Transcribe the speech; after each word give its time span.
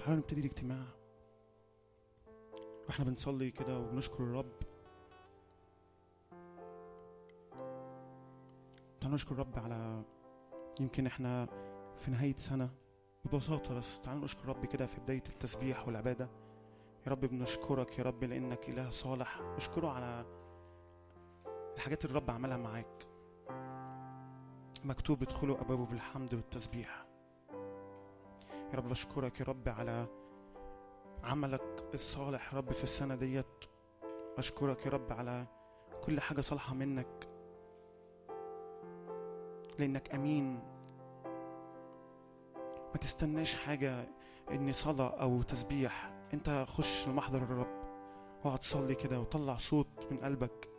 تعالوا 0.00 0.16
نبتدي 0.16 0.40
الاجتماع. 0.40 0.84
وإحنا 2.88 3.04
بنصلي 3.04 3.50
كده 3.50 3.78
وبنشكر 3.78 4.24
الرب. 4.24 4.52
تعالوا 9.00 9.14
نشكر 9.14 9.32
الرب 9.32 9.58
على 9.58 10.02
يمكن 10.80 11.06
إحنا 11.06 11.46
في 11.98 12.10
نهاية 12.10 12.36
سنة 12.36 12.70
ببساطة 13.24 13.74
بس 13.74 14.00
تعالوا 14.00 14.24
نشكر 14.24 14.42
الرب 14.42 14.66
كده 14.66 14.86
في 14.86 15.00
بداية 15.00 15.24
التسبيح 15.28 15.86
والعبادة. 15.86 16.28
يا 17.06 17.10
رب 17.12 17.20
بنشكرك 17.20 17.98
يا 17.98 18.04
رب 18.04 18.24
لأنك 18.24 18.68
إله 18.68 18.90
صالح. 18.90 19.40
اشكره 19.40 19.88
على 19.88 20.24
الحاجات 21.76 22.04
اللي 22.04 22.18
الرب 22.18 22.30
عملها 22.30 22.56
معاك. 22.56 23.06
مكتوب 24.84 25.22
ادخلوا 25.22 25.60
أبوابه 25.60 25.86
بالحمد 25.86 26.34
والتسبيح. 26.34 27.09
يا 28.72 28.76
رب 28.76 28.88
بشكرك 28.88 29.40
يا 29.40 29.44
رب 29.44 29.68
على 29.68 30.06
عملك 31.24 31.84
الصالح 31.94 32.52
يا 32.52 32.58
رب 32.58 32.72
في 32.72 32.84
السنة 32.84 33.14
ديت. 33.14 33.64
أشكرك 34.38 34.86
يا 34.86 34.90
رب 34.90 35.12
على 35.12 35.46
كل 36.04 36.20
حاجة 36.20 36.40
صالحة 36.40 36.74
منك 36.74 37.28
لأنك 39.78 40.14
أمين. 40.14 40.60
ما 42.90 42.96
تستناش 43.00 43.54
حاجة 43.54 44.08
إني 44.50 44.72
صلاة 44.72 45.08
أو 45.08 45.42
تسبيح. 45.42 46.12
أنت 46.34 46.64
خش 46.68 47.08
لمحضر 47.08 47.42
الرب 47.42 47.80
واقعد 48.44 48.62
صلي 48.62 48.94
كده 48.94 49.20
وطلع 49.20 49.56
صوت 49.56 50.06
من 50.10 50.18
قلبك. 50.18 50.69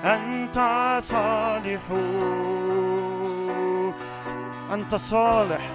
أنت 0.06 0.58
صالحون. 1.03 2.44
أنت 4.73 4.95
صالح 4.95 5.69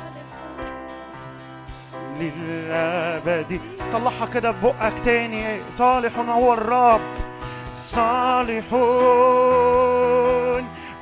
للأبد. 2.21 3.78
طلعها 3.93 4.27
كده 4.35 4.51
ببقك 4.51 4.93
تاني. 5.05 5.61
صالح 5.79 6.19
هو 6.19 6.55
الرب. 6.55 7.01
صالحون 7.77 8.69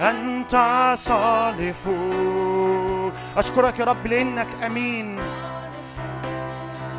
أنت 0.01 0.55
صالحون. 0.99 3.13
أشكرك 3.37 3.79
يا 3.79 3.85
رب 3.85 4.07
لأنك 4.07 4.47
أمين. 4.67 5.19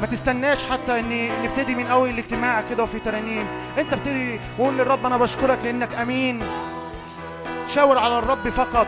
ما 0.01 0.07
تستناش 0.11 0.63
حتى 0.63 0.99
إن 0.99 1.29
نبتدي 1.43 1.75
من 1.75 1.87
أول 1.87 2.09
الاجتماع 2.09 2.61
كده 2.69 2.83
وفي 2.83 2.99
ترانيم. 2.99 3.47
أنت 3.77 3.93
ابتدي 3.93 4.39
وقول 4.59 4.77
للرب 4.77 5.05
أنا 5.05 5.17
بشكرك 5.17 5.59
لأنك 5.63 5.95
أمين. 5.95 6.43
شاور 7.67 7.97
على 7.97 8.19
الرب 8.19 8.49
فقط. 8.49 8.87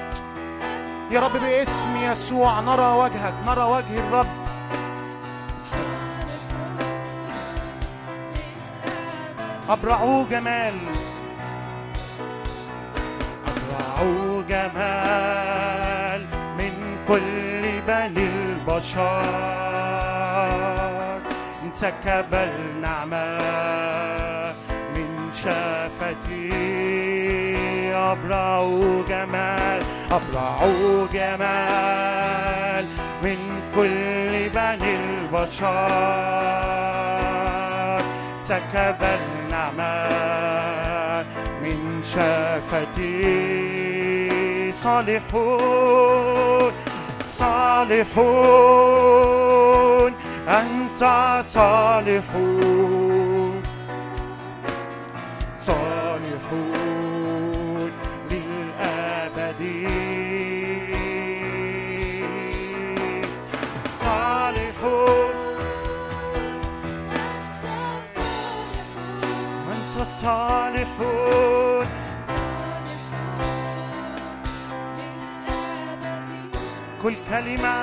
يا 1.12 1.20
رب 1.20 1.38
باسم 1.38 1.96
يسوع 2.02 2.59
نرى 2.59 2.98
وجهك 2.98 3.34
نرى 3.48 3.64
وجه 3.64 4.00
الرب. 4.00 4.39
أبرعوا 9.69 10.25
جمال. 10.31 10.74
أبرعوا 13.47 14.41
جمال 14.50 16.22
من 16.57 16.74
كل 17.07 17.81
بني 17.88 18.25
البشر. 18.25 19.25
انسكب 21.63 22.34
النعمة 22.34 23.38
من 24.96 25.09
شفتي 25.34 26.50
أبرعوا 27.96 29.03
جمال 29.09 29.84
أبرعوا 30.12 31.08
جمال 31.13 32.85
من 33.24 33.38
كل 33.75 34.50
بني 34.50 34.96
البشر. 34.96 35.90
سكب 38.44 39.02
من 41.63 41.79
شفتي 42.03 43.23
صالحون 44.73 46.72
صالحون 47.38 48.69
أنت 50.47 51.03
صالحون. 51.53 53.28
صالحون. 70.22 71.88
كل 77.03 77.16
كلمة 77.30 77.75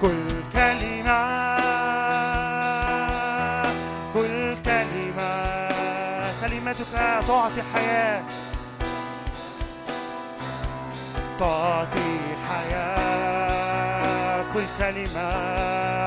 كل 0.00 0.42
كلمة 0.52 1.20
كل 4.14 4.54
كلمة. 4.64 5.32
كلمتك 6.40 6.92
تعطي 7.28 7.62
حياة 7.74 8.22
تعطي 11.38 12.18
حياة. 12.48 14.44
كل 14.54 14.64
كلمة. 14.78 15.97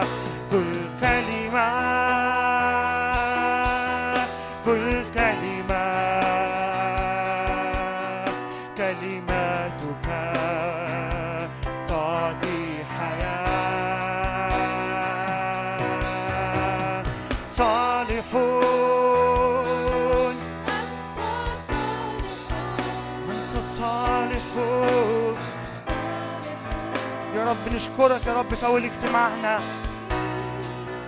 نشكرك 28.01 28.27
يا 28.27 28.33
رب 28.33 28.53
في 28.53 28.65
أول 28.65 28.83
اجتماعنا. 28.83 29.59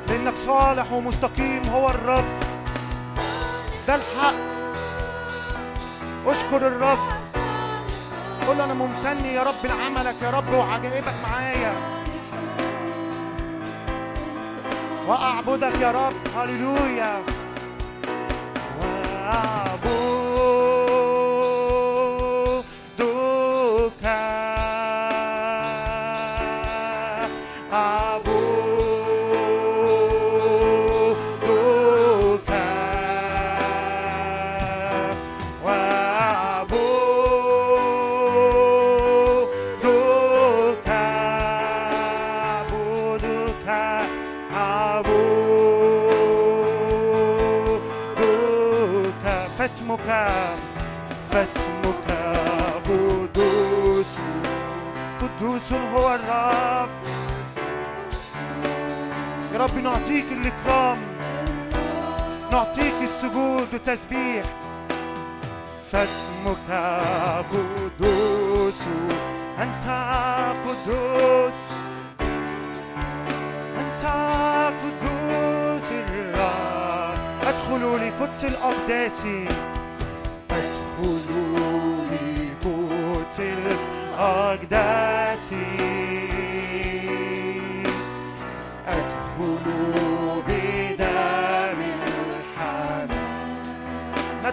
لأنك 0.08 0.34
صالح 0.46 0.92
ومستقيم 0.92 1.70
هو 1.70 1.90
الرب. 1.90 2.26
ده 3.88 3.96
الحق. 3.96 4.34
أشكر 6.28 6.68
الرب. 6.68 6.98
قول 8.48 8.58
له 8.58 8.64
أنا 8.64 8.74
ممتن 8.74 9.26
يا 9.26 9.44
رب 9.44 9.66
لعملك 9.66 10.16
يا 10.22 10.30
رب 10.30 10.54
وعجائبك 10.54 11.14
معايا. 11.24 11.74
وأعبدك 15.08 15.82
يا 15.82 15.92
رب. 15.92 16.38
هللويا. 16.38 17.24
رب 59.64 59.78
نعطيك 59.84 60.26
الإكرام 60.32 60.98
نعطيك 62.52 62.94
السجود 63.04 63.68
والتسبيح. 63.74 64.46
فاسمك 65.92 66.70
قدوس 67.52 68.82
أنت 69.60 69.88
قدوس 70.66 71.62
أنت 73.80 74.06
قدوس 74.84 75.92
الرب 75.92 77.18
أدخل 77.44 78.08
لقدس 78.08 78.44
الأقداس 78.44 79.26
أدخل 80.52 81.28
لقدس 82.12 83.40
الأقداس. 83.40 85.54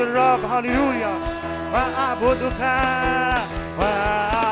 الرب 0.00 0.44
هللويا. 0.52 1.14
وأعبدك 1.72 2.60
وأعبدك. 3.78 4.47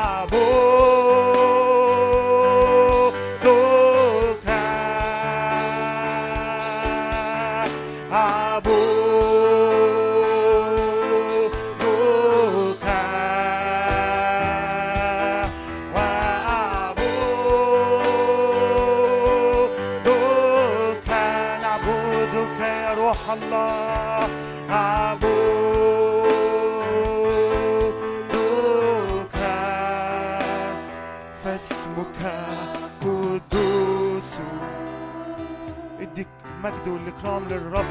والاكرام 37.37 37.47
للرب. 37.47 37.85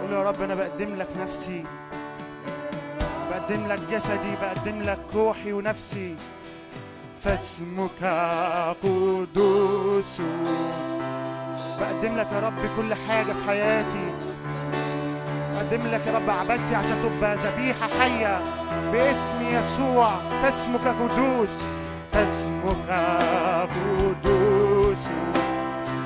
قول 0.00 0.12
يا 0.12 0.22
رب 0.22 0.42
أنا 0.42 0.54
بقدم 0.54 0.96
لك 0.96 1.08
نفسي. 1.20 1.64
بقدم 3.30 3.66
لك 3.66 3.80
جسدي 3.90 4.36
بقدم 4.42 4.82
لك 4.82 4.98
روحي 5.14 5.52
ونفسي. 5.52 6.16
فاسمك 7.24 8.04
قدوس. 8.82 10.20
بقدم 11.80 12.16
لك 12.16 12.26
يا 12.32 12.40
رب 12.40 12.58
كل 12.76 12.94
حاجة 12.94 13.32
في 13.32 13.46
حياتي. 13.46 14.12
بقدم 15.54 15.86
لك 15.86 16.06
يا 16.06 16.14
رب 16.14 16.30
عبادتي 16.30 16.74
عشان 16.74 16.96
تبقى 17.02 17.36
ذبيحة 17.36 17.88
حية 18.00 18.40
باسم 18.92 19.38
يسوع. 19.42 20.10
فاسمك 20.42 20.86
قدوس. 20.86 21.62
فاسمك 22.12 22.90
قدوس. 23.70 25.02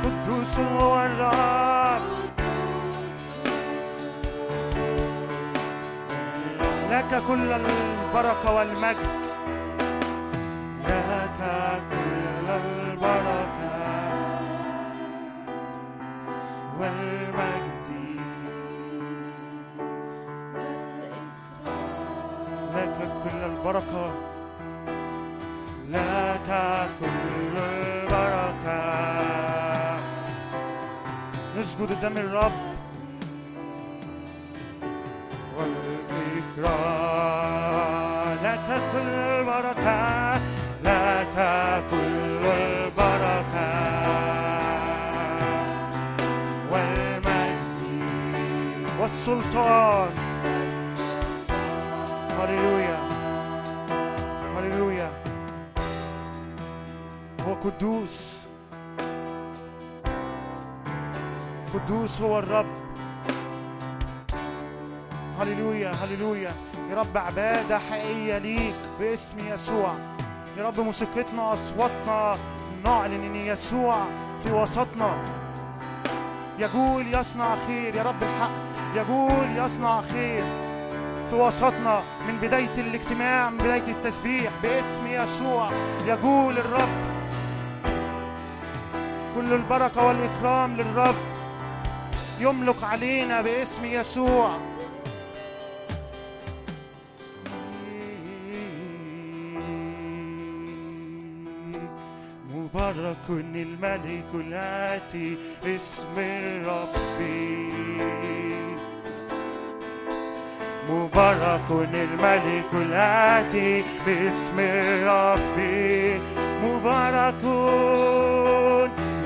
قدوس 0.05 0.59
هو 0.59 1.07
الرب. 1.07 1.68
لك 6.99 7.23
كل 7.29 7.53
البركة 7.53 8.53
والمجد. 8.55 9.28
يا 70.79 70.83
رب 70.83 70.87
موسيقتنا 70.87 71.53
أصواتنا 71.53 72.37
نعلن 72.85 73.25
إن 73.25 73.37
يسوع 73.37 73.97
في 74.43 74.53
وسطنا. 74.53 75.11
يقول 76.59 77.07
يصنع 77.15 77.57
خير 77.67 77.95
يا 77.95 78.03
رب 78.03 78.23
الحق. 78.23 78.51
يقول 78.95 79.57
يصنع 79.57 80.01
خير 80.01 80.45
في 81.31 81.37
وسطنا 81.37 82.03
من 82.29 82.39
بداية 82.43 82.75
الاجتماع 82.79 83.51
من 83.51 83.59
بداية 83.59 83.93
التسبيح 83.93 84.53
باسم 84.63 85.07
يسوع. 85.07 85.71
يقول 86.07 86.59
الرب 86.59 86.89
كل 89.35 89.53
البركة 89.53 90.07
والإكرام 90.07 90.77
للرب 90.77 91.17
يملك 92.41 92.85
علينا 92.85 93.41
باسم 93.41 93.85
يسوع. 93.85 94.51
مبارك 103.27 103.47
الملك 103.57 104.31
الآتي 104.35 105.37
اسم 105.65 106.17
ربي. 106.67 107.73
مبارك 110.91 111.71
الملك 111.71 112.73
الآتي 112.73 113.85
باسم 114.07 114.59
ربي. 115.09 116.21
مبارك 116.63 117.45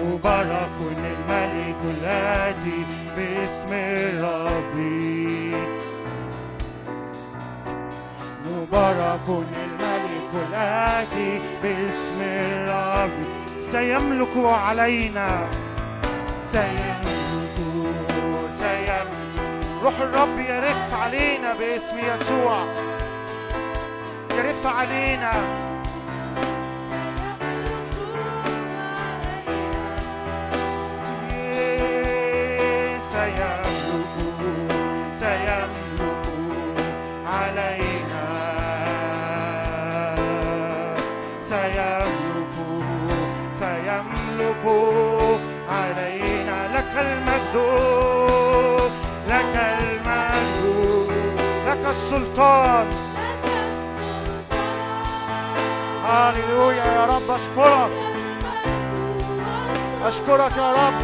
مبارك 0.05 0.79
الملك 0.81 1.81
الآتي 1.85 2.87
باسم 3.17 3.73
ربي. 4.25 5.57
مبارك 8.47 9.29
الملك 9.29 10.31
الآتي 10.35 11.41
باسم 11.63 12.21
ربي. 12.69 13.42
سيملك 13.73 14.37
علينا. 14.37 15.49
سيملك 16.53 17.57
سيملك. 18.59 19.47
روح 19.83 20.01
الرب 20.01 20.39
يرف 20.39 20.95
علينا 20.95 21.55
باسم 21.55 21.99
يسوع. 21.99 22.65
يرف 24.37 24.67
علينا. 24.67 25.33
السلطان. 52.33 52.87
هللويا 56.05 56.85
يا 56.85 57.05
رب 57.07 57.31
أشكرك. 57.31 57.93
أشكرك 60.05 60.57
يا 60.57 60.73
رب. 60.73 60.95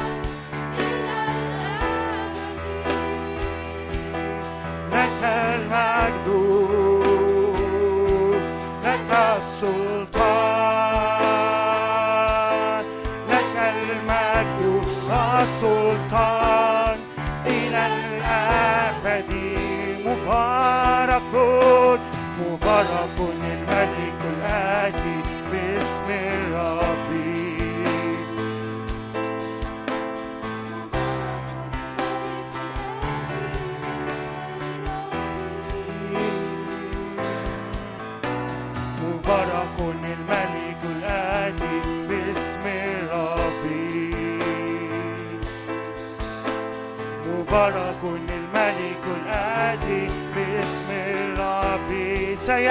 لك 4.93 5.23
المجد 5.23 6.29
لك 8.85 9.11
السلطان. 9.11 9.88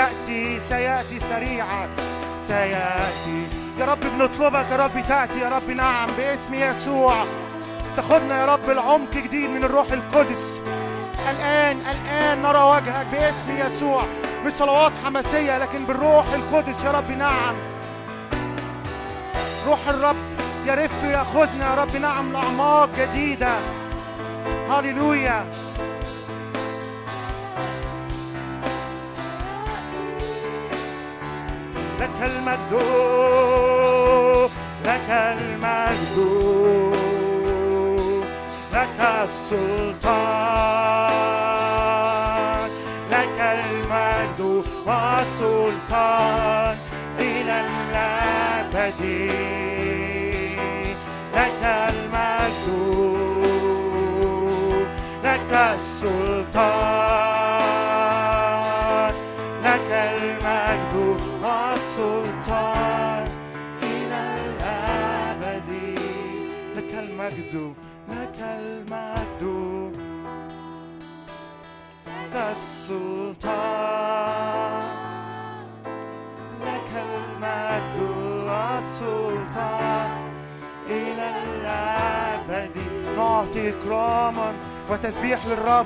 سيأتي 0.08 0.60
سيأتي 0.60 1.20
سريعا. 1.20 1.90
سيأتي. 2.48 3.48
يا 3.80 3.86
رب 3.86 4.00
بنطلبك 4.00 4.66
يا 4.72 4.76
رب 4.76 5.04
تأتي 5.08 5.40
يا 5.40 5.50
رب 5.50 5.70
نعم 5.70 6.08
باسم 6.18 6.54
يسوع. 6.54 7.16
تاخدنا 7.96 8.42
يا 8.42 8.46
رب 8.46 8.70
العمق 8.70 9.12
جديد 9.12 9.50
من 9.50 9.64
الروح 9.64 9.92
القدس. 9.92 10.44
الآن 11.30 11.78
الآن 11.92 12.42
نرى 12.42 12.64
وجهك 12.64 13.08
باسم 13.12 13.58
يسوع. 13.58 14.04
مش 14.46 14.54
صلوات 14.54 14.92
حماسية 15.06 15.58
لكن 15.58 15.86
بالروح 15.86 16.26
القدس. 16.34 16.84
يا 16.86 16.92
رب 16.92 17.12
نعم. 17.12 17.56
روح 19.68 19.80
الرب 19.88 20.16
يرف 20.66 21.04
ياخذنا 21.04 21.70
يا 21.70 21.76
رب 21.76 21.96
نعم 21.96 22.34
لأعماق 22.34 22.90
جديدة. 22.98 23.56
هللويا. 24.70 25.46
لك 32.18 32.24
المجد 32.24 32.74
لك 34.86 35.10
المجد 35.10 36.18
لك 38.74 39.00
السلطان 40.18 40.58
لك 43.12 43.40
المجد 43.40 44.40
والسلطان 44.86 46.76
إلى 47.20 47.56
الأبد 47.68 49.02
لك 51.36 51.64
المجد 51.64 52.78
لك 55.24 55.52
السلطان. 55.54 56.77
المجد 67.38 67.74
لك 68.10 68.40
المجد 68.42 69.98
لك 72.08 72.36
السلطان. 72.58 73.78
لك 76.62 76.92
المجد 76.96 77.96
والسلطان 78.48 80.12
إلى 80.90 81.26
الأبد. 81.44 82.76
نعطي 83.18 83.70
إكراما 83.70 84.54
وتسبيح 84.90 85.46
للرب. 85.46 85.86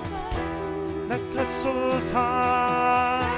لك 1.10 1.22
السلطان. 1.40 3.32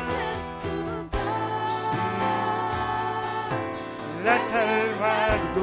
لك 4.25 4.51
المجد 4.53 5.57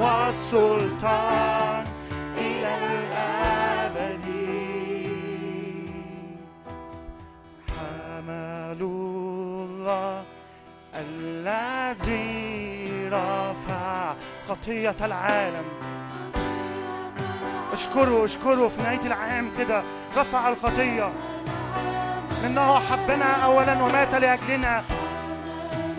والسلطان. 0.00 1.85
حمل 8.26 8.80
الله 8.80 10.22
الذي 10.94 12.28
رفع 13.08 14.14
خطية 14.48 14.94
العالم. 15.02 15.64
اشكره 17.72 18.24
اشكره 18.24 18.68
في 18.68 18.82
نهاية 18.82 19.00
العام 19.00 19.50
كده. 19.58 19.82
رفع 20.16 20.48
الخطية. 20.48 21.10
إنه 22.46 22.78
حبنا 22.78 23.44
أولا 23.44 23.82
ومات 23.82 24.14
لأجلنا. 24.14 24.84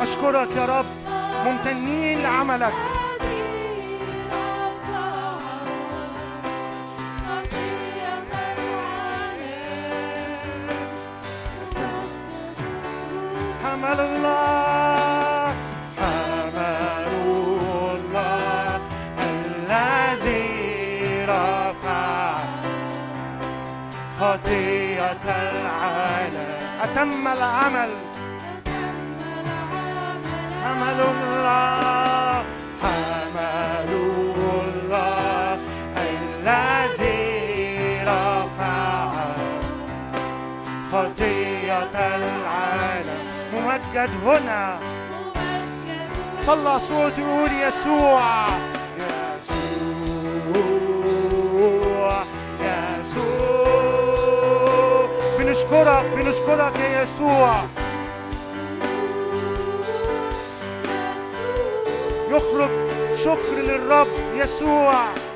أشكرك 0.02 0.50
يا 0.56 0.66
رب. 0.66 0.86
ممتنين 1.46 2.24
لعملك. 2.24 2.74
حمل 13.78 14.00
الله. 14.00 15.54
حمل 15.98 17.14
الله 17.94 18.80
الذي 19.20 20.46
رفع 21.26 22.38
خطية 24.20 25.26
العالم. 25.26 26.50
أتم 26.84 27.28
العمل. 27.28 27.90
حمل 30.64 31.00
الله. 31.14 32.17
ممجد 43.98 44.10
هنا. 44.26 44.80
طلع 46.48 46.78
صوت 46.78 47.18
يقول 47.18 47.50
يسوع. 47.52 48.48
يسوع 49.40 49.94
يسوع. 53.00 53.78
بنشكرك 55.40 56.06
بنشكرك 56.16 56.80
يا 56.80 57.02
يسوع. 57.02 57.64
يخرج 62.30 62.70
شكر 63.16 63.56
للرب 63.58 64.08
يسوع. 64.36 65.27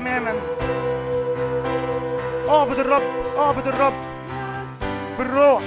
تماما. 0.00 0.34
اعبد 2.48 2.78
الرب 2.78 3.02
اعبد 3.38 3.66
الرب. 3.66 3.92
بالروح 5.18 5.62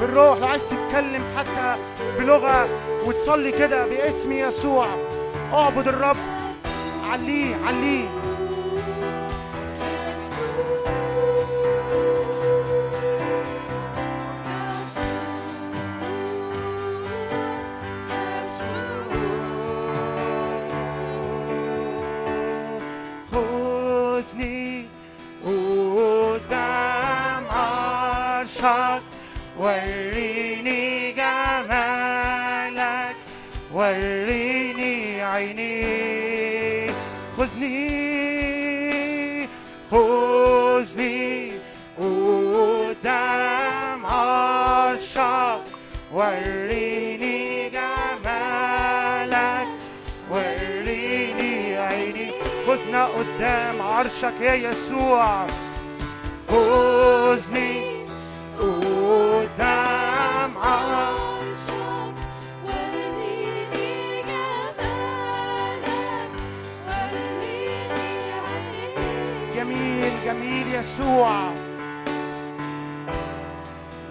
بالروح. 0.00 0.38
لو 0.38 0.46
عايز 0.46 0.62
تتكلم 0.62 1.22
حتى 1.36 1.76
بلغة 2.18 2.68
وتصلي 3.06 3.52
كده 3.52 3.86
باسم 3.86 4.32
يسوع 4.32 4.86
اعبد 5.52 5.88
الرب. 5.88 6.16
عليه 7.12 7.56
عليه. 7.66 8.19
وريني 46.20 47.70
جمالك. 47.70 49.68
وريني 50.30 51.78
عيني. 51.78 52.30
خذنا 52.66 53.04
قدام 53.04 53.82
عرشك 53.82 54.40
يا 54.40 54.54
يسوع. 54.54 55.46
خذني 56.48 58.04
قدام 58.58 60.52
عرشك. 60.58 62.14
جميل 69.56 70.12
جميل 70.24 70.74
يسوع. 70.74 71.59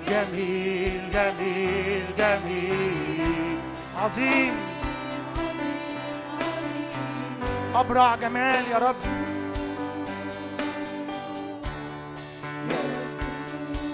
جميل 0.09 1.11
جميل 1.13 2.05
جميل. 2.17 3.57
عظيم. 3.97 4.53
أبرع 7.75 8.15
جمال 8.15 8.63
يا 8.71 8.77
رب. 8.77 8.95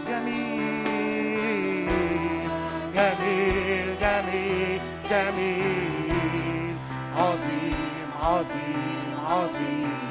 جميل 0.07 1.89
جميل 2.95 3.97
جميل. 4.01 4.81
جميل 5.09 6.75
عظيم 7.17 7.75
عظيم 8.21 9.17
عظيم. 9.29 10.04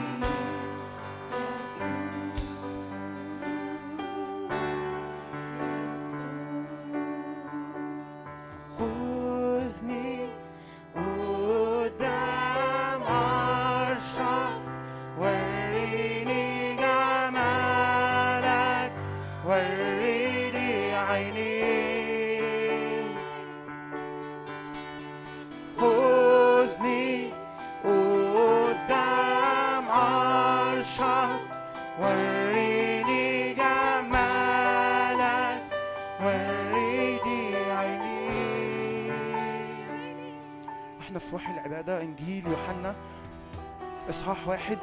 واحد. 44.47 44.79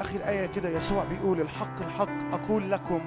آخر 0.00 0.28
آية 0.28 0.46
كده 0.46 0.68
يسوع 0.68 1.04
بيقول 1.04 1.40
الحق 1.40 1.82
الحق 1.82 2.32
أقول 2.32 2.70
لكم 2.70 3.00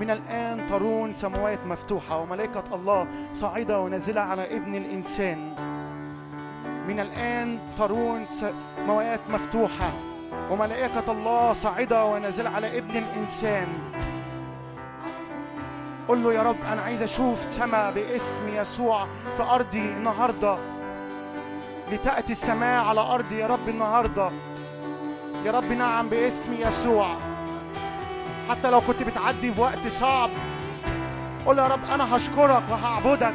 من 0.00 0.10
الآن 0.10 0.66
ترون 0.66 1.14
سماوات 1.14 1.66
مفتوحة 1.66 2.18
وملائكة 2.18 2.74
الله 2.74 3.06
صاعدة 3.34 3.80
ونازلة 3.80 4.20
على 4.20 4.56
ابن 4.56 4.74
الإنسان. 4.74 5.54
من 6.88 7.00
الآن 7.00 7.58
ترون 7.78 8.26
سماوات 8.26 9.20
مفتوحة 9.30 9.90
وملائكة 10.50 11.12
الله 11.12 11.52
صاعدة 11.52 12.04
ونازلة 12.04 12.50
على 12.50 12.78
ابن 12.78 12.96
الإنسان. 12.96 13.68
قل 16.08 16.24
له 16.24 16.32
يا 16.32 16.42
رب 16.42 16.56
أنا 16.72 16.82
عايز 16.82 17.02
أشوف 17.02 17.42
سما 17.42 17.90
باسم 17.90 18.48
يسوع 18.54 19.06
في 19.36 19.42
أرضي 19.42 19.80
النهارده. 19.80 20.58
لتأتي 21.92 22.32
السماء 22.32 22.84
على 22.84 23.00
ارضي 23.00 23.38
يا 23.38 23.46
رب 23.46 23.68
النهارده. 23.68 24.30
يا 25.46 25.52
رب 25.52 25.72
نعم 25.72 26.08
باسم 26.08 26.54
يسوع. 26.58 27.16
حتى 28.50 28.70
لو 28.70 28.80
كنت 28.80 29.02
بتعدي 29.02 29.50
بوقت 29.50 29.86
صعب 30.00 30.30
قول 31.46 31.58
يا 31.58 31.66
رب 31.66 31.90
أنا 31.94 32.16
هشكرك 32.16 32.62
وهعبدك 32.70 33.34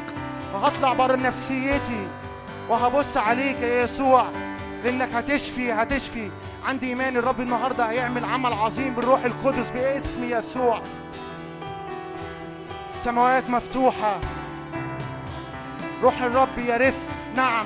وهطلع 0.53 0.93
بره 0.93 1.15
نفسيتي 1.15 2.07
وهبص 2.69 3.17
عليك 3.17 3.59
يا 3.59 3.83
يسوع 3.83 4.25
لأنك 4.83 5.09
هتشفي 5.13 5.71
هتشفي. 5.71 6.29
عندي 6.65 6.89
إيمان 6.89 7.17
الرب 7.17 7.41
النهارده 7.41 7.85
هيعمل 7.85 8.25
عمل 8.25 8.53
عظيم 8.53 8.93
بالروح 8.93 9.25
القدس 9.25 9.69
باسم 9.69 10.23
يسوع. 10.23 10.81
السماوات 12.89 13.49
مفتوحة. 13.49 14.19
روح 16.03 16.21
الرب 16.21 16.57
يرف. 16.57 16.95
نعم. 17.35 17.65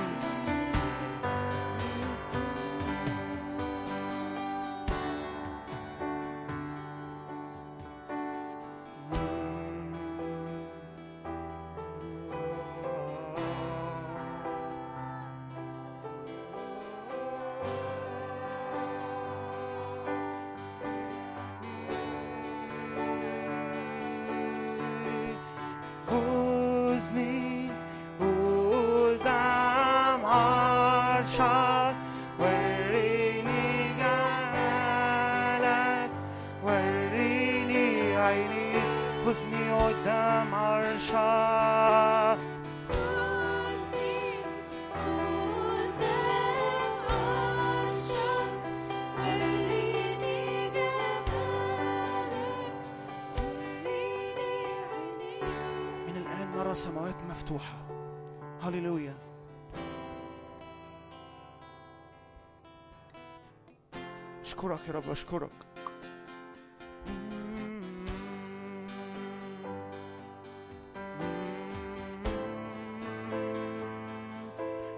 رب 64.95 65.11
أشكرك 65.11 65.49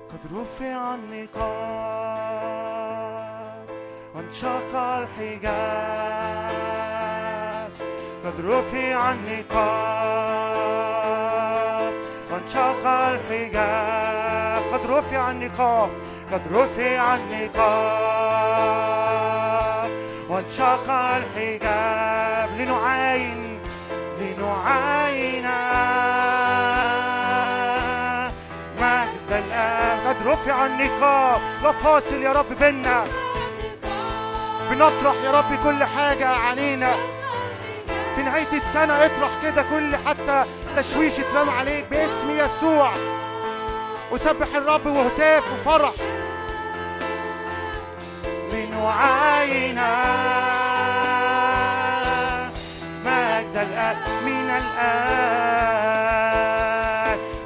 قد 0.10 0.20
رفع 0.36 0.96
النقاب 0.96 1.38
وانشق 4.16 4.76
الحجاب. 4.76 6.08
قد 8.26 8.46
رفع 8.46 9.12
النقاب 9.12 10.28
وانشق 12.32 12.88
الحجاب. 12.88 14.64
قد 14.74 14.86
رفع 14.86 15.32
النقاب 15.32 15.90
قد 16.32 16.42
رفع 16.52 17.16
النقاب. 17.16 18.48
وانشق 20.38 20.89
الحجاب 20.91 22.50
لنعاين 22.60 23.60
لنعاين 24.19 25.47
مجد 28.78 29.32
الآب 29.32 30.08
قد 30.08 30.28
رفع 30.28 30.65
النقاب. 30.65 31.41
لا 31.63 31.71
فاصل 31.71 32.21
يا 32.21 32.32
رب 32.32 32.45
بينا. 32.60 33.04
بنطرح 34.71 35.15
يا 35.23 35.32
رب 35.32 35.63
كل 35.63 35.84
حاجة 35.84 36.28
علينا. 36.28 36.91
في 38.15 38.23
نهاية 38.23 38.54
السنة 38.54 39.06
اطرح 39.06 39.30
كده 39.43 39.62
كل 39.62 39.95
حتى 39.95 40.43
تشويش 40.78 41.19
اترمى 41.19 41.52
عليك 41.52 41.86
باسم 41.91 42.30
يسوع. 42.30 42.93
وسبح 44.12 44.47
الرب 44.56 44.86
وهتاف 44.86 45.43
وفرح. 45.54 45.93
لنعاين 48.78 49.80
مجد 53.06 53.56
الآن 53.58 53.96
من 54.26 54.50
الآن 54.50 54.78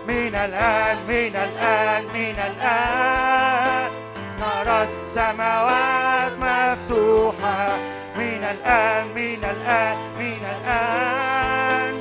من 0.08 0.36
الآن 0.36 0.98
من 1.08 1.36
الآن 1.36 2.04
من 2.14 2.36
الآن. 2.52 3.92
نرى 4.40 4.84
السماوات 4.84 6.32
مفتوحة. 6.40 7.70
من 8.16 8.44
الآن 8.52 9.04
من 9.16 9.44
الآن 9.44 9.98
من 10.20 10.44
الآن. 10.56 11.94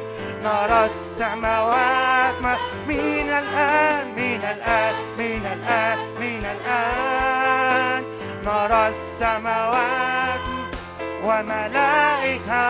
نرى 0.43 0.81
السماوات 0.85 2.35
من 2.89 3.29
الآن 3.31 4.05
من 4.17 4.43
الآن 4.45 4.95
من 5.19 5.47
الآن 5.53 5.99
من 6.21 6.45
الآن. 6.45 7.50
نرى 8.45 8.89
السماوات 8.89 10.41
وملائكة 11.25 12.65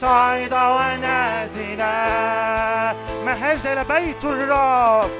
صاعدة 0.00 0.76
ونازلة. 0.76 1.84
ما 3.24 3.32
هذا 3.32 3.72
إلى 3.72 3.84
بيت 3.84 4.24
الرب؟ 4.24 5.10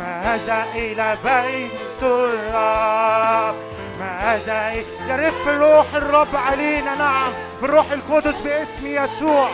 ما 0.00 0.22
هذا 0.22 0.64
إلى 0.74 1.18
بيت 1.24 2.02
الرب؟ 2.02 3.54
ما 4.00 4.18
هذا 4.20 4.72
يرف 5.08 5.48
روح 5.48 5.86
الرب 5.94 6.36
علينا. 6.36 6.94
نعم 6.94 7.32
بالروح 7.62 7.90
القدس 7.90 8.40
باسم 8.40 8.86
يسوع. 8.86 9.48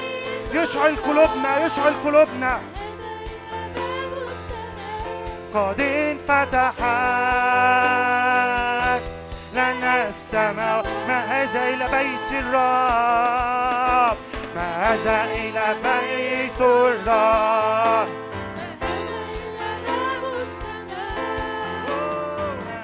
يشعل 0.53 0.97
قلوبنا 0.97 1.67
يشعل 1.67 1.93
قلوبنا. 2.05 2.61
قد 5.55 5.81
انفتحت 5.81 6.77
لنا 9.55 10.09
السماء. 10.09 10.85
ما 11.09 11.19
هذا 11.25 11.69
إلى 11.69 11.85
بيت 11.85 12.31
الرب. 12.45 14.17
ما 14.57 14.69
هذا 14.85 15.25
إلى 15.25 15.67
بيت 15.85 16.61
الرب. 16.61 18.09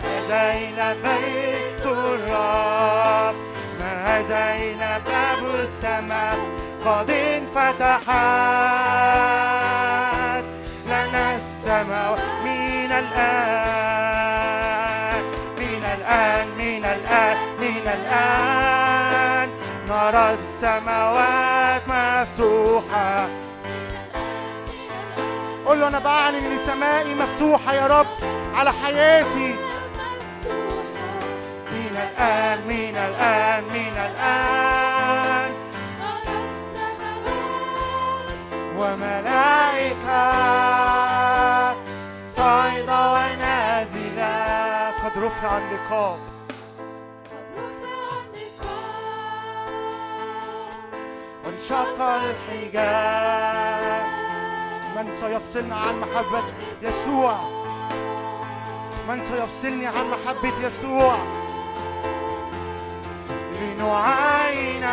هذا 0.05 0.43
إلى 0.55 0.97
بيت 1.05 1.85
الرب. 1.87 3.35
ما 3.81 3.93
هذا 4.07 4.43
إلى 4.55 4.91
باب 5.07 5.43
السماء. 5.55 6.39
قد 6.85 7.11
انفتحت 7.11 8.13
لنا 10.87 11.37
السماء. 11.37 12.19
الآن 12.99 14.83
من 15.59 15.83
الآن 15.97 16.47
من 16.59 16.85
الآن 16.85 17.37
من 17.61 17.85
الآن. 17.97 19.49
نرى 19.89 20.27
السماوات 20.33 21.83
مفتوحة. 21.89 23.29
قول 25.67 25.81
له 25.81 25.89
أنا 25.89 25.99
بعلن 25.99 26.35
إن 26.35 26.59
سمائي 26.67 27.15
مفتوحة 27.15 27.75
يا 27.75 27.87
رب 27.87 28.07
على 28.55 28.73
حياتي. 28.73 29.57
من 31.73 31.97
الآن 31.97 32.59
من 32.69 32.97
الآن 32.97 33.63
من 33.65 33.97
الآن. 34.09 35.53
وملائكة. 38.77 40.23
رفع 45.33 45.59
النقاب. 45.59 46.19
وانشق 51.45 52.01
الحجاب 52.03 53.43
من 54.97 55.07
سيفصلنا 55.21 55.77
عن 55.77 56.01
محبة 56.01 56.45
يسوع. 56.83 57.37
من 59.09 59.25
سيفصلني 59.25 59.87
عن 59.87 60.11
محبة 60.11 60.53
يسوع. 60.67 61.17
لنعاين 63.61 64.85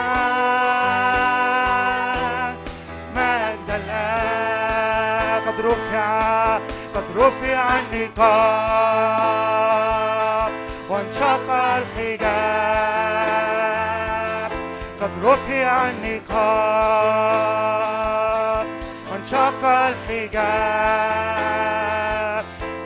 مجد 3.15 3.69
الآب 3.69 5.43
قد 5.47 5.61
رفع 5.61 6.57
قد 6.95 7.03
رفع 7.15 7.79
النقاب. 7.79 9.29
وانشق 10.99 11.47
الحجاب. 11.51 12.51
قد 15.01 15.11
رفع 15.23 15.89
النقاب. 15.89 16.99
وانشق 19.11 19.63
الحجاب. 19.65 20.79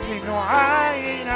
لنعاين 0.08 1.30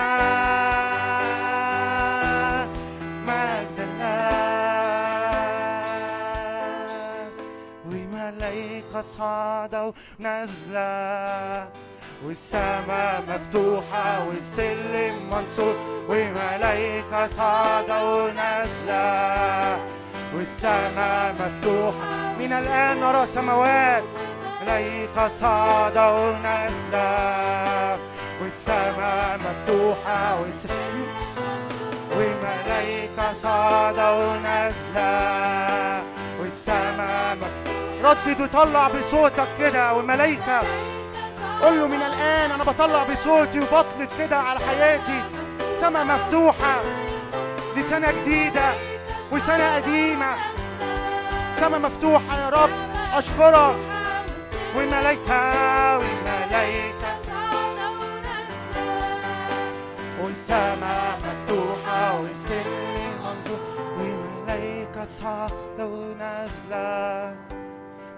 مجد 3.27 3.79
الآب 3.79 4.99
وملايكة 7.87 9.01
صعدة 9.03 9.93
ونازلة 10.21 11.69
والسماء 12.25 13.23
مفتوحة 13.29 14.25
والسلم 14.25 15.15
منصور 15.31 15.77
وملايكة 16.09 17.27
صعدة 17.27 18.15
ونازلة. 18.15 19.81
والسماء 20.35 21.35
مفتوحة 21.41 22.35
من 22.39 22.53
الآن 22.53 23.01
نرى 23.01 23.27
سماوات 23.35 24.03
ملايكة 24.63 25.29
صعدة 25.41 26.17
ونازلة. 26.17 27.99
والسماء 28.43 29.39
مفتوحة 29.39 30.41
والسماء 30.41 31.09
وملايكة 32.13 33.33
صعدة 33.43 34.19
ونازلة. 34.19 36.03
والسماء 36.41 37.37
مفتوحة. 37.37 37.79
ردد 38.03 38.41
وطلع 38.41 38.89
بصوتك 38.89 39.49
كده 39.59 39.95
والملايكة 39.95 40.63
قول 41.63 41.81
له 41.81 41.87
من 41.89 42.03
الآن 42.03 42.51
أنا 42.51 42.65
بطلع 42.65 43.05
بصوتي 43.05 43.61
وبطلق 43.61 44.09
كده 44.19 44.37
على 44.37 44.61
حياتي. 44.61 45.23
سما 45.81 46.05
مفتوحة 46.05 46.81
لسنة 47.77 48.11
جديدة 48.13 48.73
وسنة 49.33 49.77
قديمة. 49.77 50.37
سما 51.61 51.79
مفتوحة 51.79 52.39
يا 52.39 52.49
رب. 52.49 52.71
أشكرك. 53.15 53.77
والملايكة 54.77 55.99
والملايكة 55.99 57.09
والسماء 60.23 61.19
مفتوحة 61.25 62.21
والسلم 62.21 62.99
منظور 63.25 63.61
والملايكة 63.99 65.05
صعدة 65.21 65.87
ونازلة 65.87 67.35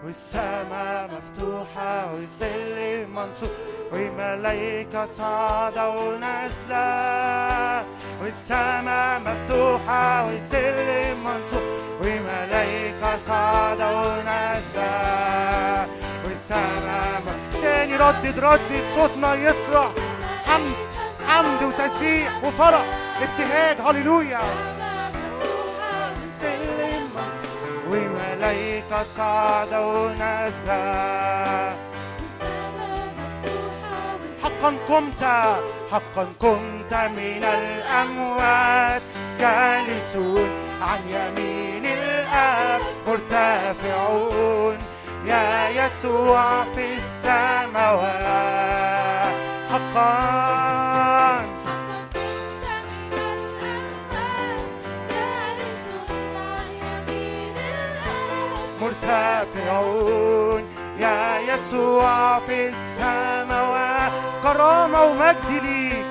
والسماء 0.04 1.10
مفتوحة 1.12 2.12
والظل 2.14 3.06
منصور 3.06 3.50
وملايكة 3.92 5.06
صعدة 5.18 5.88
ونازلة 5.88 7.84
والسماء 8.22 9.20
مفتوحة 9.20 10.26
والظل 10.26 11.16
منصور 11.24 11.62
وملايكة 12.00 13.18
صعدة 13.26 13.96
ونازلة 13.96 15.86
والسماء 16.24 17.22
تاني 17.62 17.96
ردد 17.96 18.38
ردد 18.38 18.82
صوتنا 18.96 19.34
يطلع 19.34 19.90
حمد 20.46 20.90
حمد 21.28 21.62
وتسبيح 21.62 22.44
وفرح. 22.44 22.84
ابتهاج 23.22 23.76
هللويا. 23.80 24.40
وملايكة 28.40 29.02
صعدة 29.16 29.86
ونازلة 29.86 31.76
حقا 34.42 34.74
قمت 34.88 35.24
حقا 35.92 36.28
قمت 36.40 36.94
من 36.94 37.44
الأموات. 37.44 39.02
جالسون 39.40 40.50
عن 40.82 41.00
يمين 41.10 41.86
الآب 41.86 42.80
مرتفعون. 43.06 44.78
يا 45.26 45.68
يسوع 45.68 46.64
في 46.74 46.94
السماوات. 46.96 48.14
حقا 49.70 50.49
مرتفعون 59.70 60.64
يا 60.98 61.38
يسوع 61.38 62.38
في 62.38 62.68
السماوات. 62.68 64.12
كرامة 64.42 65.02
ومجد 65.04 65.62
ليك 65.62 66.06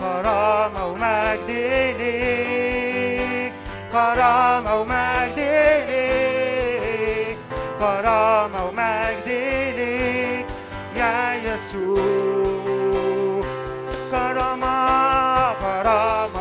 كرامة 0.00 0.86
ومجد 0.86 1.50
ليك 1.98 3.52
كرامة 3.92 4.74
ومجد 4.80 5.38
ليك 5.88 7.38
كرامة 7.78 8.64
ومجد 8.66 9.28
ليك 9.76 10.46
يا 10.96 11.34
يسوع. 11.34 11.98
كرامة 14.10 14.76
كرامة. 15.60 16.37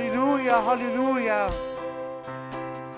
هللويا 0.00 0.56
هللويا 0.56 1.50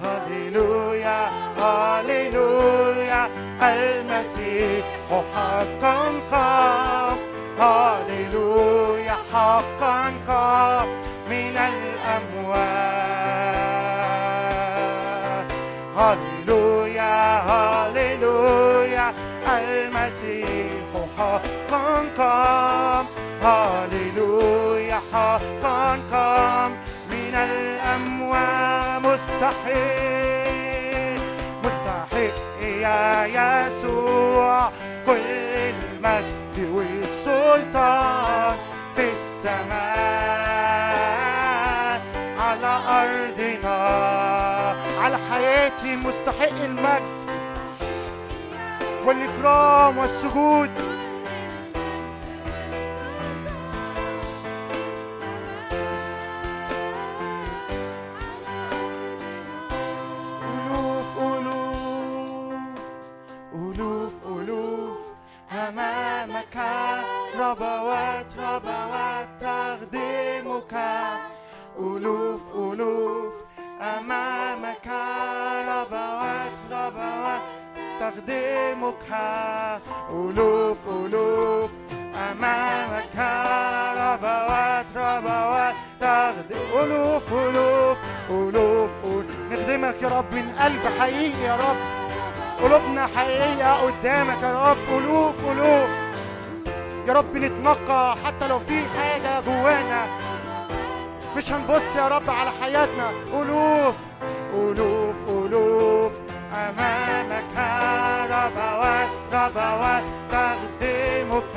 هللويا 0.02 1.30
هللويا 1.58 3.28
المسيح 3.62 4.84
حقا 5.10 6.12
قام 6.32 7.16
هللويا 7.58 9.16
حقا 9.32 10.12
قام 10.28 10.88
من 11.30 11.56
الأموات 11.72 12.72
هللويا 15.96 17.14
هللويا 17.50 19.14
المسيح 19.48 20.92
حقا 21.18 22.04
قام 22.18 23.06
هللويا 23.42 25.00
حقا 25.12 25.98
قام 26.12 26.72
من 27.32 27.38
الأموات 27.38 29.00
مستحيل 29.04 30.40
مستحيل 31.64 32.32
يا 32.82 33.26
يسوع. 33.26 34.70
كل 35.06 35.20
المجد 35.56 36.56
والسلطان 36.72 38.56
في 38.96 39.04
السماء 39.12 39.92
على 42.38 42.72
أرضنا 42.88 43.78
على 45.00 45.18
حياتي 45.30 45.96
مستحق 45.96 46.58
المجد. 46.64 47.22
والإكرام 49.04 49.98
والسجود 49.98 50.70
أمامك 65.68 66.56
ربوات 67.38 68.32
ربوات 68.38 69.28
تخدمك 69.40 70.74
ألوف 71.78 72.42
ألوف 72.54 73.34
أمامك 73.80 74.88
ربوات 75.72 76.56
ربوات 76.70 77.42
تخدمك 78.00 79.06
ألوف 80.10 80.88
ألوف 80.88 81.70
أمامك 82.30 83.16
ربوات 84.02 84.86
ربوات 84.96 85.74
تخدم 86.00 86.64
ألوف 86.82 87.32
ألوف 87.32 87.98
ألوف 88.30 88.90
ألوف 89.04 89.24
نخدمك 89.50 90.02
يا 90.02 90.08
رب 90.08 90.34
من 90.34 90.54
قلب 90.58 90.82
حقيقي 90.98 91.42
يا 91.44 91.56
رب. 91.56 91.76
قلوبنا 92.62 93.06
حقيقية 93.16 93.72
قدامك 93.82 94.42
يا 94.42 94.70
رب. 94.70 94.98
ألوف 94.98 95.50
ألوف 95.50 95.90
يا 97.08 97.12
رب 97.12 97.36
نتنقى 97.36 98.16
حتى 98.24 98.48
لو 98.48 98.58
في 98.58 98.82
حاجة 98.98 99.40
جوانا. 99.40 100.06
مش 101.36 101.52
هنبص 101.52 101.96
يا 101.96 102.08
رب 102.08 102.30
على 102.30 102.50
حياتنا. 102.62 103.10
ألوف 103.34 103.94
ألوف 104.54 105.16
ألوف 105.28 106.12
أمامك 106.54 107.56
ربوات 108.30 109.08
ربوات 109.32 110.02
تخدمك 110.30 111.54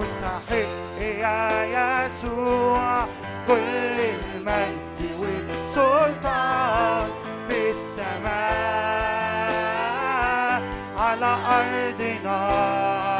مستحق 0.00 1.00
يا 1.00 1.64
يسوع. 1.74 3.04
كل 3.48 4.00
المجد 4.00 5.00
والسلطان 5.20 7.08
في 7.48 7.70
السماء. 7.70 9.13
على 11.14 11.36
أرضنا. 11.46 13.13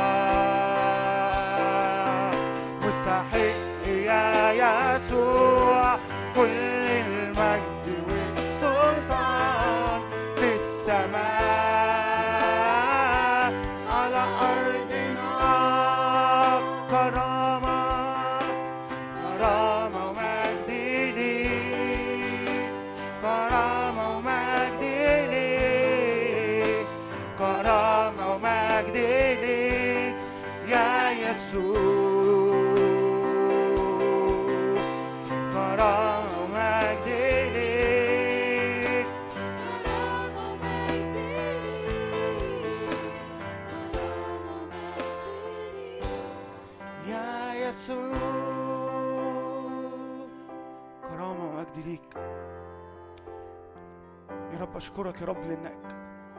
رب 54.74 54.78
أشكرك 54.78 55.20
يا 55.20 55.26
رب 55.26 55.36
لأنك 55.36 55.96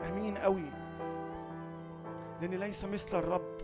أمين 0.08 0.38
قوي 0.38 0.70
لأن 2.40 2.50
ليس 2.50 2.84
مثل 2.84 3.18
الرب. 3.18 3.56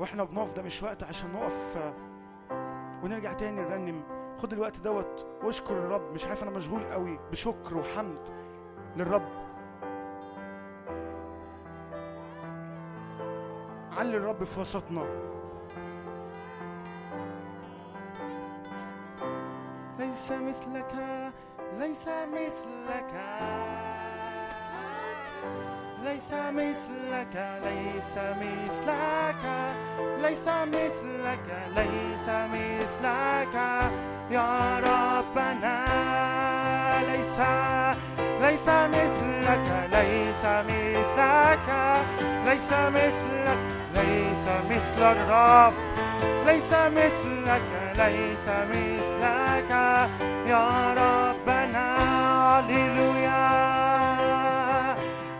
وإحنا 0.00 0.24
بنقف 0.24 0.52
ده 0.52 0.62
مش 0.62 0.82
وقت 0.82 1.02
عشان 1.02 1.32
نقف 1.32 1.92
ونرجع 3.04 3.32
تاني 3.32 3.62
نرنم. 3.62 4.02
خد 4.38 4.52
الوقت 4.52 4.80
دوت 4.80 5.26
واشكر 5.42 5.72
الرب. 5.72 6.14
مش 6.14 6.26
عارف 6.26 6.42
أنا 6.42 6.50
مشغول 6.50 6.84
قوي 6.84 7.18
بشكر 7.30 7.76
وحمد 7.76 8.22
للرب. 8.96 9.28
علي 13.92 14.16
الرب 14.16 14.44
في 14.44 14.60
وسطنا. 14.60 15.04
ليس 19.98 20.32
مثلك. 20.32 21.27
ليس 21.78 22.08
مثلك. 22.34 23.12
ليس 26.04 26.32
مثلك 26.32 27.34
ليس 27.64 28.18
مثلك. 28.42 29.42
ليس 30.22 30.48
مثلك 30.48 31.46
ليس 31.76 32.28
مثلك. 32.54 33.54
يا 34.30 34.78
ربنا 34.88 35.84
ليس 37.10 37.38
ليس 38.40 38.68
مثلك 38.68 39.66
ليس 39.92 40.44
مثلك. 40.44 41.68
ليس 42.44 42.72
مثلك 42.72 43.58
ليس 43.94 44.44
مثل 44.70 45.02
الرب. 45.02 45.74
ليس 46.46 46.72
مثلك 46.72 47.68
ليس 47.96 48.46
مثلك. 48.70 49.70
يا 50.46 50.94
ربنا 50.94 51.17
هللويا 52.58 53.44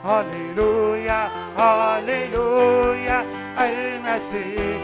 هللويا 0.04 1.30
هللويا 1.58 3.24
المسيح 3.60 4.80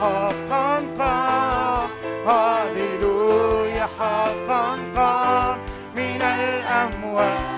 حقا 0.00 0.82
قام 0.98 1.88
هللويا 2.26 3.88
حقا 3.98 4.78
قام 4.96 5.58
من 5.96 6.22
الأموات 6.22 7.55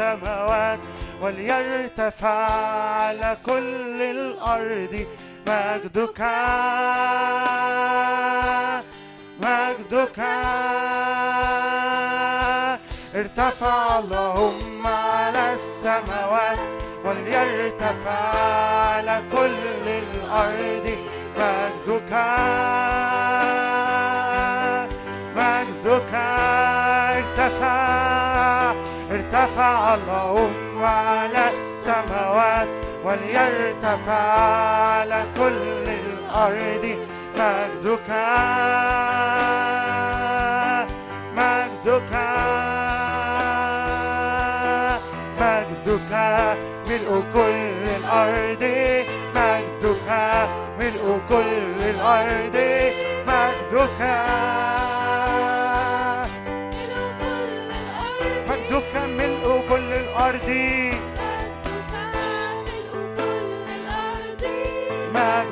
السماوات 0.00 0.78
وليرتفع 1.22 2.50
على 2.90 3.36
كل 3.46 4.02
الأرض. 4.02 5.06
مجدك 5.46 6.20
مجدك. 9.40 10.18
ارتفع 13.14 13.98
اللهم 13.98 14.86
على 14.86 15.54
السماوات 15.54 16.58
وليرتفع 17.04 18.20
على 18.88 19.22
كل 19.32 19.88
الأرض. 19.88 20.86
مجدك 21.36 22.12
مجدك. 25.36 26.14
ارتفع 27.16 27.90
ارتفع 29.10 29.94
اللهم 29.94 30.84
على 30.84 31.44
السماوات 31.54 32.68
وليرتفع 33.04 34.12
على 34.12 35.24
كل 35.36 35.88
الأرض. 35.88 36.84
مجدك 37.38 38.10
مجدك 41.36 42.12
مجدك 45.40 46.12
ملء 46.88 47.24
كل 47.34 47.84
الأرض. 47.98 48.62
مجدك 49.34 50.08
ملء 50.80 51.20
كل 51.28 51.80
الأرض. 51.94 52.56
مجدك. 53.26 54.00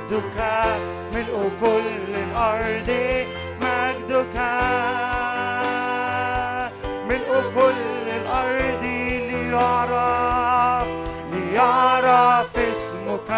مجدك 0.09 0.41
ملء 1.15 1.51
كل 1.61 2.15
الأرض 2.15 2.91
مجدك 3.61 4.37
ملء 7.09 7.31
كل 7.55 8.09
الأرض 8.17 8.83
ليعرف 9.31 10.89
ليعرف 11.33 12.57
اسمك 12.57 13.31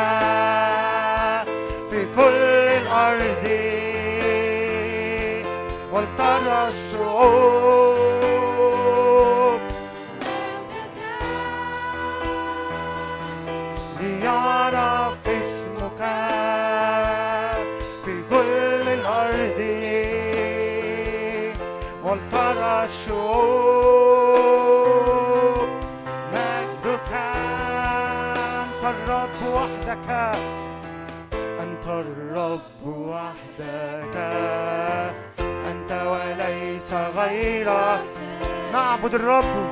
في 1.90 2.06
كل 2.16 2.42
الأرض. 2.82 3.44
ولترى 5.92 6.68
الشعوب 6.68 7.79
الشعوب 24.00 25.68
مجدك 26.32 27.12
أنت 28.54 28.84
الرب 28.84 29.38
وحدك 29.54 30.08
أنت 31.60 31.86
الرب 31.86 32.60
وحدك 32.86 34.16
أنت 35.40 35.92
وليس 36.06 36.92
غيرك 37.16 38.02
نعبد 38.72 39.14
الرب 39.14 39.70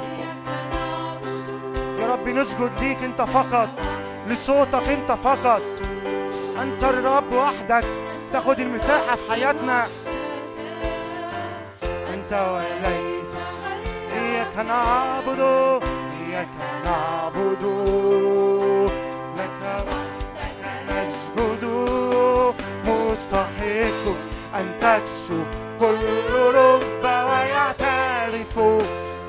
يا 2.01 2.07
رب 2.07 2.29
نسجد 2.29 2.71
ليك 2.81 2.99
انت 3.03 3.23
فقط 3.23 3.69
لصوتك 4.29 4.89
انت 4.89 5.13
فقط 5.13 5.63
انت 6.63 6.85
الرب 6.85 7.33
وحدك 7.33 7.85
تاخد 8.33 8.61
المساحة 8.61 9.17
في 9.17 9.33
حياتنا 9.33 9.85
انت 12.15 12.33
وليس 12.33 13.08
اياك 14.49 14.67
نعبد 14.67 15.41
اياك 16.29 16.49
نعبد 16.85 17.65
لك 19.37 19.63
وحدك 19.89 20.61
نسجد 20.89 21.65
مستحق 22.85 24.05
ان 24.59 24.67
تكسو 24.81 25.43
كل 25.81 26.33
رب 26.55 27.05
ويعترف 27.05 28.59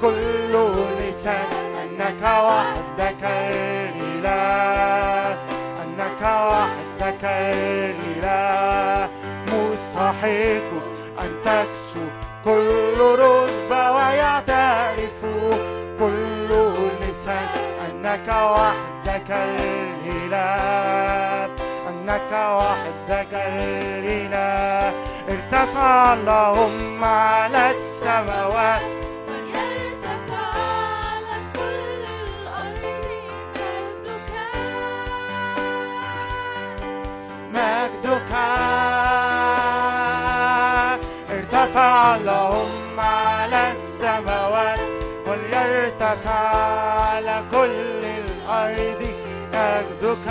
كل 0.02 0.54
لسان 1.00 1.74
انك 1.84 2.22
وحدك 2.24 3.24
الاله 3.24 4.18
انك 5.84 6.22
وحدك 6.22 7.24
الاله 7.24 9.10
مستحق 9.48 10.70
ان 11.22 11.32
تكسو 11.46 11.89
كل 12.46 12.98
رتبة 13.00 13.92
ويعترف 13.92 15.22
كل 16.00 16.50
لسان. 17.02 17.48
أنك 17.86 18.28
وحدك 18.28 19.30
الإله. 19.32 20.50
أنك 21.90 22.32
وحدك 22.32 23.34
الإله. 23.34 24.94
ارتفع 25.30 26.14
اللهم 26.14 27.04
على 27.04 27.72
السماوات. 27.72 28.99
اللهم 42.16 43.00
على 43.00 43.72
السماوات 43.72 44.80
وليرتفع 45.28 46.40
على 47.00 47.44
كل 47.52 48.02
الأرض 48.22 49.02
مجدك. 49.54 50.28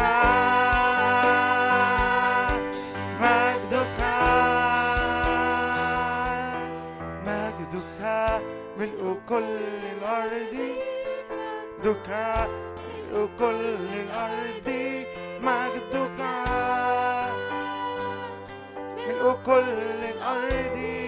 مجدك. 3.22 4.00
مجدك. 7.26 8.00
ملء 8.78 9.16
كل 9.28 9.58
الأرض. 9.94 10.54
مجدك. 11.84 12.08
ملء 13.12 13.28
كل 13.38 13.76
الأرض. 14.02 14.68
مجدك. 15.42 16.20
ملء 19.06 19.36
كل 19.46 19.78
الأرض. 20.12 21.07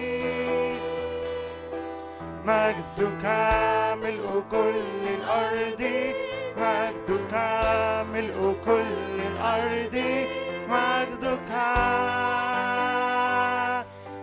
مجدك 2.45 3.25
ملء 4.03 4.43
كل 4.51 5.03
الأرض 5.17 5.81
مجدك 6.57 7.33
ملء 8.13 8.55
كل 8.65 9.21
الأرض 9.31 9.95
مجدك 10.69 11.51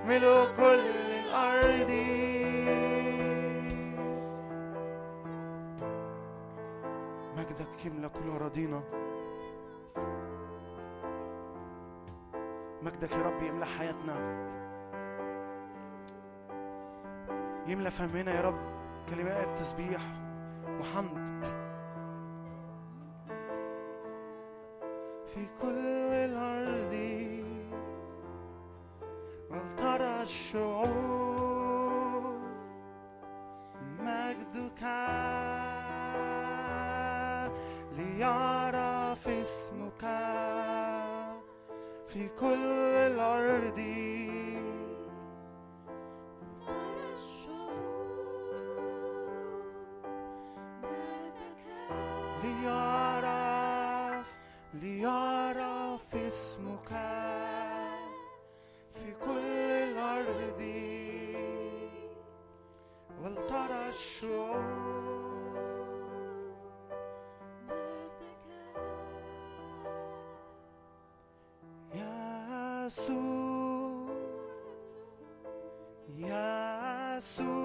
ملء 0.08 0.48
كل 0.56 0.86
الأرض. 1.24 1.90
مجدك 7.36 7.86
يملى 7.86 8.08
كل 8.08 8.30
أراضينا. 8.36 8.80
مجدك 12.82 13.12
يا 13.12 13.22
رب 13.22 13.42
يملى 13.42 13.66
حياتنا. 13.66 14.14
يملى 17.68 17.90
فهمنا 17.90 18.34
يا 18.34 18.40
رب 18.40 18.58
كلمات 19.10 19.58
تسبيح 19.58 20.00
وحمد. 20.80 21.44
في 25.26 25.46
كل 25.62 25.86
الأرض 26.12 26.94
ولترى 29.50 30.22
الشعوب 30.22 30.88
مجدك 34.00 34.82
ليعرف 37.96 39.28
اسمك. 39.28 40.04
في 42.08 42.28
كل 42.28 42.94
الأرض 43.12 43.78
Yasu 71.98 73.16
Yasu 76.20 77.57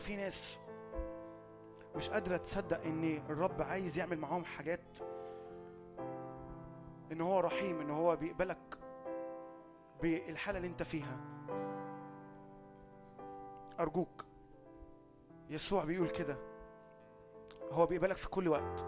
في 0.00 0.16
ناس 0.16 0.58
مش 1.96 2.10
قادرة 2.10 2.36
تصدق 2.36 2.82
إن 2.82 3.22
الرب 3.30 3.62
عايز 3.62 3.98
يعمل 3.98 4.18
معاهم 4.18 4.44
حاجات 4.44 4.98
إن 7.12 7.20
هو 7.20 7.40
رحيم 7.40 7.80
إن 7.80 7.90
هو 7.90 8.16
بيقبلك 8.16 8.78
بالحالة 10.02 10.58
اللي 10.58 10.68
أنت 10.68 10.82
فيها. 10.82 11.16
أرجوك 13.80 14.24
يسوع 15.50 15.84
بيقول 15.84 16.08
كده. 16.08 16.36
هو 17.72 17.86
بيقبلك 17.86 18.16
في 18.16 18.28
كل 18.28 18.48
وقت. 18.48 18.86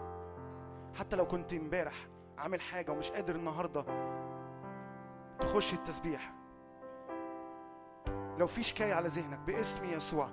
حتى 0.93 1.15
لو 1.15 1.27
كنت 1.27 1.53
امبارح 1.53 2.07
عامل 2.37 2.61
حاجة 2.61 2.91
ومش 2.91 3.11
قادر 3.11 3.35
النهارده 3.35 3.85
تخش 5.39 5.73
التسبيح 5.73 6.33
لو 8.37 8.47
في 8.47 8.63
شكاية 8.63 8.93
على 8.93 9.07
ذهنك 9.07 9.39
باسم 9.39 9.89
يسوع 9.93 10.29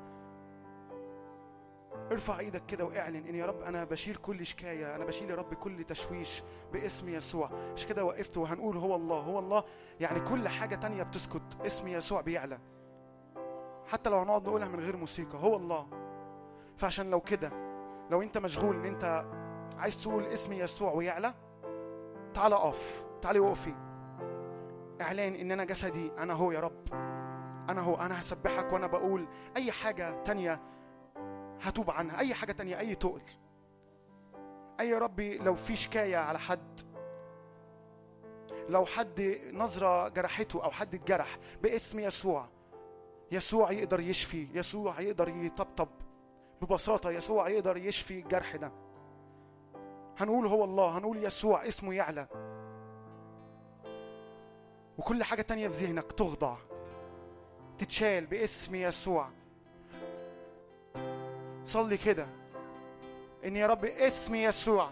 ارفع 2.12 2.38
إيدك 2.38 2.66
كده 2.66 2.84
واعلن 2.84 3.26
ان 3.26 3.34
يا 3.34 3.46
رب 3.46 3.60
أنا 3.62 3.84
بشيل 3.84 4.16
كل 4.16 4.46
شكاية 4.46 4.96
أنا 4.96 5.04
بشيل 5.04 5.30
يا 5.30 5.36
رب 5.36 5.54
كل 5.54 5.84
تشويش 5.84 6.42
باسم 6.72 7.08
يسوع. 7.08 7.50
مش 7.74 7.86
كده 7.86 8.04
وقفت 8.04 8.36
وهنقول 8.36 8.76
هو 8.76 8.96
الله 8.96 9.16
هو 9.16 9.38
الله. 9.38 9.64
يعني 10.00 10.20
كل 10.20 10.48
حاجة 10.48 10.74
تانية 10.74 11.02
بتسكت 11.02 11.42
اسم 11.66 11.88
يسوع 11.88 12.20
بيعلى. 12.20 12.58
حتى 13.86 14.10
لو 14.10 14.18
هنقعد 14.18 14.46
نقولها 14.46 14.68
من 14.68 14.80
غير 14.80 14.96
موسيقى 14.96 15.38
هو 15.38 15.56
الله. 15.56 15.86
فعشان 16.76 17.10
لو 17.10 17.20
كده 17.20 17.50
لو 18.10 18.22
انت 18.22 18.38
مشغول 18.38 18.76
ان 18.76 18.84
انت 18.84 19.24
عايز 19.78 20.02
تقول 20.02 20.24
اسم 20.24 20.52
يسوع 20.52 20.92
ويعلى 20.92 21.34
تعالى 22.34 22.54
اقف 22.54 23.04
تعالي 23.22 23.38
وقفي. 23.40 23.74
اعلان 25.00 25.34
ان 25.34 25.50
أنا 25.52 25.64
جسدي 25.64 26.10
أنا 26.18 26.32
هو 26.34 26.52
يا 26.52 26.60
رب. 26.60 26.84
أنا 27.70 27.80
هو 27.80 27.94
أنا 27.94 28.20
هسبحك 28.20 28.72
وأنا 28.72 28.86
بقول 28.86 29.26
اي 29.56 29.72
حاجة 29.72 30.22
تانية 30.22 30.60
هتوب 31.60 31.90
عنها. 31.90 32.18
أي 32.18 32.34
حاجة 32.34 32.52
تانية 32.52 32.78
أي 32.78 32.94
تقل. 32.94 33.22
أي 34.80 34.94
ربي 34.94 35.38
لو 35.38 35.54
في 35.54 35.76
شكاية 35.76 36.16
على 36.16 36.38
حد 36.38 36.80
لو 38.68 38.84
حد 38.84 39.38
نظرة 39.52 40.08
جرحته 40.08 40.64
أو 40.64 40.70
حد 40.70 40.94
اتجرح 40.94 41.38
باسم 41.62 42.00
يسوع 42.00 42.48
يسوع 43.32 43.72
يقدر 43.72 44.00
يشفي 44.00 44.48
يسوع 44.54 45.00
يقدر 45.00 45.28
يطبطب. 45.28 45.88
ببساطة 46.62 47.10
يسوع 47.10 47.48
يقدر 47.48 47.76
يشفي 47.76 48.18
الجرح 48.18 48.56
ده. 48.56 48.72
هنقول 50.18 50.46
هو 50.46 50.64
الله 50.64 50.98
هنقول 50.98 51.24
يسوع 51.24 51.68
اسمه 51.68 51.94
يعلى. 51.94 52.26
وكل 54.98 55.24
حاجة 55.24 55.42
تانية 55.42 55.68
في 55.68 55.84
ذهنك 55.84 56.12
تخضع 56.12 56.56
تتشال 57.78 58.26
باسم 58.26 58.74
يسوع. 58.74 59.30
صلي 61.72 61.96
كده. 61.96 62.26
إن 63.44 63.56
يا 63.56 63.66
رب 63.66 63.84
اسم 63.84 64.34
يسوع. 64.34 64.88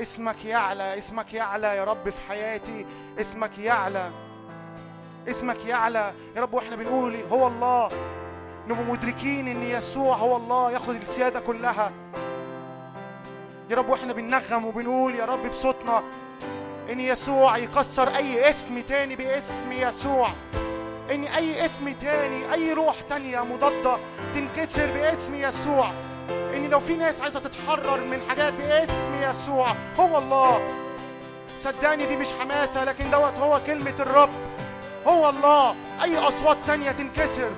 اسمك 0.00 0.44
يعلى 0.44 0.98
اسمك 0.98 1.34
يعلى 1.34 1.66
يا 1.66 1.84
رب 1.84 2.10
في 2.10 2.20
حياتي. 2.28 2.86
اسمك 3.20 3.58
يعلى. 3.58 4.10
اسمك 5.28 5.64
يعلى. 5.66 6.12
يا 6.36 6.40
رب 6.40 6.54
وإحنا 6.54 6.76
بنقول 6.76 7.16
هو 7.32 7.46
الله. 7.46 7.88
نبقى 8.68 8.84
مدركين 8.84 9.48
إن 9.48 9.62
يسوع 9.62 10.16
هو 10.16 10.36
الله 10.36 10.72
ياخد 10.72 10.94
السيادة 10.94 11.40
كلها. 11.40 11.92
يا 13.70 13.76
رب 13.76 13.88
وإحنا 13.88 14.12
بننغم 14.12 14.64
وبنقول 14.64 15.14
يا 15.14 15.24
رب 15.24 15.46
بصوتنا 15.48 16.02
إن 16.90 17.00
يسوع 17.00 17.56
يكسر 17.56 18.16
أي 18.16 18.50
اسم 18.50 18.80
تاني 18.80 19.16
باسم 19.16 19.72
يسوع. 19.72 20.30
إن 21.10 21.24
أي 21.24 21.64
اسم 21.64 21.92
تاني 22.00 22.54
أي 22.54 22.72
روح 22.72 23.00
تانية 23.00 23.40
مضادة 23.40 23.98
تنكسر 24.34 24.86
باسم 24.86 25.34
يسوع. 25.34 25.90
إن 26.30 26.70
لو 26.70 26.80
في 26.80 26.96
ناس 26.96 27.20
عايزة 27.20 27.40
تتحرر 27.40 28.00
من 28.00 28.20
حاجات 28.28 28.52
باسم 28.52 29.22
يسوع 29.22 29.72
هو 30.00 30.18
الله. 30.18 30.60
صدقني 31.64 32.06
دي 32.06 32.16
مش 32.16 32.28
حماسة 32.40 32.84
لكن 32.84 33.10
دوت 33.10 33.34
هو 33.38 33.60
كلمة 33.66 33.94
الرب. 34.00 34.30
هو 35.06 35.28
الله. 35.28 35.74
أي 36.02 36.18
أصوات 36.18 36.56
تانية 36.66 36.90
تنكسر. 36.90 37.50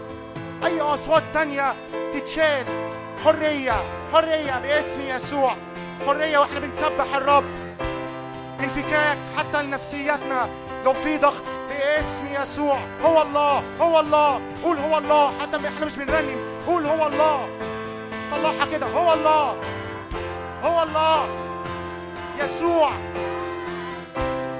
أي 0.64 0.80
أصوات 0.80 1.22
تانية 1.34 1.74
تتشال. 2.12 2.64
حرية 3.24 3.72
حرية 4.12 4.58
باسم 4.62 5.00
يسوع. 5.00 5.54
حرية 6.06 6.38
وإحنا 6.38 6.60
بنسبح 6.60 7.16
الرب. 7.16 7.44
انفكاك 8.60 9.18
حتى 9.36 9.62
لنفسياتنا. 9.62 10.48
لو 10.84 10.92
في 10.92 11.18
ضغط 11.18 11.42
باسم 11.68 12.42
يسوع 12.42 12.78
هو 13.02 13.22
الله 13.22 13.62
هو 13.80 14.00
الله. 14.00 14.40
قول 14.64 14.78
هو 14.78 14.98
الله. 14.98 15.32
حتى 15.40 15.56
إحنا 15.56 15.86
مش 15.86 15.96
بنرنم. 15.96 16.38
قول 16.66 16.86
هو 16.86 17.06
الله. 17.06 17.48
طلعها 18.32 18.66
كده. 18.72 18.86
هو 18.86 19.12
الله. 19.12 19.56
هو 20.64 20.82
الله. 20.82 21.26
يسوع. 22.38 22.90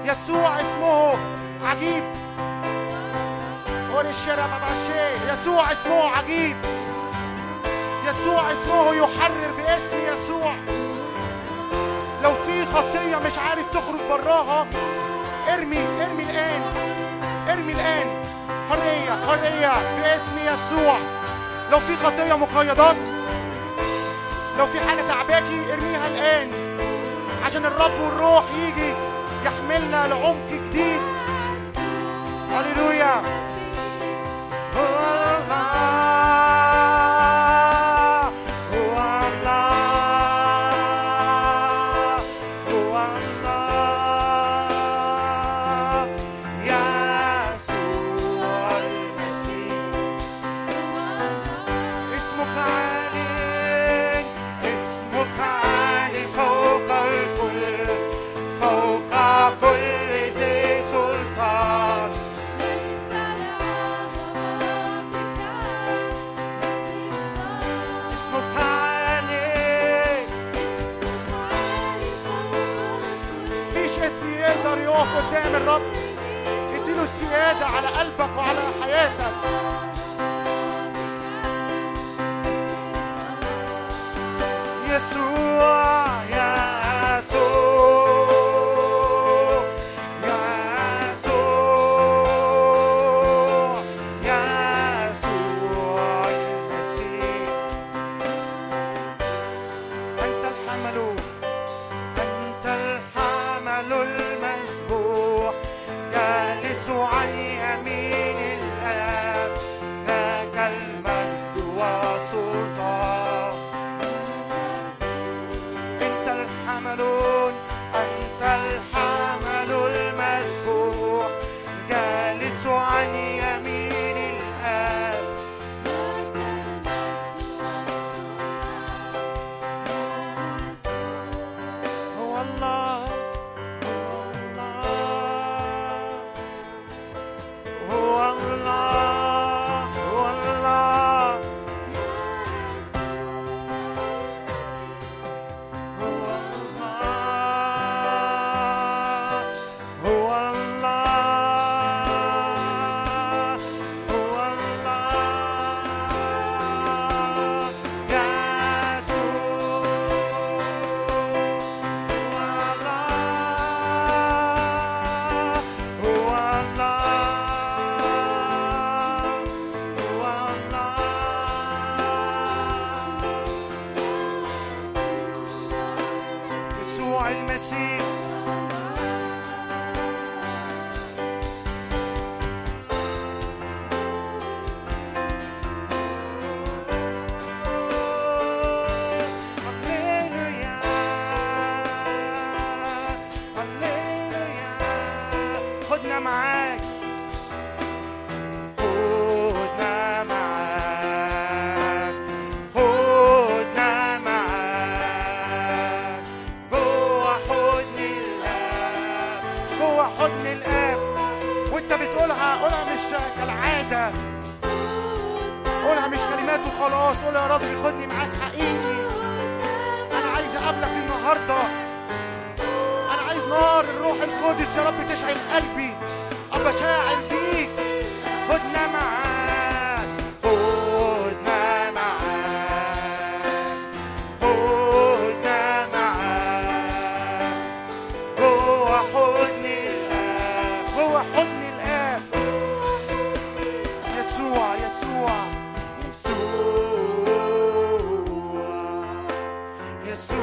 يسوع 0.04 0.60
اسمه 0.60 1.16
عجيب. 1.64 2.04
يسوع 5.32 5.72
اسمه 5.72 6.16
عجيب. 6.16 6.56
يسوع 8.04 8.52
اسمه 8.52 8.94
يحرر 8.94 9.52
باسم 9.56 9.96
يسوع. 10.06 10.54
لو 12.22 12.32
في 12.46 12.66
خطية 12.66 13.16
مش 13.16 13.38
عارف 13.38 13.68
تخرج 13.70 14.00
براها 14.10 14.66
ارمي. 15.48 15.78
ارمي 16.00 16.22
الآن. 16.22 16.62
ارمي 17.48 17.72
الآن. 17.72 18.06
حرية. 18.70 19.26
حرية 19.26 19.72
باسم 20.02 20.38
يسوع. 20.38 20.98
لو 21.70 21.78
في 21.78 21.96
خطية 21.96 22.36
مقيدات 22.36 22.96
لو 24.58 24.66
في 24.66 24.80
حاجة 24.80 25.02
تعباكي 25.08 25.72
ارميها 25.72 26.06
الآن 26.08 26.48
عشان 27.44 27.66
الرب 27.66 28.00
والروح 28.00 28.44
يجي 28.54 28.94
يحملنا 29.44 30.06
لعمق 30.06 30.48
جديد. 30.50 31.00
هللويا. 32.52 33.22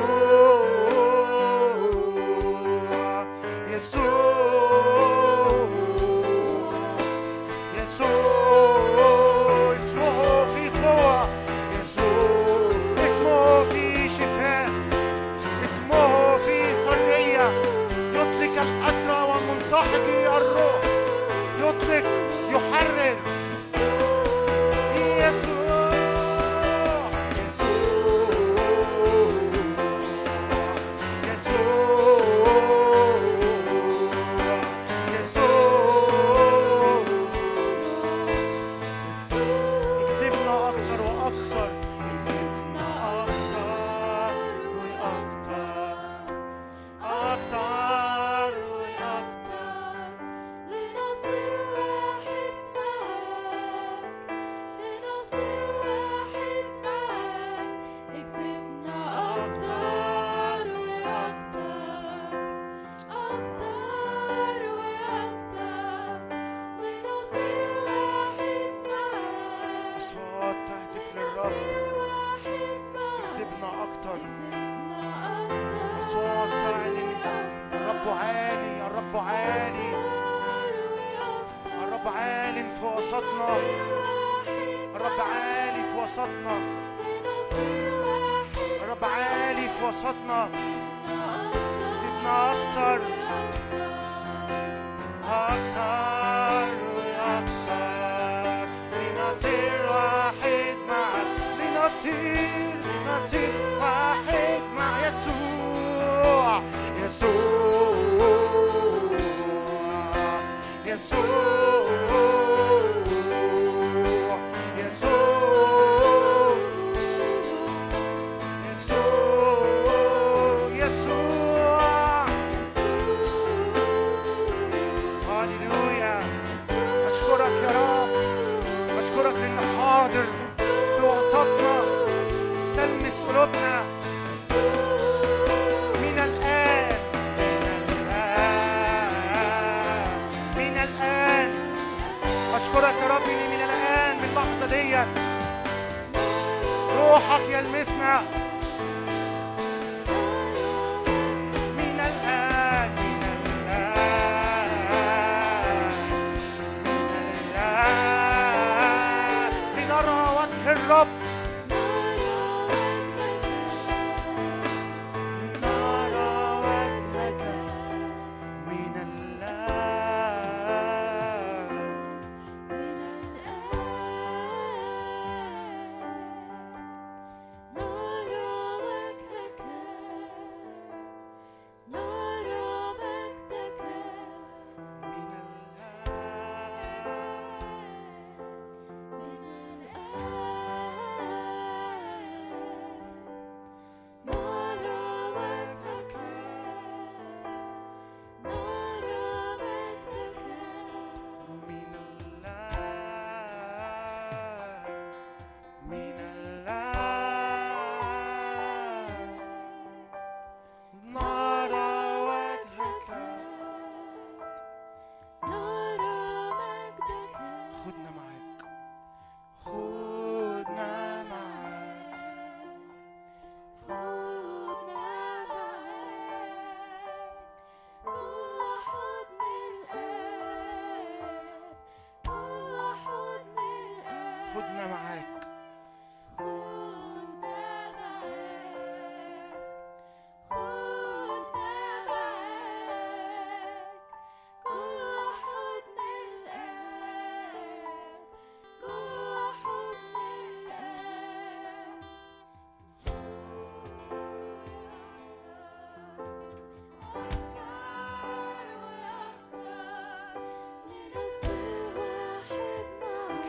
يسوع 0.05 0.34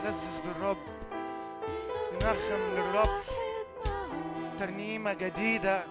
نعزز 0.07 0.39
بالرب. 0.45 0.77
نرخم 2.13 2.61
للرب. 2.75 3.21
ترنيمة 4.59 5.13
جديدة. 5.13 5.83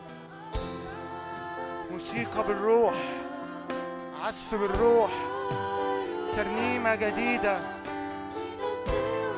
موسيقى 1.91 2.47
بالروح. 2.47 2.95
عزف 4.25 4.55
بالروح. 4.55 5.11
ترنيمة 6.37 6.95
جديدة. 6.95 7.61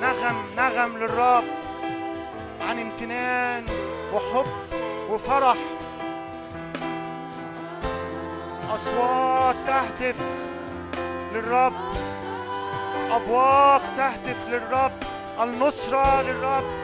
نغم 0.01 0.37
نغم 0.57 0.97
للرب 0.97 1.45
عن 2.61 2.79
امتنان 2.79 3.65
وحب 4.15 4.47
وفرح. 5.11 5.57
أصوات 8.71 9.57
تهتف 9.67 10.17
للرب. 11.33 11.88
ابواق 13.11 13.83
تهتف 13.97 14.49
للرب 14.49 14.93
النصرة 15.43 16.23
للرب. 16.23 16.78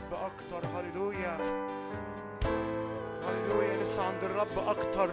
الرب 0.00 0.14
أكتر. 0.14 0.68
هللويا. 0.76 1.36
هللويا 3.24 3.82
لسه 3.82 4.02
عند 4.02 4.24
الرب 4.24 4.58
أكتر. 4.68 5.10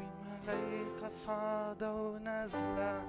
وملايكة 0.00 1.08
صعدة 1.08 1.92
ونازلة 1.94 3.02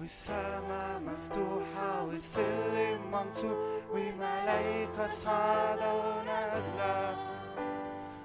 والسماء 0.00 1.00
مفتوحة 1.00 2.04
والسلم 2.06 3.00
منصوب 3.12 3.56
وملايكة 3.90 5.06
صعدة 5.06 5.94
ونازلة 5.94 7.16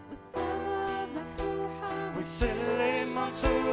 والسماء 0.10 1.08
مفتوحة. 1.16 2.18
والسلم 2.18 3.16
منصوب 3.16 3.66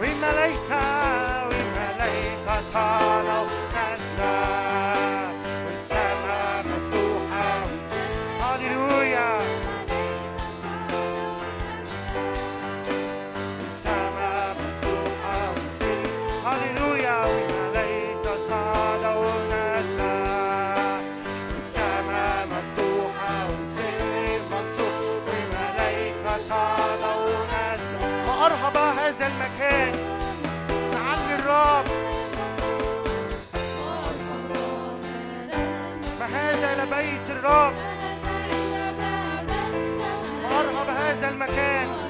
We 0.00 0.08
malaika, 0.20 0.82
we 1.50 1.58
malaika, 1.76 2.56
tano. 2.72 3.61
بيت 36.84 37.30
الرب. 37.30 37.74
أرهب 40.52 40.88
هذا 40.88 41.28
المكان. 41.28 42.01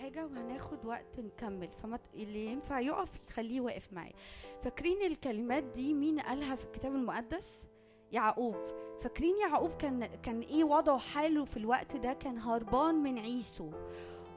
حاجة 0.00 0.26
وهناخد 0.26 0.84
وقت 0.84 1.18
نكمل. 1.18 1.68
فما 1.82 1.98
اللي 2.14 2.46
ينفع 2.46 2.80
يقف 2.80 3.10
خليه 3.30 3.60
واقف 3.60 3.92
معايا. 3.92 4.14
فاكرين 4.62 5.02
الكلمات 5.02 5.62
دي 5.64 5.94
مين 5.94 6.20
قالها 6.20 6.54
في 6.54 6.64
الكتاب 6.64 6.94
المقدس؟ 6.94 7.66
يعقوب. 8.12 8.56
فاكرين 9.00 9.36
يعقوب 9.38 9.70
كان 9.76 10.06
كان 10.06 10.40
إيه 10.40 10.64
وضعه 10.64 10.98
حاله 10.98 11.44
في 11.44 11.56
الوقت 11.56 11.96
ده؟ 11.96 12.12
كان 12.12 12.38
هربان 12.38 12.94
من 12.94 13.18
عيسو. 13.18 13.70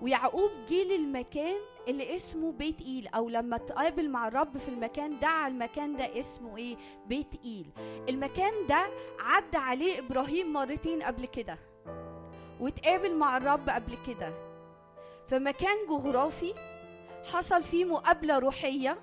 ويعقوب 0.02 0.52
جه 0.70 0.84
للمكان 0.84 1.56
اللي 1.88 2.16
اسمه 2.16 2.52
بيت 2.52 2.82
إيل. 2.82 3.08
أو 3.08 3.30
لما 3.30 3.58
تقابل 3.58 4.10
مع 4.10 4.28
الرب 4.28 4.58
في 4.58 4.70
المكان 4.70 5.20
دعا 5.20 5.48
المكان 5.48 5.96
ده 5.98 6.20
اسمه 6.20 6.58
إيه؟ 6.58 6.76
بيت 7.08 7.36
إيل. 7.46 7.70
المكان 8.10 8.54
ده 8.70 8.88
عدى 9.20 9.58
عليه 9.58 10.00
إبراهيم 10.00 10.54
مرتين 10.54 11.04
قبل 11.04 11.26
كده. 11.26 11.58
واتقابل 12.60 13.16
مع 13.16 13.38
الرب 13.38 13.70
قبل 13.70 13.94
كده. 14.08 14.47
فمكان 15.28 15.78
جغرافي 15.90 16.54
حصل 17.34 17.64
فيه 17.64 17.86
مقابلة 17.86 18.40
روحية 18.40 18.98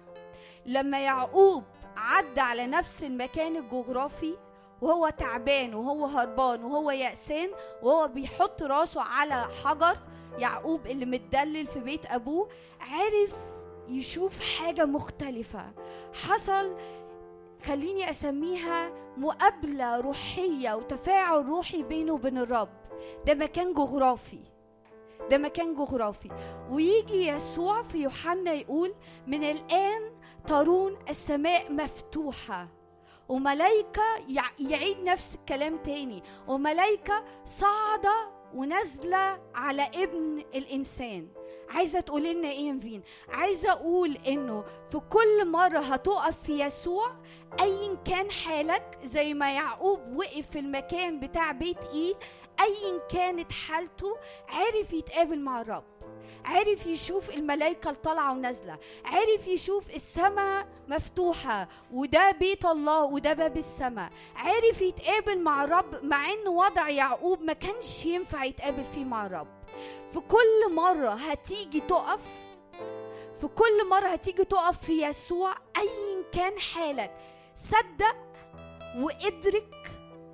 لما 0.66 1.00
يعقوب 1.04 1.64
عدى 1.96 2.40
على 2.40 2.66
نفس 2.66 3.02
المكان 3.02 3.56
الجغرافي 3.56 4.34
وهو 4.82 5.08
تعبان 5.08 5.74
وهو 5.74 6.06
هربان 6.06 6.64
وهو 6.64 6.90
يأسان 6.90 7.50
وهو 7.82 8.08
بيحط 8.08 8.62
راسه 8.62 9.02
على 9.02 9.48
حجر 9.64 9.96
يعقوب 10.38 10.86
اللي 10.86 11.06
متدلل 11.06 11.66
في 11.66 11.80
بيت 11.80 12.06
أبوه 12.06 12.48
عرف 12.80 13.34
يشوف 13.88 14.40
حاجة 14.40 14.84
مختلفة. 14.84 15.72
حصل 16.28 16.76
خليني 17.64 18.10
أسميها 18.10 18.90
مقابلة 19.16 19.96
روحية 20.00 20.74
وتفاعل 20.74 21.46
روحي 21.46 21.82
بينه 21.82 22.12
وبين 22.12 22.38
الرب. 22.38 22.68
ده 23.26 23.34
مكان 23.34 23.74
جغرافي. 23.74 24.40
ده 25.30 25.38
مكان 25.38 25.74
جغرافي. 25.74 26.28
ويجي 26.70 27.26
يسوع 27.26 27.82
في 27.82 27.98
يوحنا 27.98 28.52
يقول 28.52 28.94
من 29.26 29.44
الآن 29.44 30.12
ترون 30.46 30.96
السماء 31.08 31.72
مفتوحة. 31.72 32.68
وملايكة 33.28 34.02
يع- 34.28 34.70
يعيد 34.70 34.98
نفس 35.00 35.34
الكلام 35.34 35.76
تاني. 35.78 36.22
وملايكة 36.48 37.24
صاعدة 37.44 38.30
ونازلة 38.54 39.40
على 39.54 39.82
ابن 39.94 40.44
الإنسان. 40.54 41.28
عايزة 41.74 42.00
تقول 42.00 42.22
لنا 42.24 42.48
إيه 42.48 42.68
يا 42.72 42.78
فين 42.78 43.02
عايزة 43.28 43.72
أقول 43.72 44.18
إنه 44.26 44.64
في 44.90 44.98
كل 44.98 45.48
مرة 45.50 45.78
هتقف 45.78 46.42
في 46.42 46.60
يسوع 46.64 47.12
ايا 47.60 47.94
كان 48.04 48.30
حالك 48.30 48.98
زي 49.04 49.34
ما 49.34 49.52
يعقوب 49.54 50.00
وقف 50.16 50.50
في 50.50 50.58
المكان 50.58 51.20
بتاع 51.20 51.52
بيت 51.52 51.78
ايل 51.92 52.14
ايا 52.60 52.98
كانت 53.10 53.52
حالته 53.52 54.16
عرف 54.48 54.92
يتقابل 54.92 55.38
مع 55.40 55.60
الرب 55.60 55.84
عرف 56.44 56.86
يشوف 56.86 57.30
الملائكة 57.30 57.90
الطالعة 57.90 58.32
ونازلة 58.32 58.78
عرف 59.04 59.46
يشوف 59.48 59.94
السماء 59.94 60.66
مفتوحة 60.88 61.68
وده 61.92 62.30
بيت 62.30 62.64
الله 62.64 63.02
وده 63.04 63.32
باب 63.32 63.56
السماء 63.56 64.10
عرف 64.36 64.82
يتقابل 64.82 65.38
مع 65.42 65.64
الرب 65.64 66.04
مع 66.04 66.32
إن 66.32 66.48
وضع 66.48 66.88
يعقوب 66.88 67.42
ما 67.42 67.52
كانش 67.52 68.06
ينفع 68.06 68.44
يتقابل 68.44 68.84
فيه 68.94 69.04
مع 69.04 69.26
الرب. 69.26 69.46
في 70.12 70.20
كل 70.20 70.74
مرة 70.74 71.08
هتيجي 71.10 71.80
تقف 71.80 72.20
في 73.40 73.48
كل 73.48 73.88
مرة 73.90 74.08
هتيجي 74.08 74.44
تقف 74.44 74.78
في 74.84 75.02
يسوع 75.06 75.54
أيا 75.76 76.22
كان 76.32 76.58
حالك 76.58 77.16
صدق 77.54 78.16
وادرك 78.98 79.74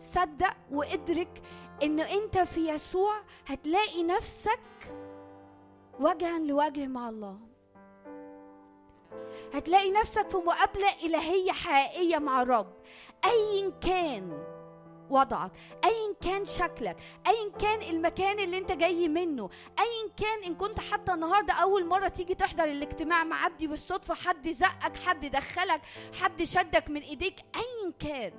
صدق 0.01 0.55
وادرك 0.71 1.43
إن 1.83 2.01
أنت 2.01 2.39
في 2.39 2.69
يسوع 2.69 3.15
هتلاقي 3.47 4.03
نفسك 4.03 4.61
وجها 6.01 6.39
لوجه 6.39 6.87
مع 6.87 7.09
الله. 7.09 7.39
هتلاقي 9.55 9.91
نفسك 9.91 10.29
في 10.29 10.37
مقابلة 10.37 10.89
إلهية 11.05 11.53
حقيقية 11.53 12.19
مع 12.19 12.43
الرب 12.43 12.73
أيا 13.25 13.71
كان. 13.81 14.45
وضعك 15.13 15.51
أيا 15.85 16.15
كان 16.21 16.47
شكلك 16.47 16.97
أيا 17.27 17.51
كان 17.59 17.83
المكان 17.83 18.39
اللي 18.39 18.59
أنت 18.59 18.73
جاي 18.73 19.09
منه 19.09 19.51
أيا 19.79 20.11
كان 20.17 20.45
إن 20.47 20.55
كنت 20.55 20.81
حتى 20.81 21.13
النهاردة 21.15 21.53
أول 21.53 21.87
مرة 21.87 22.09
تيجي 22.09 22.35
تحضر 22.35 22.65
الاجتماع 22.65 23.25
معدي 23.25 23.67
بالصدفة 23.67 24.15
حد 24.15 24.49
زقك 24.51 24.97
حد 24.97 25.27
دخلك 25.27 25.81
حد 26.21 26.43
شدك 26.43 26.91
من 26.91 27.01
إيديك 27.01 27.41
أيا 27.57 27.93
كان 27.99 28.33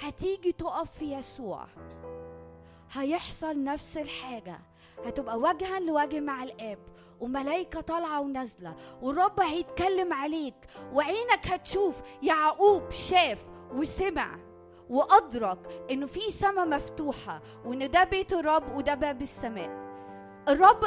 هتيجي 0.00 0.52
تقف 0.52 0.98
في 0.98 1.12
يسوع. 1.12 1.66
هيحصل 2.92 3.64
نفس 3.64 3.96
الحاجة. 3.96 4.60
هتبقى 5.04 5.38
وجها 5.38 5.80
لوجه 5.80 6.20
مع 6.20 6.42
الآب 6.42 6.78
وملايكة 7.20 7.80
طالعة 7.80 8.20
ونازلة 8.20 8.74
والرب 9.02 9.40
هيتكلم 9.40 10.12
عليك 10.12 10.54
وعينك 10.92 11.46
هتشوف 11.46 11.96
يعقوب 12.22 12.90
شاف 12.90 13.38
وسمع. 13.72 14.38
وأدرك 14.90 15.58
إنه 15.90 16.06
في 16.06 16.20
سماء 16.20 16.68
مفتوحة 16.68 17.40
وإن 17.64 17.90
ده 17.90 18.04
بيت 18.04 18.32
الرب 18.32 18.76
وده 18.76 18.94
باب 18.94 19.22
السماء. 19.22 19.90
الرب 20.48 20.84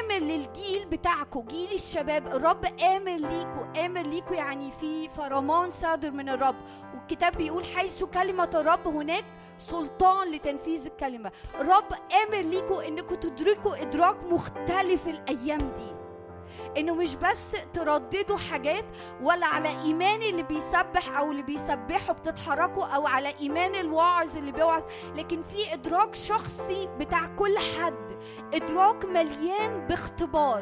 آمر 0.00 0.18
للجيل 0.18 0.86
بتاعكم 0.86 1.40
جيل 1.46 1.72
الشباب. 1.72 2.26
الرب 2.26 2.64
آمر 2.64 3.16
ليكوا 3.16 3.86
آمر 3.86 4.02
ليكوا 4.02 4.36
يعني 4.36 4.70
في 4.70 5.08
فرمان 5.08 5.70
صادر 5.70 6.10
من 6.10 6.28
الرب. 6.28 6.56
والكتاب 6.94 7.36
بيقول 7.36 7.64
حيث 7.64 8.04
كلمة 8.04 8.50
الرب 8.54 8.88
هناك 8.88 9.24
سلطان 9.58 10.30
لتنفيذ 10.30 10.86
الكلمة. 10.86 11.32
الرب 11.60 11.92
آمر 12.22 12.40
ليكوا 12.40 12.88
انكم 12.88 13.14
تدركوا 13.14 13.82
إدراك 13.82 14.16
مختلف 14.24 15.06
الأيام 15.06 15.58
دي. 15.58 16.01
انه 16.76 16.94
مش 16.94 17.14
بس 17.14 17.56
ترددوا 17.72 18.36
حاجات 18.36 18.84
ولا 19.22 19.46
على 19.46 19.68
إيمان 19.68 20.22
اللي 20.22 20.42
بيسبح 20.42 21.16
أو 21.18 21.30
اللي 21.30 21.42
بيسبحوا 21.42 22.14
بتتحركوا 22.14 22.84
أو 22.84 23.06
على 23.06 23.34
إيمان 23.40 23.74
الواعظ 23.74 24.36
اللي 24.36 24.52
بيوعظ 24.52 24.82
لكن 25.16 25.42
في 25.42 25.74
إدراك 25.74 26.14
شخصي 26.14 26.88
بتاع 26.98 27.26
كل 27.26 27.58
حد. 27.58 28.18
إدراك 28.54 29.04
مليان 29.04 29.86
باختبار. 29.86 30.60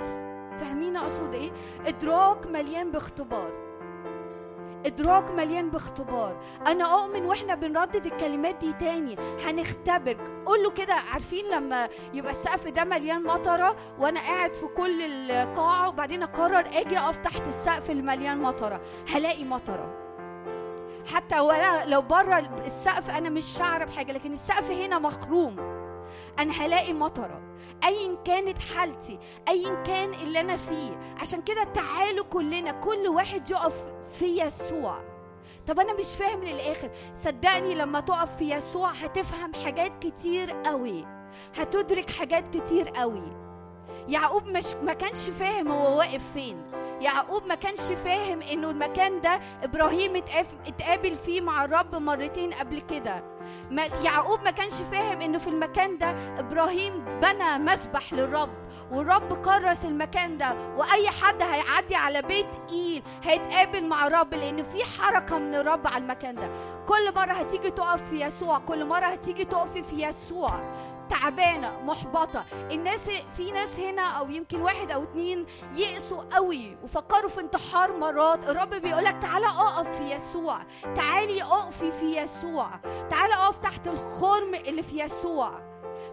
فاهمين 0.60 0.96
أقصد 0.96 1.34
إيه؟ 1.34 1.50
إدراك 1.86 2.46
مليان 2.46 2.90
باختبار. 2.90 3.59
إدراك 4.86 5.30
مليان 5.30 5.70
باختبار. 5.70 6.36
أنا 6.66 6.84
أؤمن 6.84 7.24
وإحنا 7.26 7.54
بنردد 7.54 8.06
الكلمات 8.06 8.54
دي 8.56 8.72
تاني. 8.72 9.16
هنختبر 9.44 10.16
قول 10.46 10.62
له 10.62 10.70
كده 10.70 10.94
عارفين 10.94 11.44
لما 11.50 11.88
يبقى 12.14 12.30
السقف 12.30 12.68
ده 12.68 12.84
مليان 12.84 13.22
مطرة 13.22 13.76
وأنا 13.98 14.20
قاعد 14.20 14.54
في 14.54 14.66
كل 14.66 15.02
القاعة 15.02 15.88
وبعدين 15.88 16.22
أقرر 16.22 16.66
آجي 16.72 16.98
أقف 16.98 17.16
تحت 17.16 17.46
السقف 17.46 17.90
اللي 17.90 18.02
مليان 18.02 18.38
مطرة. 18.38 18.80
هلاقي 19.14 19.44
مطرة. 19.44 19.96
حتى 21.12 21.40
ولا 21.40 21.86
لو 21.86 22.02
بره 22.02 22.38
السقف 22.66 23.10
أنا 23.10 23.28
مش 23.28 23.44
شعر 23.44 23.84
بحاجه 23.84 24.12
لكن 24.12 24.32
السقف 24.32 24.70
هنا 24.70 24.98
مخروم. 24.98 25.79
أنا 26.38 26.52
هلاقي 26.52 26.92
مطرة 26.92 27.40
ايا 27.84 28.16
كانت 28.24 28.58
حالتي 28.62 29.18
ايا 29.48 29.82
كان 29.82 30.14
اللي 30.14 30.40
أنا 30.40 30.56
فيه. 30.56 30.98
عشان 31.20 31.42
كده 31.42 31.64
تعالوا 31.64 32.24
كلنا 32.24 32.72
كل 32.72 33.08
واحد 33.08 33.50
يقف 33.50 33.74
في 34.12 34.24
يسوع. 34.42 35.00
طب 35.66 35.80
أنا 35.80 35.92
مش 35.92 36.16
فاهم 36.18 36.44
للآخر. 36.44 36.90
صدقني 37.14 37.74
لما 37.74 38.00
تقف 38.00 38.36
في 38.36 38.50
يسوع 38.54 38.90
هتفهم 38.90 39.54
حاجات 39.54 39.92
كتير 40.06 40.50
قوي. 40.50 41.04
هتدرك 41.56 42.10
حاجات 42.10 42.56
كتير 42.56 42.88
قوي. 42.88 43.32
يعقوب 44.08 44.46
مش 44.46 44.66
ما 44.82 44.92
كانش 44.92 45.30
فاهم 45.30 45.68
هو 45.68 45.98
واقف 45.98 46.22
فين. 46.34 46.66
يعقوب 47.00 47.46
ما 47.46 47.54
كانش 47.54 47.80
فاهم 47.80 48.42
إنه 48.42 48.70
المكان 48.70 49.20
ده 49.20 49.40
إبراهيم 49.62 50.16
اتقابل 50.66 51.16
فيه 51.16 51.40
مع 51.40 51.64
الرب 51.64 51.94
مرتين 51.96 52.52
قبل 52.54 52.80
كده. 52.80 53.24
ما 53.70 53.86
يعقوب 54.04 54.42
ما 54.44 54.50
كانش 54.50 54.74
فاهم 54.74 55.20
إنه 55.20 55.38
في 55.38 55.48
المكان 55.48 55.98
ده 55.98 56.10
إبراهيم 56.38 57.04
بنى 57.22 57.58
مسبح 57.58 58.12
للرب 58.12 58.50
والرب 58.90 59.42
كرس 59.44 59.84
المكان 59.84 60.38
ده 60.38 60.54
وأي 60.76 61.08
حد 61.10 61.42
هيعدي 61.42 61.94
على 61.94 62.22
بيت 62.22 62.46
إيل 62.70 63.02
هيتقابل 63.22 63.84
مع 63.88 64.06
الرب 64.06 64.34
لأن 64.34 64.62
في 64.62 64.84
حركة 64.84 65.38
من 65.38 65.54
الرب 65.54 65.86
على 65.86 66.02
المكان 66.02 66.34
ده. 66.34 66.50
كل 66.86 67.14
مرة 67.14 67.32
هتيجي 67.32 67.70
تقف 67.70 68.10
في 68.10 68.20
يسوع 68.20 68.58
كل 68.58 68.84
مرة 68.84 69.06
هتيجي 69.06 69.44
تقفي 69.44 69.82
في 69.82 70.02
يسوع. 70.08 70.60
تعبانة 71.10 71.80
محبطة. 71.84 72.44
الناس 72.70 73.10
في 73.36 73.50
ناس 73.50 73.78
هنا 73.78 74.02
أو 74.02 74.30
يمكن 74.30 74.62
واحد 74.62 74.90
أو 74.90 75.02
اتنين 75.02 75.46
يئسوا 75.74 76.22
قوي 76.32 76.76
وفكروا 76.90 77.28
في 77.30 77.40
انتحار 77.40 77.96
مرات 77.96 78.48
الرب 78.48 78.70
بيقولك 78.74 79.16
تعالى 79.22 79.46
اقف 79.46 79.96
في 79.96 80.10
يسوع 80.14 80.58
تعالي 80.96 81.42
اقفي 81.42 81.92
في 81.92 82.16
يسوع 82.16 82.70
تعالى 83.10 83.34
اقف 83.34 83.58
تحت 83.58 83.86
الخرم 83.88 84.54
اللي 84.54 84.82
في 84.82 85.00
يسوع. 85.04 85.50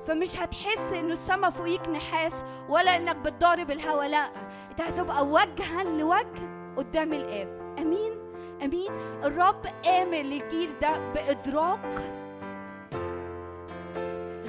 فمش 0.07 0.39
هتحس 0.39 0.93
انه 0.93 1.11
السما 1.13 1.49
فوقيك 1.49 1.89
نحاس 1.89 2.33
ولا 2.69 2.95
إنك 2.95 3.15
بتضارب 3.15 3.71
الهوا 3.71 4.03
لا. 4.03 4.29
أنت 4.69 4.81
هتبقى 4.81 5.25
وجها 5.25 5.83
لوجه 5.83 6.73
قدام 6.77 7.13
الآب. 7.13 7.75
آمين؟ 7.79 8.11
آمين؟ 8.63 8.91
الرب 9.23 9.65
أمر 9.87 10.17
للجيل 10.17 10.69
ده 10.81 10.89
بإدراك 11.13 12.01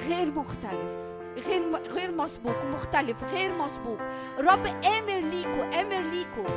غير 0.07 0.31
مختلف. 0.31 1.08
غير 1.47 1.61
غير 1.93 2.11
مسبوق 2.11 2.55
مختلف 2.73 3.23
غير 3.23 3.51
مسبوق. 3.51 3.99
الرب 4.39 4.65
آمر 4.65 5.19
ليكوا 5.19 5.81
آمر 5.81 6.09
ليكوا 6.11 6.55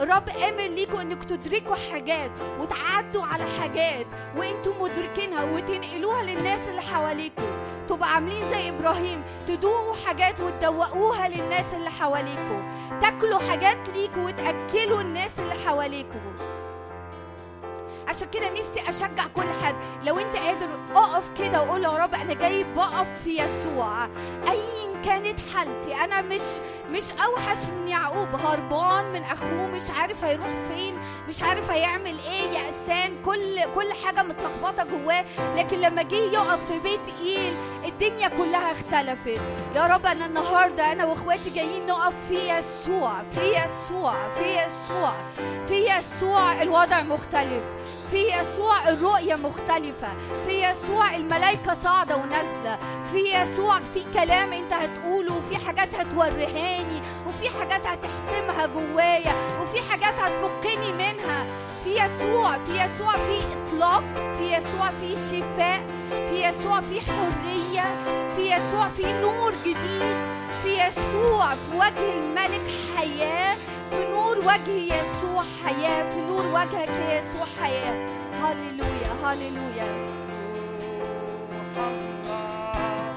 الرب 0.00 0.28
آمر 0.28 0.66
ليكوا 0.66 1.02
إنك 1.02 1.24
تدركوا 1.24 1.76
حاجات 1.92 2.30
وتعدوا 2.60 3.24
على 3.24 3.44
حاجات 3.60 4.06
وأنتم 4.36 4.72
مدركينها 4.80 5.44
وتنقلوها 5.44 6.22
للناس 6.22 6.60
اللي 6.68 6.82
حواليكوا. 6.82 7.44
تبقى 7.88 8.14
عاملين 8.14 8.50
زي 8.50 8.68
إبراهيم 8.68 9.22
تدوقوا 9.48 9.94
حاجات 10.06 10.40
وتدوقوها 10.40 11.28
للناس 11.28 11.74
اللي 11.74 11.90
حواليكوا. 11.90 12.62
تاكلوا 13.00 13.38
حاجات 13.38 13.78
ليكوا 13.94 14.22
وتأكلوا 14.22 15.00
الناس 15.00 15.38
اللي 15.38 15.54
حواليكوا. 15.54 16.20
عشان 18.08 18.28
كده 18.28 18.50
نفسي 18.50 18.88
أشجع 18.88 19.26
كل 19.36 19.46
حد. 19.64 19.74
لو 20.04 20.18
أنت 20.18 20.36
قادر 20.36 20.68
اقف 20.94 21.24
كده 21.38 21.62
وقول 21.62 21.84
يا 21.84 21.88
رب 21.90 22.14
أنا 22.14 22.34
جاي 22.34 22.64
بقف 22.76 23.06
في 23.24 23.30
يسوع. 23.42 24.04
ايا 24.48 24.88
كانت 25.04 25.38
حالتي 25.54 25.94
أنا 26.04 26.22
مش 26.22 26.40
مش 26.90 27.04
أوحش 27.24 27.58
من 27.70 27.88
يعقوب. 27.88 28.28
هربان 28.34 29.12
من 29.12 29.22
أخوه 29.22 29.66
مش 29.66 29.90
عارف 29.90 30.24
هيروح 30.24 30.46
فين 30.70 30.98
مش 31.28 31.42
عارف 31.42 31.70
هيعمل 31.70 32.14
إيه 32.26 32.42
يأسان 32.58 33.12
كل 33.24 33.60
كل 33.74 33.92
حاجة 34.04 34.22
متلخبطة 34.22 34.84
جواه. 34.84 35.24
لكن 35.56 35.80
لما 35.80 36.02
جه 36.02 36.14
يقف 36.14 36.72
في 36.72 36.78
بيت 36.78 37.00
إيل 37.22 37.54
الدنيا 37.86 38.28
كلها 38.28 38.72
اختلفت. 38.72 39.40
يا 39.74 39.86
رب 39.86 40.06
أنا 40.06 40.26
النهارده 40.26 40.92
أنا 40.92 41.04
وإخواتي 41.06 41.50
جايين 41.50 41.86
نقف 41.86 42.14
في 42.28 42.50
يسوع 42.58 43.22
في 43.34 43.40
يسوع 43.40 44.14
في 44.30 44.44
يسوع 44.44 45.12
في 45.68 45.74
يسوع. 45.90 46.62
الوضع 46.62 47.02
مختلف. 47.02 47.62
في 48.10 48.26
يسوع 48.40 48.88
الرؤية 48.88 49.34
مختلفة. 49.34 50.08
في 50.46 50.64
يسوع 50.70 51.16
الملائكة 51.16 51.74
صاعدة 51.74 52.16
ونازلة. 52.16 52.78
في 53.12 53.18
يسوع 53.42 53.80
في 53.80 54.04
كلام 54.14 54.52
انت 54.52 54.72
هتقوله 54.72 55.36
وفي 55.36 55.66
حاجات 55.66 55.88
هتوريهاني 55.94 57.00
وفي 57.26 57.50
حاجات 57.58 57.80
هتحسمها 57.86 58.66
جوايا 58.66 59.32
وفي 59.62 59.90
حاجات 59.90 60.14
هتفكني 60.14 60.92
منها. 60.92 61.44
في 61.84 61.90
يسوع 62.04 62.58
في 62.58 62.72
يسوع 62.72 63.12
في 63.12 63.38
إطلاق 63.52 64.02
في 64.38 64.52
يسوع 64.56 64.90
في 65.00 65.14
شفاء 65.30 65.80
في 66.08 66.44
يسوع 66.48 66.80
في 66.80 67.00
حرية 67.00 67.84
في 68.36 68.52
يسوع 68.52 68.88
في 68.88 69.12
نور 69.20 69.52
جديد. 69.64 70.37
في 70.62 70.86
يسوع 70.88 71.54
في 71.54 71.76
وجه 71.76 72.12
الملك 72.18 72.60
حياة 72.96 73.54
في 73.90 74.04
نور 74.10 74.38
وجه 74.38 74.70
يسوع 74.94 75.42
حياة 75.64 76.10
في 76.12 76.20
نور 76.20 76.46
وجهك 76.46 76.88
يا 76.88 77.18
يسوع 77.20 77.46
حياة. 77.62 78.08
هللويا 78.42 79.12
هللويا. 79.24 79.86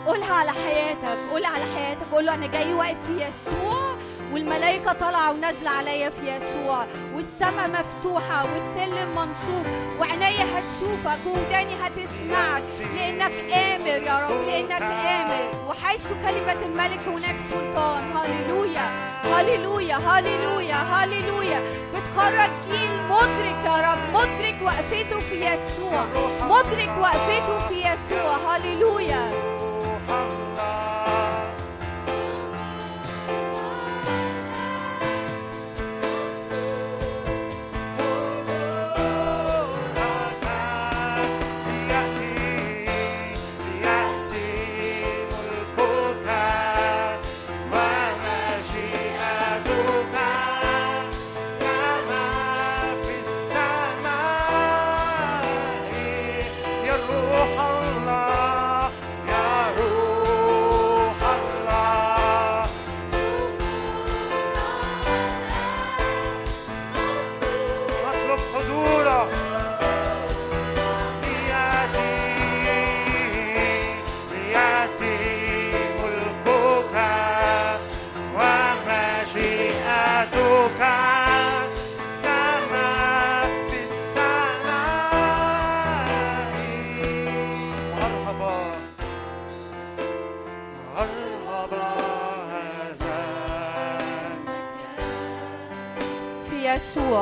قولها 0.08 0.34
على 0.34 0.52
حياتك 0.52 1.18
قولها 1.32 1.50
على 1.50 1.66
حياتك 1.76 2.06
قول 2.12 2.26
له 2.26 2.34
أنا 2.34 2.48
جاي 2.48 2.74
واقف 2.74 2.98
في 3.08 3.14
يسوع. 3.28 3.91
والملائكة 4.32 4.94
طالعة 4.94 5.32
ونازلة 5.32 5.70
عليا 5.70 6.10
في 6.10 6.36
يسوع 6.36 6.86
والسماء 7.16 7.70
مفتوحة 7.70 8.46
والسلم 8.54 9.10
منصوب 9.10 9.66
وعينيا 10.00 10.46
هتشوفك 10.46 11.20
ووداني 11.28 11.76
هتسمعك. 11.84 12.64
لأنك 12.96 13.32
آمر 13.54 14.04
يا 14.08 14.28
رب 14.28 14.42
لأنك 14.46 14.82
آمر. 14.82 15.70
وحيث 15.70 16.08
كلمة 16.08 16.66
الملك 16.66 17.00
هناك 17.08 17.36
سلطان. 17.50 18.04
هللويا 18.18 18.86
هللويا 19.24 19.96
هللويا 19.96 20.76
هللويا. 20.76 21.62
بتخرج 21.94 22.50
جيل 22.72 23.04
مدرك 23.10 23.66
يا 23.66 23.92
رب 23.92 24.14
مدرك 24.14 24.56
وقفته 24.62 25.20
في 25.20 25.46
يسوع 25.46 26.06
مدرك 26.42 26.92
وقفته 27.00 27.68
في 27.68 27.80
يسوع. 27.80 28.56
هللويا. 28.56 29.32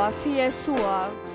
يسوع 0.09 0.23
في 0.23 0.39
يسوع 0.39 1.01
روح 1.07 1.28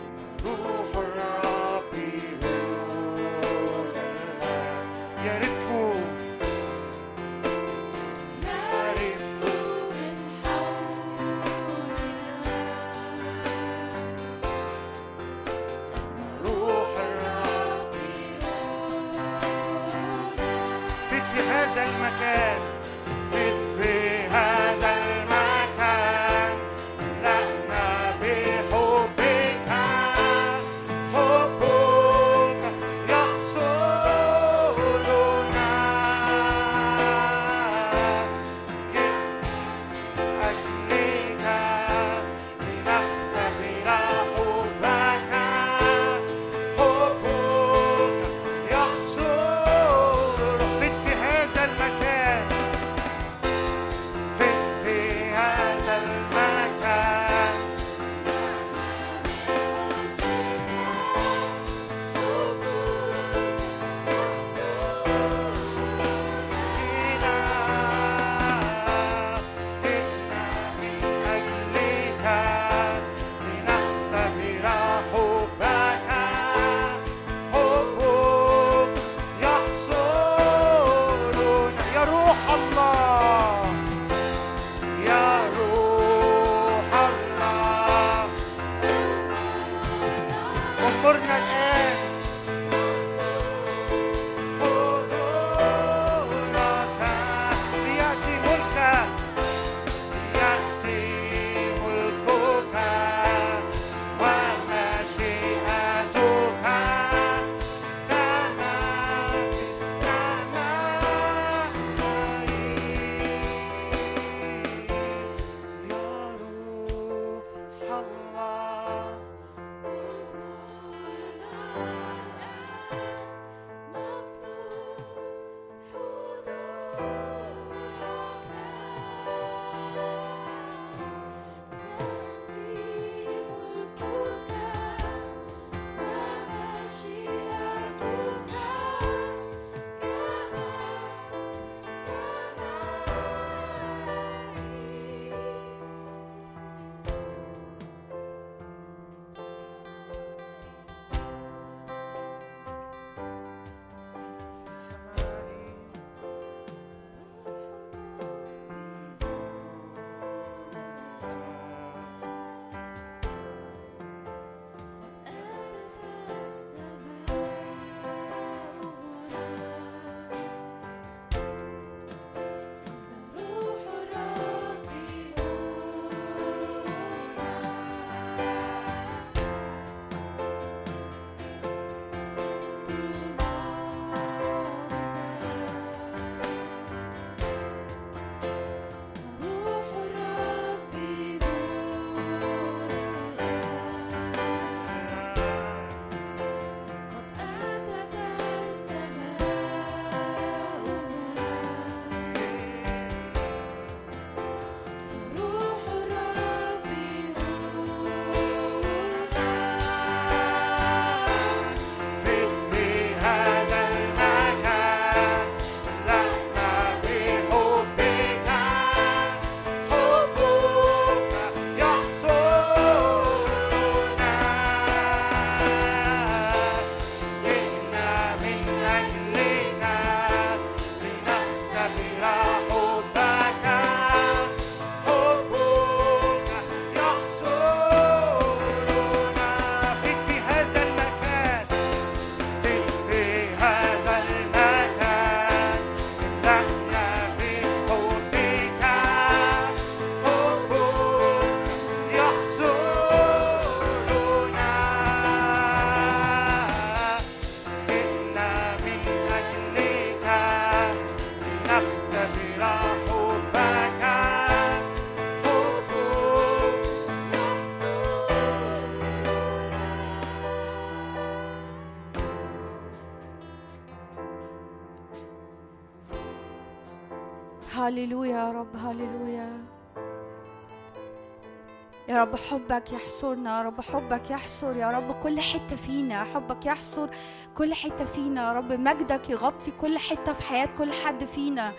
يا 282.14 282.20
رب 282.20 282.36
حبك 282.36 282.92
يحصرنا 282.92 283.58
يا 283.58 283.62
رب 283.62 283.80
حبك 283.80 284.30
يحصر 284.30 284.76
يا 284.76 284.90
رب. 284.90 285.22
كل 285.22 285.40
حتة 285.40 285.76
فينا 285.76 286.24
حبك 286.24 286.66
يحصر. 286.66 287.08
كل 287.54 287.74
حتة 287.74 288.04
فينا 288.04 288.48
يا 288.48 288.52
رب. 288.52 288.72
مجدك 288.72 289.30
يغطي 289.30 289.72
كل 289.80 289.98
حتة 289.98 290.32
في 290.32 290.42
حياة 290.42 290.68
كل 290.78 290.92
حد 290.92 291.24
فينا. 291.24 291.72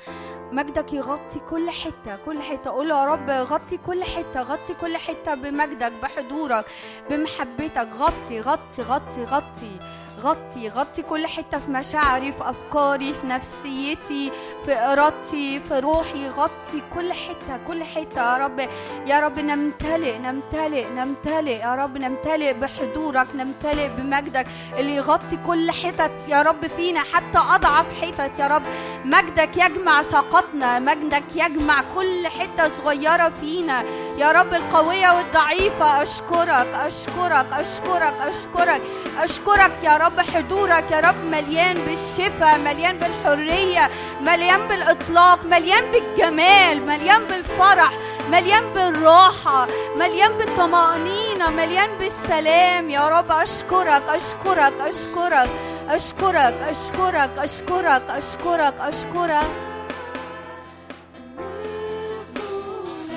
مجدك 0.51 0.93
يغطي 0.93 1.39
كل 1.49 1.69
حتة 1.69 2.17
كل 2.25 2.41
حتة. 2.41 2.69
قول 2.69 2.89
يا 2.89 3.05
رب 3.05 3.29
غطي 3.29 3.77
كل 3.77 4.03
حتة 4.03 4.41
غطي 4.41 4.73
كل 4.81 4.97
حتة 4.97 5.35
بمجدك 5.35 5.91
بحضورك 6.03 6.65
بمحبتك. 7.09 7.89
غطي 7.99 8.41
غطي 8.41 8.81
غطي 8.81 9.23
غطي. 9.23 9.79
غطي 10.21 10.69
غطي 10.69 11.01
كل 11.01 11.27
حتة 11.27 11.57
في 11.57 11.71
مشاعري 11.71 12.31
في 12.31 12.49
أفكاري 12.49 13.13
في 13.13 13.27
نفسيتي. 13.27 14.31
في 14.65 14.75
إرادتي 14.75 15.59
في 15.59 15.79
روحي 15.79 16.29
غطي 16.29 16.81
كل 16.95 17.13
حتة 17.13 17.59
كل 17.67 17.83
حتة. 17.83 18.21
يا 18.21 18.37
رب 18.37 18.59
يا 19.05 19.19
رب 19.19 19.39
نمتلئ 19.39 20.17
نمتلئ 20.17 20.85
نمتلئ. 20.95 21.59
يا 21.59 21.75
رب 21.75 21.97
نمتلئ 21.97 22.53
بحضورك 22.53 23.27
نمتلئ 23.35 23.87
بمجدك. 23.97 24.47
اللي 24.77 24.95
يغطي 24.95 25.37
كل 25.47 25.71
حتت 25.71 26.11
يا 26.27 26.41
رب 26.41 26.67
فينا. 26.67 26.99
حتى 26.99 27.37
أضعف 27.55 27.85
حتت 28.01 28.39
يا 28.39 28.47
رب. 28.47 28.63
مجدك 29.05 29.57
يجمع 29.57 30.03
ساقتنا 30.03 30.79
مجدك 30.79 31.23
يجمع 31.35 31.81
كل 31.95 32.27
حتة 32.27 32.71
صغيرة 32.83 33.29
فينا. 33.41 33.83
يا 34.17 34.31
رب 34.31 34.53
القوية 34.53 35.09
والضعيفة 35.17 36.01
أشكرك 36.01 36.67
أشكرك 36.73 37.45
أشكرك 37.53 38.13
أشكرك 38.27 38.81
أشكرك 39.23 39.71
يا 39.83 39.97
رب 39.97 40.19
حضورك 40.19 40.91
يا 40.91 40.99
رب 40.99 41.15
مليان 41.31 41.75
بالشفاء 41.75 42.57
مليان 42.59 42.97
بالحرية 42.97 43.89
مليان 44.21 44.67
بالإطلاق 44.67 45.39
مليان 45.45 45.91
بالجمال 45.91 46.85
مليان 46.85 47.21
بالفرح 47.29 47.91
مليان 48.31 48.63
بالراحة 48.75 49.67
مليان 49.95 50.31
بالطمأنينة 50.37 51.49
مليان 51.49 51.89
بالسلام. 51.97 52.89
يا 52.89 53.09
رب 53.09 53.31
أشكرك 53.31 54.03
أشكرك 54.09 54.73
أشكرك 54.81 55.49
أشكرك 55.89 56.55
أشكرك 56.69 57.29
أشكرك 57.37 58.01
أشكرك 58.09 58.73
أشكرك. 58.79 59.64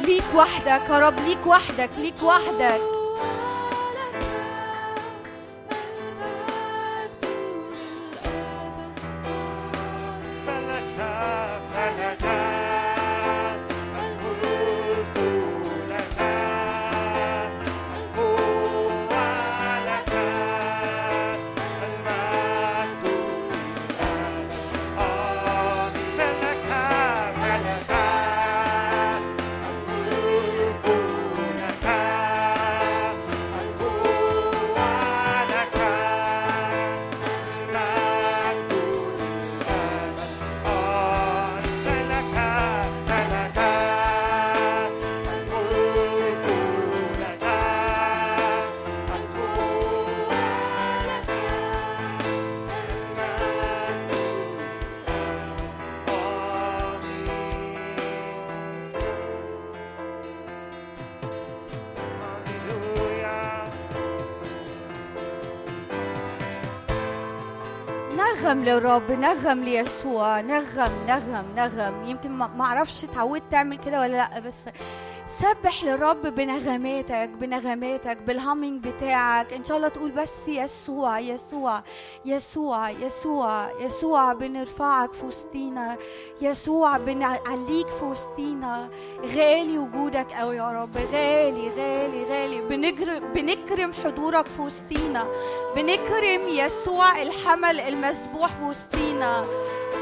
ليك 0.09 0.24
وحدك 0.35 0.90
يا 0.90 0.98
رب 0.98 1.20
ليك 1.20 1.47
وحدك 1.47 1.90
ليك 1.98 2.22
وحدك. 2.22 2.98
نغم 68.69 68.77
للرب 68.78 69.11
نغم 69.12 69.65
ليسوع 69.65 70.40
نغم 70.40 70.93
نغم 71.09 71.45
نغم. 71.57 72.05
يمكن 72.05 72.31
ما 72.31 72.47
ما 72.47 72.65
أعرفش 72.65 73.05
اتعودت 73.05 73.43
تعمل 73.51 73.78
كده 73.78 74.01
ولا 74.01 74.16
لأ 74.16 74.39
بس 74.40 74.55
سبح 75.39 75.85
للرب 75.85 76.27
بنغماتك 76.27 77.28
بنغماتك 77.40 78.19
بالهامينج 78.27 78.89
بتاعك. 78.89 79.52
إن 79.52 79.65
شاء 79.65 79.77
الله 79.77 79.89
تقول 79.89 80.10
بس 80.10 80.48
يسوع 80.48 81.20
يسوع 81.20 81.82
يسوع 82.24 82.90
يسوع 82.90 83.70
يسوع 83.81 84.32
بنرفعك 84.32 85.12
في 85.12 85.27
وسطينا. 85.27 85.97
يسوع 86.40 86.97
بنعليك 86.98 87.89
في 87.89 88.05
وسطينا. 88.05 88.89
غالي 89.24 89.78
وجودك 89.78 90.32
قوي 90.32 90.56
يا 90.56 90.73
رب. 90.73 90.97
غالي 91.12 91.69
غالي 91.69 92.24
غالي. 92.24 92.60
بنكرم 93.35 93.93
حضورك 93.93 94.47
في 94.47 94.62
وسطينا. 94.62 95.27
بنكرم 95.77 96.43
يسوع 96.48 97.23
الحمل 97.23 97.81
المذبوح 97.81 98.48
في 98.48 98.65
وسطينا. 98.65 99.44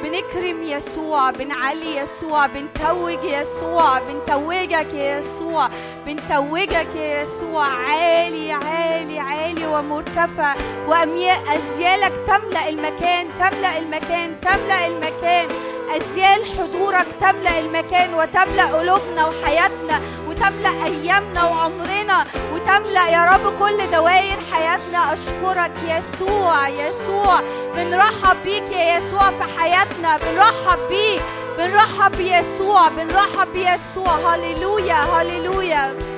بنكرم 0.03 0.63
يسوع 0.63 1.31
بنعلي 1.31 1.97
يسوع 1.97 2.47
بنتوج 2.47 3.19
يسوع 3.25 3.99
بنتوجك 3.99 4.95
يا 4.95 5.19
يسوع 5.19 5.69
بنتوجك 6.07 6.95
يا 6.95 7.23
يسوع. 7.23 7.67
عالي 7.67 8.53
عالي 8.53 9.19
عالي 9.19 9.67
ومرتفع. 9.67 10.55
وأمياء 10.89 11.43
أزيالك 11.57 12.13
تملأ 12.27 12.69
المكان 12.69 13.27
تملأ 13.39 13.79
المكان 13.79 14.41
تملأ 14.41 14.87
المكان. 14.87 15.49
أزيال 15.91 16.45
حضورك 16.59 17.07
تملأ 17.21 17.59
المكان 17.59 18.15
وتملأ 18.15 18.65
قلوبنا 18.65 19.27
وحياتنا 19.27 20.01
وتملأ 20.29 20.85
أيامنا 20.87 21.45
وعمرنا 21.45 22.25
وتملأ 22.55 23.09
يا 23.09 23.25
رب 23.25 23.59
كل 23.59 23.91
دوائر 23.91 24.37
حياتنا. 24.53 25.13
أشكرك 25.13 25.73
يسوع 25.89 26.69
يسوع 26.69 27.41
بنرحب 27.77 28.37
بيك 28.45 28.73
يا 28.73 28.99
يسوع 28.99 29.31
في 29.31 29.59
حياتنا. 29.59 30.17
بنرحب 30.17 30.79
بيك 30.89 31.23
بنرحب 31.59 32.17
بيسوع 32.17 32.89
بنرحب 32.89 33.49
بيسوع. 33.53 34.35
هللويا 34.35 34.95
هللويا. 34.95 36.16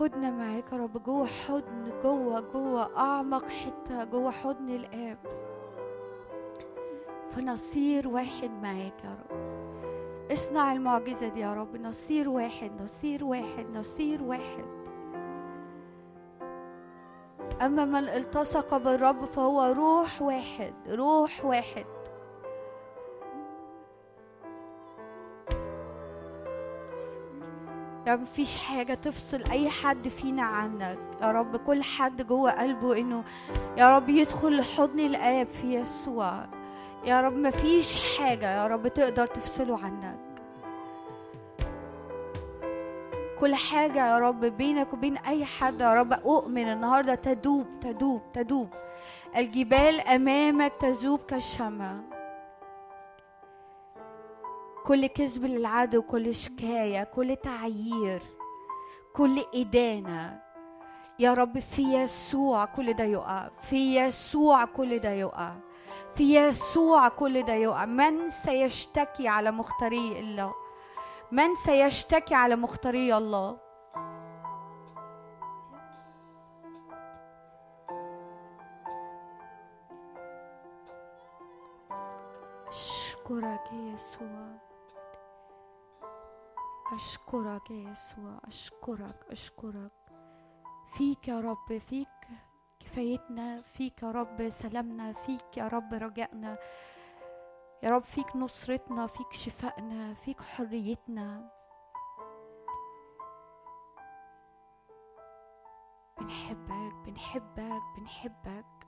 خدنا 0.00 0.30
معاك 0.30 0.72
يا 0.72 0.76
رب. 0.76 1.02
جوه 1.02 1.26
حضن 1.26 1.92
جوه 2.02 2.40
جوه 2.40 2.96
أعمق 2.96 3.44
حتة 3.48 4.04
جوه 4.04 4.30
حضن 4.30 4.68
الآب. 4.70 5.18
فنصير 7.28 8.08
واحد 8.08 8.50
معاك 8.62 9.04
يا 9.04 9.16
رب. 9.30 9.40
اصنع 10.32 10.72
المعجزة 10.72 11.28
دي 11.28 11.40
يا 11.40 11.54
رب. 11.54 11.76
نصير 11.76 12.28
واحد 12.28 12.82
نصير 12.82 13.24
واحد 13.24 13.66
نصير 13.74 14.22
واحد. 14.22 14.64
أما 17.62 17.84
من 17.84 18.08
التصق 18.08 18.76
بالرب 18.76 19.24
فهو 19.24 19.62
روح 19.72 20.22
واحد 20.22 20.74
روح 20.88 21.44
واحد. 21.44 21.86
يا 28.10 28.14
رب 28.14 28.20
مفيش 28.20 28.58
حاجة 28.58 28.94
تفصل 28.94 29.42
أي 29.50 29.70
حد 29.70 30.08
فينا 30.08 30.42
عنك. 30.42 30.98
يا 31.22 31.32
رب 31.32 31.56
كل 31.56 31.82
حد 31.82 32.26
جوه 32.26 32.50
قلبه 32.50 32.98
إنه 32.98 33.24
يا 33.76 33.96
رب 33.96 34.08
يدخل 34.08 34.56
لحضن 34.56 35.00
الآب 35.00 35.46
في 35.46 35.74
يسوع. 35.74 36.46
يا 37.04 37.20
رب 37.20 37.36
مفيش 37.36 38.18
حاجة 38.18 38.62
يا 38.62 38.66
رب 38.66 38.88
تقدر 38.88 39.26
تفصله 39.26 39.78
عنك. 39.78 40.18
كل 43.40 43.54
حاجة 43.54 44.06
يا 44.06 44.18
رب 44.18 44.44
بينك 44.44 44.92
وبين 44.92 45.16
أي 45.16 45.44
حد 45.44 45.80
يا 45.80 45.94
رب 45.94 46.12
أؤمن 46.12 46.72
النهاردة 46.72 47.14
تدوب 47.14 47.66
تدوب 47.80 48.22
تدوب. 48.32 48.68
الجبال 49.36 50.00
أمامك 50.00 50.72
تذوب 50.80 51.20
كالشمع. 51.28 52.09
كل 54.90 55.06
كذب 55.06 55.44
للعدو 55.44 56.02
كل 56.02 56.34
شكاية 56.34 57.04
كل 57.04 57.36
تعيير 57.36 58.22
كل 59.16 59.44
إدانة. 59.54 60.42
يا 61.18 61.34
رب 61.34 61.58
في 61.58 61.82
يسوع 61.82 62.64
كل 62.64 62.92
ده 62.92 63.04
يقع 63.04 63.48
في 63.48 63.96
يسوع 63.96 64.64
كل 64.64 64.98
ده 64.98 65.10
يقع 65.10 65.54
في 66.14 66.36
يسوع 66.36 67.08
كل 67.08 67.42
ده 67.42 67.52
يقع. 67.52 67.84
من 67.84 68.30
سيشتكي 68.30 69.28
على 69.28 69.50
مختاري 69.50 70.20
الله 70.20 70.54
من 71.32 71.54
سيشتكي 71.54 72.34
على 72.34 72.56
مختاري 72.56 73.16
الله؟ 73.16 73.58
أشكرك 82.68 83.72
يا 83.72 83.92
يسوع. 83.94 84.69
أشكرك 86.92 87.70
يا 87.70 87.90
يسوع 87.90 88.40
أشكرك 88.44 89.26
أشكرك. 89.30 89.92
فيك 90.86 91.28
يا 91.28 91.40
رب 91.40 91.78
فيك 91.78 92.28
كفايتنا 92.80 93.56
فيك 93.56 94.02
يا 94.02 94.10
رب 94.10 94.50
سلامنا 94.50 95.12
فيك 95.12 95.56
يا 95.56 95.68
رب 95.68 95.94
رجائنا. 95.94 96.58
يا 97.82 97.90
رب 97.90 98.02
فيك 98.02 98.36
نصرتنا 98.36 99.06
فيك 99.06 99.32
شفائنا 99.32 100.14
فيك 100.14 100.40
حريتنا. 100.40 101.50
بنحبك 106.20 106.94
بنحبك 107.04 107.82
بنحبك. 107.96 108.79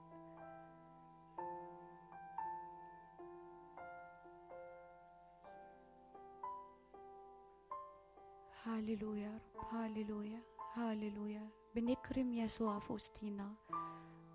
هاليلويا 8.67 9.23
يا 9.23 9.41
رب 9.57 9.75
هاليلويا 9.75 10.43
هاليلويا 10.75 11.49
بنكرم 11.75 12.33
يسوع 12.33 12.79
في 12.79 12.93
وسطينا 12.93 13.55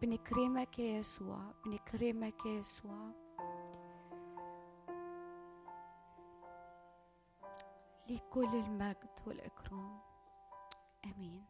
بنكرمك 0.02 0.80
يا 0.80 0.98
يسوع 1.00 1.40
بنكرمك 1.66 2.46
يا 2.46 2.52
يسوع 2.52 3.12
ليك 8.08 8.24
كل 8.30 8.56
المجد 8.56 9.10
والإكرام 9.28 10.00
آمين 11.06 11.46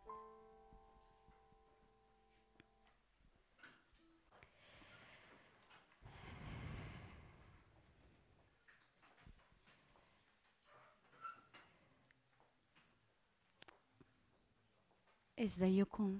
ازيكم؟ 15.40 16.20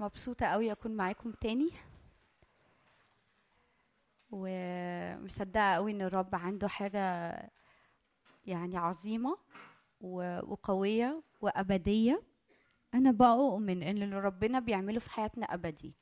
مبسوطة 0.00 0.46
قوي 0.46 0.72
أكون 0.72 0.96
معاكم 0.96 1.32
تاني. 1.32 1.70
ومصدقة 4.30 5.74
قوي 5.74 5.90
إن 5.92 6.02
الرب 6.02 6.34
عنده 6.34 6.68
حاجة 6.68 7.32
يعني 8.46 8.76
عظيمة 8.76 9.38
وقوية 10.00 11.22
وأبدية. 11.40 12.22
أنا 12.94 13.10
بؤمن 13.10 13.82
إن 13.82 14.02
اللي 14.02 14.20
ربنا 14.20 14.58
بيعمله 14.60 15.00
في 15.00 15.10
حياتنا 15.10 15.54
أبدي. 15.54 15.94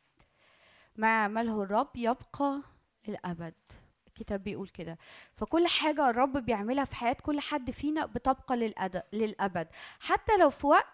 ما 0.96 1.24
عمله 1.24 1.62
الرب 1.62 1.90
يبقى 1.96 2.62
للأبد 3.08 3.54
الكتاب 4.20 4.42
بيقول 4.44 4.68
كده. 4.68 4.98
فكل 5.34 5.66
حاجة 5.66 6.10
الرب 6.10 6.32
بيعملها 6.36 6.84
في 6.84 6.96
حياة 6.96 7.16
كل 7.22 7.40
حد 7.40 7.70
فينا 7.70 8.06
بتبقى 8.06 8.68
للأد- 8.68 9.02
للأبد. 9.16 9.68
حتى 10.00 10.36
لو 10.40 10.50
في 10.50 10.66
وقت 10.66 10.88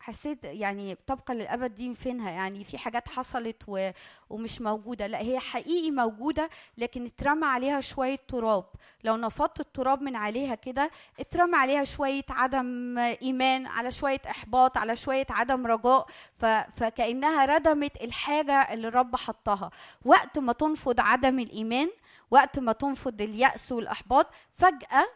حسيت 0.00 0.44
يعني 0.44 0.94
تبقى 1.06 1.34
للأبد 1.34 1.74
دي 1.74 1.94
فينها؟ 1.94 2.30
يعني 2.30 2.64
في 2.64 2.78
حاجات 2.78 3.08
حصلت 3.08 3.62
و... 3.68 3.90
ومش 4.30 4.60
موجودة. 4.60 5.06
لا 5.06 5.18
هي 5.20 5.38
حقيقي 5.38 5.90
موجودة 5.90 6.50
لكن 6.78 7.06
اترمى 7.06 7.46
عليها 7.46 7.80
شوية 7.80 8.18
تراب. 8.28 8.64
لو 9.04 9.16
نفضت 9.16 9.60
التراب 9.60 10.02
من 10.02 10.16
عليها 10.16 10.54
كده 10.54 10.90
اترمى 11.20 11.56
عليها 11.56 11.84
شوية 11.84 12.24
عدم 12.30 12.98
إيمان 12.98 13.66
على 13.66 13.90
شوية 13.90 14.20
إحباط 14.30 14.76
على 14.78 14.96
شوية 14.96 15.26
عدم 15.30 15.66
رجاء. 15.66 16.06
ف... 16.32 16.44
فكأنها 16.46 17.44
ردمت 17.44 18.02
الحاجة 18.02 18.72
اللي 18.74 18.88
الرب 18.88 19.16
حطها. 19.16 19.70
وقت 20.04 20.38
ما 20.38 20.52
تنفض 20.52 21.00
عدم 21.00 21.38
الإيمان 21.38 21.90
وقت 22.32 22.58
ما 22.58 22.72
تنفض 22.72 23.22
اليأس 23.22 23.72
والإحباط 23.72 24.26
فجأة 24.50 25.06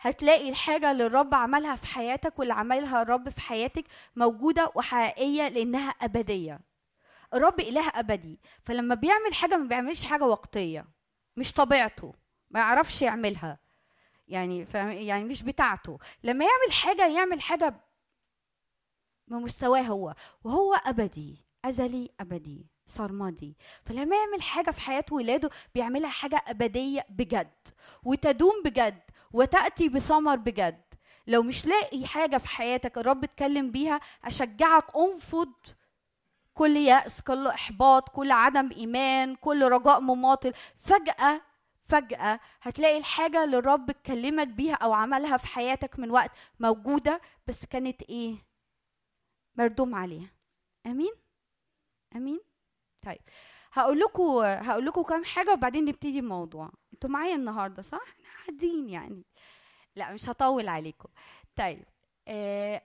هتلاقي 0.00 0.48
الحاجة 0.48 0.90
اللي 0.90 1.06
الرب 1.06 1.34
عملها 1.34 1.76
في 1.76 1.86
حياتك 1.86 2.38
واللي 2.38 2.54
عملها 2.54 3.02
الرب 3.02 3.28
في 3.28 3.40
حياتك 3.40 3.84
موجودة 4.16 4.72
وحقيقية 4.74 5.48
لأنها 5.48 5.90
أبدية. 5.90 6.60
الرب 7.34 7.60
إله 7.60 7.88
أبدي. 7.88 8.40
فلما 8.64 8.94
بيعمل 8.94 9.34
حاجة 9.34 9.56
ما 9.56 9.68
بيعملش 9.68 10.04
حاجة 10.04 10.24
وقتية. 10.24 10.84
مش 11.36 11.52
طبيعته. 11.52 12.14
ما 12.50 12.60
يعرفش 12.60 13.02
يعملها. 13.02 13.58
يعني 14.28 14.66
يعني 15.06 15.24
مش 15.24 15.42
بتاعته. 15.42 15.98
لما 16.22 16.44
يعمل 16.44 16.72
حاجة 16.72 17.06
يعمل 17.16 17.40
حاجة 17.40 17.74
بمستواه 19.28 19.80
هو. 19.82 20.14
وهو 20.44 20.74
أبدي. 20.74 21.44
أزلي 21.64 22.10
أبدي. 22.20 22.71
سرمدي 22.92 23.56
فلما 23.84 24.16
يعمل 24.16 24.42
حاجة 24.42 24.70
في 24.70 24.80
حياة 24.80 25.04
ولاده 25.10 25.50
بيعملها 25.74 26.10
حاجة 26.10 26.42
أبدية 26.46 27.06
بجد. 27.08 27.68
وتدوم 28.04 28.62
بجد. 28.64 29.00
وتأتي 29.32 29.88
بثمر 29.88 30.36
بجد. 30.36 30.82
لو 31.26 31.42
مش 31.42 31.66
لاقي 31.66 32.06
حاجة 32.06 32.38
في 32.38 32.48
حياتك 32.48 32.98
الرب 32.98 33.24
اتكلم 33.24 33.70
بيها 33.70 34.00
أشجعك 34.24 34.84
انفض 34.96 35.52
كل 36.54 36.76
يأس 36.76 37.20
كل 37.20 37.46
إحباط 37.46 38.08
كل 38.08 38.30
عدم 38.30 38.70
إيمان 38.72 39.34
كل 39.34 39.68
رجاء 39.68 40.00
مماطل. 40.00 40.52
فجأة 40.74 41.40
فجأة 41.84 42.40
هتلاقي 42.62 42.98
الحاجة 42.98 43.44
اللي 43.44 43.58
الرب 43.58 43.90
اتكلمك 43.90 44.48
بيها 44.48 44.74
أو 44.74 44.92
عملها 44.92 45.36
في 45.36 45.46
حياتك 45.46 45.98
من 45.98 46.10
وقت 46.10 46.30
موجودة 46.60 47.20
بس 47.46 47.66
كانت 47.66 48.02
إيه؟ 48.02 48.34
مردوم 49.56 49.94
عليها. 49.94 50.30
أمين؟ 50.86 51.12
أمين؟ 52.16 52.40
طيب 53.02 53.20
هقول 53.72 53.98
لكم 54.00 54.22
هقول 54.44 54.86
لكم 54.86 55.02
كام 55.02 55.24
حاجة 55.24 55.52
وبعدين 55.52 55.84
نبتدي 55.84 56.18
الموضوع. 56.18 56.70
أنتوا 56.94 57.10
معايا 57.10 57.34
النهاردة 57.34 57.82
صح؟ 57.82 58.00
إحنا 58.02 58.28
قاعدين 58.46 58.88
يعني. 58.88 59.24
لا 59.96 60.12
مش 60.12 60.28
هطول 60.28 60.68
عليكم. 60.68 61.08
طيب 61.56 61.84
آه 62.28 62.82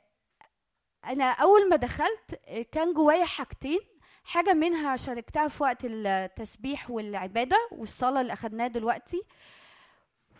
أنا 1.05 1.31
أول 1.31 1.69
ما 1.69 1.75
دخلت 1.75 2.41
آه، 2.47 2.61
كان 2.61 2.93
جوايا 2.93 3.25
حاجتين. 3.25 3.79
حاجة 4.23 4.53
منها 4.53 4.95
شاركتها 4.97 5.47
في 5.47 5.63
وقت 5.63 5.77
التسبيح 5.83 6.89
والعبادة 6.91 7.57
والصلاة 7.71 8.21
اللي 8.21 8.33
أخدناها 8.33 8.67
دلوقتي. 8.67 9.23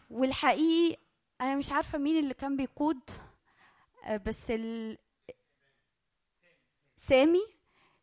والحقيقي 0.10 0.98
أنا 1.42 1.56
مش 1.56 1.72
عارفة 1.72 1.98
مين 1.98 2.20
اللي 2.24 2.34
كان 2.34 2.58
بيقود 2.58 3.00
آه، 4.06 4.18
بس 4.18 4.52
ال... 4.52 4.98
سامي. 6.96 7.57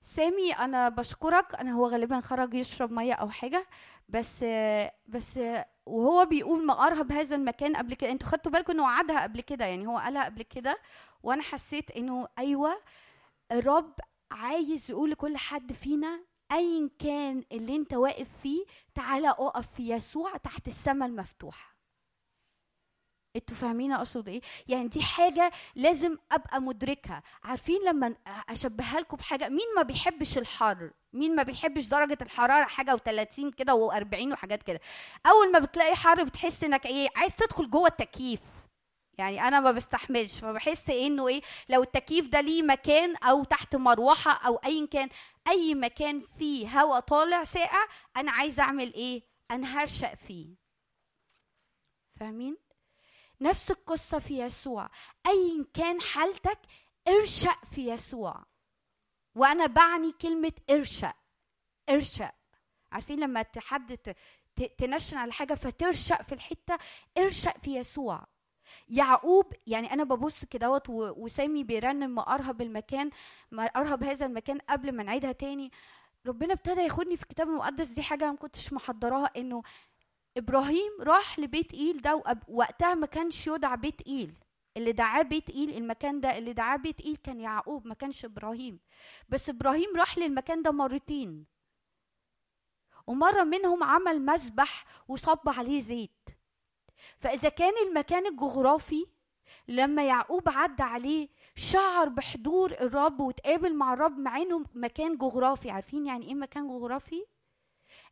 سامي 0.05 0.53
أنا 0.53 0.89
بشكرك. 0.89 1.55
أنا 1.55 1.73
هو 1.73 1.89
غالبا 1.89 2.21
خرج 2.21 2.55
يشرب 2.55 2.93
مية 2.93 3.13
أو 3.15 3.31
حاجة. 3.31 3.67
بس 4.09 4.45
بس 5.07 5.41
وهو 5.87 6.25
بيقول 6.25 6.67
ما 6.67 6.87
أرهب 6.87 7.13
هذا 7.13 7.37
المكان 7.37 7.77
قبل 7.77 7.95
كده. 7.95 8.11
أنتوا 8.11 8.29
خدتوا 8.29 8.53
بالكم 8.53 8.73
إنه 8.73 8.83
وعدها 8.83 9.23
قبل 9.23 9.41
كده 9.41 9.65
يعني 9.65 9.87
هو 9.87 9.99
قالها 9.99 10.25
قبل 10.25 10.43
كده. 10.43 10.79
وأنا 11.23 11.43
حسيت 11.43 11.91
إنه 11.91 12.29
أيوه 12.39 12.81
الرب 13.53 13.93
عايز 14.31 14.91
يقول 14.91 15.11
لكل 15.11 15.37
حد 15.37 15.73
فينا 15.73 16.21
ايا 16.53 16.91
كان 16.99 17.45
اللي 17.53 17.77
أنت 17.77 17.95
واقف 17.95 18.29
فيه 18.43 18.65
تعالى 18.95 19.29
أقف 19.29 19.75
في 19.75 19.91
يسوع 19.91 20.37
تحت 20.37 20.67
السماء 20.67 21.09
المفتوحة. 21.09 21.74
أنتوا 23.37 23.57
فاهمين 23.57 23.93
اقصد 23.93 24.29
إيه؟ 24.29 24.41
يعني 24.69 24.89
دي 24.89 25.03
حاجة 25.03 25.53
لازم 25.75 26.19
ابقى 26.33 26.61
مدركها. 26.63 27.23
عارفين 27.45 27.83
لما 27.85 28.15
اشبهها 28.49 29.01
لكم 29.01 29.17
بحاجة؟ 29.17 29.49
مين 29.49 29.67
ما 29.77 29.83
بيحبش 29.83 30.39
الحر؟ 30.39 30.91
مين 31.13 31.37
ما 31.37 31.43
بيحبش 31.43 31.87
درجة 31.89 32.19
الحرارة 32.23 32.65
حاجة 32.65 32.97
و30 32.97 33.55
كده 33.57 33.73
و40 33.91 34.33
وحاجات 34.33 34.63
كده؟ 34.63 34.81
أول 35.27 35.53
ما 35.53 35.59
بتلاقي 35.59 35.97
حر 35.97 36.25
بتحس 36.25 36.65
إنك 36.65 36.87
إيه؟ 36.87 37.09
عايز 37.17 37.35
تدخل 37.37 37.71
جوه 37.71 37.87
التكييف. 37.89 38.41
يعني 39.19 39.43
أنا 39.49 39.61
ما 39.61 39.73
بستحملش 39.73 40.39
فبحس 40.39 40.91
إنه 40.91 41.29
إيه؟ 41.29 41.43
لو 41.69 41.83
التكييف 41.83 42.29
ده 42.29 42.41
ليه 42.41 42.63
مكان 42.63 43.17
أو 43.17 43.45
تحت 43.45 43.77
مروحة 43.77 44.33
أو 44.47 44.57
ايا 44.57 44.87
كان 44.87 45.09
أي 45.49 45.75
مكان 45.75 46.21
فيه 46.39 46.81
هواء 46.81 47.01
طالع 47.01 47.45
ساقع 47.45 47.87
أنا 48.17 48.31
عايزة 48.33 48.63
أعمل 48.63 48.95
إيه؟ 48.95 49.23
أنا 49.51 49.67
هرشق 49.83 50.15
فيه. 50.15 50.55
فاهمين؟ 52.21 52.57
نفس 53.41 53.71
القصة 53.71 54.19
في 54.19 54.39
يسوع. 54.39 54.91
ايا 55.27 55.65
كان 55.75 56.01
حالتك 56.01 56.59
ارشق 57.09 57.65
في 57.65 57.89
يسوع. 57.89 58.45
وأنا 59.35 59.67
بعني 59.67 60.13
كلمة 60.13 60.53
ارشق. 60.71 61.17
ارشق. 61.89 62.35
عارفين 62.93 63.21
لما 63.21 63.45
حد 63.57 63.99
تنشن 64.79 65.17
على 65.17 65.33
حاجة 65.33 65.55
فترشق 65.55 66.23
في 66.23 66.33
الحتة 66.35 66.79
ارشق 67.19 67.59
في 67.59 67.77
يسوع. 67.77 68.27
يعقوب 68.89 69.53
يعني 69.67 69.93
أنا 69.93 70.05
ببص 70.05 70.45
كدهوت 70.45 70.89
وسامي 70.91 71.65
بيرنم 71.65 72.15
ما 72.15 72.23
ارهب 72.35 72.63
المكان 72.63 73.11
ما 73.51 73.65
ارهب 73.65 74.05
هذا 74.05 74.27
المكان 74.27 74.59
قبل 74.59 74.93
ما 74.93 75.03
نعيدها 75.03 75.33
تاني. 75.33 75.71
ربنا 76.27 76.53
ابتدى 76.53 76.81
ياخدني 76.81 77.17
في 77.17 77.23
الكتاب 77.23 77.49
المقدس 77.49 77.89
دي 77.89 78.03
حاجة 78.03 78.31
ما 78.31 78.37
كنتش 78.37 78.73
محضراها 78.73 79.31
إنه 79.37 79.63
إبراهيم 80.37 80.93
راح 81.01 81.39
لبيت 81.39 81.75
إيل 81.75 82.01
ده 82.01 82.23
وقتها 82.49 82.95
ما 82.95 83.07
كانش 83.07 83.47
يدعى 83.47 83.77
بيت 83.77 84.01
إيل. 84.07 84.35
اللي 84.77 84.93
دعاه 84.93 85.23
بيت 85.23 85.51
إيل 85.51 85.77
المكان 85.77 86.21
ده 86.21 86.39
اللي 86.39 86.53
دعاه 86.53 86.77
بيت 86.77 87.01
إيل 87.01 87.17
كان 87.17 87.41
يعقوب 87.41 87.87
ما 87.87 87.95
كانش 87.95 88.25
إبراهيم. 88.25 88.81
بس 89.29 89.49
إبراهيم 89.49 89.97
راح 89.97 90.19
للمكان 90.19 90.63
ده 90.63 90.71
مرتين. 90.71 91.47
ومرة 93.07 93.45
منهم 93.45 93.85
عمل 93.85 94.27
مسبح 94.27 94.85
وصب 95.09 95.49
عليه 95.49 95.81
زيت. 95.81 96.29
فإذا 97.19 97.49
كان 97.49 97.73
المكان 97.89 98.27
الجغرافي 98.27 99.07
لما 99.69 100.07
يعقوب 100.07 100.49
عدى 100.49 100.83
عليه 100.83 101.29
شعر 101.57 102.09
بحضور 102.09 102.73
الرب 102.73 103.21
وتقابل 103.21 103.75
مع 103.75 103.93
الرب 103.93 104.19
مع 104.19 104.37
إنه 104.37 104.65
مكان 104.75 105.17
جغرافي. 105.17 105.71
عارفين 105.71 106.07
يعني 106.07 106.27
إيه 106.27 106.35
مكان 106.35 106.69
جغرافي؟ 106.69 107.25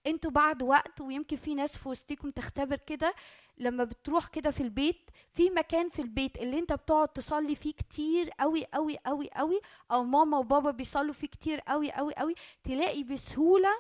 أنتوا 0.06 0.30
بعد 0.30 0.62
وقت 0.62 1.00
ويمكن 1.00 1.36
في 1.36 1.54
ناس 1.54 1.78
في 1.78 1.88
وسطيكم 1.88 2.30
تختبر 2.30 2.76
كده 2.76 3.14
لما 3.59 3.84
بتروح 3.84 4.28
كده 4.28 4.50
في 4.50 4.62
البيت 4.62 5.10
في 5.30 5.50
مكان 5.50 5.88
في 5.88 6.02
البيت 6.02 6.38
اللي 6.38 6.59
انت 6.59 6.72
بتقعد 6.72 7.09
تصلي 7.09 7.54
فيه 7.54 7.72
كتير 7.72 8.30
قوي 8.30 8.64
قوي 8.74 8.98
قوي 9.06 9.30
قوي 9.30 9.60
أو 9.90 10.04
ماما 10.04 10.38
وبابا 10.38 10.70
بيصلوا 10.70 11.12
فيه 11.12 11.26
كتير 11.26 11.60
قوي 11.60 11.92
قوي 11.92 12.14
قوي 12.14 12.34
تلاقي 12.62 13.02
بسهولة 13.02 13.70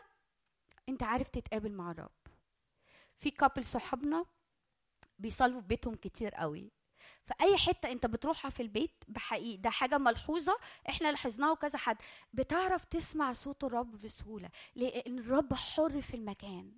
انت 0.88 1.02
عارف 1.02 1.28
تتقابل 1.28 1.72
مع 1.72 1.90
الرب. 1.90 2.10
في 3.14 3.30
couple 3.30 3.64
صحابنا 3.64 4.24
بيصلوا 5.18 5.60
في 5.60 5.66
بيتهم 5.66 5.94
كتير 5.94 6.34
قوي. 6.34 6.70
فاي 7.22 7.56
حتة 7.56 7.92
أنت 7.92 8.06
بتروحها 8.06 8.50
في 8.50 8.62
البيت 8.62 9.04
بحقيقي 9.08 9.56
ده 9.56 9.70
حاجة 9.70 9.98
ملحوظة 9.98 10.56
إحنا 10.88 11.08
لاحظناها 11.10 11.50
وكذا 11.50 11.78
حد 11.78 11.96
بتعرف 12.32 12.84
تسمع 12.84 13.32
صوت 13.32 13.64
الرب 13.64 14.00
بسهولة 14.00 14.48
لأن 14.74 15.18
الرب 15.18 15.54
حر 15.54 16.00
في 16.00 16.14
المكان. 16.14 16.72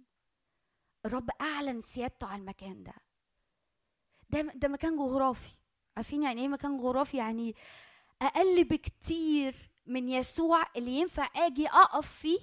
الرب 1.06 1.30
أعلن 1.40 1.82
سيادته 1.82 2.26
على 2.26 2.40
المكان 2.40 2.82
ده. 2.82 2.94
ده 4.30 4.40
ده 4.55 4.68
مكان 4.68 4.96
جغرافي. 4.96 5.51
عارفين 5.96 6.22
يعني 6.22 6.40
إيه 6.40 6.48
مكان 6.48 6.76
جغرافي؟ 6.76 7.16
يعني 7.16 7.55
أقل 8.22 8.64
بكتير 8.64 9.70
من 9.86 10.09
يسوع 10.09 10.62
اللي 10.76 10.90
ينفع 10.90 11.28
آجي 11.36 11.66
أقف 11.68 12.10
فيه 12.12 12.40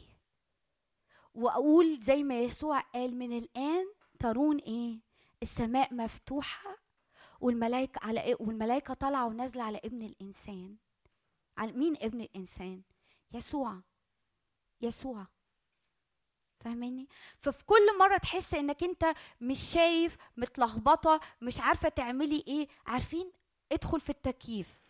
وأقول 1.34 2.00
زي 2.00 2.24
ما 2.24 2.40
يسوع 2.42 2.80
قال 2.80 3.16
من 3.16 3.38
الآن 3.38 3.86
ترون 4.20 4.58
إيه؟ 4.58 5.00
السماء 5.42 5.94
مفتوحة 5.94 6.78
والملائكه 7.42 8.00
على 8.04 8.22
إيه؟ 8.22 8.36
والملائكه 8.40 8.94
طالعة 8.94 9.26
ونازلة 9.26 9.64
على 9.64 9.78
ابن 9.86 10.02
الإنسان. 10.02 10.76
على 11.58 11.72
مين 11.72 11.94
ابن 12.02 12.22
الإنسان؟ 12.22 12.82
يسوع. 13.34 13.82
يسوع. 14.82 15.28
فاهماني؟ 16.60 17.08
ففي 17.38 17.66
كل 17.66 17.98
مرة 18.00 18.18
تحس 18.18 18.54
إنك 18.54 18.84
أنت 18.84 19.14
مش 19.42 19.60
شايف 19.60 20.18
متلخبطة 20.38 21.20
مش 21.42 21.60
عارفة 21.60 21.90
تعملي 21.90 22.44
إيه. 22.48 22.68
عارفين؟ 22.88 23.32
ادخل 23.72 24.00
في 24.00 24.10
التكييف. 24.10 24.82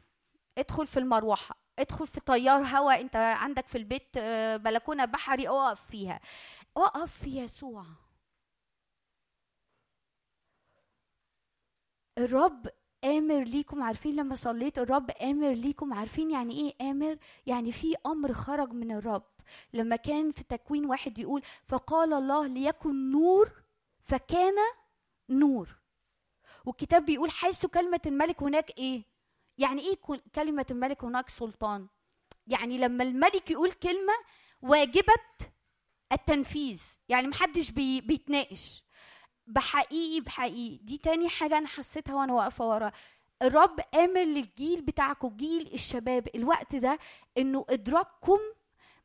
ادخل 0.57 0.87
في 0.87 0.97
المروحة. 0.99 1.55
ادخل 1.79 2.07
في 2.07 2.19
تيار 2.19 2.63
هواء 2.65 3.01
أنت 3.01 3.15
عندك 3.15 3.67
في 3.67 3.77
البيت 3.77 4.07
آه، 4.17 4.57
بلكونة 4.57 5.05
بحري 5.05 5.49
اقف 5.49 5.85
فيها. 5.85 6.19
اقف 6.77 7.17
في 7.23 7.37
يسوع. 7.39 7.85
الرب 12.17 12.67
آمر 13.03 13.43
ليكم 13.43 13.83
عارفين 13.83 14.15
لما 14.15 14.35
صليت 14.35 14.79
الرب 14.79 15.11
آمر 15.11 15.51
ليكم 15.51 15.93
عارفين 15.93 16.31
يعني 16.31 16.53
إيه 16.79 16.91
آمر؟ 16.91 17.17
يعني 17.45 17.71
في 17.71 17.95
أمر 18.05 18.33
خرج 18.33 18.71
من 18.71 18.91
الرب. 18.91 19.23
لما 19.73 19.95
كان 19.95 20.31
في 20.31 20.43
تكوين 20.43 20.85
واحد 20.85 21.17
يقول 21.19 21.41
فقال 21.65 22.13
الله 22.13 22.47
ليكن 22.47 23.11
نور 23.11 23.51
فكان 24.01 24.53
نور. 25.29 25.69
والكتاب 26.65 27.05
بيقول 27.05 27.31
حيث 27.31 27.65
كلمة 27.65 28.01
الملك 28.05 28.43
هناك 28.43 28.77
إيه؟ 28.77 29.03
يعني 29.57 29.81
إيه 29.81 29.95
كل- 29.95 30.21
كلمة 30.35 30.65
الملك 30.71 31.03
هناك 31.03 31.29
سلطان؟ 31.29 31.87
يعني 32.47 32.77
لما 32.77 33.03
الملك 33.03 33.51
يقول 33.51 33.71
كلمة 33.71 34.13
واجبة 34.61 35.13
التنفيذ 36.11 36.83
يعني 37.09 37.27
محدش 37.27 37.71
بي 37.71 38.01
بيتناقش. 38.01 38.83
بحقيقي 39.47 40.21
بحقيقي. 40.21 40.77
دي 40.77 40.97
تاني 40.97 41.29
حاجة 41.29 41.57
أنا 41.57 41.67
حسيتها 41.67 42.15
وأنا 42.15 42.33
واقفة 42.33 42.67
ورا. 42.69 42.91
الرب 43.41 43.79
آمر 43.95 44.21
للجيل 44.23 44.81
بتاعكم 44.81 45.35
جيل 45.37 45.73
الشباب. 45.73 46.27
الوقت 46.35 46.75
ده 46.75 46.99
إنه 47.37 47.65
إدراككم 47.69 48.39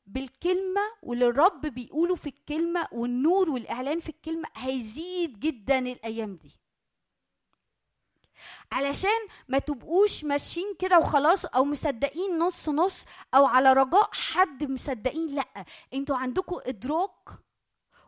بالكلمة 0.06 0.80
واللي 1.02 1.26
الرب 1.26 1.60
بيقوله 1.60 2.14
في 2.14 2.26
الكلمة 2.26 2.88
والنور 2.92 3.50
والإعلان 3.50 4.00
في 4.00 4.08
الكلمة 4.08 4.48
هيزيد 4.56 5.40
جدا 5.40 5.78
الأيام 5.78 6.36
دي. 6.36 6.50
علشان 8.72 9.20
ما 9.48 9.58
تبقوش 9.58 10.24
ماشيين 10.24 10.74
كده 10.78 10.98
وخلاص 10.98 11.44
أو 11.44 11.64
مصدقين 11.64 12.38
نص 12.38 12.68
نص 12.68 13.04
أو 13.34 13.46
على 13.46 13.72
رجاء 13.72 14.10
حد 14.12 14.64
مصدقين 14.70 15.34
لأ. 15.34 15.64
أنتوا 15.94 16.16
عندكم 16.16 16.60
إدراك 16.66 17.28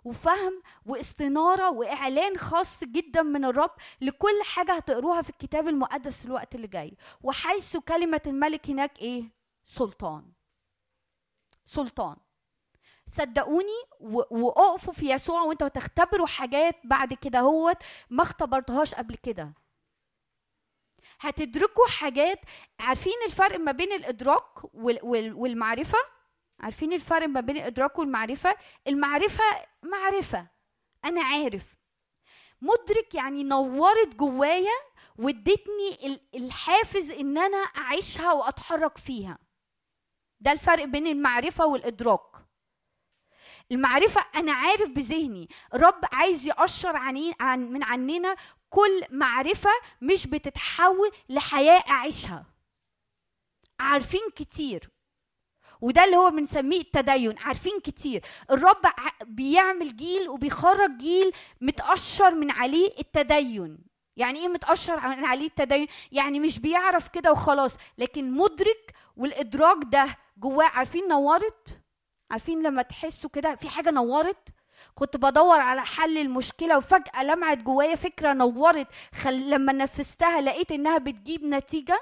وفهم 0.09 0.63
واستنارة 0.87 1.71
وإعلان 1.71 2.37
خاص 2.39 2.85
جدا 2.85 3.23
من 3.23 3.45
الرب 3.45 3.71
لكل 4.01 4.43
حاجة 4.45 4.73
هتقروها 4.73 5.23
في 5.23 5.31
الكتاب 5.31 5.69
المقدس 5.69 6.25
الوقت 6.25 6.55
اللي 6.55 6.67
جاي. 6.67 6.97
وحيث 7.23 7.77
كلمة 7.77 8.21
الملك 8.27 8.71
هناك 8.71 8.99
إيه؟ 8.99 9.25
سلطان. 9.67 10.33
سلطان. 11.65 12.17
صدقوني 13.07 13.79
وأقفوا 14.31 14.93
في 14.93 15.11
يسوع 15.13 15.43
وأنتوا 15.43 15.67
هتختبروا 15.67 16.27
حاجات 16.27 16.77
بعد 16.85 17.15
كده 17.15 17.41
هوت 17.41 17.77
ما 18.11 18.23
اختبرتهاش 18.23 18.95
قبل 18.95 19.15
كده. 19.15 19.55
هتدركوا 21.21 21.87
حاجات. 21.87 22.41
عارفين 22.81 23.13
الفرق 23.27 23.59
ما 23.61 23.73
بين 23.73 23.93
الإدراك 23.93 24.75
وال- 24.75 25.01
وال- 25.03 25.35
والمعرفة؟ 25.35 25.99
عارفين 26.61 26.93
الفرق 26.93 27.27
ما 27.29 27.41
بين 27.41 27.57
الادراك 27.57 27.99
والمعرفة؟ 27.99 28.57
المعرفة 28.87 29.45
معرفة 29.83 30.47
أنا 31.05 31.23
عارف. 31.23 31.79
مدرك 32.61 33.15
يعني 33.15 33.45
نورت 33.45 34.15
جوايا 34.17 34.73
وادتني 35.19 35.99
ال- 36.05 36.21
الحافز 36.35 37.11
إن 37.11 37.39
أنا 37.39 37.57
أعيشها 37.57 38.33
وأتحرك 38.33 38.99
فيها. 38.99 39.39
ده 40.41 40.53
الفرق 40.53 40.85
بين 40.85 41.07
المعرفة 41.07 41.67
والإدراك. 41.67 42.21
المعرفة 43.73 44.25
أنا 44.37 44.53
عارف 44.53 44.89
بذهني. 44.89 45.49
رب 45.75 46.01
عايز 46.13 46.47
يقشر 46.47 46.97
عني 46.97 47.35
عن 47.41 47.73
من 47.73 47.83
عننا 47.85 48.37
كل 48.71 49.05
معرفة 49.11 49.71
مش 50.03 50.27
بتتحول 50.27 51.11
لحياة 51.29 51.85
أعيشها. 51.91 52.47
عارفين 53.81 54.31
كتير. 54.37 54.91
وده 55.81 56.05
اللي 56.05 56.17
هو 56.17 56.31
بنسميه 56.31 56.81
التدين. 56.81 57.39
عارفين 57.39 57.81
كتير. 57.85 58.25
الرب 58.51 58.83
بيعمل 59.25 59.97
جيل 59.97 60.29
وبيخرج 60.29 60.97
جيل 60.99 61.33
متقشر 61.61 62.35
من 62.35 62.51
عليه 62.51 62.91
التدين. 62.99 63.79
يعني 64.17 64.39
إيه 64.39 64.49
متقشر 64.49 64.97
من 65.09 65.25
عليه 65.25 65.47
التدين؟ 65.47 65.87
يعني 66.13 66.41
مش 66.41 66.59
بيعرف 66.59 67.09
كده 67.09 67.33
وخلاص. 67.33 67.77
لكن 67.99 68.33
مدرك 68.33 68.95
والإدراك 69.17 69.79
ده 69.85 70.17
جواه. 70.37 70.67
عارفين 70.67 71.09
نورت؟ 71.09 71.81
عارفين 72.31 72.63
لما 72.63 72.83
تحسوا 72.83 73.31
كده 73.31 73.55
في 73.55 73.69
حاجة 73.69 73.91
نورت؟ 73.91 74.49
كنت 74.95 75.17
بدور 75.17 75.61
على 75.61 75.81
حل 75.85 76.19
المشكلة 76.19 76.77
وفجأة 76.79 77.23
لمعت 77.23 77.59
جوايا 77.59 77.95
فكرة 77.95 78.33
نورت. 78.33 78.87
خل... 79.15 79.51
لما 79.51 79.73
نفذتها 79.73 80.41
لقيت 80.41 80.73
إنها 80.73 80.99
بتجيب 80.99 81.45
نتيجة. 81.45 82.01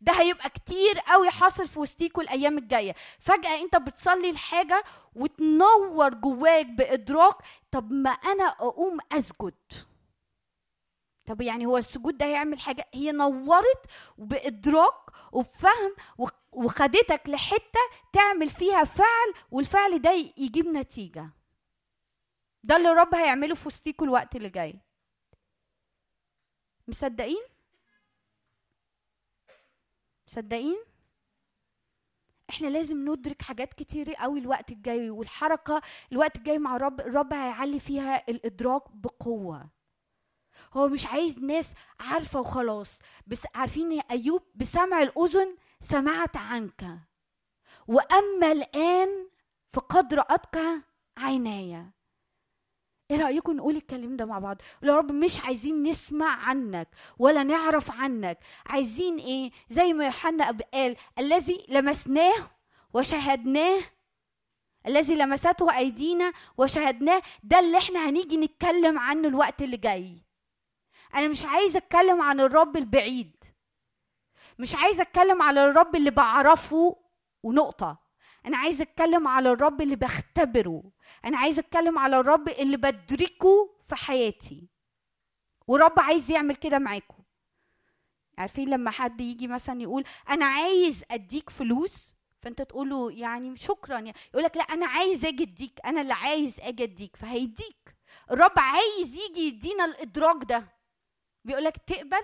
ده 0.00 0.12
هيبقى 0.12 0.50
كتير 0.50 0.98
قوي 0.98 1.30
حاصل 1.30 1.68
في 1.68 1.78
وسطيكوا 1.78 2.22
الأيام 2.22 2.58
الجاية. 2.58 2.94
فجأة 3.18 3.60
انت 3.62 3.76
بتصلي 3.76 4.30
الحاجة 4.30 4.84
وتنور 5.14 6.14
جواك 6.14 6.66
بإدراك 6.66 7.34
طب 7.70 7.92
ما 7.92 8.10
أنا 8.10 8.44
أقوم 8.44 8.98
أسجد. 9.12 9.54
طب 11.26 11.40
يعني 11.40 11.66
هو 11.66 11.76
السجود 11.76 12.18
ده 12.18 12.26
هيعمل 12.26 12.60
حاجة؟ 12.60 12.88
هي 12.94 13.12
نورت 13.12 13.82
بإدراك 14.18 14.94
وبفهم 15.32 15.94
وخ- 16.18 16.32
وخدتك 16.52 17.22
لحتة 17.28 17.80
تعمل 18.12 18.50
فيها 18.50 18.84
فعل 18.84 19.34
والفعل 19.50 19.98
ده 20.02 20.10
يجيب 20.36 20.66
نتيجة. 20.66 21.30
ده 22.64 22.76
اللي 22.76 22.92
الرب 22.92 23.14
هيعمله 23.14 23.54
في 23.54 23.68
وسطيكوا 23.68 24.06
الوقت 24.06 24.36
اللي 24.36 24.48
جاي. 24.48 24.80
مصدقين؟ 26.88 27.42
مصدقين 30.32 30.84
إحنا 32.50 32.66
لازم 32.66 33.10
ندرك 33.10 33.42
حاجات 33.42 33.74
كتير 33.74 34.14
قوي 34.14 34.38
الوقت 34.38 34.72
الجاي 34.72 35.10
والحركة 35.10 35.82
الوقت 36.12 36.36
الجاي 36.36 36.58
مع 36.58 36.76
الرب 36.76 37.00
الرب 37.00 37.32
هيعلي 37.32 37.80
فيها 37.80 38.28
الإدراك 38.28 38.82
بقوة. 38.96 39.70
هو 40.72 40.88
مش 40.88 41.06
عايز 41.06 41.38
ناس 41.38 41.74
عارفة 42.00 42.40
وخلاص. 42.40 42.98
بس 43.26 43.46
عارفين 43.54 43.92
يا 43.92 44.02
أيوب؟ 44.10 44.42
بسمع 44.54 45.02
الأذن 45.02 45.56
سمعت 45.80 46.36
عنك. 46.36 46.98
وأما 47.86 48.52
الآن 48.52 49.28
فقد 49.68 50.14
راتك 50.14 50.60
عيناي 51.16 51.86
إيه 53.12 53.18
رأيكم 53.18 53.52
نقول 53.56 53.76
الكلام 53.76 54.16
ده 54.16 54.24
مع 54.24 54.38
بعض؟ 54.38 54.56
يا 54.82 54.96
رب 54.96 55.12
مش 55.12 55.40
عايزين 55.40 55.82
نسمع 55.82 56.30
عنك 56.48 56.88
ولا 57.18 57.42
نعرف 57.42 57.90
عنك. 57.90 58.38
عايزين 58.66 59.18
إيه؟ 59.18 59.50
زي 59.68 59.92
ما 59.92 60.04
يوحنا 60.04 60.50
قال 60.74 60.96
الذي 61.18 61.66
لمسناه 61.68 62.50
وشاهدناه 62.94 63.80
الذي 64.86 65.14
لمسته 65.14 65.76
أيدينا 65.76 66.32
وشاهدناه 66.58 67.22
ده 67.42 67.58
اللي 67.58 67.78
إحنا 67.78 68.08
هنيجي 68.08 68.36
نتكلم 68.36 68.98
عنه 68.98 69.28
الوقت 69.28 69.62
اللي 69.62 69.76
جاي. 69.76 70.18
أنا 71.14 71.28
مش 71.28 71.44
عايزه 71.44 71.78
أتكلم 71.78 72.22
عن 72.22 72.40
الرب 72.40 72.76
البعيد. 72.76 73.44
مش 74.58 74.74
عايزه 74.74 75.02
أتكلم 75.02 75.42
على 75.42 75.64
الرب 75.70 75.96
اللي 75.96 76.10
بعرفه 76.10 76.96
ونقطة. 77.42 78.01
أنا 78.46 78.56
عايزه 78.56 78.82
اتكلم 78.82 79.28
على 79.28 79.52
الرب 79.52 79.80
اللي 79.80 79.96
بختبره. 79.96 80.82
أنا 81.24 81.38
عايزه 81.38 81.60
اتكلم 81.60 81.98
على 81.98 82.20
الرب 82.20 82.48
اللي 82.48 82.76
بدركه 82.76 83.76
في 83.82 83.96
حياتي. 83.96 84.68
ورب 85.66 86.00
عايز 86.00 86.30
يعمل 86.30 86.56
كده 86.56 86.78
معاكم. 86.78 87.22
عارفين 88.38 88.68
لما 88.68 88.90
حد 88.90 89.20
يجي 89.20 89.48
مثلا 89.48 89.82
يقول 89.82 90.04
أنا 90.30 90.44
عايز 90.46 91.04
أديك 91.10 91.50
فلوس؟ 91.50 92.12
فأنت 92.38 92.62
تقول 92.62 92.90
له 92.90 93.12
يعني 93.12 93.56
شكرا. 93.56 93.98
يقول 93.98 94.44
لك 94.44 94.56
لا 94.56 94.62
أنا 94.62 94.86
عايز 94.86 95.24
أجي 95.24 95.42
أديك. 95.42 95.80
أنا 95.84 96.00
اللي 96.00 96.12
عايز 96.14 96.60
أجي 96.60 96.82
أديك. 96.82 97.16
فهيديك. 97.16 97.96
الرب 98.30 98.58
عايز 98.58 99.16
يجي 99.16 99.40
يدينا 99.40 99.84
الإدراك 99.84 100.44
ده. 100.44 100.68
بيقول 101.44 101.64
لك 101.64 101.76
تقبل؟ 101.76 102.22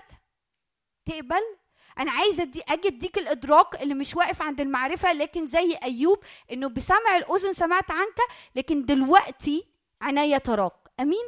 تقبل؟ 1.05 1.57
أنا 1.99 2.11
عايزه 2.11 2.43
أدي 2.43 2.61
أجي 2.69 2.87
اديك 2.87 3.17
الادراك 3.17 3.81
اللي 3.81 3.93
مش 3.93 4.15
واقف 4.15 4.41
عند 4.41 4.61
المعرفه 4.61 5.13
لكن 5.13 5.45
زي 5.45 5.77
ايوب 5.83 6.17
انه 6.51 6.67
بسمع 6.69 7.17
الاذن 7.17 7.53
سمعت 7.53 7.91
عنك 7.91 8.17
لكن 8.55 8.85
دلوقتي 8.85 9.65
عناية 10.01 10.37
تراك. 10.37 10.73
امين؟ 10.99 11.23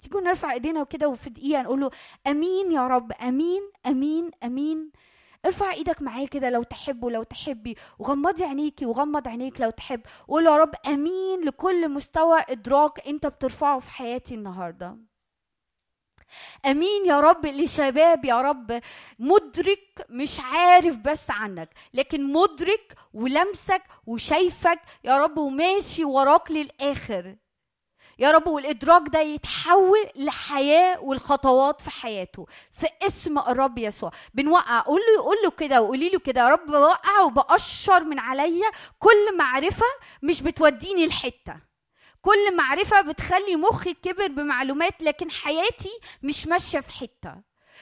تيجوا 0.00 0.20
نرفع 0.20 0.52
ايدينا 0.52 0.80
وكده 0.80 1.08
وفي 1.08 1.30
دقيقة 1.30 1.62
نقول 1.62 1.80
له 1.80 1.90
امين 2.26 2.72
يا 2.72 2.86
رب 2.86 3.12
امين 3.12 3.62
امين 3.86 4.30
امين. 4.44 4.90
ارفع 5.46 5.72
إيدك 5.72 6.02
معايا 6.02 6.26
كده 6.26 6.50
لو 6.50 6.62
تحب 6.62 7.04
ولو 7.04 7.22
تحبي 7.22 7.76
وغمضي 7.98 8.44
عينيكي 8.44 8.86
وغمض 8.86 9.28
عينيك 9.28 9.60
لو 9.60 9.70
تحب. 9.70 10.00
قول 10.28 10.46
يا 10.46 10.56
رب 10.56 10.74
امين 10.86 11.44
لكل 11.44 11.88
مستوى 11.88 12.40
ادراك 12.48 13.08
انت 13.08 13.26
بترفعه 13.26 13.78
في 13.78 13.90
حياتي 13.90 14.34
النهارده. 14.34 14.96
أمين 16.66 17.06
يا 17.06 17.20
رب 17.20 17.46
لشباب 17.46 18.24
يا 18.24 18.40
رب. 18.40 18.80
مدرك 19.18 20.06
مش 20.08 20.40
عارف 20.40 20.96
بس 20.96 21.30
عنك 21.30 21.70
لكن 21.94 22.32
مدرك 22.32 22.96
ولمسك 23.14 23.82
وشايفك. 24.06 24.80
يا 25.04 25.18
رب 25.18 25.38
وماشي 25.38 26.04
وراك 26.04 26.50
للآخر. 26.50 27.36
يا 28.18 28.30
رب 28.30 28.46
والإدراك 28.46 29.02
ده 29.08 29.20
يتحول 29.20 30.06
لحياة 30.16 31.00
والخطوات 31.00 31.80
في 31.80 31.90
حياته. 31.90 32.46
في 32.70 32.86
اسم 33.02 33.38
الرب 33.38 33.78
يسوع. 33.78 34.10
بنوقع. 34.34 34.80
قول 34.80 35.00
له 35.00 35.22
قول 35.22 35.36
له 35.44 35.50
كده 35.50 35.82
وقولي 35.82 36.10
له 36.10 36.18
كده. 36.18 36.40
يا 36.40 36.48
رب 36.48 36.66
بوقع 36.66 37.20
وبقشر 37.20 38.04
من 38.04 38.18
عليا 38.18 38.70
كل 38.98 39.36
معرفة 39.38 39.86
مش 40.22 40.42
بتوديني 40.42 41.06
لحتة. 41.06 41.73
كل 42.24 42.56
معرفة 42.56 43.00
بتخلي 43.00 43.56
مخي 43.56 43.94
كبر 43.94 44.26
بمعلومات 44.26 45.02
لكن 45.02 45.30
حياتي 45.30 46.00
مش 46.22 46.46
ماشية 46.46 46.80
في 46.80 46.92
حتة. 46.92 47.34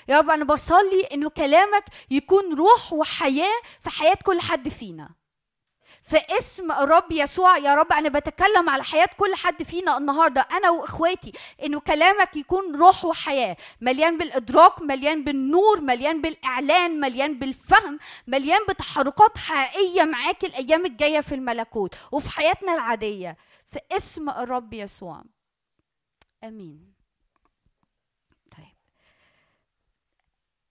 يا 0.08 0.18
رب 0.18 0.30
أنا 0.30 0.44
بصلي 0.44 1.02
إنه 1.12 1.30
كلامك 1.30 1.84
يكون 2.10 2.54
روح 2.54 2.92
وحياة 2.92 3.60
في 3.80 3.90
حياة 3.90 4.18
كل 4.24 4.40
حد 4.40 4.68
فينا. 4.68 5.10
في 6.02 6.16
اسم 6.38 6.72
الرب 6.72 7.12
يسوع 7.12 7.58
يا 7.58 7.74
رب 7.74 7.92
أنا 7.92 8.08
بتكلم 8.08 8.68
على 8.70 8.84
حياة 8.84 9.08
كل 9.18 9.34
حد 9.34 9.62
فينا 9.62 9.98
النهارده 9.98 10.40
أنا 10.52 10.70
وإخواتي 10.70 11.32
إنه 11.64 11.80
كلامك 11.80 12.36
يكون 12.36 12.76
روح 12.76 13.04
وحياة 13.04 13.56
مليان 13.80 14.18
بالإدراك 14.18 14.82
مليان 14.82 15.24
بالنور 15.24 15.80
مليان 15.80 16.22
بالإعلان 16.22 17.00
مليان 17.00 17.38
بالفهم 17.38 17.98
مليان 18.26 18.60
بتحركات 18.68 19.38
حقيقية 19.38 20.04
معاك 20.04 20.44
الأيام 20.44 20.86
الجاية 20.86 21.20
في 21.20 21.34
الملكوت 21.34 21.94
وفي 22.12 22.30
حياتنا 22.30 22.74
العادية. 22.74 23.36
في 23.64 23.78
اسم 23.92 24.30
الرب 24.30 24.72
يسوع. 24.72 25.22
آمين. 26.44 26.92
طيب. 28.56 28.74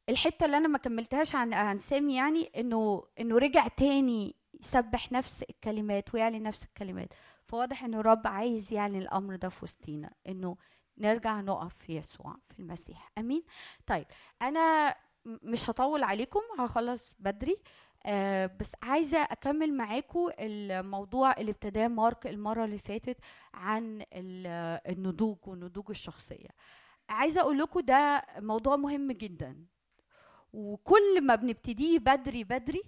الحتة 0.10 0.46
اللي 0.46 0.58
أنا 0.58 0.68
ما 0.68 0.78
كملتهاش 0.78 1.36
عن 1.36 1.54
عن 1.54 1.80
سامي 1.80 2.16
يعني 2.16 2.52
إنه 2.58 3.04
إنه 3.20 3.38
رجع 3.38 3.68
تاني 3.68 4.36
يسبح 4.62 5.12
نفس 5.12 5.44
الكلمات 5.50 6.14
ويعلن 6.14 6.44
نفس 6.44 6.64
الكلمات. 6.64 7.14
فواضح 7.46 7.84
إنه 7.84 8.00
الرب 8.00 8.28
عايز 8.28 8.74
يعلن 8.74 8.96
الأمر 8.96 9.36
ده 9.36 9.50
في 9.50 9.66
وسطينا 9.66 10.12
إنه 10.28 10.58
نرجع 10.98 11.42
نقف 11.42 11.76
في 11.78 11.96
يسوع 11.96 12.36
في 12.50 12.60
المسيح. 12.60 13.12
آمين؟ 13.18 13.44
طيب 13.88 14.06
أنا 14.42 14.96
مش 15.26 15.70
هطول 15.70 16.04
عليكم 16.04 16.40
هخلص 16.60 17.14
بدري. 17.20 17.58
آه 18.06 18.46
بس 18.60 18.76
عايزة 18.84 19.18
أكمل 19.24 19.74
معاكم 19.74 20.30
الموضوع 20.40 21.32
اللي 21.38 21.52
ابتداه 21.52 21.88
مارك 21.88 22.28
المرة 22.28 22.66
اللي 22.66 22.78
فاتت 22.78 23.18
عن 23.54 24.02
ال- 24.14 24.82
النضوج 24.92 25.38
والنضوج 25.48 25.86
الشخصية. 25.90 26.50
عايزة 27.10 27.42
أقول 27.42 27.58
لكم 27.60 27.80
ده 27.80 28.26
موضوع 28.40 28.76
مهم 28.76 29.12
جدا. 29.12 29.66
وكل 30.54 31.22
ما 31.22 31.36
بنبتديه 31.36 32.00
بدري 32.00 32.44
بدري 32.44 32.82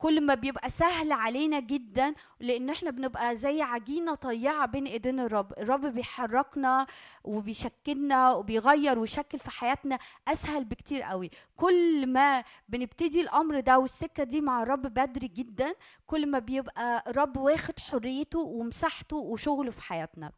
كل 0.00 0.20
ما 0.20 0.34
بيبقى 0.34 0.70
سهل 0.70 1.12
علينا 1.12 1.60
جدا 1.60 2.14
لأن 2.40 2.70
إحنا 2.70 2.90
بنبقى 2.90 3.36
زي 3.36 3.62
عجينة 3.62 4.14
طيعة 4.14 4.66
بين 4.66 4.86
ايدين 4.86 5.20
الرب 5.20 5.52
الرب 5.58 5.86
بيحركنا 5.86 6.86
وبيشكلنا 7.24 8.32
وبيغير 8.32 8.98
ويشكل 8.98 9.38
في 9.38 9.50
حياتنا 9.50 9.98
أسهل 10.28 10.64
بكتير 10.64 11.02
قوي. 11.02 11.30
كل 11.56 12.06
ما 12.06 12.44
بنبتدي 12.68 13.20
الأمر 13.20 13.60
ده 13.60 13.78
والسكة 13.78 14.24
دي 14.24 14.40
مع 14.40 14.62
الرب 14.62 14.82
بدري 14.82 15.28
جدا 15.28 15.74
كل 16.06 16.26
ما 16.30 16.38
بيبقى 16.38 17.04
الرب 17.06 17.36
واخد 17.36 17.78
حريته 17.78 18.38
ومساحته 18.38 19.16
وشغله 19.16 19.70
في 19.70 19.82
حياتنا. 19.82 20.32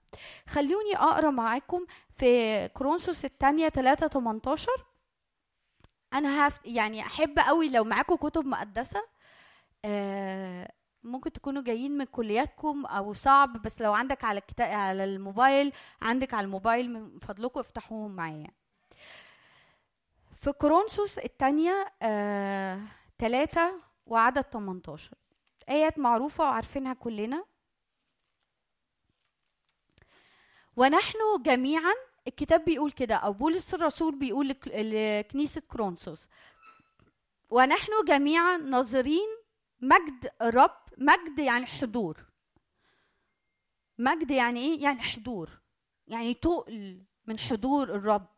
خلوني 0.49 0.97
أقرأ 0.97 1.31
معاكم 1.31 1.87
في 2.15 2.69
كرونسوس 2.69 3.25
الثانية 3.25 3.69
3 3.69 4.09
18 4.09 4.69
أنا 6.15 6.49
هف 6.49 6.61
يعني 6.65 7.01
أحب 7.01 7.39
قوي 7.39 7.69
لو 7.69 7.85
معاكم 7.85 8.15
كتب 8.17 8.47
مقدسة. 8.47 9.12
ممكن 11.05 11.33
تكونوا 11.33 11.63
جايين 11.63 11.93
من 11.99 12.05
كلياتكم 12.05 12.87
أو 12.87 13.13
صعب 13.13 13.63
بس 13.63 13.83
لو 13.83 13.93
عندك 13.93 14.25
على 14.25 14.39
الكتا... 14.39 14.63
على 14.63 15.05
الموبايل 15.05 15.73
عندك 16.03 16.35
على 16.35 16.45
الموبايل 16.45 16.91
من 16.93 17.19
فضلكم 17.19 17.61
افتحوهم 17.61 18.17
معايا. 18.17 18.51
في 20.37 20.53
كورنثوس 20.53 21.19
الثانية 21.19 21.93
آه... 22.03 22.81
3 23.19 23.73
وعدد 24.07 24.41
18 24.43 25.11
آيات 25.69 25.99
معروفة 25.99 26.45
وعارفينها 26.45 26.95
كلنا. 26.95 27.45
ونحن 30.77 31.19
جميعا 31.43 31.93
الكتاب 32.29 32.65
بيقول 32.65 32.93
كده 32.93 33.15
أو 33.15 33.33
بولس 33.33 33.75
الرسول 33.75 34.15
بيقول 34.19 34.49
لك- 34.49 34.69
لكنيسة 34.69 35.63
كرونسوس. 35.69 36.29
ونحن 37.51 37.91
جميعا 38.09 38.57
ناظرين 38.57 39.29
مجد 39.83 40.33
الرب 40.43 40.77
مجد 40.99 41.39
يعني 41.39 41.67
حضور. 41.67 42.25
مجد 43.99 44.31
يعني 44.31 44.61
إيه؟ 44.61 44.83
يعني 44.83 45.01
حضور. 45.03 45.51
يعني 46.07 46.35
تقل 46.35 47.05
من 47.27 47.39
حضور 47.39 47.95
الرب. 47.95 48.29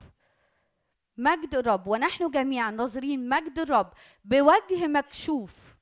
مجد 1.16 1.54
الرب 1.54 1.86
ونحن 1.86 2.30
جميعا 2.30 2.70
ناظرين 2.70 3.28
مجد 3.28 3.58
الرب 3.58 3.92
بوجه 4.24 4.86
مكشوف. 4.86 5.74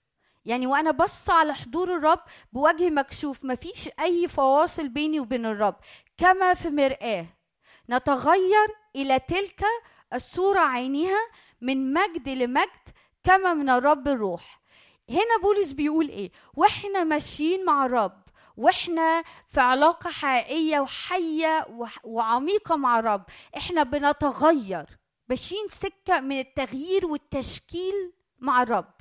يعني 0.45 0.67
وأنا 0.67 0.91
بص 0.91 1.31
على 1.31 1.55
حضور 1.55 1.97
الرب 1.97 2.21
بوجه 2.53 2.91
مكشوف 2.91 3.45
مفيش 3.45 3.89
أي 4.01 4.29
فواصل 4.29 4.89
بيني 4.89 5.21
وبين 5.21 5.47
الرب. 5.47 5.77
كما 6.17 6.55
في 6.55 6.71
مرآة 6.71 7.27
نتغير 7.91 8.69
إلى 8.97 9.19
تلك 9.19 9.65
الصورة 10.15 10.61
عينها 10.61 11.19
من 11.61 11.93
مجد 11.93 12.29
لمجد 12.29 12.89
كما 13.25 13.55
من 13.55 13.69
الرب 13.69 14.09
الروح. 14.09 14.62
هنا 15.11 15.37
بولس 15.43 15.73
بيقول 15.73 16.09
إيه؟ 16.09 16.31
وإحنا 16.55 17.05
ماشيين 17.05 17.65
مع 17.65 17.87
الرب 17.87 18.23
وإحنا 18.57 19.23
في 19.49 19.61
علاقة 19.61 20.11
حقيقية 20.11 20.81
وحية 20.81 21.67
وح- 21.71 22.05
وعميقة 22.05 22.77
مع 22.77 22.99
الرب 22.99 23.25
إحنا 23.57 23.83
بنتغير 23.83 24.87
ماشيين 25.29 25.67
سكة 25.69 26.21
من 26.21 26.39
التغيير 26.41 27.07
والتشكيل 27.07 28.13
مع 28.39 28.63
الرب. 28.63 28.93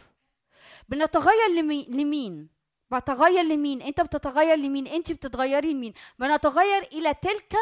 بنتغير 0.90 1.50
لمي- 1.56 1.86
لمين؟ 1.90 2.50
بتغير 2.92 3.44
لمين؟ 3.46 3.82
أنت 3.82 4.02
بتتغير 4.02 4.56
لمين؟ 4.58 4.88
أنت 4.88 5.12
بتتغيري 5.12 5.74
لمين؟ 5.74 5.94
بنتغير 6.20 6.84
إلى 6.84 7.14
تلك 7.14 7.54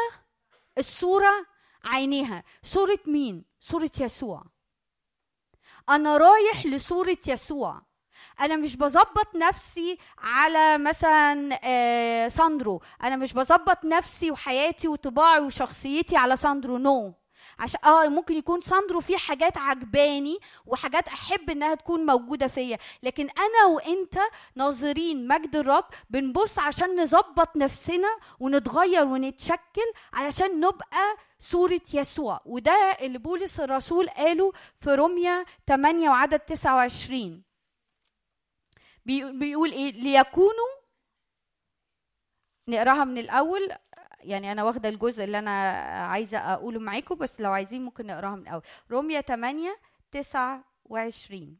الصورة 0.78 1.46
عينيها. 1.84 2.44
صورة 2.62 2.98
مين؟ 3.06 3.44
صورة 3.60 3.90
يسوع. 4.00 4.44
أنا 5.88 6.16
رايح 6.16 6.66
لصورة 6.66 7.18
يسوع. 7.28 7.82
أنا 8.40 8.56
مش 8.56 8.76
بظبط 8.76 9.34
نفسي 9.36 9.98
على 10.18 10.78
مثلا 10.78 11.58
آه، 11.64 12.28
ساندرو. 12.28 12.82
أنا 13.04 13.16
مش 13.16 13.32
بظبط 13.32 13.84
نفسي 13.84 14.30
وحياتي 14.30 14.88
وطباعي 14.88 15.40
وشخصيتي 15.40 16.16
على 16.16 16.36
ساندرو 16.36 16.78
no 16.78 17.10
no. 17.10 17.20
عشان 17.58 17.80
آه 17.84 18.08
ممكن 18.08 18.34
يكون 18.36 18.60
ساندرو 18.60 19.00
فيه 19.00 19.16
حاجات 19.16 19.58
عجباني 19.58 20.38
وحاجات 20.66 21.08
أحب 21.08 21.50
إنها 21.50 21.74
تكون 21.74 22.06
موجودة 22.06 22.46
فيا. 22.48 22.78
لكن 23.02 23.28
أنا 23.38 23.74
وأنت 23.74 24.18
ناظرين 24.54 25.28
مجد 25.28 25.56
الرب 25.56 25.84
بنبص 26.10 26.58
عشان 26.58 27.00
نظبط 27.02 27.56
نفسنا 27.56 28.08
ونتغير 28.40 29.04
ونتشكل 29.04 29.92
علشان 30.12 30.60
نبقى 30.60 31.16
صورة 31.38 31.80
يسوع. 31.94 32.40
وده 32.44 32.72
اللي 33.00 33.18
بولس 33.18 33.60
الرسول 33.60 34.08
قاله 34.08 34.52
في 34.76 34.94
روميا 34.94 35.44
8 35.68 36.10
وعدد 36.10 36.38
29 36.38 37.28
بي- 37.28 37.49
بيقول 39.38 39.72
إيه؟ 39.72 39.92
ليكونوا 39.92 40.70
نقراها 42.68 43.04
من 43.04 43.18
الأول. 43.18 43.68
يعني 44.20 44.52
أنا 44.52 44.64
واخدة 44.64 44.88
الجزء 44.88 45.24
اللي 45.24 45.38
أنا 45.38 45.70
عايزة 46.06 46.38
أقوله 46.38 46.80
معاكم 46.80 47.14
بس 47.14 47.40
لو 47.40 47.52
عايزين 47.52 47.84
ممكن 47.84 48.06
نقراها 48.06 48.36
من 48.36 48.42
الأول. 48.42 48.62
روميا 48.90 49.20
8 49.20 49.76
29 50.10 51.58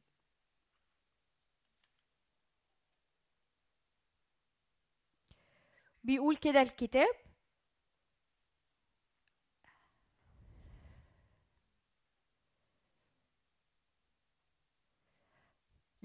بيقول 6.04 6.36
كده 6.36 6.62
الكتاب 6.62 7.14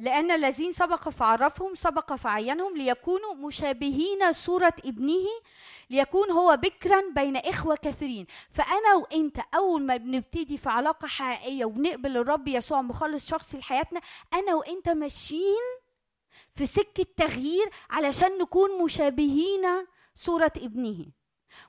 لأن 0.06 0.32
الذين 0.32 0.73
سبق 0.73 1.10
فعرفهم 1.10 1.76
سبق 1.76 2.14
فعينهم 2.14 2.77
ليكونوا 2.77 3.34
مشابهين 3.34 4.34
صورة 4.34 4.73
ابنه 4.86 5.26
ليكون 5.90 6.32
هو 6.32 6.57
بكرا 6.57 7.02
بين 7.15 7.38
إخوة 7.38 7.76
كثيرين. 7.76 8.27
فأنا 8.49 8.95
وإنت 8.95 9.40
أول 9.56 9.82
ما 9.82 9.98
بنبتدي 9.98 10.57
في 10.57 10.69
علاقة 10.69 11.07
حقيقية 11.07 11.65
وبنقبل 11.65 12.18
الرب 12.18 12.48
يسوع 12.48 12.82
مخلص 12.82 13.30
شخصي 13.30 13.57
لحياتنا 13.57 14.02
أنا 14.34 14.56
وإنت 14.56 14.90
ماشيين 14.90 15.65
في 16.49 16.65
سكة 16.65 17.06
تغيير 17.18 17.69
علشان 17.90 18.38
نكون 18.38 18.84
مشابهين 18.84 19.65
صورة 20.15 20.53
ابنه. 20.57 21.06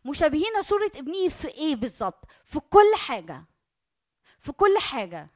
مشابهين 0.05 0.63
صورة 0.63 0.93
ابنه 0.97 1.29
في 1.29 1.49
إيه 1.49 1.77
بالظبط؟ 1.77 2.25
في 2.45 2.61
كل 2.61 2.95
حاجة. 2.97 3.45
في 4.39 4.53
كل 4.53 4.79
حاجة. 4.79 5.36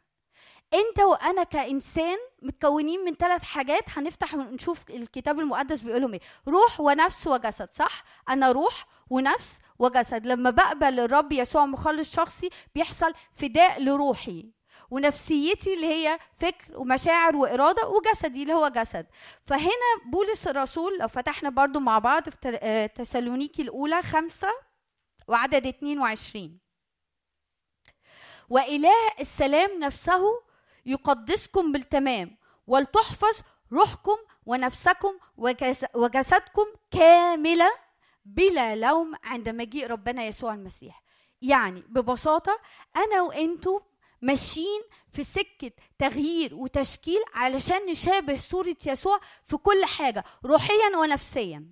انت 0.75 1.01
وأنا 1.01 1.43
كإنسان 1.43 2.19
متكونين 2.43 3.05
من 3.05 3.15
ثلاث 3.15 3.43
حاجات 3.43 3.85
هنفتح 3.89 4.35
ونشوف 4.35 4.91
الكتاب 4.91 5.41
المقدس 5.41 5.81
بيقولهم 5.81 6.13
إيه. 6.13 6.21
روح 6.49 6.81
ونفس 6.81 7.27
وجسد 7.27 7.69
صح؟ 7.73 8.05
أنا 8.29 8.53
روح 8.53 8.87
ونفس 9.11 9.59
وجسد. 9.79 10.27
لما 10.27 10.51
بقبل 10.51 11.01
الرب 11.01 11.33
يسوع 11.33 11.67
مخلص 11.67 12.15
شخصي 12.17 12.51
بيحصل 12.75 13.13
فداء 13.33 13.83
لروحي 13.83 14.51
ونفسيتي 14.91 15.75
اللي 15.75 15.87
هي 15.87 16.19
فكر 16.33 16.79
ومشاعر 16.79 17.37
وإرادة 17.37 17.89
وجسدي 17.89 18.43
اللي 18.43 18.55
هو 18.55 18.69
جسد. 18.69 19.07
فهنا 19.43 20.11
بولس 20.13 20.47
الرسول 20.49 20.99
لو 20.99 21.09
فتحنا 21.09 21.51
برضو 21.51 21.81
مع 21.81 21.99
بعض 21.99 22.29
في 22.29 22.59
آه، 22.63 22.87
تسالونيكي 22.87 23.63
الأولى 23.63 24.03
خمسة 24.03 24.49
وعدد 25.29 25.67
22 25.67 26.59
وإله 28.49 28.93
السلام 29.21 29.79
نفسه 29.81 30.50
يقدسكم 30.91 31.73
بالتمام 31.73 32.37
ولتحفظ 32.67 33.41
روحكم 33.73 34.17
ونفسكم 34.47 35.19
وجس- 35.37 35.95
وجسدكم 35.97 36.65
كاملة 36.91 37.71
بلا 38.25 38.77
لوم 38.77 39.15
عند 39.25 39.49
مجيء 39.49 39.87
ربنا 39.87 40.25
يسوع 40.25 40.55
المسيح. 40.55 41.03
يعني 41.43 41.81
ببساطة 41.89 42.59
أنا 42.97 43.23
وأنتوا 43.23 43.81
ماشيين 44.23 44.83
في 45.09 45.25
سكة 45.25 45.71
تغيير 45.99 46.55
وتشكيل 46.55 47.21
علشان 47.35 47.87
نشابه 47.87 48.37
صورة 48.37 48.77
يسوع 48.87 49.21
في 49.45 49.57
كل 49.57 49.85
حاجة 49.85 50.25
روحيا 50.45 50.97
ونفسيا. 50.97 51.67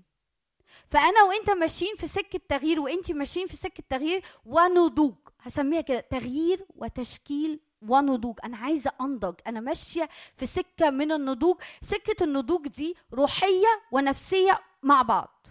فأنا 0.86 1.22
وأنت 1.22 1.50
ماشيين 1.50 1.96
في 1.96 2.06
سكة 2.06 2.40
تغيير 2.48 2.80
وأنت 2.80 3.12
ماشيين 3.12 3.46
في 3.46 3.56
سكة 3.56 3.82
تغيير 3.90 4.22
ونضوج. 4.44 5.14
هسميها 5.40 5.80
كده 5.80 6.00
تغيير 6.00 6.66
وتشكيل 6.76 7.60
ونضوج. 7.82 8.38
أنا 8.44 8.56
عايزة 8.56 8.92
أنضج. 9.00 9.34
أنا 9.46 9.60
ماشية 9.60 10.08
في 10.34 10.46
سكة 10.46 10.90
من 10.90 11.12
النضوج. 11.12 11.56
سكة 11.82 12.24
النضوج 12.24 12.68
دي 12.68 12.96
روحية 13.12 13.82
ونفسية 13.92 14.60
مع 14.82 15.02
بعض. 15.02 15.46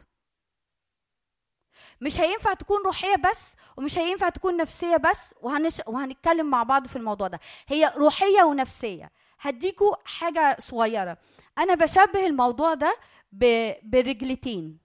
مش 2.01 2.19
هينفع 2.19 2.53
تكون 2.53 2.77
روحية 2.85 3.15
بس 3.15 3.55
ومش 3.77 3.97
هينفع 3.97 4.29
تكون 4.29 4.57
نفسية 4.57 4.97
بس. 4.97 5.33
وهنش... 5.41 5.81
وهنتكلم 5.87 6.45
مع 6.49 6.63
بعض 6.63 6.87
في 6.87 6.95
الموضوع 6.95 7.27
ده. 7.27 7.39
هي 7.67 7.93
روحية 7.95 8.43
ونفسية. 8.43 9.11
هديكوا 9.39 9.95
حاجة 10.05 10.57
صغيرة. 10.59 11.17
أنا 11.57 11.75
بشبه 11.75 12.25
الموضوع 12.25 12.73
ده 12.73 12.97
ب... 13.31 13.71
برجلتين. 13.83 14.79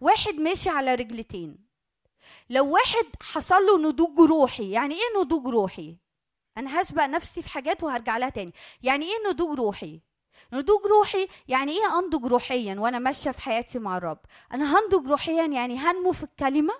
واحد 0.00 0.34
ماشي 0.34 0.70
على 0.70 0.94
رجلتين. 0.94 1.66
لو 2.50 2.72
واحد 2.72 3.06
حصل 3.22 3.66
له 3.66 3.78
نضوج 3.78 4.20
روحي 4.20 4.70
يعني 4.70 4.94
إيه 4.94 5.20
نضوج 5.20 5.46
روحي؟ 5.46 5.96
أنا 6.58 6.80
هسبق 6.80 7.04
نفسي 7.04 7.42
في 7.42 7.48
حاجات 7.50 7.82
وهرجع 7.82 8.16
لها 8.16 8.28
تاني. 8.28 8.52
يعني 8.82 9.04
إيه 9.06 9.30
نضوج 9.30 9.58
روحي؟ 9.58 10.00
نضوج 10.52 10.86
روحي 10.86 11.28
يعني 11.48 11.72
إيه 11.72 11.98
أنضج 11.98 12.26
روحيا 12.26 12.74
وأنا 12.78 12.98
ماشية 12.98 13.30
في 13.30 13.40
حياتي 13.42 13.78
مع 13.78 13.96
الرب؟ 13.96 14.18
أنا 14.54 14.78
هنضج 14.78 15.06
روحيا 15.10 15.46
يعني 15.46 15.78
هنمو 15.78 16.12
في 16.12 16.22
الكلمة؟ 16.22 16.74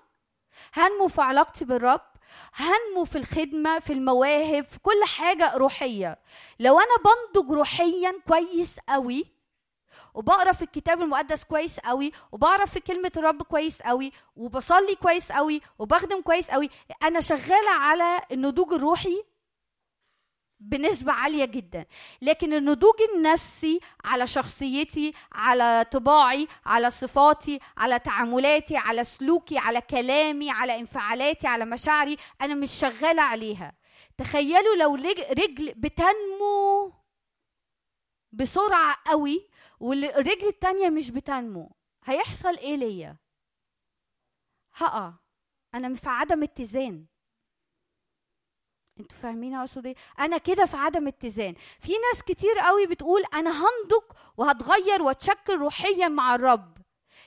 هنمو 0.75 1.09
في 1.09 1.23
علاقتي 1.23 1.65
بالرب؟ 1.65 2.01
هنمو 2.55 3.05
في 3.05 3.19
الخدمة 3.19 3.79
في 3.79 3.93
المواهب 3.93 4.65
في 4.65 4.79
كل 4.79 5.05
حاجة 5.17 5.57
روحية. 5.57 6.19
لو 6.61 6.81
أنا 6.81 6.95
بنضج 7.05 7.51
روحيا 7.53 8.13
كويس 8.29 8.77
قوي 8.89 9.27
وبقرأ 10.15 10.53
في 10.53 10.63
الكتاب 10.63 11.03
المقدس 11.03 11.45
كويس 11.45 11.81
قوي 11.81 12.13
وبعرف 12.33 12.73
في 12.73 12.81
كلمة 12.81 13.13
الرب 13.17 13.43
كويس 13.43 13.83
قوي 13.83 14.13
وبصلي 14.37 14.95
كويس 14.95 15.33
قوي 15.33 15.63
وبخدم 15.79 16.21
كويس 16.21 16.51
قوي 16.51 16.71
أنا 17.03 17.21
شغالة 17.21 17.71
على 17.71 18.21
النضوج 18.33 18.73
الروحي؟ 18.73 19.23
بنسبة 20.61 21.13
عالية 21.13 21.45
جدا. 21.45 21.87
لكن 22.23 22.55
النضوج 22.55 22.95
النفسي 23.15 23.81
على 24.05 24.27
شخصيتي 24.27 25.13
على 25.33 25.87
طباعي 25.93 26.49
على 26.67 26.91
صفاتي 26.91 27.61
على 27.77 27.99
تعاملاتي 27.99 28.77
على 28.77 29.05
سلوكي 29.05 29.59
على 29.59 29.81
كلامي 29.81 30.51
على 30.51 30.79
انفعالاتي 30.81 31.47
على 31.47 31.65
مشاعري 31.65 32.17
أنا 32.41 32.55
مش 32.55 32.71
شغالة 32.71 33.23
عليها. 33.23 33.73
تخيلوا 34.19 34.77
لو 34.77 34.95
رجل 34.95 35.75
بتنمو 35.77 36.93
بسرعة 38.33 38.97
قوي 39.07 39.49
والرجل 39.81 40.47
التانية 40.49 40.91
مش 40.91 41.11
بتنمو 41.11 41.77
هيحصل 42.05 42.57
إيه 42.57 42.77
ليا؟ 42.77 43.17
هقع. 44.75 45.13
أنا 45.75 45.95
في 45.95 46.09
عدم 46.09 46.43
اتزان. 46.43 47.07
أنتوا 49.01 49.19
فاهمين 49.19 49.55
اقصد 49.55 49.87
إيه 49.87 49.95
أنا 50.19 50.39
كده 50.39 50.67
في 50.67 50.77
عدم 50.77 51.07
اتزان. 51.09 51.55
في 51.81 51.93
ناس 51.93 52.23
كتير 52.23 52.59
قوي 52.59 52.87
بتقول 52.87 53.23
أنا 53.35 53.51
هنضج 53.51 54.05
وهتغير 54.37 55.03
واتشكل 55.03 55.57
روحيا 55.59 56.09
مع 56.09 56.35
الرب. 56.35 56.77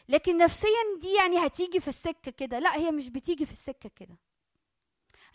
لكن 0.10 0.38
نفسيا 0.38 0.98
دي 1.02 1.14
يعني 1.14 1.46
هتيجي 1.46 1.80
في 1.80 1.88
السكة 1.88 2.32
كده. 2.32 2.60
لا 2.60 2.76
هي 2.76 2.92
مش 2.92 3.10
بتيجي 3.10 3.46
في 3.46 3.52
السكة 3.52 3.90
كده. 3.96 4.18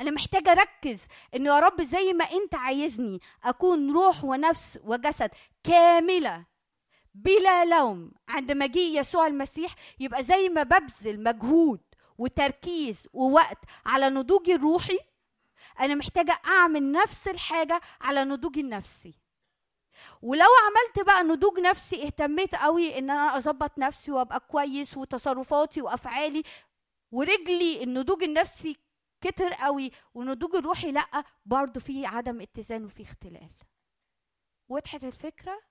أنا 0.01 0.11
محتاجة 0.11 0.51
أركز 0.52 1.06
انه 1.35 1.55
يا 1.55 1.61
رب 1.61 1.82
زي 1.82 2.12
ما 2.12 2.24
أنت 2.24 2.55
عايزني 2.55 3.20
أكون 3.44 3.93
روح 3.93 4.24
ونفس 4.24 4.78
وجسد 4.85 5.31
كاملة 5.65 6.44
بلا 7.15 7.65
لوم. 7.65 8.12
عند 8.28 8.52
مجيء 8.52 9.01
يسوع 9.01 9.27
المسيح 9.27 9.74
يبقى 10.01 10.23
زي 10.24 10.48
ما 10.48 10.62
ببذل 10.62 11.23
مجهود 11.23 11.81
وتركيز 12.19 13.09
ووقت 13.12 13.59
على 13.86 14.09
نضوجي 14.09 14.55
الروحي 14.55 14.98
أنا 15.81 15.94
محتاجة 15.94 16.40
أعمل 16.47 16.93
نفس 16.93 17.28
الحاجة 17.28 17.81
على 18.01 18.24
نضوجي 18.24 18.60
النفسي. 18.60 19.14
ولو 20.22 20.47
عملت 20.66 21.06
بقى 21.06 21.22
نضوج 21.24 21.60
نفسي 21.60 22.06
اهتميت 22.06 22.55
قوي 22.55 22.98
إن 22.98 23.10
أنا 23.10 23.36
أظبط 23.36 23.78
نفسي 23.78 24.12
وأبقى 24.12 24.40
كويس 24.40 24.97
وتصرفاتي 24.97 25.82
وأفعالي 25.82 26.43
ورجلي 27.10 27.82
النضوج 27.82 28.22
النفسي 28.22 28.76
كتر 29.20 29.52
قوي 29.52 29.90
والنضوج 30.14 30.56
الروحي 30.56 30.93
لأ 30.93 31.24
برضه 31.44 31.81
في 31.81 32.06
عدم 32.06 32.40
اتزان 32.40 32.85
وفي 32.85 33.02
اختلال. 33.02 33.51
وضحت 34.68 35.05
الفكرة؟ 35.05 35.62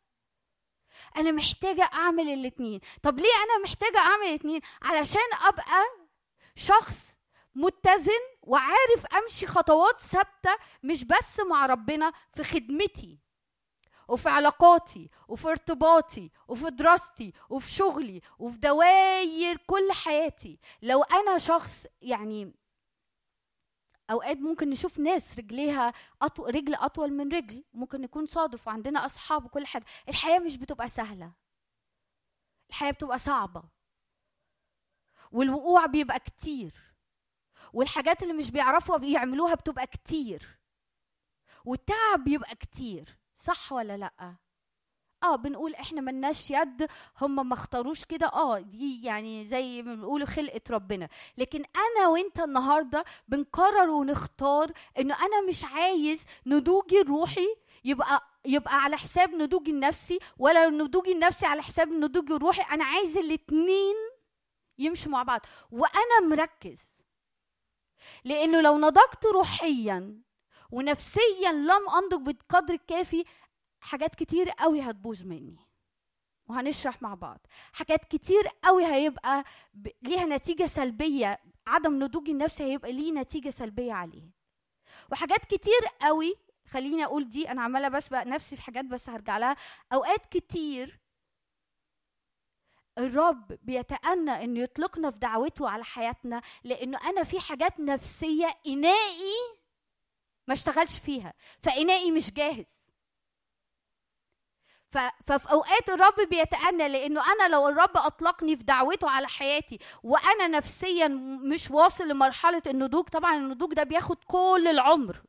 أنا 1.18 1.32
محتاجة 1.32 1.90
أعمل 1.94 2.30
الاتنين. 2.30 2.80
طب 3.04 3.20
ليه 3.20 3.36
أنا 3.44 3.64
محتاجة 3.64 3.98
أعمل 3.98 4.26
الاتنين؟ 4.26 4.62
علشان 4.82 5.34
أبقى 5.48 5.84
شخص 6.56 7.13
متزن 7.56 8.22
وعارف 8.42 9.06
أمشي 9.24 9.48
خطوات 9.48 10.00
ثابتة 10.00 10.56
مش 10.84 11.04
بس 11.04 11.40
مع 11.40 11.66
ربنا 11.66 12.14
في 12.32 12.44
خدمتي 12.44 13.20
وفي 14.08 14.30
علاقاتي 14.30 15.10
وفي 15.28 15.48
ارتباطي 15.50 16.32
وفي 16.48 16.70
دراستي 16.70 17.34
وفي 17.50 17.72
شغلي 17.72 18.22
وفي 18.40 18.58
دواير 18.58 19.58
كل 19.58 19.92
حياتي. 19.92 20.60
لو 20.82 21.04
أنا 21.04 21.38
شخص 21.38 21.86
يعني 22.02 22.54
أوقات 24.12 24.38
ممكن 24.38 24.70
نشوف 24.70 25.00
ناس 25.00 25.38
رجليها 25.40 25.94
أطول 26.22 26.56
رجل 26.56 26.76
أطول 26.76 27.14
من 27.14 27.32
رجل 27.36 27.64
ممكن 27.74 28.02
نكون 28.02 28.26
صادف 28.26 28.68
وعندنا 28.68 29.06
أصحاب 29.06 29.46
وكل 29.46 29.66
حاجة. 29.66 29.86
الحياة 30.10 30.40
مش 30.40 30.58
بتبقى 30.58 30.88
سهلة. 30.88 31.32
الحياة 32.70 32.92
بتبقى 32.92 33.20
صعبة. 33.20 33.64
والوقوع 35.32 35.86
بيبقى 35.86 36.20
كتير. 36.20 36.93
والحاجات 37.74 38.24
اللي 38.24 38.34
مش 38.34 38.52
بيعرفوا 38.52 39.00
يعملوها 39.06 39.56
بتبقى 39.56 39.88
كتير. 39.88 40.58
والتعب 41.66 42.24
بيبقى 42.24 42.56
كتير 42.56 43.18
صح 43.36 43.72
ولا 43.74 43.98
لأ؟ 43.98 44.36
آه 45.24 45.36
بنقول 45.36 45.76
إحنا 45.76 46.02
ملناش 46.02 46.52
يد 46.52 46.88
هم 47.22 47.50
ما 47.50 47.54
اختاروش 47.54 48.06
كده. 48.06 48.28
آه 48.28 48.60
دي 48.60 49.04
يعني 49.04 49.46
زي 49.46 49.84
ما 49.84 49.96
بنقول 49.96 50.28
خلقة 50.28 50.62
ربنا. 50.70 51.10
لكن 51.38 51.64
أنا 51.76 52.08
وأنت 52.08 52.40
النهارده 52.40 53.06
بنقرر 53.28 53.90
ونختار 53.90 54.72
إنه 55.00 55.16
أنا 55.26 55.42
مش 55.48 55.66
عايز 55.66 56.26
نضوجي 56.46 57.02
الروحي 57.02 57.48
يبقى 57.84 58.22
يبقى 58.46 58.76
على 58.84 58.98
حساب 58.98 59.30
نضوجي 59.36 59.72
النفسي 59.72 60.20
ولا 60.38 60.70
نضوجي 60.70 61.12
النفسي 61.12 61.46
على 61.46 61.62
حساب 61.64 61.88
نضوجي 61.90 62.34
الروحي. 62.34 62.62
أنا 62.76 62.86
عايز 62.86 63.18
الاتنين 63.18 63.96
يمشوا 64.78 65.12
مع 65.12 65.24
بعض. 65.24 65.42
وأنا 65.72 66.20
مركز. 66.30 66.93
لأنه 68.24 68.62
لو 68.62 68.78
نضجت 68.78 69.26
روحيا 69.26 70.22
ونفسيا 70.72 71.52
لم 71.52 71.90
أنضج 71.98 72.26
بالقدر 72.26 72.74
الكافي 72.74 73.24
حاجات 73.80 74.16
كتير 74.16 74.50
قوي 74.50 74.82
هتبوظ 74.82 75.24
مني. 75.24 75.58
وهنشرح 76.48 77.02
مع 77.02 77.14
بعض. 77.14 77.40
حاجات 77.74 78.06
كتير 78.06 78.48
قوي 78.64 78.86
هيبقى. 78.86 79.44
ليها 80.02 80.26
نتيجة 80.26 80.66
سلبية. 80.66 81.40
عدم 81.68 82.04
نضوج 82.04 82.30
النفسي 82.30 82.64
هيبقى 82.64 82.92
ليه 82.92 83.12
نتيجة 83.12 83.50
سلبية 83.50 83.94
عليه. 83.94 84.30
وحاجات 85.12 85.46
كتير 85.46 85.82
قوي 86.02 86.36
خليني 86.70 87.06
أقول 87.06 87.30
دي 87.30 87.52
أنا 87.52 87.62
عمالة 87.62 87.88
بسبق 87.88 88.24
نفسي 88.24 88.56
في 88.56 88.62
حاجات 88.62 88.86
بس 88.86 89.10
هرجع 89.10 89.38
لها. 89.38 89.56
أوقات 89.94 90.26
كتير 90.26 91.00
الرب 92.98 93.60
بيتأنى 93.62 94.44
إنه 94.44 94.60
يطلقنا 94.60 95.12
في 95.12 95.20
دعوته 95.20 95.70
على 95.70 95.84
حياتنا 95.84 96.42
لأنه 96.64 97.10
أنا 97.10 97.24
في 97.24 97.40
حاجات 97.40 97.80
نفسية 97.80 98.48
إنائي 98.68 99.34
ما 100.48 100.54
اشتغلش 100.54 100.98
فيها 101.00 101.34
فإنائي 101.60 102.12
مش 102.12 102.32
جاهز. 102.32 102.84
ففي 105.24 105.52
أوقات 105.52 105.90
الرب 105.90 106.30
بيتأنى 106.30 106.88
لأنه 106.90 107.22
أنا 107.32 107.48
لو 107.50 107.68
الرب 107.70 107.98
أطلقني 107.98 108.58
في 108.58 108.64
دعوته 108.64 109.10
على 109.10 109.28
حياتي 109.28 109.80
وأنا 110.04 110.48
نفسيا 110.48 111.08
مش 111.52 111.72
واصل 111.72 112.08
لمرحلة 112.08 112.62
النضوج 112.68 113.10
طبعا 113.10 113.38
النضوج 113.38 113.74
ده 113.74 113.84
بياخد 113.84 114.24
كل 114.24 114.68
العمر. 114.68 115.24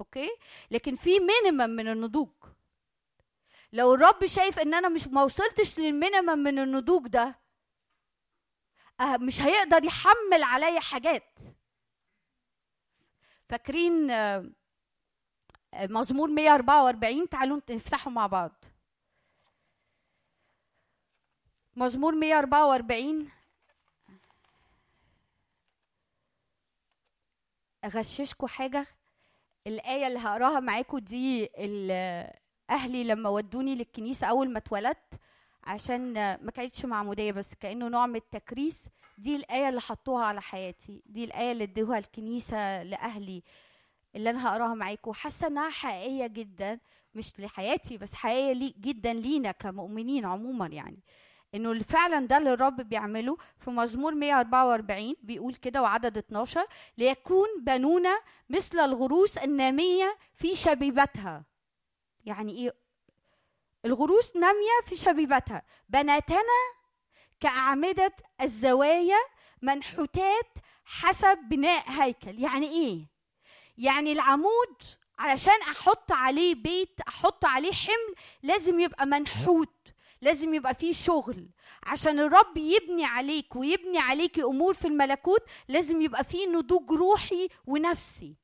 okay؟ 0.00 0.30
لكن 0.70 0.94
في 0.96 1.18
minimum 1.20 1.70
من 1.70 1.88
النضوج. 1.88 2.28
لو 3.72 3.94
الرب 3.94 4.26
شايف 4.26 4.58
إن 4.58 4.74
أنا 4.74 4.88
مش 4.88 5.06
ما 5.08 5.22
وصلتش 5.22 5.78
لل 5.78 5.91
minimum 5.91 6.38
من 6.38 6.58
النضوج 6.58 7.06
ده 7.08 7.40
آه، 9.00 9.16
مش 9.16 9.40
هيقدر 9.40 9.84
يحمل 9.84 10.42
عليا 10.42 10.80
حاجات. 10.80 11.38
فاكرين 13.44 14.10
آه، 14.10 14.50
آه، 15.74 15.86
مزمور 15.86 16.30
144 16.30 17.28
تعالوا 17.28 17.60
نفتحه 17.70 18.10
مع 18.10 18.26
بعض. 18.26 18.64
مزمور 21.76 22.14
144 22.14 23.30
أغششكوا 27.84 28.48
حاجة؟ 28.48 28.86
الآية 29.66 30.06
اللي 30.06 30.18
هقراها 30.18 30.60
معاكم 30.60 30.98
دي 30.98 31.48
أهلي 32.70 33.04
لما 33.04 33.28
ودوني 33.28 33.74
للكنيسة 33.74 34.26
أول 34.26 34.52
ما 34.52 34.58
اتولدت 34.58 35.20
عشان 35.64 36.12
ما 36.14 36.50
كانتش 36.54 36.84
معمودية 36.84 37.32
بس 37.32 37.54
كأنه 37.54 37.88
نوع 37.88 38.06
من 38.06 38.16
التكريس. 38.16 38.84
دي 39.18 39.36
الآية 39.36 39.68
اللي 39.68 39.80
حطوها 39.80 40.24
على 40.24 40.42
حياتي 40.42 41.02
دي 41.06 41.24
الآية 41.24 41.52
اللي 41.52 41.64
ادوها 41.64 41.98
الكنيسة 41.98 42.82
لأهلي 42.82 43.42
اللي 44.16 44.30
أنا 44.30 44.46
هقراها 44.48 44.74
معاكم 44.74 45.12
حاسه 45.12 45.46
إنها 45.46 45.70
حقيقية 45.70 46.26
جدا 46.26 46.78
مش 47.14 47.40
لحياتي 47.40 47.98
بس 47.98 48.14
حقيقية 48.14 48.52
لي 48.52 48.74
جدا 48.80 49.12
لينا 49.12 49.52
كمؤمنين 49.52 50.24
عموما 50.24 50.66
يعني. 50.66 50.98
إنه 51.54 51.78
فعلا 51.82 52.26
ده 52.26 52.36
اللي 52.36 52.52
الرب 52.52 52.76
بيعمله 52.80 53.36
في 53.58 53.70
مزمور 53.70 54.14
144 54.14 55.14
بيقول 55.22 55.54
كده 55.54 55.82
وعدد 55.82 56.18
12 56.18 56.66
ليكون 56.98 57.46
بنونا 57.60 58.20
مثل 58.50 58.78
الغروس 58.78 59.38
النامية 59.38 60.16
في 60.34 60.54
شبيبتها. 60.54 61.44
يعني 62.30 62.52
إيه 62.52 62.74
الغروس 63.84 64.36
نامية 64.36 64.80
في 64.86 64.96
شبيبتها. 64.96 65.62
بناتنا 65.88 66.60
كأعمدة 67.40 68.16
الزوايا 68.40 69.18
منحوتات 69.62 70.50
حسب 70.84 71.38
بناء 71.38 71.90
هيكل. 71.90 72.38
يعني 72.42 72.66
إيه؟ 72.70 73.06
يعني 73.78 74.12
العمود 74.12 74.82
علشان 75.18 75.62
أحط 75.70 76.12
عليه 76.12 76.54
بيت 76.54 77.00
أحط 77.08 77.44
عليه 77.44 77.72
حمل 77.72 78.14
لازم 78.42 78.80
يبقى 78.80 79.06
منحوت 79.06 79.74
لازم 80.22 80.54
يبقى 80.54 80.74
فيه 80.74 80.92
شغل. 80.92 81.48
عشان 81.82 82.20
الرب 82.20 82.56
يبني 82.56 83.04
عليك 83.04 83.56
ويبني 83.56 83.98
عليكي 83.98 84.42
أمور 84.42 84.74
في 84.74 84.86
الملكوت 84.88 85.42
لازم 85.68 86.00
يبقى 86.00 86.24
فيه 86.24 86.46
نضوج 86.48 86.92
روحي 86.92 87.48
ونفسي. 87.66 88.36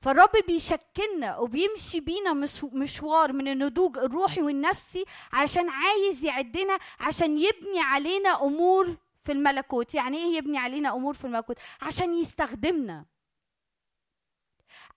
فالرب 0.00 0.30
بيشكلنا 0.46 1.38
وبيمشي 1.38 2.00
بينا 2.00 2.32
مش- 2.32 2.64
مشوار 2.64 3.32
من 3.32 3.48
النضوج 3.48 3.98
الروحي 3.98 4.42
والنفسي 4.42 5.04
عشان 5.32 5.68
عايز 5.68 6.24
يعدنا 6.24 6.78
عشان 7.00 7.38
يبني 7.38 7.80
علينا 7.80 8.42
أمور 8.42 8.96
في 9.20 9.32
الملكوت. 9.32 9.94
يعني 9.94 10.16
إيه 10.18 10.36
يبني 10.36 10.58
علينا 10.58 10.94
أمور 10.94 11.14
في 11.14 11.24
الملكوت؟ 11.24 11.56
عشان 11.82 12.14
يستخدمنا. 12.18 13.04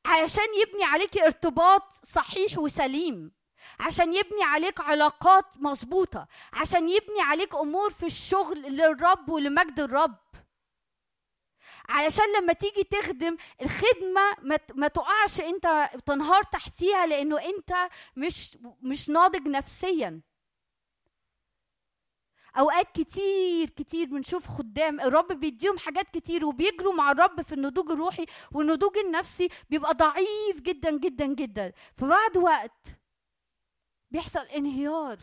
علشان 0.05 0.43
يبني 0.61 0.83
عليكي 0.83 1.25
ارتباط 1.25 1.83
صحيح 2.05 2.57
وسليم. 2.57 3.31
عشان 3.79 4.13
يبني 4.13 4.43
عليك 4.43 4.81
علاقات 4.81 5.45
مظبوطة. 5.55 6.27
عشان 6.53 6.89
يبني 6.89 7.21
عليك 7.21 7.55
أمور 7.55 7.91
في 7.91 8.05
الشغل 8.05 8.61
للرب 8.61 9.29
ولمجد 9.29 9.79
الرب. 9.79 10.15
علشان 11.91 12.23
لما 12.37 12.53
تيجي 12.53 12.83
تخدم 12.83 13.37
ت- 14.55 14.71
ما 14.75 14.87
تقعش 14.87 15.41
انت 15.41 15.89
تنهار 16.05 16.43
تحتيها 16.43 17.05
لأنه 17.05 17.37
انت 17.45 17.73
مش 18.15 18.57
مش 18.81 19.09
ناضج 19.09 19.47
نفسيا. 19.47 20.21
أوقات 22.57 22.91
كتير 22.95 23.69
كتير 23.69 24.07
بنشوف 24.07 24.47
خدام 24.47 24.99
الرب 25.01 25.27
بيديهم 25.31 25.77
حاجات 25.77 26.09
كتير 26.09 26.45
وبيجروا 26.45 26.93
مع 26.93 27.11
الرب 27.11 27.41
في 27.41 27.53
النضوج 27.55 27.91
الروحي 27.91 28.25
والنضوج 28.51 28.97
النفسي 28.97 29.49
بيبقى 29.69 29.93
ضعيف 29.93 30.59
جدا 30.61 30.91
جدا 30.97 31.25
جدا. 31.25 31.73
فبعد 31.97 32.37
وقت 32.37 32.87
بيحصل 34.11 34.39
انهيار. 34.45 35.19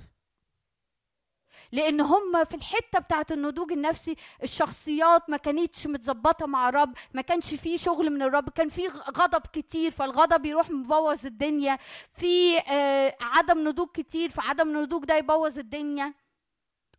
لأن 1.72 2.00
هم 2.00 2.44
في 2.44 2.54
الحته 2.54 2.98
بتاعت 2.98 3.32
النضوج 3.32 3.72
النفسي 3.72 4.16
الشخصيات 4.42 5.30
ما 5.30 5.36
كانتش 5.36 5.86
متظبطه 5.86 6.46
مع 6.46 6.68
الرب 6.68 6.94
ما 7.14 7.22
كانش 7.22 7.54
فيه 7.54 7.76
شغل 7.76 8.10
من 8.10 8.22
الرب 8.22 8.48
كان 8.50 8.68
فيه 8.68 8.88
غضب 8.88 9.42
كتير 9.52 9.90
فالغضب 9.90 10.46
يروح 10.46 10.70
مبوظ 10.70 11.26
الدنيا. 11.26 11.78
في 12.12 12.58
آه، 12.58 13.16
عدم 13.20 13.68
نضوج 13.68 13.88
كتير 13.94 14.30
فعدم 14.30 14.68
النضوج 14.68 15.04
ده 15.04 15.16
يبوظ 15.16 15.58
الدنيا. 15.58 16.14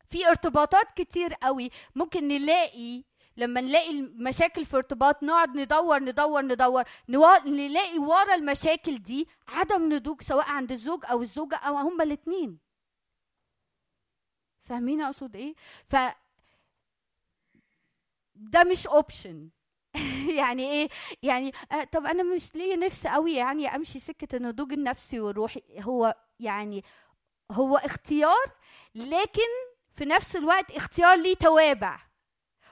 في 0.06 0.28
ارتباطات 0.28 0.92
كتير 0.92 1.34
قوي. 1.34 1.70
ممكن 1.96 2.28
نلاقي 2.28 3.04
لما 3.38 3.62
نلاقي 3.62 3.92
المشاكل 3.92 4.66
في 4.66 4.78
ارتباط 4.78 5.24
نقعد 5.24 5.56
ندور 5.58 6.00
ندور 6.00 6.42
ندور 6.42 6.84
نلاقي 7.46 7.98
ورا 8.00 8.36
المشاكل 8.36 8.98
دي 8.98 9.28
عدم 9.48 9.94
نضوج 9.94 10.22
سواء 10.22 10.46
عند 10.50 10.72
الزوج 10.72 11.04
أو 11.12 11.22
الزوجة 11.22 11.56
أو 11.56 11.76
هما 11.78 12.04
الاثنين 12.04 12.69
فاهمين 14.70 15.02
أقصد 15.02 15.36
إيه؟ 15.36 15.56
ف 15.86 15.96
ده 18.36 18.64
مش 18.64 18.88
اوبشن 18.88 19.50
يعني 20.40 20.72
إيه؟ 20.72 20.90
يعني 21.24 21.52
آه 21.72 21.84
طب 21.84 22.06
أنا 22.06 22.24
مش 22.24 22.56
ليا 22.56 22.76
نفس 22.76 23.08
قوي 23.08 23.34
يعني 23.34 23.76
أمشي 23.76 24.00
سكة 24.00 24.36
النضوج 24.36 24.74
النفسي 24.74 25.20
والروحي 25.20 25.62
هو 25.80 26.16
يعني 26.40 26.84
هو 27.52 27.78
اختيار 27.78 28.46
لكن 28.96 29.50
في 29.92 30.06
نفس 30.06 30.36
الوقت 30.36 30.72
اختيار 30.72 31.16
ليه 31.16 31.36
توابع. 31.36 32.00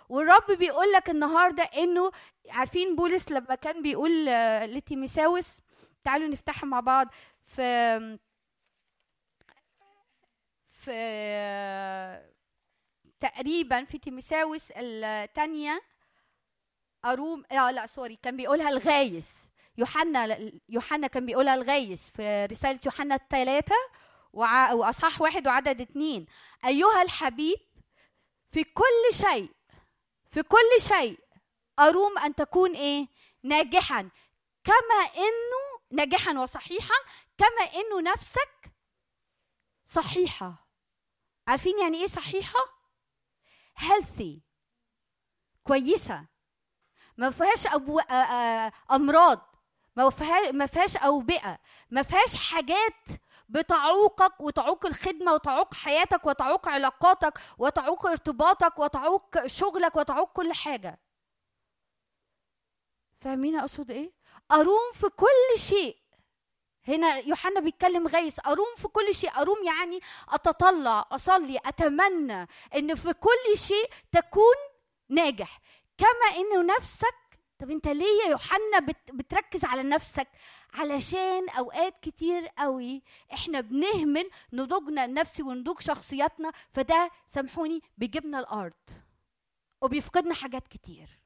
والرب 0.10 0.52
بيقول 0.52 0.91
لك 0.91 1.10
النهارده 1.10 1.64
إنه 1.64 2.11
عارفين 2.49 2.95
بولس 2.95 3.32
لما 3.32 3.56
كان 3.56 3.82
بيقول 3.82 4.30
آه، 4.30 4.65
لتيميساوس 4.65 5.52
تعالوا 6.03 6.28
نفتحها 6.28 6.68
مع 6.68 6.80
بعض 6.80 7.07
في 7.41 8.18
في 10.88 12.27
تقريبا 13.19 13.84
في 13.84 13.97
تيميساوس 13.97 14.72
الثانية 14.76 15.81
أروم 17.05 17.43
آه 17.51 17.72
لا 17.72 17.88
سوري 17.88 18.15
كان 18.15 18.38
بيقولها 18.38 18.69
الغايس. 18.69 19.49
يوحنا 19.77 20.51
يوحنا 20.69 21.07
كان 21.07 21.26
بيقولها 21.26 21.53
الغايس 21.53 22.09
في 22.09 22.45
رسالة 22.45 22.80
يوحنا 22.85 23.15
الثلاثه 23.15 23.76
وع- 24.34 24.73
وأصحاح 24.73 25.22
واحد 25.22 25.47
وعدد 25.47 25.81
اتنين. 25.81 26.26
أيها 26.65 27.01
الحبيب 27.01 27.57
في 28.49 28.64
كل 28.64 29.14
شيء 29.15 29.49
في 30.30 30.43
كل 30.43 30.81
شيء 30.81 31.19
أروم 31.80 32.18
أن 32.18 32.35
تكون 32.35 32.76
إيه؟ 32.76 33.07
ناجحا. 33.43 34.09
كما 34.64 34.99
إنه 35.18 35.81
ناجحا 35.91 36.39
وصحيحا 36.39 36.95
كما 37.38 37.72
إنه 37.76 38.11
نفسك 38.11 38.72
صحيحة. 39.85 40.66
عارفين 41.48 41.80
يعني 41.80 41.98
إيه 42.02 42.07
صحيحة؟ 42.07 42.60
healthy 43.80 44.40
كويسة. 45.64 46.28
ما 47.18 47.30
فيهاش 47.30 47.68
أبو... 47.68 47.99
أمراض. 48.91 49.56
ما 49.95 50.10
فيها- 50.10 50.52
ما 50.52 50.65
فيهاش 50.65 50.98
أوبئة. 50.98 51.60
ما 51.90 52.02
فيهاش 52.03 52.36
حاجات 52.52 53.03
بتعوقك 53.49 54.41
وتعوق 54.41 54.86
الخدمة 54.86 55.34
وتعوق 55.34 55.74
حياتك 55.74 56.26
وتعوق 56.26 56.69
علاقاتك 56.69 57.40
وتعوق 57.57 58.06
ارتباطك 58.07 58.80
وتعوق 58.80 59.45
شغلك 59.45 59.95
وتعوق 59.95 60.32
كل 60.32 60.53
حاجة. 60.53 60.99
فاهمين 63.19 63.60
أقصد 63.60 63.91
إيه؟ 63.91 64.14
أروم 64.52 64.91
في 64.94 65.10
كل 65.10 65.60
شيء. 65.60 65.98
هنا 66.88 67.18
يوحنا 67.18 67.59
بيتكلم 67.59 68.07
غيث 68.07 68.39
أروم 68.47 68.76
في 68.77 68.88
كل 68.88 69.15
شيء 69.15 69.31
أروم 69.41 69.64
يعني 69.64 69.99
أتطلع 70.30 71.05
أصلي 71.11 71.59
أتمنى 71.65 72.47
إن 72.76 72.95
في 72.95 73.14
كل 73.14 73.57
شيء 73.57 73.89
تكون 74.11 74.55
ناجح. 75.09 75.61
كما 75.97 76.38
انه 76.38 76.76
نفسك 76.76 77.15
طب 77.59 77.69
أنت 77.72 77.88
ليه 77.88 78.23
يا 78.26 78.30
يوحنا 78.30 78.80
بت 78.80 79.11
بتركز 79.14 79.65
على 79.65 79.84
نفسك؟ 79.84 80.27
علشان 80.73 81.49
أوقات 81.49 81.99
كتير 82.01 82.47
قوي 82.47 83.03
إحنا 83.34 83.61
بنهمل 83.61 84.30
نضوجنا 84.53 85.05
النفسي 85.05 85.43
ونضوج 85.43 85.81
شخصياتنا 85.81 86.51
فده 86.69 87.11
سامحوني 87.27 87.81
بيجيبنا 87.97 88.39
الأرض 88.39 88.73
وبيفقدنا 89.81 90.34
حاجات 90.34 90.68
كتير. 90.68 91.19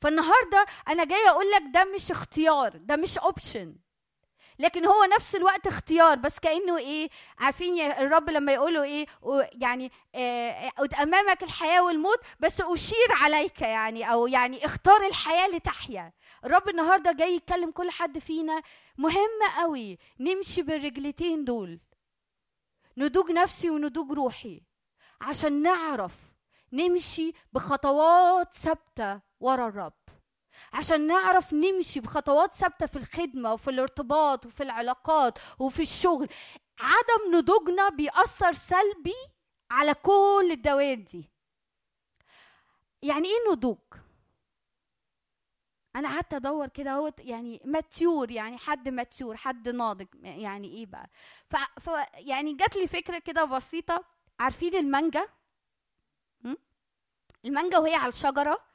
فالنهارده 0.00 0.66
أنا 0.88 1.04
جاية 1.04 1.28
أقول 1.28 1.50
لك 1.50 1.62
ده 1.74 1.84
مش 1.84 2.10
اختيار 2.10 2.76
ده 2.76 2.96
مش 2.96 3.18
اوبشن 3.18 3.76
لكن 4.58 4.86
هو 4.86 5.04
نفس 5.04 5.34
الوقت 5.34 5.66
اختيار 5.66 6.16
بس 6.18 6.38
كأنه 6.38 6.78
إيه 6.78 7.08
عارفين 7.38 7.80
الرب 7.80 8.30
لما 8.30 8.52
يقولوا 8.52 8.84
إيه 8.84 9.06
يعني 9.52 9.90
آه 10.14 10.72
أمامك 11.02 11.42
الحياة 11.42 11.82
والموت 11.84 12.18
بس 12.40 12.60
أشير 12.60 13.06
عليك 13.10 13.60
يعني 13.60 14.12
أو 14.12 14.26
يعني 14.26 14.66
اختار 14.66 15.06
الحياة 15.06 15.48
لتحيا. 15.48 16.12
الرب 16.44 16.68
النهارده 16.68 17.12
جاي 17.12 17.34
يتكلم 17.34 17.70
كل 17.70 17.90
حد 17.90 18.18
فينا 18.18 18.62
مهم 18.98 19.40
قوي 19.58 19.98
نمشي 20.20 20.62
بالرجلتين 20.62 21.44
دول. 21.44 21.80
نضوج 22.96 23.30
نفسي 23.30 23.70
ونضوج 23.70 24.12
روحي 24.12 24.62
عشان 25.20 25.62
نعرف 25.62 26.12
نمشي 26.72 27.32
بخطوات 27.52 28.56
ثابتة 28.56 29.20
ورا 29.44 29.68
الرب. 29.68 29.92
عشان 30.72 31.06
نعرف 31.06 31.52
نمشي 31.52 32.00
بخطوات 32.00 32.54
ثابتة 32.54 32.86
في 32.86 32.96
الخدمة 32.96 33.52
وفي 33.52 33.70
الارتباط 33.70 34.46
وفي 34.46 34.62
العلاقات 34.62 35.38
وفي 35.58 35.82
الشغل 35.82 36.28
عدم 36.80 37.36
نضوجنا 37.36 37.88
بيأثر 37.88 38.52
سلبي 38.52 39.14
على 39.70 39.94
كل 39.94 40.48
الدوائر 40.50 41.00
دي. 41.00 41.30
يعني 43.02 43.28
إيه 43.28 43.52
نضوج؟ 43.52 43.78
أنا 45.96 46.08
قعدت 46.14 46.34
أدور 46.34 46.68
كده 46.68 46.90
أهوت 46.90 47.20
يعني 47.20 47.60
mature 47.64 48.30
يعني 48.30 48.58
حد 48.58 48.88
mature 48.88 49.36
حد 49.36 49.68
ناضج 49.68 50.06
يعني 50.22 50.68
إيه 50.68 50.86
بقى؟ 50.86 51.10
ف, 51.46 51.56
ف 51.80 51.90
يعني 52.14 52.52
جات 52.52 52.76
لي 52.76 52.86
فكرة 52.86 53.18
كده 53.18 53.44
بسيطة. 53.44 54.04
عارفين 54.40 54.74
المانجا? 54.74 55.28
المانجا 57.44 57.78
وهي 57.78 57.94
على 57.94 58.08
الشجرة. 58.08 58.73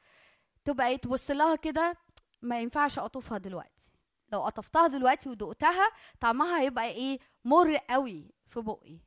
تبقى 0.66 0.98
تبص 0.98 1.32
لها 1.32 1.56
كده 1.56 1.98
ما 2.42 2.62
ينفعش 2.62 3.00
اقطفها 3.00 3.38
دلوقتي. 3.38 3.90
لو 4.32 4.46
قطفتها 4.46 4.88
دلوقتي 4.88 5.30
ودقتها 5.30 5.92
طعمها 6.22 6.62
هيبقى 6.62 6.86
إيه؟ 6.86 7.20
مر 7.46 7.76
قوي 7.78 8.32
في 8.48 8.62
بقي. 8.62 9.00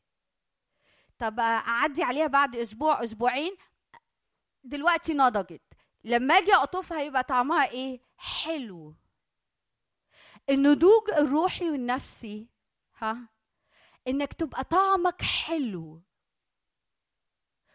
طب 1.18 1.40
أعدي 1.40 2.02
عليها 2.02 2.26
بعد 2.26 2.56
أسبوع 2.56 3.04
أسبوعين 3.04 3.56
دلوقتي 4.64 5.14
نضجت. 5.14 5.62
لما 6.04 6.34
أجي 6.38 6.54
اقطفها 6.54 7.00
يبقى 7.02 7.22
طعمها 7.24 7.68
إيه؟ 7.70 8.00
حلو. 8.16 8.94
النضوج 10.50 11.10
الروحي 11.10 11.70
والنفسي 11.70 12.48
ها 12.98 13.28
إنك 14.08 14.32
تبقى 14.32 14.64
طعمك 14.64 15.22
حلو 15.22 16.02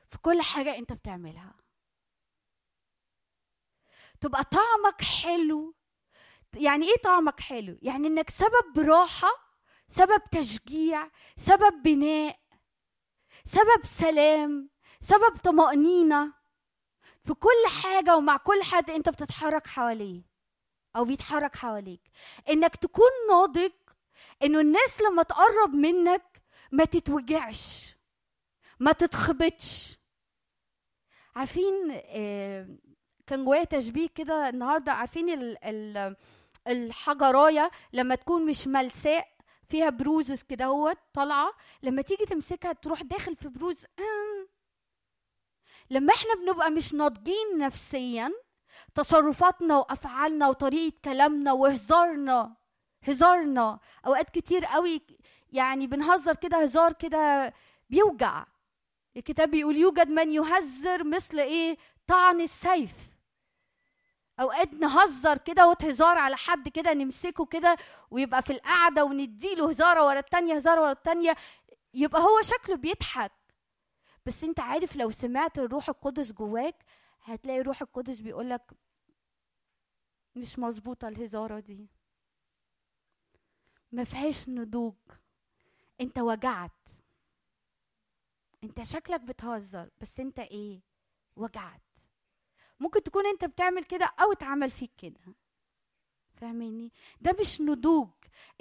في 0.10 0.18
كل 0.18 0.41
حاجة 0.41 0.78
أنت 0.78 0.94
بتعملها. 0.94 1.54
تبقى 4.22 4.44
طعمك 4.44 5.02
حلو. 5.02 5.76
يعني 6.53 6.85
إيه 6.89 6.98
طعمك 7.03 7.39
حلو؟ 7.39 7.77
يعني 7.81 8.07
إنك 8.07 8.30
سبب 8.30 8.80
راحة 8.80 9.30
سبب 9.88 10.22
تشجيع 10.31 11.10
سبب 11.38 11.81
بناء 11.84 12.39
سبب 13.45 13.85
سلام 13.85 14.69
سبب 15.02 15.38
طمأنينة 15.44 16.34
في 17.23 17.34
كل 17.34 17.81
حاجة 17.84 18.15
ومع 18.18 18.38
كل 18.38 18.64
حد 18.64 18.89
أنت 18.89 19.10
بتتحرك 19.10 19.68
حواليه 19.68 20.23
أو 20.95 21.06
بيتحرك 21.06 21.56
حواليك. 21.56 22.02
إنك 22.49 22.76
تكون 22.76 23.11
ناضج 23.30 23.72
إنه 24.44 24.60
الناس 24.60 25.02
لما 25.02 25.23
تقرب 25.23 25.73
منك 25.73 26.41
ما 26.72 26.85
تتوجعش 26.85 27.95
ما 28.80 28.91
تتخبطش. 28.91 29.98
عارفين 31.35 31.88
آه 31.91 32.77
كان 33.28 33.45
جوايا 33.45 33.64
تشبيه 33.64 34.08
كده 34.16 34.49
النهارده 34.49 34.91
عارفين 34.91 35.30
ال 35.30 35.58
ال 35.66 36.16
الحجراية 36.68 37.72
لما 37.94 38.16
تكون 38.16 38.45
مش 38.45 38.68
ملساء 38.68 39.28
فيها 39.64 39.90
بروزز 39.90 40.44
كده 40.44 40.66
هوت 40.66 40.98
طالعة 41.14 41.52
لما 41.84 42.02
تيجي 42.02 42.26
تمسكها 42.26 42.74
تروح 42.74 43.02
داخل 43.02 43.36
في 43.36 43.48
بروز. 43.49 43.86
لما 45.90 46.14
إحنا 46.14 46.34
بنبقى 46.36 46.72
مش 46.72 46.94
ناضجين 46.94 47.58
نفسيا 47.58 48.32
تصرفاتنا 48.95 49.78
وأفعالنا 49.78 50.48
وطريقة 50.48 50.95
كلامنا 51.06 51.52
وهزارنا 51.54 52.56
هزارنا 53.04 53.80
أوقات 54.06 54.30
كتير 54.30 54.66
قوي 54.66 55.02
يعني 55.54 55.88
بنهزر 55.88 56.36
كده 56.36 56.58
هزار 56.62 56.94
كده 56.94 57.54
بيوجع. 57.90 58.45
الكتاب 59.18 59.52
بيقول 59.52 59.78
يوجد 59.78 60.08
من 60.10 60.32
يهزر 60.32 61.04
مثل 61.04 61.40
إيه؟ 61.40 61.78
طعن 62.08 62.41
السيف. 62.41 62.91
أوقات 64.40 64.74
نهزر 64.74 65.38
كده 65.38 65.68
وتهزار 65.70 66.18
على 66.18 66.38
حد 66.38 66.70
كده 66.70 66.94
نمسكه 66.94 67.46
كده 67.46 67.78
ويبقى 68.12 68.42
في 68.44 68.54
القعدة 68.54 69.06
ونديله 69.06 69.70
هزارة 69.70 70.06
ورا 70.08 70.20
التانية 70.20 70.56
هزارة 70.56 70.82
ورا 70.82 70.92
التانية 70.92 71.36
يبقى 71.94 72.22
هو 72.22 72.42
شكله 72.42 72.76
بيضحك. 72.76 73.32
بس 74.26 74.44
أنت 74.44 74.60
عارف 74.60 74.96
لو 74.96 75.12
سمعت 75.12 75.58
الروح 75.60 75.90
القدس 75.90 76.32
جواك 76.32 76.76
هتلاقي 77.24 77.60
الروح 77.62 77.82
القدس 77.82 78.20
بيقولك 78.20 78.72
مش 80.36 80.60
مظبوطة 80.60 81.08
الهزارة 81.08 81.60
دي. 81.60 81.88
ما 83.92 84.04
فيهاش 84.04 84.50
نضوج. 84.50 84.94
أنت 86.02 86.20
وجعت. 86.20 86.72
أنت 88.64 88.84
شكلك 88.84 89.22
بتهزر 89.22 89.90
بس 90.02 90.20
أنت 90.20 90.40
إيه؟ 90.40 90.82
وجعت. 91.36 91.82
ممكن 92.80 93.04
تكون 93.04 93.26
انت 93.26 93.45
بتعمل 93.45 93.84
كده 93.84 94.06
أو 94.22 94.32
اتعمل 94.32 94.70
فيك 94.72 94.91
كده. 94.98 95.20
فاهميني 96.42 96.92
ده 97.22 97.36
مش 97.40 97.62
نضوج 97.62 98.08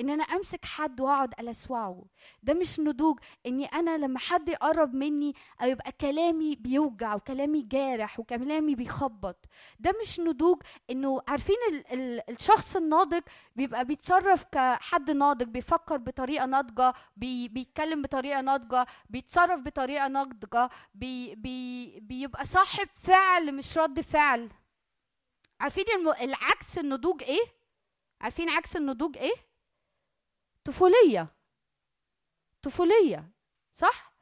إن 0.01 0.11
أنا 0.11 0.25
أمسك 0.25 0.65
حد 0.65 1.01
وأقعد 1.01 1.35
ألسوعه. 1.41 2.05
ده 2.43 2.55
مش 2.55 2.81
نضوج 2.81 3.19
إني 3.47 3.65
أنا 3.67 3.99
لما 3.99 4.19
حد 4.19 4.49
يقرب 4.49 4.95
مني 4.95 5.35
أو 5.63 5.69
يبقى 5.69 5.93
كلامي 5.93 6.57
بيوجع 6.57 7.15
وكلامي 7.15 7.63
جارح 7.63 8.21
وكلامي 8.21 8.75
بيخبط. 8.75 9.37
ده 9.81 9.93
مش 10.03 10.21
نضوج 10.21 10.63
إنه 10.91 11.23
عارفين 11.29 11.57
ال 11.73 11.93
ال 11.93 12.31
الشخص 12.31 12.77
الناضج 12.77 13.23
بيبقى 13.57 13.85
بيتصرف 13.85 14.45
كحد 14.53 15.11
ناضج 15.11 15.47
بيفكر 15.49 15.97
بطريقة 15.97 16.47
ناضجة 16.47 16.93
بي 17.17 17.49
بيتكلم 17.49 18.03
بطريقة 18.03 18.41
ناضجة 18.41 18.87
بيتصرف 19.11 19.61
بطريقة 19.61 20.09
ناضجة 20.09 20.71
بي 20.95 21.35
بي 21.35 22.01
بيبقى 22.01 22.45
صاحب 22.45 22.89
فعل 22.95 23.55
مش 23.55 23.79
رد 23.79 24.01
فعل. 24.01 24.49
عارفين. 25.61 25.85
العكس 26.21 26.79
النضوج 26.79 27.23
إيه؟ 27.23 27.56
عارفين 28.21 28.49
عكس 28.49 28.77
النضوج 28.77 29.17
إيه؟ 29.19 29.35
طفولية. 30.65 31.35
طفولية. 32.63 33.31
صح؟ 33.77 34.13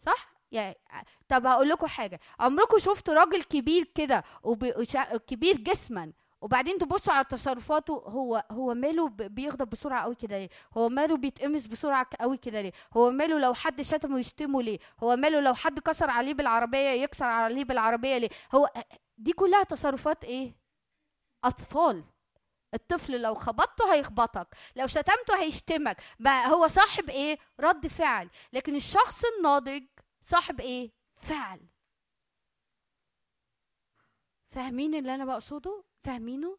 صح؟ 0.00 0.32
يعني 0.50 0.76
طب 1.28 1.46
هقول 1.46 1.68
لكم 1.68 1.86
حاجة. 1.86 2.20
عمركم 2.40 2.78
شفتوا 2.78 3.14
راجل 3.14 3.42
كبير 3.42 3.84
كده 3.94 4.24
وب... 4.42 4.64
كبير 5.26 5.56
جسما 5.56 6.12
وبعدين 6.40 6.78
تبصوا 6.78 7.14
على 7.14 7.24
تصرفاته 7.24 7.92
هو 7.94 8.44
هو 8.50 8.74
ماله 8.74 9.08
بيغضب 9.08 9.70
بسرعة 9.70 10.02
قوي 10.02 10.14
كده 10.14 10.38
ليه؟ 10.38 10.48
هو 10.78 10.88
ماله 10.88 11.16
بيتقمص 11.16 11.66
بسرعة 11.66 12.06
قوي 12.20 12.36
كده 12.36 12.60
ليه؟ 12.60 12.72
هو 12.96 13.10
ماله 13.10 13.38
لو 13.38 13.54
حد 13.54 13.82
شتمه 13.82 14.18
يشتمه 14.18 14.62
ليه؟ 14.62 14.78
هو 15.02 15.16
ماله 15.16 15.40
لو 15.40 15.54
حد 15.54 15.78
كسر 15.78 16.10
عليه 16.10 16.34
بالعربية 16.34 16.88
يكسر 16.88 17.24
عليه 17.24 17.64
بالعربية 17.64 18.18
ليه؟ 18.18 18.28
هو 18.54 18.68
دي 19.18 19.32
كلها 19.32 19.62
تصرفات 19.62 20.24
إيه؟ 20.24 20.54
أطفال. 21.44 22.04
الطفل 22.74 23.20
لو 23.22 23.34
خبطته 23.34 23.94
هيخبطك 23.94 24.48
لو 24.76 24.86
شتمته 24.86 25.40
هيشتمك. 25.40 25.96
بقى 26.18 26.50
هو 26.50 26.68
صاحب 26.68 27.10
إيه؟ 27.10 27.38
رد 27.60 27.86
فعل. 27.86 28.30
لكن 28.52 28.74
الشخص 28.74 29.22
الناضج 29.36 29.82
صاحب 30.22 30.60
إيه؟ 30.60 30.90
فعل. 31.14 31.60
فاهمين 34.46 34.94
اللي 34.94 35.14
أنا 35.14 35.24
بقصده؟ 35.24 35.84
فاهمينه؟ 36.00 36.58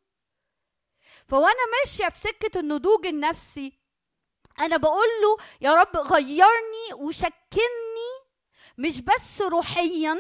فوأنا 1.27 1.65
ماشية 1.79 2.09
في 2.09 2.19
سكة 2.19 2.59
النضوج 2.59 3.05
النفسي 3.05 3.79
أنا 4.59 4.77
بقول 4.77 5.07
له 5.23 5.37
يا 5.61 5.73
رب 5.73 5.97
غيرني 5.97 6.93
وشكلني 6.93 8.13
مش 8.77 9.01
بس 9.01 9.41
روحيا 9.41 10.17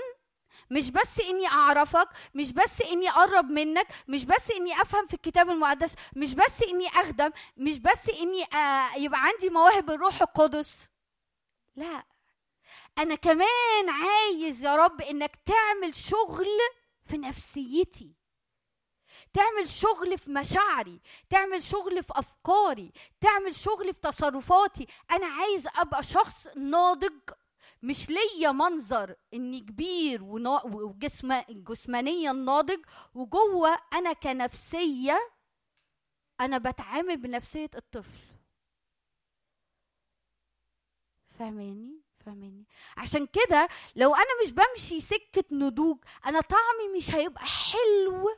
مش 0.71 0.89
بس 0.91 1.19
إني 1.19 1.47
أعرفك 1.47 2.09
مش 2.35 2.51
بس 2.51 2.81
إني 2.81 3.09
أقرب 3.09 3.45
منك 3.49 3.87
مش 4.07 4.25
بس 4.25 4.51
إني 4.51 4.81
أفهم 4.81 5.05
في 5.07 5.13
الكتاب 5.13 5.49
المقدس 5.49 5.93
مش 6.15 6.33
بس 6.33 6.63
إني 6.63 6.87
أخدم 6.87 7.31
مش 7.57 7.79
بس 7.79 8.09
إني 8.09 8.43
آه 8.43 8.95
يبقى 8.97 9.19
عندي 9.23 9.49
مواهب 9.49 9.91
الروح 9.91 10.21
القدس. 10.21 10.89
لا 11.75 12.03
أنا 12.97 13.15
كمان 13.15 13.89
عايز 13.89 14.63
يا 14.63 14.75
رب 14.75 15.01
إنك 15.01 15.35
تعمل 15.45 15.95
شغل 15.95 16.47
في 17.03 17.17
نفسيتي. 17.17 18.15
تعمل 19.33 19.69
شغل 19.69 20.17
في 20.17 20.31
مشاعري 20.31 21.01
تعمل 21.29 21.63
شغل 21.63 22.03
في 22.03 22.13
أفكاري 22.15 22.91
تعمل 23.21 23.55
شغل 23.55 23.93
في 23.93 23.99
تصرفاتي. 23.99 24.87
أنا 25.11 25.25
عايز 25.27 25.67
أبقى 25.75 26.03
شخص 26.03 26.47
ناضج 26.55 27.13
مش 27.83 28.09
ليا 28.09 28.51
منظر 28.51 29.15
إني 29.33 29.59
كبير 29.59 30.23
وجسم 30.23 31.41
جسمانيا 31.49 32.31
ناضج 32.31 32.85
وجوه 33.13 33.77
أنا 33.93 34.13
كنفسية 34.13 35.33
أنا 36.41 36.57
بتعامل 36.57 37.17
بنفسية 37.17 37.69
الطفل. 37.75 38.19
فاهماني؟ 41.39 42.01
فاهماني؟ 42.25 42.65
عشان 42.97 43.27
كده 43.27 43.67
لو 43.95 44.15
أنا 44.15 44.41
مش 44.45 44.51
بمشي 44.51 45.01
سكة 45.01 45.43
نضوج 45.51 45.97
أنا 46.25 46.41
طعمي 46.41 46.97
مش 46.97 47.11
هيبقى 47.15 47.45
حلو 47.45 48.29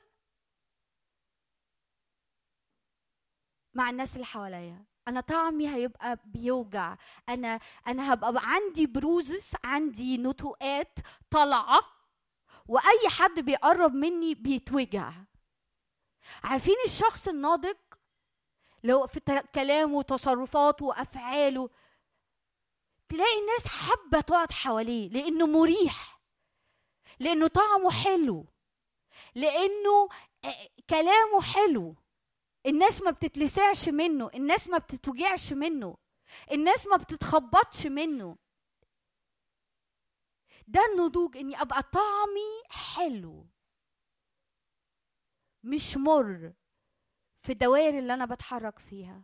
مع 3.73 3.89
الناس 3.89 4.13
اللي 4.15 4.25
حواليا. 4.25 4.85
أنا 5.07 5.21
طعمي 5.21 5.69
هيبقى 5.75 6.19
بيوجع. 6.25 6.97
أنا 7.29 7.59
أنا 7.87 8.13
هبقى 8.13 8.33
عندي 8.35 8.85
بروزس 8.85 9.55
عندي 9.63 10.17
نتوءات 10.17 10.99
طالعة 11.31 11.79
وأي 12.67 13.09
حد 13.09 13.39
بيقرب 13.39 13.93
مني 13.93 14.35
بيتوجع. 14.35 15.13
عارفين 16.43 16.75
الشخص 16.85 17.27
الناضج؟ 17.27 17.75
لو 18.83 19.07
في 19.07 19.19
كلامه 19.55 19.97
وتصرفاته 19.97 20.85
وأفعاله. 20.85 21.69
تلاقي 23.09 23.39
الناس 23.39 23.67
حابة 23.67 24.21
تقعد 24.21 24.51
حواليه 24.51 25.09
لأنه 25.09 25.45
مريح 25.47 26.19
لأنه 27.19 27.47
طعمه 27.47 27.91
حلو 27.91 28.45
لأنه 29.35 30.09
كلامه 30.89 31.41
حلو. 31.41 31.95
الناس 32.65 33.01
ما 33.01 33.11
بتتلسعش 33.11 33.89
منه 33.89 34.29
الناس 34.35 34.67
ما 34.67 34.77
بتتوجعش 34.77 35.53
منه 35.53 35.97
الناس 36.51 36.87
ما 36.87 36.97
بتتخبطش 36.97 37.85
منه. 37.87 38.37
ده 40.67 40.79
النضوج 40.93 41.37
إني 41.37 41.61
أبقى 41.61 41.83
طعمي 41.83 42.63
حلو 42.69 43.47
مش 45.63 45.97
مر 45.97 46.53
في 47.39 47.51
الدوائر 47.51 47.99
اللي 47.99 48.13
أنا 48.13 48.25
بتحرك 48.25 48.79
فيها. 48.79 49.23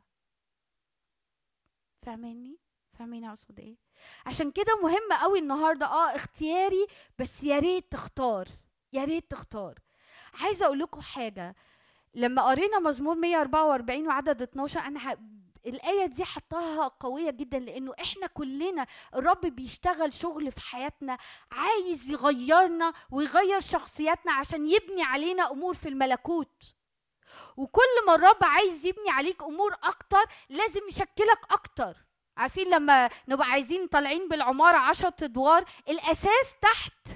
فاهماني؟ 2.05 2.59
فاهمين 2.93 3.25
اقصد 3.25 3.59
إيه؟ 3.59 3.77
عشان 4.25 4.51
كده 4.51 4.81
مهم 4.83 5.21
قوي 5.21 5.39
النهارده 5.39 5.85
آه 5.85 6.15
اختياري 6.15 6.87
بس 7.19 7.43
يا 7.43 7.59
ريت 7.59 7.91
تختار 7.91 8.47
يا 8.93 9.03
ريت 9.03 9.31
تختار. 9.31 9.79
عايزة 10.33 10.65
أقول 10.65 10.79
لكم 10.79 11.01
حاجة 11.01 11.55
لما 12.13 12.41
قرينا 12.41 12.79
مزمور 12.79 13.15
144 13.15 14.07
وعدد 14.07 14.41
12 14.41 14.79
أنا 14.79 15.11
ه... 15.13 15.17
الآية 15.65 16.05
دي 16.05 16.25
حطاها 16.25 16.87
قوية 16.87 17.31
جدا 17.31 17.59
لأنه 17.59 17.93
إحنا 18.01 18.27
كلنا 18.27 18.85
الرب 19.15 19.41
بيشتغل 19.41 20.13
شغل 20.13 20.51
في 20.51 20.59
حياتنا 20.61 21.17
عايز 21.51 22.09
يغيرنا 22.11 22.93
ويغير 23.11 23.59
شخصياتنا 23.59 24.33
عشان 24.33 24.67
يبني 24.67 25.03
علينا 25.03 25.51
أمور 25.51 25.73
في 25.73 25.89
الملكوت. 25.89 26.63
وكل 27.57 28.05
ما 28.07 28.15
الرب 28.15 28.37
عايز 28.43 28.85
يبني 28.85 29.09
عليك 29.09 29.43
أمور 29.43 29.73
أكتر 29.83 30.23
لازم 30.49 30.81
يشكلك 30.89 31.39
أكتر. 31.51 31.97
عارفين 32.37 32.69
لما 32.69 33.09
نبقى 33.27 33.47
عايزين 33.47 33.87
طالعين 33.87 34.27
بالعمارة 34.27 34.77
عشرة 34.77 35.15
أدوار 35.23 35.65
الأساس 35.89 36.55
تحت 36.61 37.07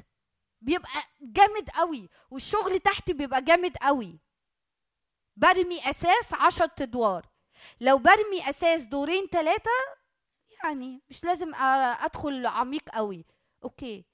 بيبقى 0.62 1.04
جامد 1.22 1.70
قوي 1.70 2.10
والشغل 2.30 2.80
تحت 2.80 3.12
بيبقى 3.12 3.42
جامد 3.42 3.78
قوي. 3.78 4.20
برمي 5.36 5.90
أساس 5.90 6.34
عشر 6.34 6.70
أدوار. 6.82 7.26
لو 7.82 7.98
برمي 7.98 8.50
أساس 8.50 8.82
دورين 8.84 9.28
ثلاثة 9.28 9.72
يعني 10.64 11.02
مش 11.10 11.24
لازم 11.24 11.56
أدخل 11.56 12.46
عميق 12.48 12.90
قوي. 12.90 13.26
okay. 13.64 14.06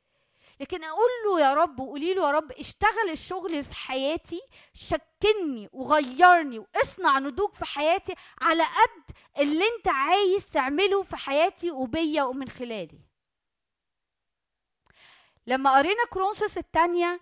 لكن 0.59 0.83
أقول 0.83 1.09
له 1.25 1.39
يا 1.41 1.53
رب 1.53 1.79
وقولي 1.79 2.13
له 2.13 2.25
يا 2.27 2.31
رب 2.31 2.51
اشتغل 2.51 3.09
الشغل 3.09 3.63
في 3.63 3.73
حياتي 3.73 4.41
شكلني 4.73 5.69
وغيرني 5.73 6.59
واصنع 6.59 7.19
نضوج 7.19 7.53
في 7.53 7.65
حياتي 7.65 8.15
على 8.41 8.63
قد 8.63 9.15
اللي 9.37 9.63
أنت 9.77 9.87
عايز 9.87 10.49
تعمله 10.49 11.03
في 11.03 11.15
حياتي 11.15 11.71
وبيا 11.71 12.23
ومن 12.23 12.49
خلالي. 12.49 12.99
لما 15.47 15.77
قرينا 15.77 16.05
كورنثوس 16.09 16.57
الثانية 16.57 17.19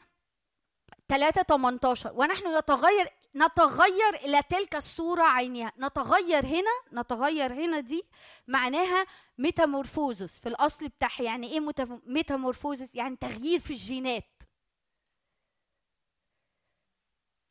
3 1.10 1.42
18 1.44 2.12
ونحن 2.14 2.58
نتغير 2.58 3.10
نتغير 3.36 4.16
إلى 4.16 4.42
تلك 4.50 4.76
الصورة 4.76 5.24
عينها 5.24 5.72
نتغير 5.78 6.46
هنا 6.46 7.02
نتغير 7.02 7.54
هنا 7.54 7.80
دي 7.80 8.04
معناها 8.48 9.06
ميتامورفوزس 9.38 10.38
في 10.40 10.50
الأصل 10.50 10.88
بتاعها 10.88 11.24
يعني 11.24 11.48
إيه 11.48 11.60
ميتامورفوزس؟ 12.06 12.96
يعني 12.96 13.16
تغيير 13.16 13.60
في 13.60 13.70
الجينات. 13.74 14.44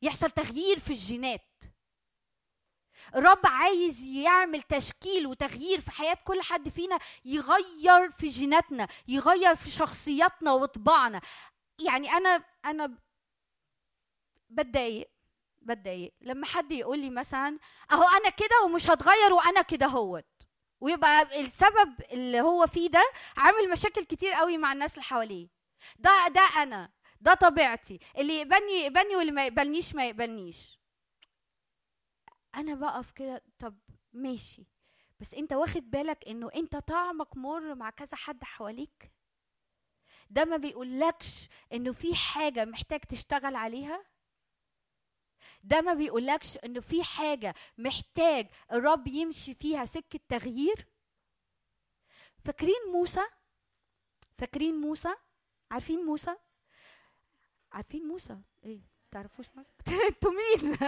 يحصل 0.02 0.30
تغيير 0.30 0.78
في 0.78 0.90
الجينات. 0.90 1.40
الرب 3.14 3.40
عايز 3.46 4.02
يعمل 4.02 4.62
تشكيل 4.62 5.26
وتغيير 5.26 5.80
في 5.80 5.90
حياة 5.90 6.18
كل 6.24 6.42
حد 6.42 6.68
فينا 6.68 6.98
يغير 7.24 8.10
في 8.10 8.26
جيناتنا 8.28 8.88
يغير 9.08 9.54
في 9.54 9.70
شخصياتنا 9.70 10.52
وطباعنا. 10.52 11.20
يعني 11.84 12.10
أنا 12.12 12.44
أنا 12.64 12.98
بتضايق. 14.50 15.17
بتضايق 15.68 16.14
لما 16.20 16.46
حد 16.46 16.72
يقول 16.72 16.98
لي 16.98 17.10
مثلا 17.10 17.58
أهو 17.92 18.02
أنا 18.02 18.28
كده 18.30 18.62
ومش 18.64 18.90
هتغير 18.90 19.32
وأنا 19.32 19.62
كده 19.62 19.86
هوت. 19.86 20.24
ويبقى 20.80 21.40
السبب 21.40 22.00
اللي 22.10 22.40
هو 22.40 22.66
فيه 22.66 22.88
ده 22.88 23.02
عامل 23.36 23.70
مشاكل 23.70 24.04
كتير 24.04 24.32
قوي 24.32 24.58
مع 24.58 24.72
الناس 24.72 24.92
اللي 24.92 25.02
حواليه. 25.02 25.48
ده 25.98 26.28
ده 26.28 26.40
أنا 26.62 26.90
ده 27.20 27.34
طبيعتي. 27.34 27.98
اللي 28.18 28.36
يقبلني 28.40 28.72
يقبلني 28.72 29.16
واللي 29.16 29.32
ما 29.32 29.46
يقبلنيش 29.46 29.94
ما 29.94 30.06
يقبلنيش. 30.08 30.78
أنا 32.54 32.74
بقف 32.74 33.10
كده 33.10 33.42
طب 33.58 33.78
ماشي. 34.12 34.66
بس 35.20 35.34
أنت 35.34 35.52
واخد 35.52 35.90
بالك 35.90 36.28
إنه 36.28 36.50
أنت 36.54 36.76
طعمك 36.76 37.36
مر 37.36 37.74
مع 37.74 37.90
كذا 37.90 38.16
حد 38.16 38.44
حواليك؟ 38.44 39.12
ده 40.30 40.44
ما 40.44 40.56
بيقولكش 40.56 41.48
إنه 41.72 41.92
في 41.92 42.14
حاجة 42.14 42.64
محتاج 42.64 43.00
تشتغل 43.00 43.56
عليها؟ 43.56 44.04
ده 45.64 45.80
ما 45.80 45.94
بيقولكش 45.94 46.56
انه 46.56 46.80
في 46.80 47.04
حاجة 47.04 47.54
محتاج 47.78 48.46
الرب 48.72 49.06
يمشي 49.06 49.54
فيها 49.54 49.84
سكة 49.84 50.20
تغيير؟ 50.28 50.86
فاكرين 52.44 52.92
موسى؟ 52.92 53.24
فاكرين 54.34 54.74
موسى؟ 54.74 55.14
عارفين 55.70 56.04
موسى؟ 56.04 56.36
عارفين 57.72 58.02
موسى؟ 58.08 58.38
إيه 58.64 58.80
تعرفوش 59.10 59.46
موسى؟ 59.56 59.70
أنتوا 60.08 60.32
مين؟ 60.32 60.76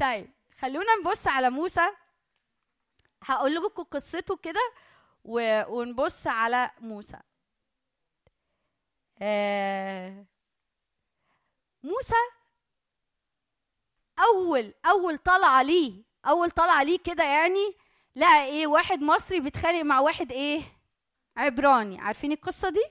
طيب 0.00 0.30
خلونا 0.58 0.96
نبص 1.00 1.26
على 1.26 1.50
موسى. 1.50 1.86
هقول 3.22 3.54
لكم 3.54 3.82
قصته 3.82 4.36
كده. 4.36 4.72
ونبص 5.24 6.26
على 6.26 6.70
موسى. 6.80 7.20
آه... 9.22 10.26
موسى 11.82 12.14
أول 14.18 14.74
أول 14.86 15.18
طلعة 15.18 15.62
ليه 15.62 16.02
أول 16.26 16.50
طلعة 16.50 16.82
ليه 16.82 16.98
كده 16.98 17.24
يعني 17.24 17.76
لقى 18.16 18.44
إيه 18.44 18.66
واحد 18.66 19.00
مصري 19.02 19.40
بيتخانق 19.40 19.82
مع 19.82 20.00
واحد 20.00 20.32
إيه 20.32 20.62
عبراني. 21.36 22.00
عارفين 22.00 22.32
القصة 22.32 22.68
دي؟ 22.68 22.84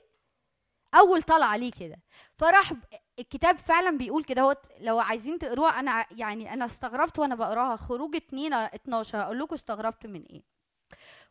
أول 0.94 1.22
طلعة 1.22 1.56
ليه 1.56 1.70
كده. 1.72 1.96
فراح 2.34 2.72
الكتاب 3.18 3.58
فعلا 3.58 3.98
بيقول 3.98 4.24
كده 4.24 4.42
هو 4.42 4.56
لو 4.78 4.98
عايزين 5.00 5.38
تقروها 5.38 5.80
أنا 5.80 6.06
يعني 6.10 6.52
أنا 6.52 6.64
استغربت 6.64 7.18
وأنا 7.18 7.34
بقراها. 7.34 7.76
خروج 7.76 8.16
2 8.16 8.52
12 8.52 9.18
هقول 9.22 9.38
لكم 9.38 9.54
استغربت 9.54 10.06
من 10.06 10.22
إيه. 10.24 10.42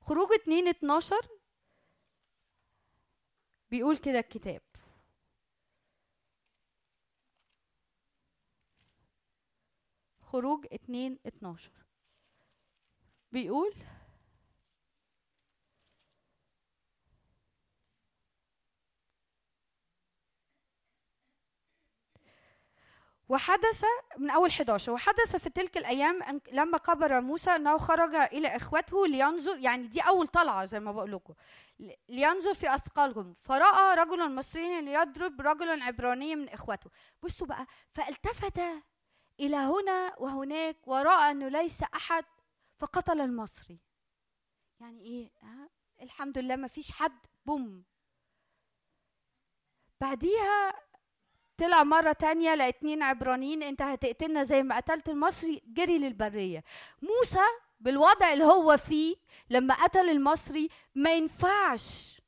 خروج 0.01 0.27
2 0.33 0.67
12 0.67 1.15
بيقول 3.71 3.97
كده 3.97 4.19
الكتاب. 4.19 4.61
خروج 10.31 10.65
2 10.73 11.17
12 11.27 11.71
بيقول 13.31 13.73
وحدث 23.29 23.83
من 24.17 24.29
أول 24.29 24.49
11 24.51 24.91
وحدث 24.91 25.35
في 25.35 25.49
تلك 25.49 25.77
الأيام 25.77 26.23
أن 26.23 26.41
لما 26.51 26.77
كبر 26.77 27.21
موسى 27.21 27.51
أنه 27.51 27.77
خرج 27.77 28.15
إلى 28.15 28.47
إخوته 28.55 29.07
لينظر 29.07 29.57
يعني 29.57 29.87
دي 29.87 30.01
أول 30.01 30.27
طلعة 30.27 30.65
زي 30.65 30.79
ما 30.79 30.91
بقول 30.91 31.11
لكم 31.11 31.33
لينظر 32.09 32.53
في 32.53 32.75
أثقالهم 32.75 33.33
فرأى 33.33 33.95
رجلا 33.95 34.27
مصريا 34.27 35.01
يضرب 35.01 35.41
رجلا 35.41 35.83
عبرانيا 35.83 36.35
من 36.35 36.49
إخوته. 36.49 36.89
بصوا 37.23 37.47
بقى 37.47 37.65
فالتفت 37.89 38.61
إلى 39.41 39.55
هنا 39.57 40.15
وهناك 40.17 40.87
وراى 40.87 41.31
أنه 41.31 41.47
ليس 41.47 41.83
أحد 41.83 42.25
فقتل 42.77 43.21
المصري. 43.21 43.79
يعني 44.79 45.01
إيه؟ 45.01 45.31
ها؟ 45.41 45.69
الحمد 46.01 46.37
لله 46.37 46.55
ما 46.55 46.67
فيش 46.67 46.91
حد 46.91 47.19
بوم. 47.45 47.83
بعديها 50.01 50.73
طلع 51.57 51.83
مرة 51.83 52.11
تانية 52.11 52.55
لقى 52.55 52.69
اتنين 52.69 53.03
عبرانيين 53.03 53.63
أنت 53.63 53.81
هتقتلنا 53.81 54.43
زي 54.43 54.63
ما 54.63 54.77
قتلت 54.77 55.09
المصري 55.09 55.61
جري 55.67 55.97
للبرية. 55.97 56.63
موسى 57.01 57.45
بالوضع 57.79 58.33
اللي 58.33 58.43
هو 58.45 58.77
فيه 58.77 59.15
لما 59.49 59.73
قتل 59.83 60.09
المصري 60.09 60.69
ما 60.95 61.13
ينفعش 61.13 62.21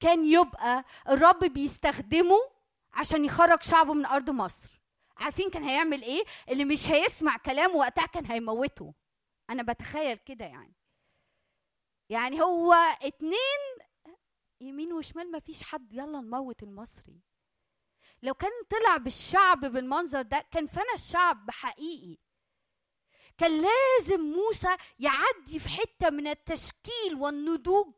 كان 0.00 0.26
يبقى 0.26 0.84
الرب 1.08 1.38
بيستخدمه 1.44 2.38
عشان 2.92 3.24
يخرج 3.24 3.62
شعبه 3.62 3.94
من 3.94 4.06
أرض 4.06 4.30
مصر. 4.30 4.71
عارفين 5.22 5.50
كان 5.50 5.64
هيعمل 5.64 6.02
إيه؟ 6.02 6.24
اللي 6.48 6.64
مش 6.64 6.90
هيسمع 6.90 7.36
كلامه 7.36 7.74
وقتها 7.74 8.06
كان 8.06 8.26
هيموته. 8.26 8.94
أنا 9.50 9.62
بتخيل 9.62 10.16
كده 10.16 10.44
يعني. 10.44 10.74
يعني 12.08 12.42
هو 12.42 12.72
اتنين 13.02 13.60
يمين 14.60 14.92
وشمال 14.92 15.30
ما 15.30 15.38
فيش 15.38 15.62
حد 15.62 15.92
يلا 15.92 16.20
نموت 16.20 16.62
المصري. 16.62 17.20
لو 18.22 18.34
كان 18.34 18.50
طلع 18.70 18.96
بالشعب 18.96 19.60
بالمنظر 19.60 20.22
ده 20.22 20.46
كان 20.50 20.66
فنى 20.66 20.92
الشعب 20.94 21.50
حقيقي. 21.50 22.18
كان 23.38 23.62
لازم 23.62 24.20
موسى 24.20 24.76
يعدي 24.98 25.58
في 25.58 25.68
حتة 25.68 26.10
من 26.10 26.26
التشكيل 26.26 27.14
والنضوج. 27.18 27.94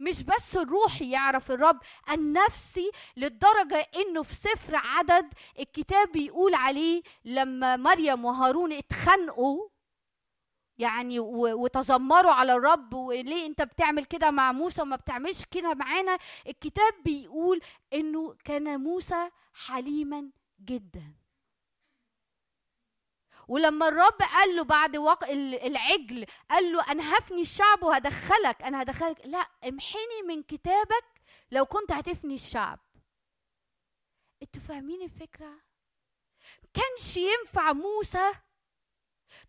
مش 0.00 0.22
بس 0.22 0.56
الروحي 0.56 1.10
يعرف 1.10 1.50
الرب 1.50 1.78
النفسي 2.10 2.90
للدرجة 3.16 3.86
إنه 3.96 4.22
في 4.22 4.34
سفر 4.34 4.76
عدد 4.76 5.32
الكتاب 5.58 6.12
بيقول 6.12 6.54
عليه 6.54 7.02
لما 7.24 7.76
مريم 7.76 8.24
وهارون 8.24 8.72
اتخانقوا 8.72 9.68
يعني 10.78 11.20
وتذمروا 11.20 12.32
على 12.32 12.52
الرب 12.54 12.94
وليه 12.94 13.46
أنت 13.46 13.62
بتعمل 13.62 14.04
كده 14.04 14.30
مع 14.30 14.52
موسى 14.52 14.82
وما 14.82 14.96
بتعملش 14.96 15.44
كده 15.50 15.74
معانا 15.74 16.18
الكتاب 16.46 16.92
بيقول 17.04 17.60
إنه 17.92 18.34
كان 18.44 18.80
موسى 18.80 19.30
حليما 19.54 20.30
جدا. 20.64 21.14
ولما 23.48 23.88
الرب 23.88 24.18
قال 24.32 24.56
له 24.56 24.62
بعد 24.64 24.96
وق... 24.96 25.24
ال- 25.24 25.54
العجل 25.66 26.26
قال 26.50 26.72
له 26.72 26.92
أنا 26.92 27.14
هفني 27.18 27.42
الشعب 27.42 27.82
وهدخلك 27.82 28.62
أنا 28.62 28.82
هدخلك. 28.82 29.20
لا 29.26 29.38
امحني 29.68 30.22
من 30.28 30.42
كتابك 30.42 31.04
لو 31.50 31.66
كنت 31.66 31.92
هتفني 31.92 32.34
الشعب. 32.34 32.78
أنتوا 34.42 34.62
فاهمين 34.62 35.02
الفكرة؟ 35.02 35.60
كانش 36.74 37.16
ينفع 37.16 37.72
موسى 37.72 38.32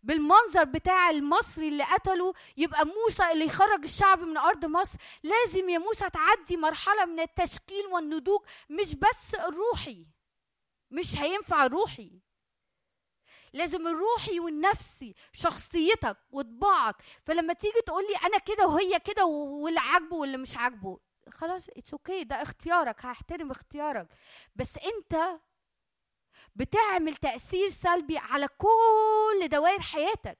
بالمنظر 0.02 0.64
بتاع 0.64 1.10
المصري 1.10 1.68
اللي 1.68 1.84
قتله 1.84 2.32
يبقى 2.56 2.84
موسى 2.86 3.32
اللي 3.32 3.44
يخرج 3.44 3.82
الشعب 3.84 4.20
من 4.20 4.36
أرض 4.36 4.64
مصر؟ 4.64 4.98
لازم 5.22 5.68
يا 5.68 5.78
موسى 5.78 6.10
تعدي 6.10 6.56
مرحلة 6.56 7.04
من 7.04 7.20
التشكيل 7.20 7.86
والنضوج 7.86 8.40
مش 8.70 8.94
بس 8.94 9.34
الروحي 9.34 10.06
مش 10.90 11.16
هينفع 11.16 11.64
الروحي 11.66 12.20
لازم 13.52 13.86
الروحي 13.88 14.40
والنفسي 14.40 15.14
شخصيتك 15.32 16.16
وطباعك. 16.30 16.96
فلما 17.26 17.52
تيجي 17.52 17.80
تقول 17.86 18.04
لي 18.04 18.16
أنا 18.28 18.38
كده 18.38 18.66
وهي 18.66 19.00
كده 19.00 19.24
واللي 19.24 19.80
عاجبه 19.80 20.16
واللي 20.16 20.36
مش 20.38 20.56
عاجبه 20.56 20.98
خلاص 21.30 21.68
it's 21.68 21.92
okay 21.92 22.22
okay. 22.24 22.26
ده 22.26 22.42
اختيارك 22.42 23.04
هحترم 23.04 23.50
اختيارك. 23.50 24.08
بس 24.56 24.78
أنت 24.78 25.40
بتعمل 26.56 27.16
تأثير 27.16 27.68
سلبي 27.70 28.18
على 28.18 28.48
كل 28.48 29.48
دوائر 29.48 29.80
حياتك. 29.80 30.38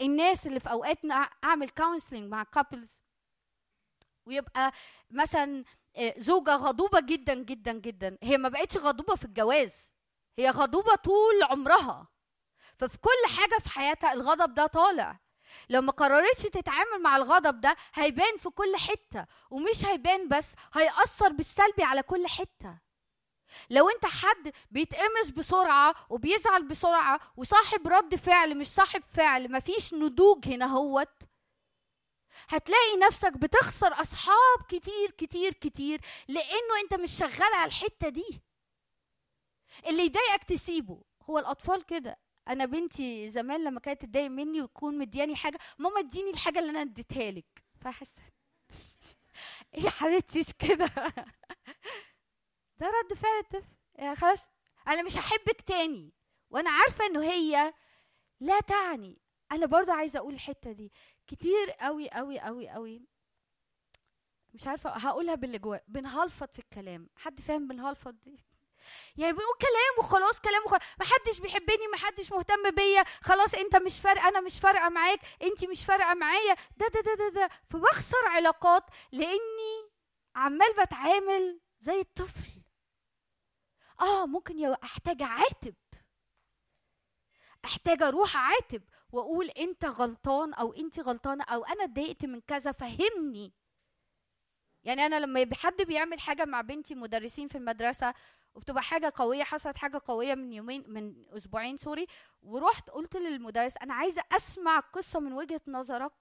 الناس 0.00 0.46
اللي 0.46 0.60
في 0.60 0.70
اوقات 0.70 0.98
أعمل 1.44 1.68
counseling 1.70 2.30
مع 2.30 2.42
couples 2.42 3.00
ويبقى 4.26 4.72
مثلا 5.10 5.64
آه، 5.96 6.14
زوجة 6.18 6.56
غضوبة 6.56 7.00
جدا 7.00 7.34
جدا 7.34 7.72
جدا. 7.72 8.18
هي 8.22 8.38
ما 8.38 8.48
بقتش 8.48 8.76
غضوبة 8.76 9.14
في 9.14 9.24
الجواز. 9.24 9.95
هي 10.38 10.50
غضوبة 10.50 10.94
طول 10.94 11.42
عمرها. 11.42 12.08
ففي 12.76 12.98
كل 12.98 13.36
حاجة 13.36 13.58
في 13.62 13.68
حياتها 13.68 14.12
الغضب 14.12 14.54
ده 14.54 14.66
طالع. 14.66 15.20
لو 15.68 15.80
ما 15.80 15.92
قررتش 15.92 16.42
تتعامل 16.42 17.02
مع 17.02 17.16
الغضب 17.16 17.60
ده 17.60 17.76
هيبان 17.94 18.36
في 18.36 18.48
كل 18.50 18.76
حتة. 18.76 19.26
ومش 19.50 19.84
هيبان 19.84 20.28
بس 20.28 20.52
هيأثر 20.74 21.32
بالسلبي 21.32 21.82
على 21.82 22.02
كل 22.02 22.26
حتة. 22.28 22.78
لو 23.70 23.88
انت 23.88 24.06
حد 24.06 24.52
بيتقمص 24.70 25.28
بسرعة 25.36 25.94
وبيزعل 26.10 26.62
بسرعة 26.68 27.20
وصاحب 27.36 27.88
رد 27.88 28.14
فعل 28.14 28.58
مش 28.58 28.66
صاحب 28.66 29.02
فعل 29.02 29.52
مفيش 29.52 29.94
نضوج 29.94 30.48
هنا 30.48 30.66
هوت. 30.66 31.22
هتلاقي 32.48 32.96
نفسك 32.96 33.32
بتخسر 33.32 34.00
أصحاب 34.00 34.62
كتير 34.68 35.10
كتير 35.10 35.52
كتير 35.52 36.00
لأنه 36.28 36.80
انت 36.84 36.94
مش 36.94 37.10
شغال 37.10 37.54
على 37.54 37.68
الحتة 37.68 38.08
دي. 38.08 38.42
اللي 39.86 40.02
يضايقك 40.02 40.44
تسيبه. 40.44 41.02
هو 41.22 41.38
الأطفال 41.38 41.86
كده. 41.86 42.18
أنا 42.48 42.64
بنتي 42.64 43.30
زمان 43.30 43.64
لما 43.64 43.80
كانت 43.80 44.00
تتضايق 44.02 44.30
مني 44.30 44.62
وتكون 44.62 44.98
مدياني 44.98 45.36
حاجة 45.36 45.58
ماما 45.78 46.00
اديني 46.00 46.30
الحاجة 46.30 46.58
اللي 46.58 46.70
أنا 46.70 46.82
اديتها 46.82 47.30
لك. 47.30 47.64
فاحس 47.80 48.14
إيه 49.74 49.82
يا 49.82 49.90
حبيبتي 49.90 50.38
مش 50.40 50.52
كده؟ 50.58 50.86
ده 52.78 52.86
رد 52.86 53.14
فعل 53.14 53.38
الطفل. 53.40 53.76
يا 53.98 54.14
خلاص 54.14 54.40
أنا 54.88 55.02
مش 55.02 55.18
هحبك 55.18 55.60
تاني. 55.60 56.12
وأنا 56.50 56.70
عارفة 56.70 57.06
إنه 57.06 57.22
هي 57.24 57.74
لا 58.40 58.60
تعني. 58.60 59.18
أنا 59.52 59.66
برضو 59.66 59.92
عايزة 59.92 60.18
أقول 60.18 60.34
الحتة 60.34 60.72
دي. 60.72 60.92
كتير 61.26 61.70
قوي 61.70 62.10
قوي 62.10 62.40
قوي 62.40 62.68
قوي 62.68 63.02
مش 64.54 64.66
عارفة 64.66 64.90
هقولها 64.90 65.34
باللي 65.34 65.58
جوا 65.58 65.76
بنهلفط 65.88 66.52
في 66.52 66.58
الكلام. 66.58 67.08
حد 67.16 67.40
فاهم 67.40 67.68
بنهلفط 67.68 68.14
دي؟ 68.14 68.38
يعني 69.16 69.32
بنقول 69.32 69.56
كلام 69.60 69.98
وخلاص 70.06 70.40
كلام 70.40 70.62
وخلاص. 70.64 70.82
محدش 71.00 71.40
بيحبني 71.40 71.88
محدش 71.92 72.32
مهتم 72.32 72.70
بيا. 72.70 73.04
خلاص 73.22 73.54
انت 73.54 73.76
مش 73.76 74.00
فارقة 74.00 74.28
أنا 74.28 74.40
مش 74.40 74.60
فارقة 74.60 74.88
معاك. 74.88 75.20
انت 75.42 75.64
مش 75.64 75.84
فارقة 75.84 76.14
معايا. 76.14 76.54
ده 76.76 76.88
ده 76.88 77.00
ده 77.00 77.14
ده 77.14 77.28
ده. 77.28 77.50
فبخسر 77.70 78.26
علاقات 78.26 78.84
لاني 79.12 79.90
عمال 80.36 80.68
بتعامل 80.84 81.60
زي 81.80 82.00
الطفل. 82.00 82.50
آه 84.00 84.26
ممكن 84.26 84.64
أحتاج 84.84 85.22
اعاتب 85.22 85.74
أحتاج 87.64 88.02
أروح 88.02 88.36
أعاتب 88.36 88.82
وأقول 89.12 89.50
أنت 89.50 89.84
غلطان 89.84 90.54
أو 90.54 90.72
أنت 90.72 91.00
غلطانة 91.00 91.44
أو 91.44 91.64
أنا 91.64 91.84
اتضايقت 91.84 92.24
من 92.24 92.40
كذا 92.40 92.72
فهمني. 92.72 93.52
يعني 94.86 95.06
أنا 95.06 95.20
لما 95.20 95.54
حد 95.54 95.82
بيعمل 95.82 96.20
حاجة 96.20 96.44
مع 96.44 96.60
بنتي 96.60 96.94
مدرسين 96.94 97.48
في 97.48 97.58
المدرسة 97.58 98.14
وبتبقى 98.54 98.82
حاجة 98.82 99.12
قوية 99.16 99.42
حصلت 99.42 99.78
حاجة 99.78 100.00
قوية 100.04 100.34
من 100.34 100.52
يومين 100.52 100.84
من 100.86 101.24
أسبوعين 101.36 101.76
سوري 101.76 102.06
ورحت 102.42 102.90
قلت 102.90 103.16
للمدرس 103.16 103.76
أنا 103.76 103.94
عايزة 103.94 104.22
أسمع 104.32 104.80
قصة 104.80 105.20
من 105.20 105.32
وجهة 105.32 105.60
نظرك 105.68 106.12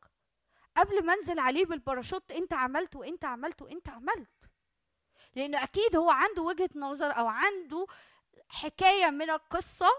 قبل 0.77 1.05
ما 1.05 1.13
أنزل 1.13 1.39
عليه 1.39 1.65
بالباراشوت 1.65 2.31
أنت 2.31 2.53
عملت 2.53 2.95
وأنت 2.95 3.25
عملت 3.25 3.61
وأنت 3.61 3.89
عملت. 3.89 4.29
لأنه 5.35 5.63
أكيد 5.63 5.95
هو 5.95 6.09
عنده 6.09 6.41
وجهة 6.41 6.69
نظر 6.75 7.11
أو 7.17 7.27
عنده 7.27 7.87
حكاية 8.49 9.09
من 9.09 9.29
القصة 9.29 9.89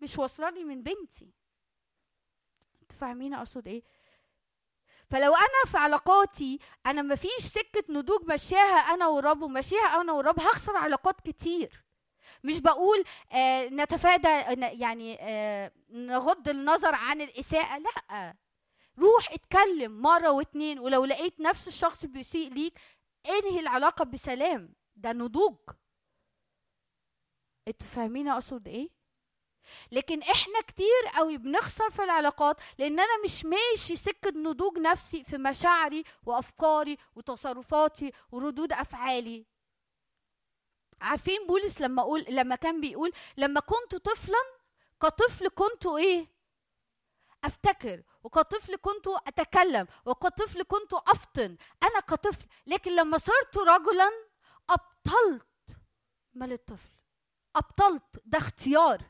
مش 0.00 0.18
واصلة 0.18 0.50
لي 0.50 0.64
من 0.64 0.82
بنتي. 0.82 1.32
أنتوا 2.82 2.96
فاهمين 2.96 3.34
أقصد 3.34 3.68
إيه؟ 3.68 3.82
فلو 5.12 5.34
أنا 5.34 5.70
في 5.72 5.76
علاقاتي 5.78 6.58
أنا 6.86 7.02
مفيش 7.02 7.38
سكة 7.38 7.84
نضوج 7.88 8.24
ماشياها 8.28 8.76
أنا 8.94 9.06
والرب 9.06 9.42
وماشيها 9.42 10.00
أنا 10.00 10.12
والرب 10.12 10.40
هخسر 10.40 10.76
علاقات 10.76 11.20
كتير. 11.20 11.84
مش 12.44 12.60
بقول 12.60 13.04
آه 13.32 13.64
نتفادى 13.68 14.28
يعني 14.82 15.18
آه 15.20 15.72
نغض 15.90 16.48
النظر 16.48 16.94
عن 16.94 17.20
الإساءة 17.20 17.78
لأ. 17.78 18.34
روح 18.98 19.32
اتكلم 19.32 20.02
مرة 20.02 20.30
واتنين 20.30 20.78
ولو 20.78 21.04
لقيت 21.04 21.40
نفس 21.40 21.68
الشخص 21.68 22.04
بيسيء 22.06 22.52
ليك 22.52 22.78
انهي 23.26 23.60
العلاقة 23.60 24.04
بسلام؟ 24.04 24.74
ده 24.96 25.12
نضوج. 25.12 25.56
أنتوا 27.68 27.86
فاهمين 27.88 28.28
أقصد 28.28 28.68
إيه؟ 28.68 29.01
لكن 29.92 30.22
إحنا 30.22 30.60
كتير 30.60 31.06
قوي 31.16 31.38
بنخسر 31.38 31.90
في 31.90 32.02
العلاقات 32.04 32.56
لأن 32.78 33.00
أنا 33.00 33.22
مش 33.24 33.44
ماشي 33.44 33.96
سكة 33.96 34.30
نضوج 34.30 34.78
نفسي 34.78 35.24
في 35.24 35.38
مشاعري 35.38 36.04
وأفكاري 36.26 36.98
وتصرفاتي 37.16 38.12
وردود 38.32 38.72
أفعالي. 38.72 39.46
عارفين 41.00 41.46
بولس 41.46 41.80
لما 41.80 42.02
أقول 42.02 42.24
لما 42.28 42.56
كان 42.56 42.80
بيقول 42.80 43.12
لما 43.36 43.60
كنت 43.60 43.96
طفلا 43.96 44.38
كطفل 45.02 45.48
كنت 45.48 45.86
إيه؟ 45.86 46.26
أفتكر 47.44 48.02
وكطفل 48.24 48.76
كنت 48.76 49.06
أتكلم 49.26 49.86
وكطفل 50.06 50.62
كنت 50.62 50.92
أفطن. 50.94 51.56
أنا 51.82 52.00
كطفل 52.00 52.46
لكن 52.66 52.96
لما 52.96 53.18
صرت 53.18 53.58
رجلا 53.58 54.10
أبطلت 54.70 55.46
ما 56.34 56.52
للطفل. 56.52 56.92
أبطلت 57.56 58.02
ده 58.24 58.38
اختيار. 58.38 59.02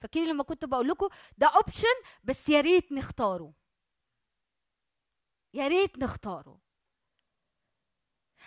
فاكرين 0.00 0.28
لما 0.28 0.42
كنت 0.42 0.64
بقول 0.64 0.88
لكم 0.88 1.08
ده 1.38 1.46
option 1.46 1.96
بس 2.24 2.48
يا 2.48 2.60
ريت 2.60 2.92
نختاره. 2.92 3.52
يا 5.54 5.68
ريت 5.68 5.98
نختاره. 5.98 6.60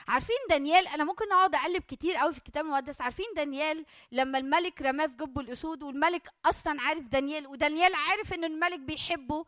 عارفين 0.07 0.36
دانيال 0.49 0.88
أنا 0.88 1.03
ممكن 1.03 1.32
أقعد 1.32 1.56
أقلب 1.56 1.84
كتير 1.84 2.15
قوي 2.15 2.32
في 2.34 2.38
الكتاب 2.38 2.65
المقدس. 2.65 3.02
عارفين 3.02 3.26
دانيال 3.36 3.86
لما 4.11 4.38
الملك 4.38 4.82
رماه 4.82 5.06
في 5.07 5.14
جب 5.14 5.40
الأسود 5.40 5.84
والملك 5.84 6.30
أصلا 6.45 6.82
عارف 6.82 7.07
دانيال 7.07 7.48
ودانيال 7.48 7.95
عارف 7.95 8.34
إن 8.34 8.44
الملك 8.44 8.80
بيحبه. 8.80 9.45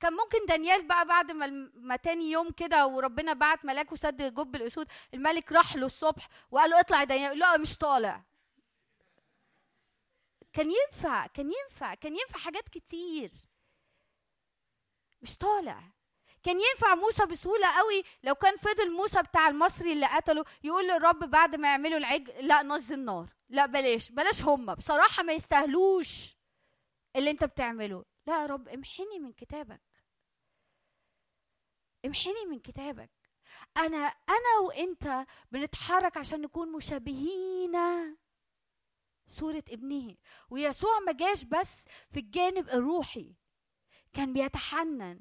كان 0.00 0.12
ممكن 0.12 0.38
دانيال 0.48 0.88
بقى 0.88 1.06
بعد 1.06 1.32
ما 1.32 1.46
ما 1.74 1.96
تاني 1.96 2.30
يوم 2.30 2.50
كده 2.50 2.86
وربنا 2.86 3.32
بعت 3.32 3.64
ملاك 3.64 3.92
وسد 3.92 4.34
جب 4.34 4.56
الأسود 4.56 4.86
الملك 5.14 5.52
راح 5.52 5.76
له 5.76 5.86
الصبح 5.86 6.28
وقال 6.50 6.70
له 6.70 6.80
اطلع 6.80 7.00
يا 7.00 7.04
دانيال. 7.04 7.38
لا 7.38 7.56
مش 7.56 7.78
طالع. 7.78 8.22
كان 10.52 10.70
ينفع 10.70 11.26
كان 11.26 11.52
ينفع 11.52 11.94
كان 11.94 12.12
ينفع 12.16 12.38
حاجات 12.38 12.68
كتير. 12.68 13.32
مش 15.22 15.36
طالع. 15.36 15.82
كان 16.42 16.60
ينفع 16.60 16.94
موسى 16.94 17.26
بسهولة 17.26 17.78
قوي. 17.78 18.02
لو 18.22 18.34
كان 18.34 18.56
فضل 18.56 18.92
موسى 18.92 19.22
بتاع 19.22 19.48
المصري 19.48 19.92
اللي 19.92 20.06
قتله 20.06 20.44
يقول 20.64 20.88
للرب 20.88 21.18
بعد 21.30 21.56
ما 21.56 21.68
يعملوا 21.68 21.98
العجل 21.98 22.46
لا 22.46 22.62
نزل 22.62 23.04
نار 23.04 23.32
لا 23.48 23.66
بلاش 23.66 24.10
بلاش 24.10 24.42
هم. 24.42 24.74
بصراحة 24.74 25.22
ما 25.22 25.32
يستاهلوش 25.32 26.36
اللي 27.16 27.30
انت 27.30 27.44
بتعمله. 27.44 28.04
لا 28.26 28.42
يا 28.42 28.46
رب 28.46 28.68
امحني 28.68 29.18
من 29.18 29.32
كتابك. 29.32 29.82
امحني 32.04 32.44
من 32.50 32.60
كتابك. 32.60 33.10
أنا 33.76 33.96
أنا 34.06 34.58
وأنت 34.66 35.26
بنتحرك 35.50 36.16
عشان 36.16 36.40
نكون 36.40 36.72
مشابهين. 36.72 37.76
صورة 39.32 39.64
ابنه. 39.68 40.16
ويسوع 40.50 40.98
ما 41.06 41.12
جاش 41.12 41.44
بس 41.44 41.84
في 42.10 42.20
الجانب 42.20 42.68
الروحي. 42.68 43.34
كان 44.12 44.32
بيتحنن 44.32 45.20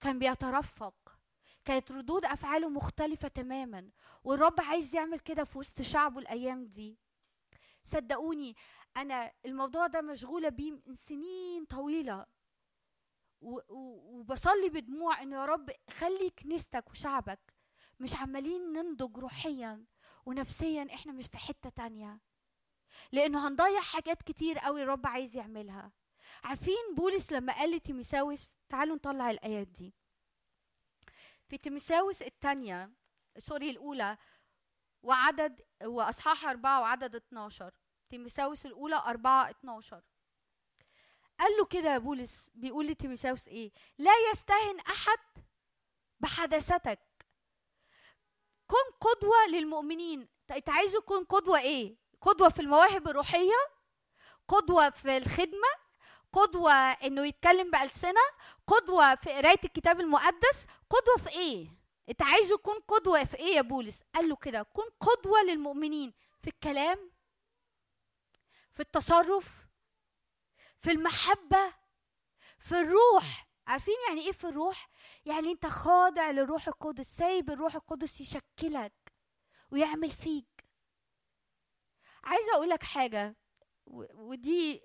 كان 0.00 0.18
بيترفق 0.18 1.18
كانت 1.64 1.92
ردود 1.92 2.24
أفعاله 2.24 2.68
مختلفة 2.68 3.28
تماما. 3.28 3.90
والرب 4.24 4.60
عايز 4.60 4.94
يعمل 4.94 5.18
كده 5.18 5.44
في 5.44 5.58
وسط 5.58 5.82
شعبه 5.82 6.18
الأيام 6.18 6.66
دي. 6.66 6.98
صدقوني 7.82 8.56
أنا 8.96 9.32
الموضوع 9.46 9.86
ده 9.86 10.00
مشغولة 10.00 10.48
بيه 10.48 10.72
من 10.86 10.94
سنين 10.94 11.64
طويلة. 11.64 12.26
وبصلي 13.40 14.68
بدموع 14.68 15.22
إن 15.22 15.32
يا 15.32 15.44
رب 15.46 15.70
خلي 15.90 16.30
كنيستك 16.30 16.90
وشعبك 16.90 17.54
مش 18.00 18.16
عمالين 18.16 18.72
ننضج 18.72 19.18
روحيا 19.18 19.84
ونفسيا 20.26 20.88
إحنا 20.94 21.12
مش 21.12 21.26
في 21.26 21.38
حتة 21.38 21.70
تانية. 21.70 22.20
لأنه 23.12 23.48
هنضيع 23.48 23.80
حاجات 23.80 24.22
كتير 24.22 24.58
قوي 24.58 24.82
الرب 24.82 25.06
عايز 25.06 25.36
يعملها. 25.36 25.92
عارفين 26.44 26.94
بولس 26.96 27.32
لما 27.32 27.52
قال 27.52 27.70
لتيميساوس 27.70 28.54
تعالوا 28.68 28.96
نطلع 28.96 29.30
الآيات 29.30 29.66
دي. 29.66 29.94
في 31.48 31.58
تيميساوس 31.58 32.22
الثانية 32.22 32.90
سوري 33.38 33.70
الأولى 33.70 34.18
وعدد 35.02 35.60
وأصحاح 35.84 36.44
أربعة 36.44 36.80
وعدد 36.80 37.14
12 37.16 37.72
تيميساوس 38.10 38.66
الأولى 38.66 38.96
أربعة 38.96 39.50
12 39.50 40.02
قال 41.38 41.52
له 41.58 41.64
كده 41.66 41.92
يا 41.92 41.98
بولس 41.98 42.50
بيقول 42.54 42.86
لتيميساوس 42.86 43.48
إيه؟ 43.48 43.72
لا 43.98 44.12
يستهن 44.32 44.80
أحد 44.80 45.18
بحدثتك 46.20 47.00
كن 48.66 48.96
قدوة 49.00 49.46
للمؤمنين. 49.52 50.28
أنت 50.50 50.68
عايزه 50.68 50.98
يكون 50.98 51.24
قدوة 51.24 51.58
إيه؟ 51.60 51.96
قدوة 52.20 52.48
في 52.48 52.60
المواهب 52.62 53.08
الروحية 53.08 53.54
قدوة 54.48 54.90
في 54.90 55.16
الخدمة 55.16 55.68
قدوة 56.32 56.72
إنه 56.72 57.26
يتكلم 57.26 57.70
بألسنة 57.70 58.20
قدوة 58.66 59.14
في 59.14 59.32
قراية 59.32 59.60
الكتاب 59.64 60.00
المقدس. 60.00 60.66
قدوة 60.90 61.16
في 61.24 61.28
إيه؟ 61.28 61.68
أنت 62.08 62.22
عايزه 62.22 62.54
يكون 62.54 62.74
قدوة 62.88 63.24
في 63.24 63.36
إيه 63.36 63.56
يا 63.56 63.62
بولس؟ 63.62 64.02
قال 64.14 64.28
له 64.28 64.36
كده 64.36 64.62
كن 64.62 64.82
قدوة 65.00 65.42
للمؤمنين 65.42 66.14
في 66.40 66.50
الكلام 66.50 67.10
في 68.72 68.80
التصرف 68.80 69.66
في 70.78 70.90
المحبة 70.90 71.74
في 72.58 72.80
الروح. 72.80 73.48
عارفين 73.66 73.94
يعني 74.08 74.20
إيه 74.26 74.32
في 74.32 74.44
الروح؟ 74.44 74.88
يعني 75.24 75.52
أنت 75.52 75.66
خاضع 75.66 76.30
للروح 76.30 76.68
القدس 76.68 77.06
سايب 77.06 77.50
الروح 77.50 77.74
القدس 77.74 78.20
يشكلك 78.20 79.12
ويعمل 79.70 80.10
فيك. 80.10 80.57
عايزة 82.24 82.52
أقول 82.54 82.68
لك 82.68 82.82
حاجة 82.82 83.36
ودي 84.14 84.82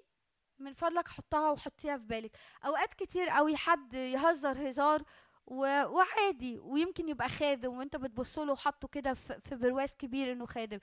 من 0.59 0.73
فضلك 0.73 1.07
حطها 1.07 1.51
وحطيها 1.51 1.97
في 1.97 2.05
بالك. 2.05 2.37
أوقات 2.65 2.93
كتير 2.93 3.29
قوي 3.29 3.55
حد 3.57 3.93
يهزر 3.93 4.69
هزار 4.69 5.03
وعادي 5.47 6.59
ويمكن 6.59 7.09
يبقى 7.09 7.29
خادم 7.29 7.77
وانت 7.77 7.95
بتبص 7.95 8.39
له 8.39 8.53
وحاطه 8.53 8.87
كده 8.87 9.13
في 9.13 9.55
برواز 9.55 9.95
كبير 9.95 10.31
إنه 10.31 10.45
خادم. 10.45 10.79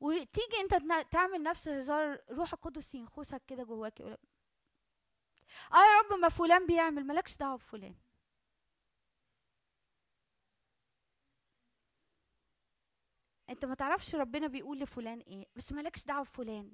وتيجي 0.00 0.60
أنت 0.60 0.74
تعمل 1.12 1.42
نفس 1.42 1.68
هزار 1.68 2.20
روح 2.30 2.52
القدس 2.52 2.94
ينخسك 2.94 3.42
كده 3.46 3.62
جواك 3.64 4.00
يقول 4.00 4.16
آه 5.72 5.76
يا 5.76 6.00
رب 6.02 6.18
ما 6.20 6.28
فلان 6.28 6.66
بيعمل 6.66 7.06
مالكش 7.06 7.36
دعوة 7.36 7.56
بفلان. 7.56 7.94
انت 13.50 13.64
ما 13.64 13.74
تعرفش 13.74 14.14
ربنا 14.14 14.46
بيقول 14.46 14.80
لفلان 14.80 15.18
إيه 15.20 15.46
بس 15.56 15.72
مالكش 15.72 16.04
دعوة 16.04 16.22
بفلان. 16.22 16.72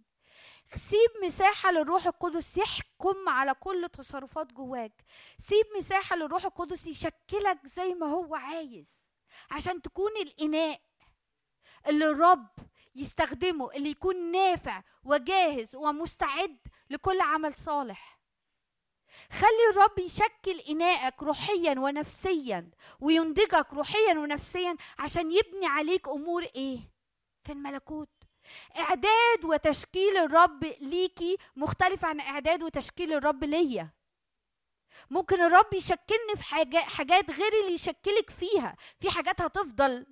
سيب 0.76 1.10
مساحة 1.24 1.70
للروح 1.70 2.06
القدس 2.06 2.56
يحكم 2.56 3.28
على 3.28 3.54
كل 3.54 3.88
تصرفات 3.92 4.52
جواك. 4.52 5.04
سيب 5.38 5.66
مساحة 5.78 6.16
للروح 6.16 6.44
القدس 6.44 6.86
يشكلك 6.86 7.66
زي 7.66 7.94
ما 7.94 8.06
هو 8.06 8.34
عايز 8.34 9.04
عشان 9.50 9.82
تكون 9.82 10.10
الإناء 10.22 10.80
اللي 11.86 12.10
الرب 12.10 12.48
يستخدمه 12.94 13.70
اللي 13.72 13.90
يكون 13.90 14.30
نافع 14.32 14.82
وجاهز 15.04 15.74
ومستعد 15.74 16.58
لكل 16.90 17.20
عمل 17.20 17.54
صالح. 17.54 18.15
خلي 19.32 19.70
الرب 19.70 19.98
يشكل 19.98 20.60
إناءك 20.68 21.22
روحيا 21.22 21.74
ونفسيا 21.78 22.70
وينضجك 23.00 23.66
روحيا 23.72 24.12
ونفسيا 24.18 24.76
عشان 24.98 25.32
يبني 25.32 25.66
عليك 25.66 26.08
أمور 26.08 26.42
إيه؟ 26.42 26.78
في 27.42 27.52
الملكوت. 27.52 28.08
إعداد 28.78 29.44
وتشكيل 29.44 30.16
الرب 30.16 30.64
ليكي 30.80 31.36
مختلف 31.56 32.04
عن 32.04 32.20
إعداد 32.20 32.62
وتشكيل 32.62 33.12
الرب 33.12 33.44
ليا. 33.44 33.90
ممكن 35.10 35.40
الرب 35.40 35.74
يشكلني 35.74 36.36
في 36.36 36.42
حاجات 36.74 37.30
غير 37.30 37.52
اللي 37.62 37.74
يشكلك 37.74 38.30
فيها. 38.30 38.76
في 38.98 39.10
حاجات 39.10 39.40
هتفضل 39.40 40.06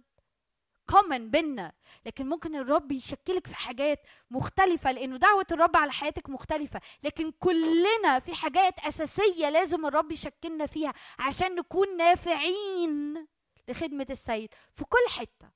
كومن 0.86 1.30
بينا 1.30 1.72
لكن 2.06 2.28
ممكن 2.28 2.56
الرب 2.56 2.92
يشكلك 2.92 3.46
في 3.46 3.56
حاجات 3.56 4.06
مختلفة 4.30 4.92
لأنه 4.92 5.16
دعوة 5.16 5.46
الرب 5.52 5.76
على 5.76 5.92
حياتك 5.92 6.28
مختلفة. 6.30 6.80
لكن 7.02 7.30
كلنا 7.30 8.18
في 8.18 8.34
حاجات 8.34 8.80
أساسية 8.80 9.48
لازم 9.50 9.86
الرب 9.86 10.12
يشكلنا 10.12 10.66
فيها 10.66 10.94
عشان 11.18 11.54
نكون 11.54 11.96
نافعين 11.96 13.26
لخدمة 13.68 14.06
السيد 14.10 14.54
في 14.72 14.84
كل 14.84 15.10
حتة. 15.18 15.50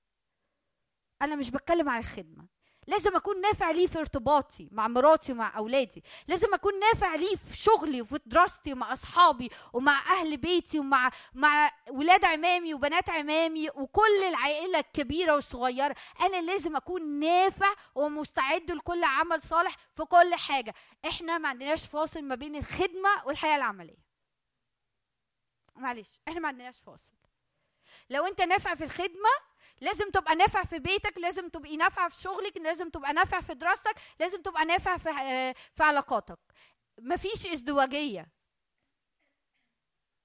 أنا 1.22 1.36
مش 1.36 1.50
بتكلم 1.50 1.88
عن 1.88 1.98
الخدمة. 2.00 2.57
لازم 2.89 3.16
أكون 3.16 3.40
نافع 3.40 3.70
ليه 3.70 3.86
في 3.86 3.98
ارتباطي 3.98 4.69
مع 4.73 4.89
مراتي 4.89 5.32
ومع 5.32 5.59
أولادي. 5.59 6.05
لازم 6.28 6.55
أكون 6.55 6.78
نافع 6.78 7.15
ليه 7.15 7.36
في 7.36 7.56
شغلي 7.56 8.02
وفي 8.02 8.20
دراستي 8.27 8.73
ومع 8.73 8.93
أصحابي 8.93 9.51
ومع 9.73 9.98
أهل 10.12 10.36
بيتي 10.36 10.78
ومع 10.78 11.10
مع 11.35 11.73
ولاد 11.90 12.24
عمامي 12.24 12.74
وبنات 12.74 13.10
عمامي 13.10 13.70
وكل 13.70 14.23
العائلة 14.28 14.78
الكبيرة 14.78 15.35
والصغيرة. 15.35 15.94
أنا 16.20 16.40
لازم 16.43 16.77
أكون 16.77 17.20
نافع 17.20 17.74
ومستعد 17.94 18.70
لكل 18.70 19.05
عمل 19.05 19.43
صالح 19.43 19.77
في 19.93 20.05
كل 20.05 20.35
حاجة. 20.35 20.74
إحنا 21.09 21.39
ما 21.39 21.48
عندناش 21.48 21.86
فاصل 21.86 22.23
ما 22.23 22.35
بين 22.35 22.56
الخدمة 22.56 23.27
والحياة 23.27 23.56
العملية. 23.56 24.09
معلش 25.77 26.20
إحنا 26.28 26.40
ما 26.40 26.48
عندناش 26.48 26.78
فاصل. 26.78 27.12
لو 28.10 28.27
أنت 28.27 28.40
نافع 28.40 28.74
في 28.74 28.85
الخدمة 28.85 29.47
لازم 29.80 30.10
تبقى 30.10 30.34
نافع 30.34 30.62
في 30.64 30.78
بيتك 30.78 31.18
لازم 31.18 31.48
تبقي 31.48 31.76
نافعه 31.76 32.09
في 32.09 32.20
شغلك 32.20 32.56
لازم 32.56 32.90
تبقى 32.90 33.12
نافع 33.12 33.40
في 33.40 33.55
دراستك 33.55 33.94
لازم 34.20 34.42
تبقى 34.42 34.64
نافع 34.64 34.96
في 34.96 35.10
آه، 35.10 35.55
في 35.72 35.82
علاقاتك. 35.82 36.38
مفيش 37.00 37.46
ازدواجية. 37.46 38.32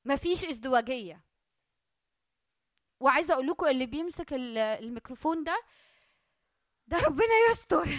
مفيش 0.06 0.46
ازدواجية. 0.46 1.24
وعايزة 3.00 3.34
أقول 3.34 3.48
لكم 3.48 3.68
اللي 3.68 3.86
بيمسك 3.86 4.34
ال- 4.34 4.58
الميكروفون 4.58 5.44
ده 5.44 5.62
ده 6.88 6.98
ربنا 7.00 7.34
يستر. 7.50 7.86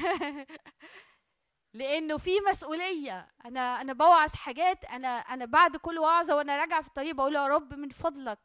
لأنه 1.74 2.16
في 2.18 2.31
مسؤولية. 2.51 3.28
أنا 3.44 3.81
أنا 3.81 3.93
بوعظ 3.93 4.35
حاجات. 4.35 4.85
أنا 4.85 5.09
أنا 5.18 5.44
بعد 5.44 5.76
كل 5.76 5.98
وعظة 5.98 6.36
وأنا 6.36 6.56
راجعة 6.60 6.82
في 6.82 6.89
الطريق 6.89 7.14
بقول 7.14 7.35
يا 7.35 7.47
رب 7.47 7.74
من 7.74 7.89
فضلك. 7.89 8.39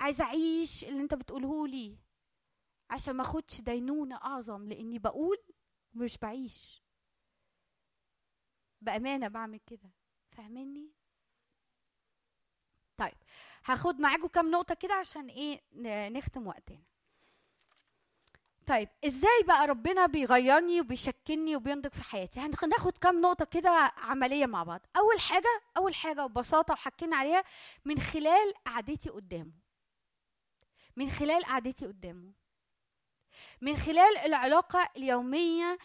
عايزة 0.00 0.24
أعيش 0.24 0.84
اللي 0.84 1.00
أنت 1.02 1.14
بتقوله 1.14 1.66
لي. 1.68 1.98
عشان 2.92 3.16
ما 3.16 3.22
اخدش 3.22 3.60
دينونة 3.60 4.16
اعظم 4.16 4.68
لاني 4.68 4.98
بقول 4.98 5.36
مش 5.94 6.18
بعيش. 6.18 6.82
بأمانة 8.80 9.28
بعمل 9.28 9.60
كده. 9.66 9.90
فاهميني 10.30 10.90
طيب 12.96 13.14
هاخد 13.64 14.00
معاكم 14.00 14.26
كام 14.26 14.50
نقطة 14.50 14.74
كده 14.74 14.94
عشان 14.94 15.28
إيه 15.28 15.60
نختم 16.08 16.46
وقتنا. 16.46 16.82
طيب 18.66 18.88
إزاي 19.06 19.42
بقى 19.46 19.66
ربنا 19.66 20.06
بيغيرني 20.06 20.80
وبيشكلني 20.80 21.56
وبينضج 21.56 21.90
في 21.92 22.02
حياتي؟ 22.02 22.40
هناخد 22.40 22.98
كام 22.98 23.20
نقطة 23.20 23.44
كده 23.44 23.70
عملية 23.96 24.46
مع 24.46 24.62
بعض. 24.64 24.80
أول 24.96 25.20
حاجة 25.20 25.60
أول 25.76 25.94
حاجة 25.94 26.26
ببساطة 26.26 26.72
وحكينا 26.72 27.16
عليها 27.16 27.44
من 27.84 27.98
خلال 28.00 28.54
قعدتي 28.66 29.08
قدامه. 29.10 29.52
من 30.96 31.10
خلال 31.10 31.44
قعدتي 31.44 31.86
قدامه. 31.86 32.32
من 33.60 33.76
خلال 33.76 34.18
العلاقة 34.18 34.90
اليومية 34.96 35.78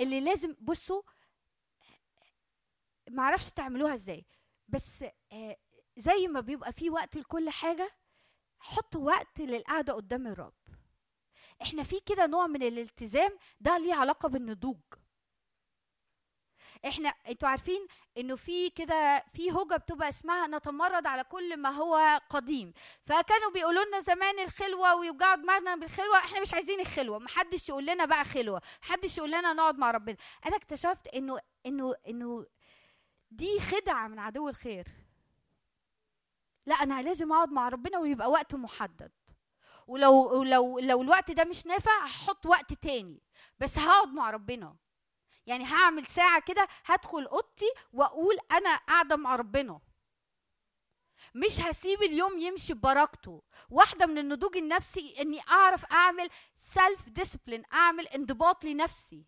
اللي 0.00 0.20
لازم 0.20 0.56
بصوا 0.60 1.02
معرفش 3.10 3.50
تعملوها 3.50 3.94
إزاي 3.94 4.24
بس 4.68 5.04
آه، 5.32 5.56
زي 5.96 6.28
ما 6.28 6.40
بيبقى 6.40 6.72
في 6.72 6.90
وقت 6.90 7.16
لكل 7.16 7.50
حاجة 7.50 7.90
حطوا 8.60 9.06
وقت 9.06 9.40
للقعدة 9.40 9.92
قدام 9.92 10.26
الرب. 10.26 10.54
إحنا 11.62 11.82
في 11.82 12.00
كده 12.00 12.26
نوع 12.26 12.46
من 12.46 12.62
الالتزام 12.62 13.38
ده 13.60 13.78
ليه 13.78 13.94
علاقة 13.94 14.28
بالنضوج. 14.28 14.80
إحنا 16.88 17.08
أنتوا 17.08 17.48
عارفين 17.48 17.86
انه 18.18 18.36
في 18.36 18.70
كده 18.70 19.24
في 19.34 19.52
هوجه 19.52 19.76
بتبقى 19.76 20.08
اسمها 20.08 20.46
نتمرد 20.46 21.06
على 21.06 21.24
كل 21.24 21.56
ما 21.56 21.70
هو 21.70 22.20
قديم. 22.28 22.72
فكانوا 23.02 23.50
بيقولوا 23.54 23.84
لنا 23.84 24.00
زمان 24.00 24.38
الخلوة 24.38 24.94
ويوجعوا 24.94 25.34
دماغنا 25.34 25.74
بالخلوة 25.76 26.18
إحنا 26.18 26.40
مش 26.40 26.54
عايزين 26.54 26.80
الخلوة 26.80 27.18
محدش 27.18 27.68
يقول 27.68 27.86
لنا 27.86 28.04
بقى 28.04 28.24
خلوة 28.24 28.62
محدش 28.82 29.18
يقول 29.18 29.30
لنا 29.30 29.52
نقعد 29.52 29.78
مع 29.78 29.90
ربنا. 29.90 30.16
أنا 30.46 30.56
اكتشفت 30.56 31.06
انه 31.08 31.38
انه 31.66 31.94
انه 32.08 32.46
دي 33.30 33.60
خدعة 33.60 34.08
من 34.08 34.18
عدو 34.18 34.48
الخير. 34.48 34.88
لا 36.66 36.74
أنا 36.74 37.02
لازم 37.02 37.32
اقعد 37.32 37.52
مع 37.52 37.68
ربنا 37.68 37.98
ويبقى 37.98 38.30
وقت 38.30 38.54
محدد. 38.54 39.12
ولو 39.86 40.42
لو 40.42 40.78
لو 40.78 41.02
الوقت 41.02 41.30
ده 41.30 41.44
مش 41.44 41.66
نافع 41.66 42.04
هحط 42.04 42.46
وقت 42.46 42.72
تاني. 42.72 43.22
بس 43.58 43.78
هقعد 43.78 44.08
مع 44.08 44.30
ربنا. 44.30 44.76
يعني 45.46 45.64
هعمل 45.64 46.06
ساعة 46.06 46.40
كده 46.40 46.68
هدخل 46.84 47.26
أوضتي 47.26 47.72
وأقول 47.92 48.36
أنا 48.52 48.76
قاعدة 48.76 49.16
مع 49.16 49.36
ربنا. 49.36 49.80
مش 51.34 51.60
هسيب 51.60 52.02
اليوم 52.02 52.38
يمشي 52.38 52.74
ببركته 52.74 53.42
واحدة 53.70 54.06
من 54.06 54.18
النضوج 54.18 54.56
النفسي 54.56 55.14
إني 55.20 55.40
أعرف 55.48 55.84
أعمل 55.84 56.28
self 56.54 57.08
discipline 57.08 57.62
أعمل 57.72 58.06
انضباط 58.08 58.64
لنفسي. 58.64 59.24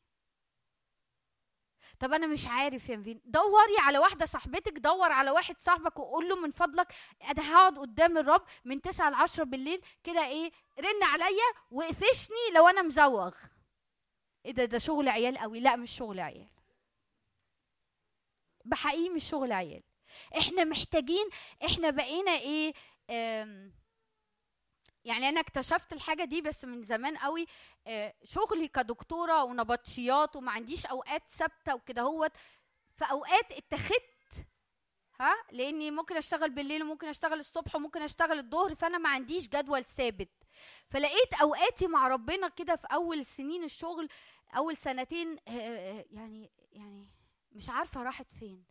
طب 2.01 2.13
أنا 2.13 2.27
مش 2.27 2.49
عارف 2.49 2.89
يا 2.89 2.97
نفين 2.97 3.21
دوري 3.25 3.77
على 3.79 3.99
واحدة 3.99 4.27
صاحبتك 4.27 4.73
دور 4.73 5.13
على 5.13 5.31
واحد 5.31 5.61
صاحبك 5.61 5.99
وقول 5.99 6.29
له 6.29 6.37
من 6.37 6.51
فضلك 6.51 6.95
أنا 7.31 7.53
هقعد 7.55 7.79
قدام 7.79 8.19
الرب 8.19 8.43
من 8.65 8.81
9 8.81 9.11
ل 9.11 9.15
10 9.15 9.45
بالليل 9.45 9.83
كده 10.03 10.27
إيه 10.27 10.53
رن 10.79 11.03
عليا 11.03 11.53
وقفشني 11.71 12.51
لو 12.55 12.69
أنا 12.69 12.83
مزوغ. 12.83 13.35
إيه 14.45 14.53
ده 14.53 14.65
ده 14.65 14.79
شغل 14.79 15.09
عيال 15.09 15.39
قوي. 15.39 15.61
لا 15.61 15.77
مش 15.77 15.91
شغل 15.97 16.21
عيال. 16.21 16.49
بحقيقي 18.65 19.09
مش 19.15 19.25
شغل 19.29 19.53
عيال. 19.53 19.83
إحنا 20.39 20.65
محتاجين 20.65 21.29
إحنا 21.65 21.91
بقينا 21.91 22.31
إيه 22.31 22.75
يعني 25.05 25.29
أنا 25.29 25.41
اكتشفت 25.41 25.93
الحاجة 25.93 26.25
دي 26.25 26.41
بس 26.43 26.65
من 26.65 26.83
زمان 26.83 27.17
قوي. 27.17 27.47
آه، 27.87 28.15
شغلي 28.25 28.69
كدكتورة 28.69 29.45
ونبطشيات 29.45 30.37
وما 30.37 30.53
عنديش 30.53 30.87
أوقات 30.87 31.23
ثابتة 31.31 31.75
وكده 31.75 32.03
هوت 32.03 32.33
في 32.97 33.05
أوقات 33.05 33.53
اتخذت 33.53 34.47
ها 35.21 35.35
لأني 35.53 35.91
ممكن 35.91 36.17
أشتغل 36.17 36.51
بالليل 36.51 36.83
وممكن 36.83 37.09
أشتغل 37.09 37.39
الصبح 37.41 37.77
وممكن 37.77 38.03
أشتغل 38.03 38.39
الظهر 38.39 38.75
فأنا 38.75 38.99
ما 38.99 39.09
عنديش 39.09 39.49
جدول 39.49 39.85
ثابت. 39.85 40.44
فلقيت 40.89 41.35
أوقاتي 41.43 41.87
مع 41.87 42.09
ربنا 42.09 42.49
كده 42.49 42.77
في 42.77 42.87
أول 42.93 43.27
سنين 43.27 43.65
الشغل 43.65 44.09
أول 44.57 44.77
سنتين 44.77 45.37
آه، 45.49 45.51
آه، 45.51 46.05
يعني 46.11 46.51
يعني 46.73 47.09
مش 47.53 47.71
عارفة 47.71 48.03
راحت 48.03 48.31
فين. 48.31 48.65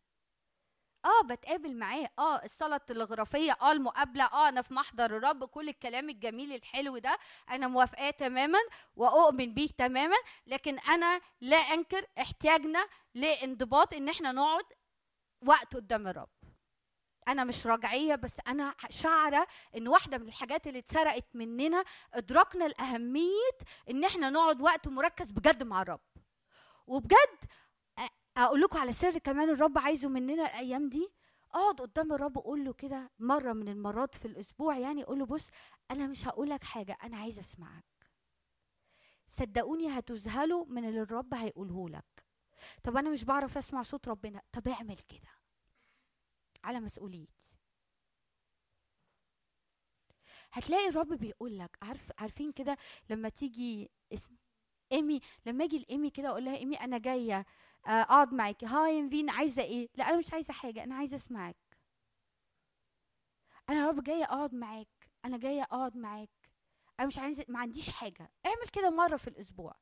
آه 1.05 1.23
بتقابل 1.27 1.75
معاه. 1.75 2.09
آه 2.19 2.43
الصلاة 2.45 2.75
التلغرافيه 2.75 3.51
آه 3.61 3.71
المقابلة 3.71 4.23
آه 4.25 4.49
أنا 4.49 4.61
في 4.61 4.73
محضر 4.73 5.05
الرب 5.17 5.45
كل 5.45 5.69
الكلام 5.69 6.09
الجميل 6.09 6.53
الحلو 6.53 6.97
ده 6.97 7.17
أنا 7.49 7.67
موافقاه 7.67 8.09
تماما 8.09 8.59
وأؤمن 8.95 9.53
بيه 9.53 9.69
تماما 9.77 10.15
لكن 10.47 10.79
أنا 10.79 11.21
لا 11.41 11.57
أنكر 11.57 12.05
احتياجنا 12.19 12.87
لانضباط 13.15 13.93
إن 13.93 14.09
إحنا 14.09 14.31
نقعد 14.31 14.65
وقت 15.45 15.75
قدام 15.75 16.07
الرب. 16.07 16.29
أنا 17.27 17.43
مش 17.43 17.67
رجعيه 17.67 18.15
بس 18.15 18.37
أنا 18.47 18.75
شعرة 18.89 19.47
إن 19.77 19.87
واحدة 19.87 20.17
من 20.17 20.27
الحاجات 20.27 20.67
اللي 20.67 20.79
اتسرقت 20.79 21.25
مننا 21.33 21.83
إدراكنا 22.13 22.65
الاهميه 22.65 23.57
إن 23.89 24.03
إحنا 24.03 24.29
نقعد 24.29 24.61
وقت 24.61 24.87
مركز 24.87 25.31
بجد 25.31 25.63
مع 25.63 25.81
الرب. 25.81 26.01
وبجد 26.87 27.39
أقول 28.37 28.61
لكم 28.61 28.77
على 28.79 28.91
سر 28.91 29.17
كمان 29.17 29.49
الرب 29.49 29.77
عايزه 29.77 30.09
مننا 30.09 30.43
الأيام 30.43 30.89
دي. 30.89 31.09
أقعد 31.51 31.81
قدام 31.81 32.13
الرب 32.13 32.37
قول 32.37 32.65
له 32.65 32.73
كده 32.73 33.11
مرة 33.19 33.53
من 33.53 33.69
المرات 33.69 34.15
في 34.15 34.25
الأسبوع 34.25 34.77
يعني 34.77 35.03
قول 35.03 35.19
له 35.19 35.25
بص 35.25 35.49
أنا 35.91 36.07
مش 36.07 36.27
هقول 36.27 36.49
لك 36.49 36.63
حاجة 36.63 36.97
أنا 37.03 37.17
عايزه 37.17 37.39
أسمعك. 37.41 37.83
صدقوني 39.27 39.99
هتذهلوا 39.99 40.65
من 40.65 40.85
اللي 40.85 41.01
الرب 41.01 41.33
هيقوله 41.33 41.89
لك. 41.89 42.23
طب 42.83 42.97
أنا 42.97 43.09
مش 43.09 43.23
بعرف 43.23 43.57
أسمع 43.57 43.81
صوت 43.83 44.07
ربنا 44.07 44.41
طب 44.51 44.67
اعمل 44.67 44.97
كده. 44.97 45.29
على 46.63 46.79
مسؤوليتي 46.79 47.49
هتلاقي 50.51 50.87
الرب 50.87 51.13
بيقول 51.13 51.57
لك 51.59 51.77
عارف 51.81 52.11
عارفين 52.17 52.51
كده 52.51 52.77
لما 53.09 53.29
تيجي 53.29 53.91
اسم 54.13 54.35
إيمي 54.91 55.19
لما 55.45 55.63
أجي 55.65 55.79
لإيمي 55.79 56.09
كده 56.09 56.29
أقول 56.29 56.45
لها 56.45 56.55
إيمي 56.57 56.75
أنا 56.75 56.97
جاية 56.97 57.45
آه، 57.85 57.89
أقعد 57.89 58.33
معاكي 58.33 58.65
هاي 58.65 58.95
ينفين 58.97 59.29
عايزة 59.29 59.61
إيه؟ 59.61 59.89
لا 59.95 60.09
أنا 60.09 60.17
مش 60.17 60.33
عايزة 60.33 60.53
حاجة 60.53 60.83
أنا 60.83 60.95
عايزة 60.95 61.15
أسمعك. 61.15 61.55
أنا 63.69 63.79
يا 63.79 63.87
رب 63.87 64.03
جاية 64.03 64.23
أقعد 64.23 64.53
معاك 64.53 65.09
أنا 65.25 65.37
جاية 65.37 65.61
أقعد 65.63 65.97
معاك 65.97 66.29
أنا 66.99 67.07
مش 67.07 67.19
عايزة 67.19 67.45
ما 67.49 67.59
عنديش 67.59 67.89
حاجة 67.91 68.31
اعمل 68.45 68.67
كده 68.73 68.89
مرة 68.89 69.17
في 69.17 69.27
الأسبوع. 69.27 69.75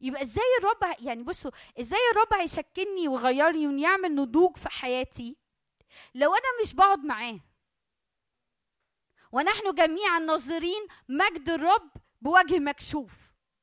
يبقى 0.00 0.22
إزاي 0.22 0.44
الرب 0.60 0.96
يعني 1.06 1.22
بصوا 1.22 1.50
إزاي 1.80 1.98
الرب 2.12 2.40
هيشكلني 2.40 3.08
ويغيرني 3.08 3.66
ويعمل 3.68 4.14
نضوج 4.14 4.56
في 4.56 4.68
حياتي؟ 4.68 5.36
لو 6.14 6.34
أنا 6.34 6.62
مش 6.62 6.74
بقعد 6.74 7.04
معاه. 7.04 7.40
ونحن 9.32 9.74
جميعا 9.74 10.18
ناظرين 10.18 10.88
مجد 11.08 11.48
الرب 11.48 11.90
بوجه 12.20 12.58
مكشوف. 12.58 13.12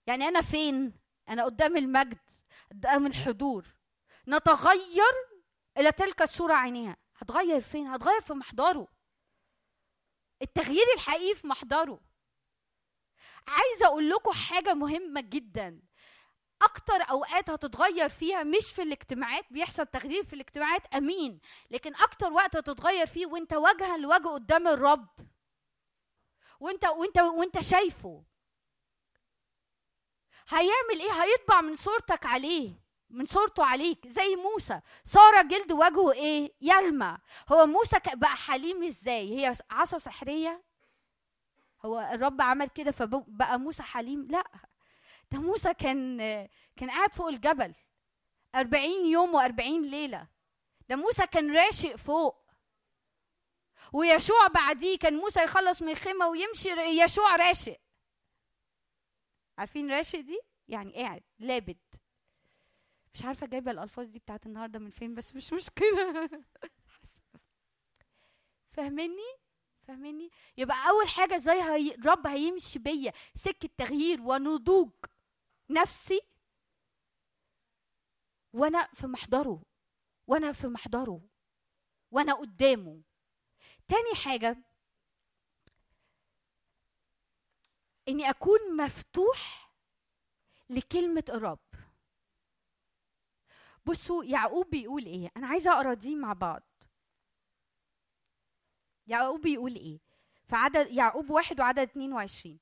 يعني 0.08 0.28
أنا 0.28 0.42
فين؟ 0.42 1.00
أنا 1.30 1.44
قدام 1.44 1.78
المجد 1.78 2.30
قدام 2.72 3.06
الحضور. 3.06 3.66
نتغير 4.28 5.14
إلى 5.78 5.92
تلك 5.92 6.22
الصورة 6.22 6.54
عينيها. 6.54 6.98
هتغير 7.18 7.62
فين؟ 7.62 7.88
هتغير 7.88 8.22
في 8.22 8.34
محضره. 8.34 8.88
التغيير 10.42 10.86
الحقيقي 10.96 11.36
في 11.36 11.48
محضره. 11.48 12.00
عايزة 13.48 13.86
أقول 13.86 14.10
لكم 14.10 14.32
حاجة 14.32 14.74
مهمة 14.74 15.22
جدا. 15.22 15.82
أكتر 16.62 17.02
أوقات 17.10 17.50
هتتغير 17.50 18.10
فيها 18.10 18.44
مش 18.44 18.72
في 18.74 18.82
الاجتماعات 18.82 19.46
بيحصل 19.52 19.86
تغيير 19.86 20.24
في 20.24 20.34
الاجتماعات 20.34 20.96
أمين. 20.96 21.40
لكن 21.72 21.96
أكتر 21.96 22.34
وقت 22.34 22.56
هتتغير 22.56 23.06
فيه 23.06 23.26
وأنت 23.26 23.54
وجها 23.54 23.98
لوجه 23.98 24.28
قدام 24.28 24.68
الرب. 24.68 25.08
وأنت 26.60 26.86
وأنت 26.86 27.18
وأنت 27.20 27.60
شايفه. 27.60 28.24
هيعمل 30.50 31.00
إيه؟ 31.02 31.12
هيطبع 31.24 31.62
من 31.62 31.76
صورتك 31.76 32.26
عليه 32.26 32.86
من 33.10 33.26
صورته 33.26 33.66
عليك 33.66 34.08
زي 34.08 34.36
موسى. 34.36 34.82
صار 35.04 35.42
جلد 35.42 35.72
وجهه 35.72 36.12
إيه؟ 36.12 36.54
يلمع. 36.62 37.20
هو 37.52 37.66
موسى 37.66 37.98
بقى 38.14 38.36
حليم 38.36 38.84
إزاي؟ 38.84 39.40
هي 39.40 39.54
عصا 39.72 39.98
سحرية؟ 39.98 40.64
هو 41.86 42.10
الرب 42.14 42.42
عمل 42.42 42.70
كده 42.70 42.92
فبقى 42.92 43.60
موسى 43.60 43.84
حليم؟ 43.84 44.28
لأ. 44.30 44.48
ده 45.32 45.40
موسى 45.40 45.74
كان 45.74 46.18
كان 46.76 46.90
قاعد 46.90 47.14
فوق 47.14 47.28
الجبل 47.28 47.74
أربعين 48.56 49.06
يوم 49.06 49.34
وأربعين 49.36 49.82
ليلة. 49.82 50.28
ده 50.90 50.96
موسى 50.96 51.28
كان 51.28 51.56
راشق 51.58 51.96
فوق. 51.96 52.46
ويشوع 53.94 54.48
بعديه 54.48 54.98
كان 54.98 55.14
موسى 55.18 55.44
يخلص 55.44 55.82
من 55.82 55.90
الخيمة 55.90 56.28
ويمشي 56.28 56.70
يشوع 57.04 57.36
راشق. 57.36 57.78
عارفين 59.58 59.92
راشق 59.92 60.20
دي؟ 60.20 60.40
يعني 60.68 60.94
قاعد 60.94 61.24
لابد. 61.40 61.78
مش 63.14 63.26
عارفة 63.26 63.48
جايبة 63.48 63.72
الألفاظ 63.72 64.06
دي 64.06 64.20
بتاعت 64.20 64.46
النهارده 64.46 64.80
من 64.80 64.90
فين 64.90 65.16
بس 65.16 65.36
مش 65.36 65.54
مشكلة. 65.54 66.30
فاهمني 68.70 69.32
فاهمني 69.88 70.30
يبقى 70.58 70.90
أول 70.90 71.08
حاجة 71.08 71.36
إزاي 71.36 71.62
هي... 71.62 71.96
هيمشي 72.26 72.80
بيا. 72.80 73.12
سكة 73.36 73.70
تغيير 73.78 74.22
ونضوج. 74.22 74.92
نفسي 75.70 76.22
وأنا 78.54 78.88
في 78.94 79.08
محضره 79.08 79.62
وأنا 80.28 80.52
في 80.52 80.68
محضره 80.68 81.22
وأنا 82.12 82.34
قدامه. 82.34 83.02
تاني 83.88 84.16
حاجة 84.16 84.58
إني 88.08 88.30
أكون 88.30 88.78
مفتوح 88.78 89.72
لكلمة 90.70 91.24
الرب. 91.30 91.60
بصوا 93.86 94.24
يعقوب 94.26 94.70
بيقول 94.70 95.06
إيه؟ 95.06 95.32
أنا 95.38 95.48
عايزة 95.48 95.74
أقرأ 95.74 95.94
دي 95.94 96.16
مع 96.16 96.34
بعض. 96.34 96.64
يعقوب 99.08 99.42
بيقول 99.42 99.76
إيه؟ 99.76 100.00
في 100.48 100.56
عدد 100.56 100.92
يعقوب 100.92 101.30
واحد 101.30 101.60
وعدد 101.60 101.80
22 101.90 102.60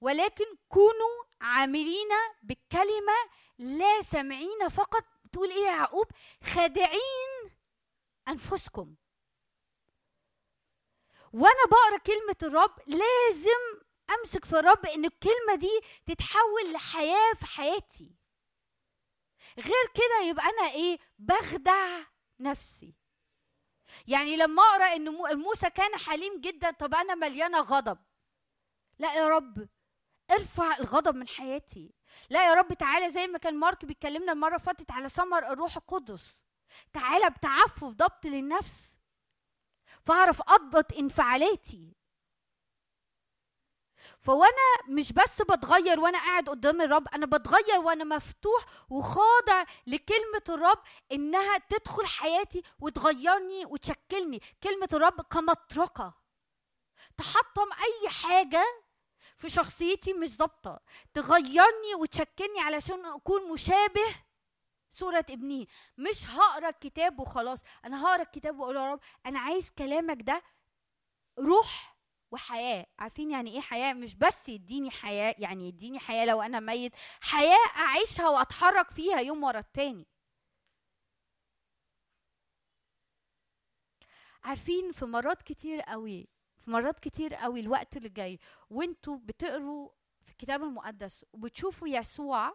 ولكن 0.00 0.44
كونوا 0.68 1.24
عاملين 1.42 2.08
بالكلمة 2.42 3.12
لا 3.58 4.02
سامعين 4.02 4.68
فقط. 4.68 5.04
تقول 5.32 5.50
إيه 5.50 5.56
يا 5.66 5.70
يعقوب 5.70 6.06
خادعين 6.44 7.50
أنفسكم. 8.28 8.94
وأنا 11.32 11.64
بقرأ 11.70 11.98
كلمة 11.98 12.36
الرب 12.42 12.78
لازم 12.86 13.82
أمسك 14.10 14.44
في 14.44 14.58
الرب 14.58 14.86
إن 14.86 15.04
الكلمة 15.04 15.54
دي 15.54 15.80
تتحول 16.06 16.72
لحياة 16.72 17.34
في 17.34 17.46
حياتي. 17.46 18.14
غير 19.58 19.86
كده 19.94 20.28
يبقى 20.28 20.44
أنا 20.46 20.70
إيه؟ 20.72 20.98
بخدع 21.18 22.00
نفسي. 22.40 22.94
يعني 24.06 24.36
لما 24.36 24.62
أقرأ 24.62 24.96
إن 24.96 25.08
مو- 25.08 25.28
موسى 25.34 25.70
كان 25.70 25.96
حليم 25.98 26.40
جدا 26.40 26.70
طب 26.70 26.94
أنا 26.94 27.14
مليانة 27.14 27.60
غضب. 27.60 27.98
لا 28.98 29.14
يا 29.14 29.28
رب 29.28 29.68
ارفع 30.32 30.76
الغضب 30.78 31.14
من 31.14 31.28
حياتي. 31.28 31.94
لا 32.30 32.48
يا 32.48 32.54
رب 32.54 32.72
تعالى 32.74 33.10
زي 33.10 33.26
ما 33.26 33.38
كان 33.38 33.58
مارك 33.58 33.84
بيكلمنا 33.84 34.32
المرة 34.32 34.58
فاتت 34.58 34.90
على 34.90 35.08
ثمر 35.08 35.52
الروح 35.52 35.76
القدس. 35.76 36.42
تعالى 36.92 37.30
بتعفف 37.30 37.84
ضبط 37.84 38.24
للنفس. 38.26 38.96
فاعرف 40.00 40.42
أضبط 40.48 40.92
انفعالاتي. 40.92 41.96
فوانا 44.18 44.88
مش 44.88 45.12
بس 45.12 45.42
بتغير 45.42 46.00
وأنا 46.00 46.18
قاعد 46.18 46.48
قدام 46.48 46.80
الرب 46.80 47.08
أنا 47.08 47.26
بتغير 47.26 47.80
وأنا 47.80 48.04
مفتوح 48.04 48.64
وخاضع 48.88 49.64
لكلمة 49.86 50.42
الرب 50.48 50.78
إنها 51.12 51.58
تدخل 51.58 52.06
حياتي 52.06 52.62
وتغيرني 52.80 53.66
وتشكلني. 53.66 54.40
كلمة 54.62 54.88
الرب 54.92 55.20
كمطرقة. 55.20 56.14
تحطم 57.16 57.68
أي 57.72 58.08
حاجة 58.08 58.64
في 59.42 59.48
شخصيتي 59.48 60.12
مش 60.12 60.28
ظابطة. 60.36 60.80
تغيرني 61.14 61.94
وتشكلني 62.00 62.60
علشان 62.60 63.06
أكون 63.06 63.52
مشابه 63.52 64.24
صورة 64.90 65.26
ابني. 65.30 65.68
مش 65.98 66.26
هقرأ 66.26 66.68
الكتاب 66.68 67.20
وخلاص. 67.20 67.62
أنا 67.84 68.02
هقرأ 68.04 68.22
الكتاب 68.22 68.58
وأقول 68.58 68.76
يا 68.76 68.92
رب 68.92 69.00
أنا 69.26 69.38
عايز 69.40 69.70
كلامك 69.70 70.22
ده 70.22 70.42
روح 71.38 71.96
وحياة. 72.30 72.86
عارفين 72.98 73.30
يعني 73.30 73.50
إيه 73.54 73.60
حياة؟ 73.60 73.92
مش 73.92 74.14
بس 74.14 74.48
يديني 74.48 74.90
حياة 74.90 75.34
يعني 75.38 75.68
يديني 75.68 75.98
حياة 75.98 76.24
لو 76.26 76.42
أنا 76.42 76.60
ميت 76.60 76.92
حياة 77.20 77.66
أعيشها 77.76 78.28
وأتحرك 78.28 78.90
فيها 78.90 79.20
يوم 79.20 79.44
ورا 79.44 79.58
التاني. 79.58 80.06
عارفين 84.44 84.92
في 84.92 85.04
مرات 85.04 85.42
كتير 85.42 85.80
قوي 85.80 86.28
في 86.64 86.70
مرات 86.70 86.98
كتير 86.98 87.34
قوي 87.34 87.60
الوقت 87.60 87.96
اللي 87.96 88.08
جاي 88.08 88.38
وانتوا 88.70 89.16
بتقروا 89.16 89.90
في 90.24 90.30
الكتاب 90.30 90.62
المقدس 90.62 91.24
وبتشوفوا 91.32 91.88
يسوع 91.88 92.52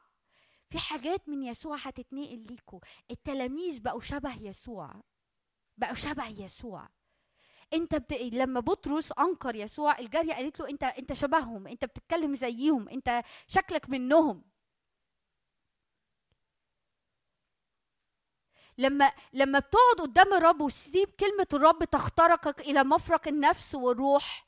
في 0.65 0.79
حاجات 0.79 1.29
من 1.29 1.43
يسوع 1.43 1.77
هتتنقل 1.77 2.39
ليكوا. 2.39 2.79
التلاميذ 3.11 3.79
بقوا 3.79 4.01
شبه 4.01 4.35
يسوع 4.41 5.03
بقوا 5.77 5.93
شبه 5.95 6.27
يسوع. 6.27 6.89
انت 7.73 7.95
بت... 7.95 8.13
لما 8.13 8.59
بطرس 8.59 9.11
أنكر 9.11 9.55
يسوع 9.55 9.99
الجارية 9.99 10.33
قالت 10.33 10.59
له 10.59 10.69
انت 10.69 10.83
انت 10.83 11.13
شبههم 11.13 11.67
انت 11.67 11.85
بتتكلم 11.85 12.35
زيهم 12.35 12.89
انت 12.89 13.23
شكلك 13.47 13.89
منهم. 13.89 14.43
لما 18.77 19.11
لما 19.33 19.59
بتقعد 19.59 20.01
قدام 20.01 20.33
الرب 20.33 20.61
وتسيب 20.61 21.09
كلمة 21.19 21.47
الرب 21.53 21.83
تخترقك 21.83 22.59
إلى 22.61 22.83
مفرق 22.83 23.27
النفس 23.27 23.75
والروح 23.75 24.47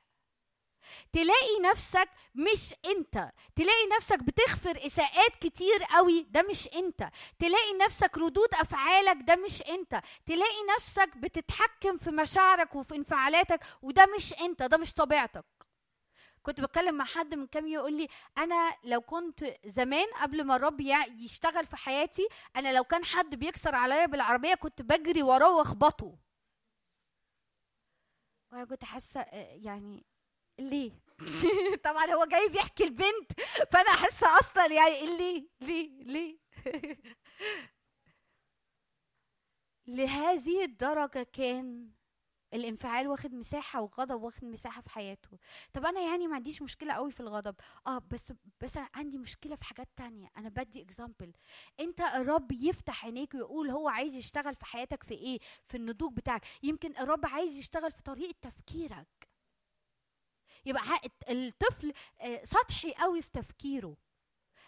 تلاقي 1.14 1.60
نفسك 1.72 2.10
مش 2.35 2.73
أنت 2.85 3.31
تلاقي 3.56 3.88
نفسك 3.97 4.23
بتغفر 4.23 4.85
إساءات 4.85 5.35
كتير 5.41 5.84
قوي 5.84 6.27
ده 6.30 6.41
مش 6.49 6.68
أنت. 6.68 7.10
تلاقي 7.39 7.73
نفسك 7.85 8.18
ردود 8.18 8.49
أفعالك 8.53 9.18
ده 9.22 9.35
مش 9.35 9.61
أنت. 9.61 10.01
تلاقي 10.26 10.64
نفسك 10.77 11.18
بتتحكم 11.18 11.97
في 11.97 12.11
مشاعرك 12.11 12.76
وفي 12.76 12.95
انفعالاتك 12.95 13.60
وده 13.81 14.06
مش 14.18 14.34
أنت 14.34 14.64
ده 14.64 14.77
مش 14.77 14.93
طبيعتك. 14.93 15.45
كنت 16.44 16.61
بتكلم 16.61 16.95
مع 16.95 17.06
حد 17.06 17.36
من 17.36 17.48
كام 17.48 17.68
يوم 17.68 17.74
يقول 17.76 17.98
لي 17.98 18.07
أنا 18.38 18.76
لو 18.84 19.02
كنت 19.02 19.45
زمان 19.66 20.07
قبل 20.22 20.44
ما 20.44 20.56
الرب 20.56 20.82
يشتغل 21.20 21.66
في 21.66 21.78
حياتي 21.78 22.28
أنا 22.56 22.74
لو 22.74 22.84
كان 22.84 23.06
حد 23.06 23.36
بيكسر 23.36 23.76
عليا 23.76 24.06
بالعربية 24.06 24.53
كنت 24.56 24.82
بجري 24.82 25.24
وراه 25.24 25.57
واخبطه. 25.57 26.18
وأنا 28.52 28.66
كنت 28.66 28.84
حاسة 28.84 29.20
آه، 29.22 29.56
يعني 29.56 30.06
ليه؟ 30.60 30.91
طبعا 31.86 32.06
هو 32.06 32.26
جاي 32.26 32.49
بيحكي 32.49 32.84
البنت 32.84 33.32
فأنا 33.72 33.90
حاسة 33.90 34.40
أصلا 34.40 34.66
يعني 34.74 35.18
ليه؟ 35.18 35.48
ليه؟ 35.61 36.03
ليه؟ 36.03 36.40
لهذه 39.88 40.64
الدرجة 40.64 41.24
كان 41.24 41.91
الانفعال 42.53 43.07
واخد 43.07 43.34
مساحة 43.34 43.81
والغضب 43.81 44.21
واخد 44.21 44.45
مساحة 44.45 44.81
في 44.81 44.89
حياته. 44.89 45.38
طب 45.73 45.85
أنا 45.85 46.01
يعني 46.01 46.27
ما 46.27 46.35
عنديش 46.35 46.61
مشكلة 46.61 46.93
قوي 46.93 47.11
في 47.11 47.19
الغضب. 47.19 47.55
آه 47.88 47.97
بس 48.11 48.34
بس 48.61 48.77
أنا 48.77 48.89
عندي 48.95 49.17
مشكلة 49.17 49.55
في 49.55 49.63
حاجات 49.65 49.88
تانية. 49.95 50.31
أنا 50.38 50.49
بدي 50.49 50.81
اكزامبل 50.81 51.34
أنت 51.80 52.01
الرب 52.01 52.51
يفتح 52.51 53.05
عينيك 53.05 53.34
ويقول 53.34 53.69
هو 53.69 53.89
عايز 53.89 54.15
يشتغل 54.15 54.55
في 54.55 54.65
حياتك 54.65 55.03
في 55.03 55.13
إيه؟ 55.13 55.39
في 55.63 55.77
النضوج 55.77 56.13
بتاعك. 56.13 56.41
يمكن 56.63 56.97
الرب 56.97 57.26
عايز 57.26 57.57
يشتغل 57.57 57.91
في 57.91 58.03
طريقة 58.03 58.35
تفكيرك. 58.41 59.30
يبقى 60.65 60.84
الطفل 61.30 61.93
آه، 62.21 62.43
سطحي 62.43 62.93
قوي 62.93 63.21
في 63.21 63.31
تفكيره. 63.31 63.97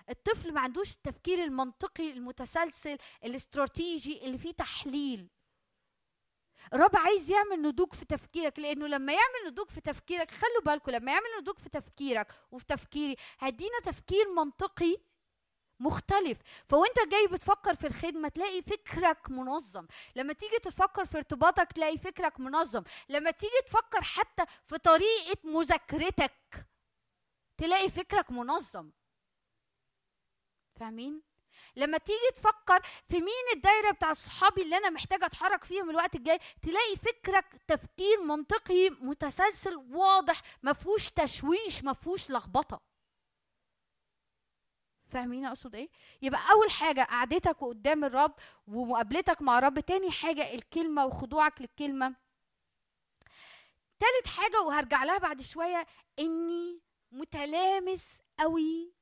الطفل 0.09 0.53
ما 0.53 0.61
عندوش 0.61 0.91
التفكير 0.91 1.43
المنطقي 1.43 2.11
المتسلسل 2.11 2.97
الاستراتيجي 3.23 4.25
اللي 4.25 4.37
فيه 4.37 4.51
تحليل. 4.51 5.29
الرب 6.73 6.95
عايز 6.95 7.29
يعمل 7.31 7.61
نضوج 7.61 7.93
في 7.93 8.05
تفكيرك 8.05 8.59
لأنه 8.59 8.88
لما 8.88 9.13
يعمل 9.13 9.47
نضوج 9.47 9.69
في 9.69 9.81
تفكيرك 9.81 10.31
خلوا 10.31 10.61
بالكم 10.65 10.91
لما 10.91 11.11
يعمل 11.11 11.27
نضوج 11.41 11.57
في 11.57 11.69
تفكيرك 11.69 12.27
وفي 12.51 12.65
تفكيري 12.65 13.15
هيدينا 13.39 13.79
تفكير 13.85 14.29
منطقي 14.29 14.97
مختلف. 15.79 16.38
فوانت 16.69 16.95
جاي 17.11 17.27
بتفكر 17.27 17.75
في 17.75 17.88
الخدمة 17.88 18.29
تلاقي 18.29 18.61
فكرك 18.61 19.29
منظم. 19.29 19.88
لما 20.15 20.33
تيجي 20.33 20.59
تفكر 20.59 21.05
في 21.05 21.17
ارتباطك 21.17 21.71
تلاقي 21.71 21.97
فكرك 21.97 22.39
منظم. 22.39 22.83
لما 23.09 23.31
تيجي 23.31 23.61
تفكر 23.65 24.01
حتى 24.01 24.45
في 24.63 24.77
طريقة 24.77 25.38
مذاكرتك 25.43 26.67
تلاقي 27.57 27.89
فكرك 27.89 28.31
منظم. 28.31 28.91
فاهمين؟ 30.79 31.30
لما 31.75 31.97
تيجي 31.97 32.31
تفكر 32.35 32.81
في 33.07 33.15
مين 33.21 33.45
الدايرة 33.55 33.91
بتاع 33.91 34.13
صحابي 34.13 34.61
اللي 34.61 34.77
أنا 34.77 34.89
محتاجة 34.89 35.25
أتحرك 35.25 35.63
فيهم 35.63 35.89
الوقت 35.89 36.15
الجاي 36.15 36.39
تلاقي 36.61 36.95
فكرك 36.95 37.61
تفكير 37.67 38.21
منطقي 38.21 38.89
متسلسل 38.89 39.75
واضح 39.75 40.41
ما 40.63 40.73
فيهوش 40.73 41.09
تشويش 41.09 41.83
ما 41.83 41.93
فيهوش 41.93 42.29
لخبطة. 42.31 42.81
فاهمين 45.05 45.45
أقصد 45.45 45.75
إيه؟ 45.75 45.89
يبقى 46.21 46.41
أول 46.51 46.71
حاجة 46.71 47.01
قعدتك 47.03 47.57
قدام 47.63 48.03
الرب 48.05 48.33
ومقابلتك 48.67 49.41
مع 49.41 49.57
الرب 49.57 49.79
تاني 49.79 50.11
حاجة 50.11 50.53
الكلمة 50.53 51.05
وخضوعك 51.05 51.61
للكلمة. 51.61 52.15
تالت 53.99 54.27
حاجة 54.27 54.61
وهرجع 54.61 55.03
لها 55.03 55.17
بعد 55.17 55.41
شوية 55.41 55.85
إني 56.19 56.81
متلامس 57.11 58.21
قوي 58.39 58.93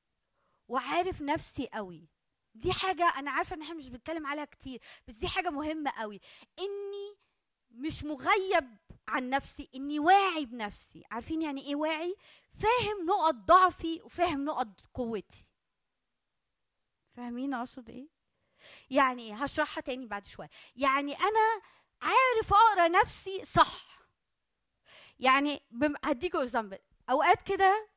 وعارف 0.67 1.21
نفسي 1.21 1.67
قوي 1.73 2.07
دي 2.59 2.73
حاجة 2.73 3.03
أنا 3.19 3.31
عارفة 3.31 3.55
إن 3.55 3.61
إحنا 3.61 3.73
مش 3.75 3.89
بنتكلم 3.89 4.27
عليها 4.27 4.45
كتير 4.45 4.81
بس 5.07 5.15
دي 5.15 5.27
حاجة 5.27 5.49
مهمة 5.49 5.91
قوي. 5.91 6.19
إني 6.59 7.17
مش 7.71 8.03
مغيب 8.03 8.77
عن 9.07 9.29
نفسي 9.29 9.69
إني 9.75 9.99
واعي 9.99 10.45
بنفسي. 10.45 11.03
عارفين 11.11 11.41
يعني 11.41 11.61
إيه 11.65 11.75
واعي؟ 11.75 12.15
فاهم 12.51 13.05
نقط 13.05 13.33
ضعفي 13.33 14.01
وفاهم 14.01 14.45
نقط 14.45 14.67
قوتي. 14.93 15.45
فاهمين 17.13 17.53
أقصد 17.53 17.89
إيه؟ 17.89 18.07
يعني 18.89 19.23
إيه؟ 19.23 19.43
هشرحها 19.43 19.81
تاني 19.81 20.05
بعد 20.05 20.25
شوية. 20.25 20.49
يعني 20.75 21.13
أنا 21.13 21.61
عارف 22.01 22.53
أقرأ 22.53 22.87
نفسي 22.87 23.45
صح. 23.45 23.99
يعني. 25.19 25.63
هديكوا 26.03 26.41
اكزامبل 26.43 26.79
أوقات 27.09 27.41
كده 27.41 27.89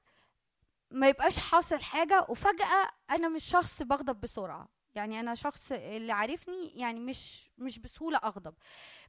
ما 0.92 1.08
يبقاش 1.08 1.38
حاصل 1.38 1.80
حاجة 1.82 2.26
وفجأة 2.28 2.90
أنا 3.10 3.28
مش 3.28 3.44
شخص 3.44 3.82
بغضب 3.82 4.20
بسرعة. 4.20 4.68
يعني 4.94 5.20
أنا 5.20 5.34
شخص 5.34 5.72
اللي 5.72 6.12
عارفني 6.12 6.72
يعني 6.78 7.00
مش 7.00 7.50
مش 7.58 7.78
بسهولة 7.78 8.18
أغضب. 8.18 8.54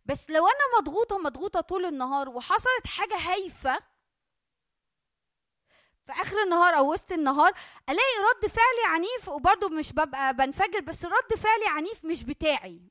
بس 0.06 0.30
لو 0.30 0.48
أنا 0.48 0.80
مضغوطة 0.82 1.18
مضغوطة 1.18 1.62
طول 1.62 1.86
النهار 1.86 2.30
وحصلت 2.30 2.88
حاجة 2.88 3.16
هايفة 3.18 3.80
في 6.06 6.12
آخر 6.12 6.44
النهار 6.44 6.78
أو 6.78 6.94
وسط 6.94 7.12
النهار 7.12 7.52
ألاقي 7.90 8.18
رد 8.34 8.48
فعلي 8.50 8.86
عنيف 8.94 9.28
وبرضه 9.30 9.70
مش 9.70 9.94
ببقى 9.94 10.34
بنفجر 10.34 10.80
بس 10.82 11.06
رد 11.06 11.40
فعلي 11.40 11.68
عنيف 11.68 12.06
مش 12.06 12.24
بتاعي. 12.24 12.82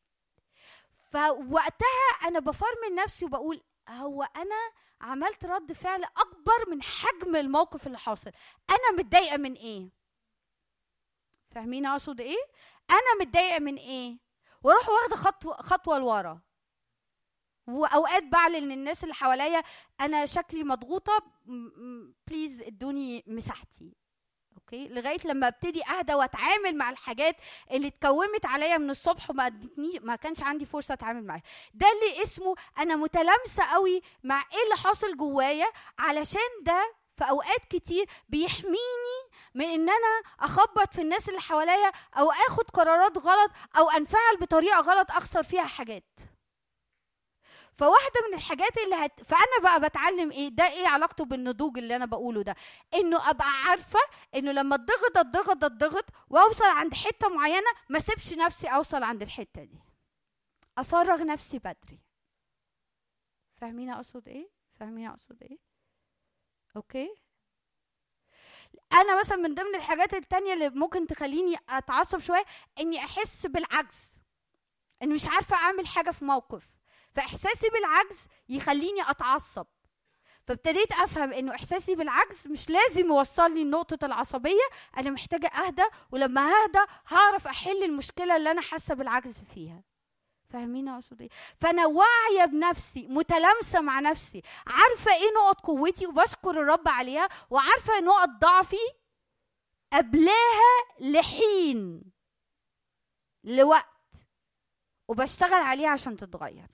فوقتها 1.12 2.28
أنا 2.28 2.38
بفرمل 2.38 2.94
نفسي 2.94 3.24
وبقول 3.24 3.62
هو 3.88 4.22
أنا 4.22 4.72
عملت 5.00 5.44
رد 5.44 5.72
فعل 5.72 6.04
أكبر 6.04 6.70
من 6.70 6.82
حجم 6.82 7.36
الموقف 7.36 7.86
اللي 7.86 7.98
حاصل. 7.98 8.30
أنا 8.70 8.98
متضايقة 8.98 9.36
من 9.36 9.54
إيه؟ 9.54 9.90
فاهمين 11.50 11.86
أقصد 11.86 12.20
إيه؟ 12.20 12.44
أنا 12.90 13.20
متضايقة 13.20 13.58
من 13.58 13.76
إيه؟ 13.76 14.18
وأروح 14.62 14.88
واخدة 14.88 15.16
خطوه 15.16 15.56
خطوة 15.62 15.98
لورا. 15.98 16.40
وأوقات 17.66 18.22
بعلن 18.24 18.68
للناس 18.68 19.02
اللي 19.04 19.14
حواليا 19.14 19.62
أنا 20.00 20.26
شكلي 20.26 20.64
مضغوطة 20.64 21.32
please 22.26 22.62
ادوني 22.62 23.24
مساحتي. 23.26 23.96
okay؟ 24.72 24.88
لغاية 24.88 25.18
لما 25.24 25.48
أبتدي 25.48 25.82
أهدى 25.86 26.14
وأتعامل 26.14 26.76
مع 26.76 26.90
الحاجات 26.90 27.36
اللي 27.70 27.86
اتكومت 27.88 28.46
عليا 28.46 28.78
من 28.78 28.90
الصبح 28.90 29.30
وما 29.30 29.46
ادتني 29.46 29.98
ما 30.02 30.16
كانش 30.16 30.42
عندي 30.42 30.66
فرصة 30.66 30.94
أتعامل 30.94 31.24
معاها. 31.26 31.42
ده 31.74 31.86
اللي 31.92 32.22
اسمه 32.22 32.54
أنا 32.78 32.96
متلامسة 32.96 33.64
قوي 33.72 34.02
مع 34.24 34.44
إيه 34.54 34.64
اللي 34.64 34.76
حاصل 34.84 35.16
جوايا 35.16 35.66
علشان 35.98 36.40
ده 36.62 36.94
في 37.14 37.24
أوقات 37.24 37.64
كتير 37.70 38.06
بيحميني 38.28 39.18
من 39.54 39.64
إن 39.64 39.88
أنا 39.88 40.22
أخبط 40.40 40.94
في 40.94 41.00
الناس 41.02 41.28
اللي 41.28 41.40
حواليا 41.40 41.92
أو 42.18 42.30
آخد 42.30 42.70
قرارات 42.70 43.18
غلط 43.18 43.50
أو 43.78 43.90
أنفعل 43.90 44.36
بطريقة 44.40 44.80
غلط 44.80 45.10
أخسر 45.10 45.42
فيها 45.42 45.64
حاجات. 45.64 46.04
فواحدة 47.82 48.28
من 48.28 48.34
الحاجات 48.34 48.78
اللي 48.78 48.94
هت... 48.94 49.22
فأنا 49.24 49.58
بقى 49.62 49.80
بتعلم 49.88 50.30
إيه؟ 50.30 50.48
ده 50.48 50.66
إيه 50.66 50.86
علاقته 50.88 51.24
بالنضوج 51.24 51.78
اللي 51.78 51.96
أنا 51.96 52.06
بقوله 52.06 52.42
ده؟ 52.42 52.54
إنه 52.94 53.30
أبقى 53.30 53.48
عارفة 53.64 53.98
إنه 54.34 54.52
لما 54.52 54.74
اتضغط 54.74 55.16
اتضغط 55.16 55.64
اتضغط 55.64 56.04
وأوصل 56.30 56.64
عند 56.64 56.94
حتة 56.94 57.28
معينة 57.28 57.66
ما 57.88 57.98
سيبش 57.98 58.32
نفسي 58.32 58.66
أوصل 58.68 59.02
عند 59.02 59.22
الحتة 59.22 59.64
دي. 59.64 59.80
أفرغ 60.78 61.22
نفسي 61.24 61.58
بدري. 61.58 62.00
فاهمين 63.56 63.90
أقصد 63.90 64.28
إيه؟ 64.28 64.50
فاهمين 64.74 65.08
أقصد 65.08 65.42
إيه؟ 65.42 65.58
أوكي؟ 66.76 67.14
أنا 68.92 69.20
مثلا 69.20 69.36
من 69.36 69.54
ضمن 69.54 69.74
الحاجات 69.74 70.14
التانية 70.14 70.54
اللي 70.54 70.70
ممكن 70.70 71.06
تخليني 71.06 71.56
أتعصب 71.68 72.18
شوية 72.18 72.44
إني 72.80 72.98
أحس 72.98 73.46
بالعجز. 73.46 74.10
إني 75.02 75.14
مش 75.14 75.28
عارفة 75.28 75.56
أعمل 75.56 75.86
حاجة 75.86 76.10
في 76.10 76.24
موقف. 76.24 76.81
فإحساسي 77.12 77.68
بالعجز 77.68 78.26
يخليني 78.48 79.10
أتعصب. 79.10 79.66
فابتديت 80.44 80.92
أفهم 80.92 81.32
إنه 81.32 81.54
إحساسي 81.54 81.94
بالعجز 81.94 82.46
مش 82.48 82.70
لازم 82.70 83.06
يوصلني 83.06 83.64
لنقطة 83.64 84.06
العصبية 84.06 84.68
أنا 84.98 85.10
محتاجة 85.10 85.46
أهدى 85.46 85.82
ولما 86.10 86.40
أهدى 86.40 86.78
هعرف 87.08 87.46
أحل 87.46 87.84
المشكلة 87.84 88.36
اللي 88.36 88.50
أنا 88.50 88.60
حاسة 88.60 88.94
بالعجز 88.94 89.38
فيها. 89.54 89.82
فاهمين 90.50 90.88
اقصد 90.88 91.20
إيه 91.22 91.28
فأنا 91.56 91.86
واعية 91.86 92.44
بنفسي 92.44 93.06
متلامسة 93.06 93.80
مع 93.80 94.00
نفسي 94.00 94.42
عارفة 94.66 95.12
إيه 95.14 95.30
نقط 95.40 95.60
قوتي 95.60 96.06
وبشكر 96.06 96.50
الرب 96.50 96.88
عليها 96.88 97.28
وعارفة 97.50 98.00
نقط 98.00 98.28
ضعفي 98.28 98.76
قبلاها 99.92 100.84
لحين 101.00 102.02
لوقت 103.44 103.86
وبشتغل 105.08 105.62
عليها 105.62 105.88
عشان 105.90 106.16
تتغير. 106.16 106.66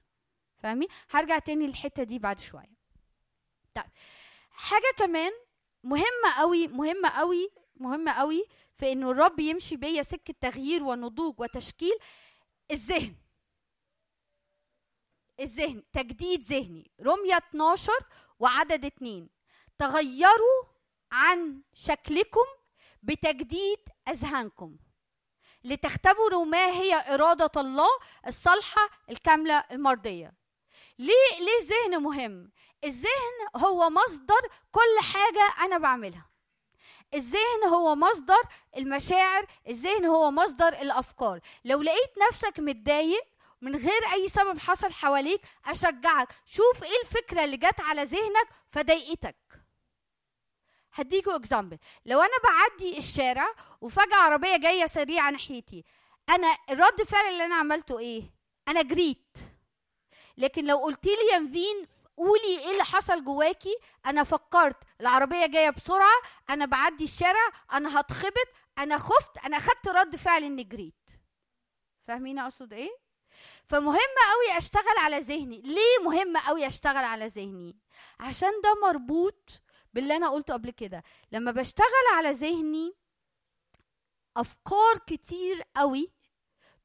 فاهمين 0.58 0.88
هرجع 1.10 1.38
تاني 1.38 1.66
للحتة 1.66 2.02
دي 2.02 2.18
بعد 2.18 2.40
شوية. 2.40 2.78
طيب 3.74 3.90
حاجة 4.50 4.92
كمان 4.96 5.32
مهمة 5.84 6.32
قوي 6.38 6.68
مهمة 6.68 7.08
قوي 7.08 7.50
مهمة 7.76 8.12
قوي 8.12 8.44
في 8.74 8.92
إنه 8.92 9.10
الرب 9.10 9.40
يمشي 9.40 9.76
بيا 9.76 10.02
سكة 10.02 10.34
تغيير 10.40 10.82
ونضوج 10.82 11.40
وتشكيل 11.40 11.98
الذهن. 12.70 13.14
الذهن 15.40 15.82
تجديد 15.92 16.40
ذهني. 16.40 16.90
رمية 17.00 17.36
12 17.36 17.92
وعدد 18.38 18.84
اتنين. 18.84 19.28
تغيروا 19.78 20.64
عن 21.12 21.62
شكلكم 21.74 22.46
بتجديد 23.02 23.78
أذهانكم. 24.08 24.76
لتختبروا 25.64 26.44
ما 26.44 26.66
هي 26.66 27.14
إرادة 27.14 27.60
الله 27.60 27.88
الصالحة 28.26 28.90
الكاملة 29.10 29.64
المرضية. 29.70 30.34
ليه 30.98 31.40
ليه 31.40 31.58
الذهن 31.62 32.02
مهم؟ 32.02 32.50
الذهن 32.84 33.48
هو 33.56 33.90
مصدر 33.90 34.40
كل 34.72 35.12
حاجة 35.12 35.66
أنا 35.66 35.78
بعملها. 35.78 36.30
الذهن 37.14 37.64
هو 37.68 37.94
مصدر 37.94 38.42
المشاعر 38.76 39.46
الذهن 39.68 40.04
هو 40.04 40.30
مصدر 40.30 40.68
الأفكار. 40.68 41.40
لو 41.64 41.82
لقيت 41.82 42.10
نفسك 42.28 42.60
متضايق 42.60 43.24
من 43.60 43.76
غير 43.76 44.04
أي 44.12 44.28
سبب 44.28 44.58
حصل 44.58 44.92
حواليك 44.92 45.40
أشجعك. 45.66 46.28
شوف 46.46 46.84
إيه 46.84 47.00
الفكرة 47.04 47.44
اللي 47.44 47.56
جت 47.56 47.80
على 47.80 48.04
ذهنك 48.04 48.48
فضايقتك. 48.68 49.36
هديكوا 50.94 51.36
example 51.36 51.78
لو 52.06 52.20
أنا 52.20 52.38
بعدي 52.44 52.98
الشارع 52.98 53.54
وفجأة 53.80 54.16
عربية 54.16 54.56
جاية 54.56 54.86
سريعة 54.86 55.30
ناحيتي 55.30 55.84
أنا 56.28 56.56
الرد 56.70 57.02
فعل 57.02 57.24
اللي 57.26 57.44
أنا 57.44 57.54
عملته 57.54 57.98
إيه؟ 57.98 58.22
أنا 58.68 58.82
جريت. 58.82 59.36
لكن 60.38 60.64
لو 60.64 60.76
قلت 60.76 61.06
لي 61.06 61.28
يا 61.32 61.38
نفين 61.38 61.86
قولي 62.16 62.58
إيه 62.58 62.72
اللي 62.72 62.84
حصل 62.84 63.24
جواكي. 63.24 63.76
أنا 64.06 64.24
فكرت 64.24 64.76
العربية 65.00 65.46
جاية 65.46 65.70
بسرعة 65.70 66.20
أنا 66.50 66.66
بعدي 66.66 67.04
الشارع 67.04 67.48
أنا 67.72 68.00
هتخبط 68.00 68.48
أنا 68.78 68.98
خفت 68.98 69.38
أنا 69.44 69.56
أخدت 69.56 69.88
رد 69.88 70.16
فعل 70.16 70.44
اني 70.44 70.64
جريت 70.64 71.10
فاهمين 72.08 72.38
أقصد 72.38 72.72
إيه؟ 72.72 72.90
فمهم 73.64 73.96
قوي 74.30 74.58
أشتغل 74.58 74.98
على 74.98 75.18
ذهني. 75.18 75.60
ليه 75.60 76.04
مهم 76.04 76.36
قوي 76.36 76.66
أشتغل 76.66 77.04
على 77.04 77.26
ذهني؟ 77.26 77.76
عشان 78.20 78.50
ده 78.64 78.74
مربوط 78.82 79.62
باللي 79.94 80.16
أنا 80.16 80.28
قلته 80.30 80.52
قبل 80.54 80.70
كده. 80.70 81.02
لما 81.32 81.50
بشتغل 81.50 82.06
على 82.14 82.30
ذهني 82.30 82.94
أفكار 84.36 84.98
كتير 85.06 85.62
قوي 85.76 86.12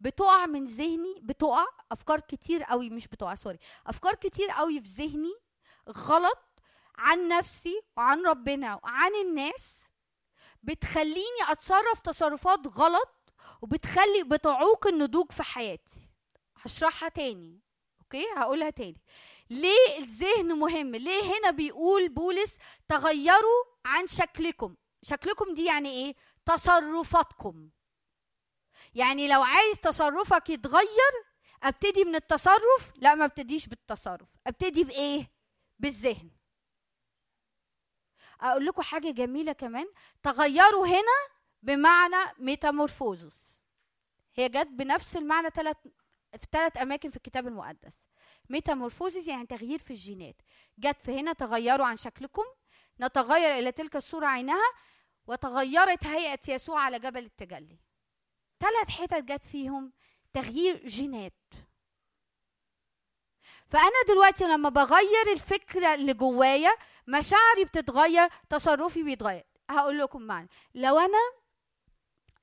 بتقع 0.04 0.46
من 0.46 0.66
ذهني 0.66 1.20
بتقع 1.22 1.66
أفكار 1.92 2.20
كتير 2.20 2.64
قوي 2.64 2.90
مش 2.90 3.08
بتقع 3.08 3.36
سوري. 3.36 3.58
أفكار 3.88 4.16
كتير 4.16 4.52
قوي 4.52 4.82
في 4.82 4.88
ذهني 4.88 5.34
غلط 5.90 6.40
عن 6.98 7.28
نفسي 7.28 7.82
وعن 7.98 8.26
ربنا 8.26 8.80
وعن 8.84 9.12
الناس 9.16 9.88
بتخليني 10.64 11.42
أتصرف 11.50 12.00
تصرفات 12.04 12.60
غلط 12.68 13.34
وبتخلي 13.62 14.24
بتعوق 14.24 14.88
النضوج 14.88 15.32
في 15.32 15.44
حياتي. 15.44 16.10
هشرحها 16.62 17.10
تاني 17.10 17.60
أوكي؟ 18.02 18.26
هقولها 18.38 18.70
تاني. 18.70 19.02
ليه 19.50 19.98
الذهن 20.00 20.48
مهم؟ 20.60 20.96
ليه 20.96 21.24
هنا 21.24 21.52
بيقول 21.52 22.10
بولس 22.10 22.58
تغيروا 22.90 23.64
عن 23.86 24.08
شكلكم؟ 24.08 24.76
شكلكم 25.02 25.54
دي 25.54 25.66
يعني 25.66 25.90
إيه؟ 25.90 26.16
تصرفاتكم. 26.46 27.70
يعني 28.96 29.28
لو 29.28 29.44
عايز 29.44 29.80
تصرفك 29.80 30.50
يتغير 30.50 31.14
أبتدي 31.64 32.06
من 32.06 32.16
التصرف 32.16 32.92
لا 32.96 33.16
ما 33.16 33.26
أبتديش 33.26 33.68
بالتصرف 33.68 34.30
أبتدي 34.48 34.84
بإيه؟ 34.84 35.32
بالذهن. 35.80 36.32
أقول 38.42 38.66
لكم 38.66 38.82
حاجة 38.82 39.12
جميلة 39.12 39.52
كمان 39.52 39.86
تغيروا 40.24 40.88
هنا 40.88 41.34
بمعنى 41.64 42.34
ميتامورفوزوس 42.40 43.62
هي 44.36 44.50
جت 44.50 44.68
بنفس 44.68 45.16
المعنى 45.18 45.50
ثلاث 45.50 45.78
في 46.32 46.48
ثلاث 46.52 46.78
أماكن 46.78 47.10
في 47.10 47.16
الكتاب 47.16 47.48
المقدس. 47.48 48.06
ميتامورفوزيس 48.50 49.28
يعني 49.28 49.46
تغيير 49.46 49.80
في 49.80 49.92
الجينات. 49.92 50.36
جت 50.78 51.02
في 51.02 51.20
هنا 51.20 51.34
تغيروا 51.34 51.86
عن 51.86 51.98
شكلكم 51.98 52.44
نتغير 53.02 53.60
إلى 53.60 53.72
تلك 53.72 53.96
الصورة 53.96 54.26
عينها 54.26 54.74
وتغيرت 55.28 56.06
هيئة 56.06 56.40
يسوع 56.48 56.82
على 56.82 57.00
جبل 57.00 57.26
التجلي. 57.26 57.80
ثلاث 58.64 58.90
حتت 58.90 59.24
جت 59.24 59.44
فيهم 59.44 59.94
تغيير 60.34 60.88
جينات. 60.88 61.34
فأنا 63.68 64.04
دلوقتي 64.08 64.44
لما 64.44 64.70
بغير 64.70 65.32
الفكرة 65.34 65.94
اللي 65.94 66.14
جوايا 66.14 66.72
مشاعري 67.08 67.66
بتتغير 67.66 68.30
تصرفي 68.50 69.04
بيتغير. 69.04 69.44
هقول 69.70 70.00
لكم 70.00 70.22
معنى. 70.22 70.48
لو 70.76 71.00
أنا 71.00 71.44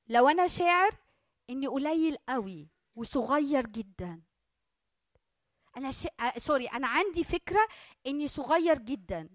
لو 0.08 0.28
أنا 0.28 0.46
شاعر 0.46 0.90
إني 1.50 1.66
قليل 1.66 2.16
قوي 2.28 2.68
وصغير 2.96 3.66
جدا. 3.66 4.22
أنا 5.76 5.90
ش... 5.90 6.06
آه، 6.20 6.38
سوري 6.38 6.66
أنا 6.66 6.88
عندي 6.88 7.24
فكرة 7.24 7.68
إني 8.06 8.28
صغير 8.28 8.78
جدا 8.78 9.28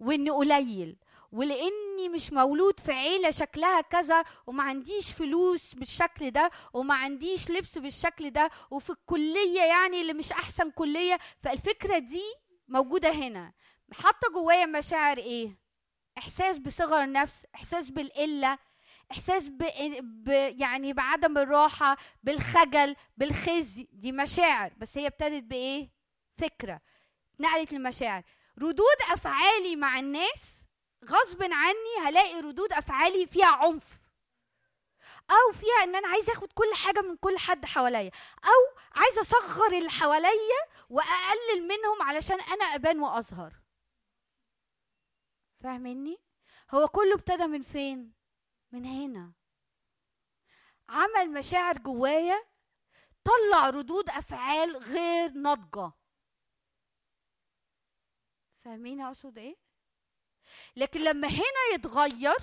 وإني 0.00 0.30
قليل 0.30 0.96
ولأني 1.32 2.08
مش 2.14 2.32
مولود 2.32 2.80
في 2.80 2.92
عيلة 2.92 3.30
شكلها 3.30 3.80
كذا 3.80 4.24
وما 4.46 4.62
عنديش 4.62 5.12
فلوس 5.12 5.74
بالشكل 5.74 6.30
ده 6.30 6.50
وما 6.72 6.94
عنديش 6.94 7.50
لبس 7.50 7.78
بالشكل 7.78 8.30
ده 8.30 8.50
وفي 8.70 8.90
الكلية 8.90 9.62
يعني 9.62 10.00
اللي 10.00 10.12
مش 10.12 10.32
أحسن 10.32 10.70
كلية 10.70 11.18
فالفكرة 11.38 11.98
دي 11.98 12.22
موجودة 12.68 13.10
هنا. 13.10 13.52
حاطة 13.92 14.28
جوايا 14.34 14.66
مشاعر 14.66 15.18
إيه؟ 15.18 15.58
إحساس 16.18 16.58
بصغر 16.58 17.12
نفس 17.12 17.46
إحساس 17.54 17.90
بالقلة 17.90 18.58
إحساس 19.12 19.48
ب... 19.48 19.62
ب... 20.02 20.28
يعني 20.58 20.92
بعدم 20.92 21.38
الراحة 21.38 21.96
بالخجل 22.22 22.96
بالخزي. 23.16 23.88
دي 23.92 24.12
مشاعر 24.12 24.72
بس 24.76 24.98
هي 24.98 25.06
ابتدت 25.06 25.42
بإيه؟ 25.44 25.90
فكرة. 26.38 26.80
نقلت 27.40 27.72
لمشاعر. 27.72 28.22
ردود 28.58 28.96
أفعالي 29.12 29.76
مع 29.76 29.98
الناس 29.98 30.61
غصب 31.04 31.42
عني 31.42 32.08
هلاقي 32.08 32.40
ردود 32.40 32.72
أفعالي 32.72 33.26
فيها 33.26 33.46
عنف. 33.46 34.02
أو 35.30 35.52
فيها 35.52 35.84
إن 35.84 35.94
أنا 35.94 36.08
عايزة 36.08 36.32
آخد 36.32 36.52
كل 36.52 36.74
حاجة 36.74 37.00
من 37.00 37.16
كل 37.16 37.38
حد 37.38 37.64
حواليا. 37.64 38.10
أو 38.44 38.82
عايزة 38.92 39.20
أصغر 39.20 39.78
اللي 39.78 39.90
حواليا 39.90 40.62
وأقلل 40.88 41.68
منهم 41.68 42.02
علشان 42.02 42.40
أنا 42.40 42.64
أبان 42.64 43.00
وأظهر. 43.00 43.54
فاهمني 45.62 46.18
هو 46.74 46.88
كله 46.88 47.14
ابتدى 47.14 47.46
من 47.46 47.60
فين؟ 47.60 48.12
من 48.72 48.84
هنا. 48.84 49.32
عمل 50.88 51.32
مشاعر 51.32 51.78
جوايا 51.78 52.44
طلع 53.24 53.70
ردود 53.70 54.10
أفعال 54.10 54.76
غير 54.76 55.30
ناضجة. 55.30 55.92
فاهمين 58.64 59.00
أقصد 59.00 59.38
إيه؟ 59.38 59.56
لكن 60.76 61.00
لما 61.00 61.28
هنا 61.28 61.74
يتغير 61.74 62.36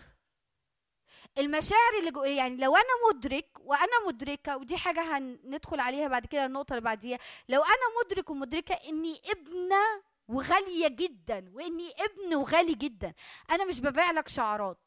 المشاعر 1.38 1.94
اللي 2.00 2.12
جوايا 2.12 2.34
يعني 2.36 2.58
لو 2.58 2.76
أنا 2.76 3.10
مدرك 3.10 3.50
وأنا 3.60 4.08
مدركة 4.08 4.58
ودي 4.58 4.78
حاجة 4.78 5.18
هندخل 5.18 5.80
عليها 5.80 6.08
بعد 6.08 6.26
كده 6.26 6.46
النقطة 6.46 6.74
اللي 6.74 6.82
بعديها. 6.84 7.20
لو 7.50 7.62
أنا 7.62 8.04
مدرك 8.06 8.30
ومدركة 8.30 8.74
إني 8.74 9.22
ابنة 9.26 10.04
وغالية 10.28 10.88
جدا 10.88 11.52
وإني 11.54 11.92
ابن 12.00 12.36
وغالي 12.36 12.74
جدا 12.74 13.14
أنا 13.52 13.66
مش 13.66 13.80
ببيع 13.80 14.12
لك 14.12 14.28
شعارات. 14.28 14.78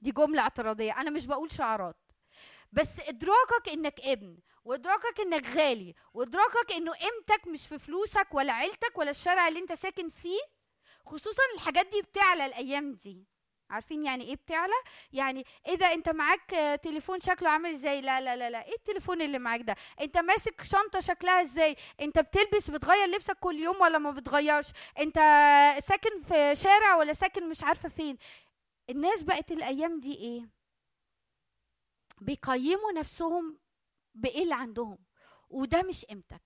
دي 0.00 0.10
جملة 0.12 0.42
اعتراضية 0.42 1.00
أنا 1.00 1.10
مش 1.10 1.26
بقول 1.26 1.52
شعارات. 1.52 1.96
بس 2.72 3.00
إدراكك 3.08 3.68
إنك 3.72 4.00
ابن 4.00 4.38
وإدراكك 4.64 5.20
إنك 5.20 5.46
غالي 5.56 5.94
وإدراكك 6.14 6.72
إنه 6.72 6.92
قيمتك 6.92 7.46
مش 7.48 7.66
في 7.66 7.78
فلوسك 7.78 8.28
ولا 8.34 8.52
عيلتك 8.52 8.98
ولا 8.98 9.10
الشارع 9.10 9.48
اللي 9.48 9.58
أنت 9.60 9.72
ساكن 9.72 10.08
فيه 10.08 10.40
خصوصا 11.06 11.42
الحاجات 11.54 11.86
دي 11.86 12.02
بتعلى 12.02 12.46
الأيام 12.46 12.92
دي. 12.92 13.26
عارفين 13.70 14.04
يعني 14.04 14.24
إيه 14.24 14.36
بتعلى؟ 14.36 14.72
يعني 15.12 15.44
ده 15.80 15.92
أنت 15.94 16.08
معاك 16.08 16.80
تليفون 16.82 17.20
شكله 17.20 17.50
عامل 17.50 17.70
إزاي؟ 17.70 18.00
لا 18.00 18.20
لا 18.20 18.36
لا 18.36 18.50
لا. 18.50 18.66
إيه 18.66 18.74
التليفون 18.74 19.22
اللي 19.22 19.38
معاك 19.38 19.60
ده؟ 19.60 19.76
أنت 20.00 20.18
ماسك 20.18 20.62
شنطة 20.62 21.00
شكلها 21.00 21.42
إزاي؟ 21.42 21.76
أنت 22.00 22.18
بتلبس 22.18 22.70
بتغير 22.70 23.06
لبسك 23.06 23.38
كل 23.38 23.58
يوم 23.58 23.80
ولا 23.80 23.98
ما 23.98 24.10
بتغيرش؟ 24.10 24.66
أنت 24.98 25.14
ساكن 25.82 26.18
في 26.18 26.54
شارع 26.56 26.96
ولا 26.96 27.12
ساكن 27.12 27.48
مش 27.48 27.64
عارفة 27.64 27.88
فين؟ 27.88 28.18
الناس 28.90 29.22
بقت 29.22 29.52
الأيام 29.52 30.00
دي 30.00 30.14
إيه؟ 30.16 30.48
بيقيموا 32.20 32.92
نفسهم 32.92 33.58
بإيه 34.14 34.42
اللي 34.42 34.54
عندهم. 34.54 34.98
وده 35.50 35.82
مش 35.82 36.04
قيمتك. 36.04 36.42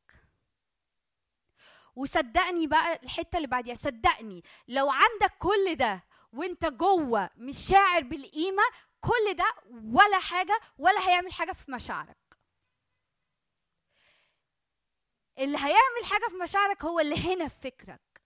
وصدقني 1.96 2.66
بقى 2.66 3.00
الحتة 3.02 3.36
اللي 3.36 3.48
بعديها 3.48 3.74
صدقني 3.74 4.42
لو 4.68 4.90
عندك 4.90 5.32
كل 5.38 5.74
ده 5.76 6.04
وانت 6.32 6.64
جوه 6.64 7.30
مش 7.36 7.58
شاعر 7.68 8.02
بالقيمة 8.02 8.62
كل 9.00 9.34
ده 9.34 9.54
ولا 9.84 10.18
حاجة 10.18 10.60
ولا 10.78 11.08
هيعمل 11.08 11.32
حاجة 11.32 11.52
في 11.52 11.70
مشاعرك. 11.72 12.16
اللي 15.38 15.58
هيعمل 15.58 16.04
حاجة 16.10 16.28
في 16.30 16.36
مشاعرك 16.36 16.84
هو 16.84 17.00
اللي 17.00 17.16
هنا 17.34 17.48
في 17.48 17.60
فكرك. 17.60 18.22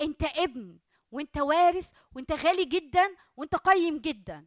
انت 0.00 0.22
ابن 0.24 0.78
وانت 1.10 1.38
وارث 1.38 1.90
وانت 2.14 2.32
غالي 2.32 2.64
جدا 2.64 3.16
وانت 3.36 3.54
قيم 3.56 3.98
جدا. 3.98 4.46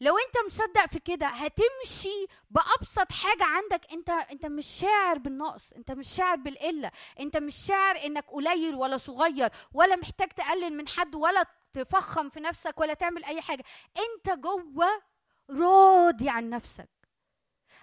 لو 0.00 0.14
انت 0.18 0.46
مصدق 0.46 0.86
في 0.86 0.98
كده 0.98 1.26
هتمشي 1.26 2.26
بأبسط 2.50 3.12
حاجة 3.12 3.44
عندك. 3.44 3.92
انت 3.92 4.10
انت 4.10 4.46
مش 4.46 4.66
شاعر 4.66 5.18
بالنقص 5.18 5.72
انت 5.72 5.90
مش 5.90 6.08
شاعر 6.08 6.36
بالقلة. 6.36 6.90
انت 7.20 7.36
مش 7.36 7.54
شاعر 7.66 7.96
انك 8.04 8.24
قليل 8.30 8.74
ولا 8.74 8.96
صغير 8.96 9.50
ولا 9.74 9.96
محتاج 9.96 10.28
تقلل 10.28 10.76
من 10.76 10.88
حد 10.88 11.14
ولا 11.14 11.46
تفخم 11.72 12.28
في 12.28 12.40
نفسك 12.40 12.80
ولا 12.80 12.94
تعمل 12.94 13.24
أي 13.24 13.40
حاجة. 13.42 13.64
انت 13.98 14.38
جوه 14.38 15.02
راضي 15.50 16.28
عن 16.28 16.50
نفسك. 16.50 16.88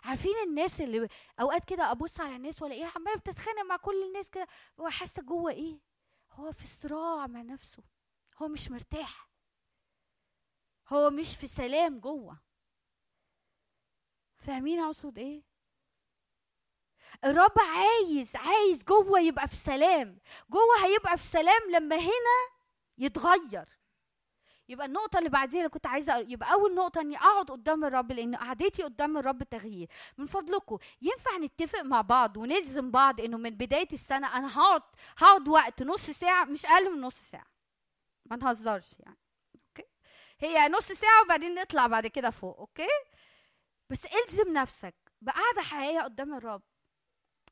عارفين 0.04 0.36
الناس 0.48 0.82
اللي 0.82 1.08
أوقات 1.42 1.66
كده 1.66 1.92
أبص 1.92 2.20
على 2.20 2.36
الناس 2.36 2.62
وألاقيها 2.62 2.92
عمالة 2.96 3.18
بتتخانق 3.18 3.62
مع 3.62 3.78
كل 3.78 4.04
الناس 4.08 4.30
كده 4.30 4.48
وحاسة 4.78 5.22
جوه 5.22 5.52
إيه؟ 5.52 5.80
هو 6.32 6.52
في 6.52 6.68
صراع 6.68 7.28
مع 7.28 7.42
نفسه. 7.42 7.84
هو 8.42 8.48
مش 8.48 8.72
مرتاح. 8.72 9.30
هو 10.90 11.09
مش 11.09 11.35
في 11.35 11.48
سلام 11.48 11.99
جوه. 11.99 12.40
فاهمين 14.38 14.80
أقصد 14.80 15.17
إيه؟ 15.17 15.43
الرب 17.25 17.53
عايز 17.59 18.35
عايز 18.35 18.83
جوه 18.83 19.19
يبقى 19.19 19.48
في 19.48 19.56
سلام. 19.56 20.19
جوه 20.49 20.85
هيبقى 20.85 21.17
في 21.17 21.24
سلام 21.24 21.61
لما 21.72 21.95
هنا 21.95 22.57
يتغير. 22.98 23.77
يبقى 24.69 24.85
النقطة 24.85 25.19
اللي 25.19 25.30
بعديها 25.30 25.59
اللي 25.59 25.69
كنت 25.69 25.88
عايزة 25.88 26.17
يبقى 26.17 26.53
أول 26.53 26.75
نقطة 26.75 27.01
إني 27.01 27.17
أقعد 27.17 27.51
قدام 27.51 27.85
الرب 27.85 28.11
لأن 28.11 28.35
قعدتي 28.35 28.83
قدام 28.83 29.17
الرب 29.17 29.43
تغيير، 29.43 29.88
من 30.17 30.25
فضلكم 30.25 30.77
ينفع 31.01 31.38
نتفق 31.38 31.82
مع 31.82 32.01
بعض 32.01 32.38
ونلزم 32.38 32.91
بعض 32.91 33.22
إنه 33.22 33.38
من 33.38 33.49
بداية 33.49 33.88
السنة 33.93 34.38
أنا 34.38 34.57
هقعد 34.59 34.82
هقعد 35.17 35.48
وقت 35.48 35.83
نص 35.83 36.09
ساعة 36.09 36.45
مش 36.45 36.66
أقل 36.66 36.95
من 36.95 37.01
نص 37.01 37.16
ساعة. 37.16 37.48
ما 38.25 38.35
نهزرش 38.35 38.99
يعني. 38.99 39.17
هي 40.40 40.67
نص 40.69 40.91
ساعة 40.91 41.22
وبعدين 41.25 41.56
نطلع 41.56 41.88
بعد 41.88 42.07
كده 42.07 42.30
فوق، 42.30 42.57
أوكي؟ 42.59 42.88
بس 43.90 44.06
إلزم 44.06 44.53
نفسك 44.53 44.95
بقعدة 45.22 45.61
حقيقية 45.61 46.01
قدام 46.01 46.33
الرب. 46.33 46.61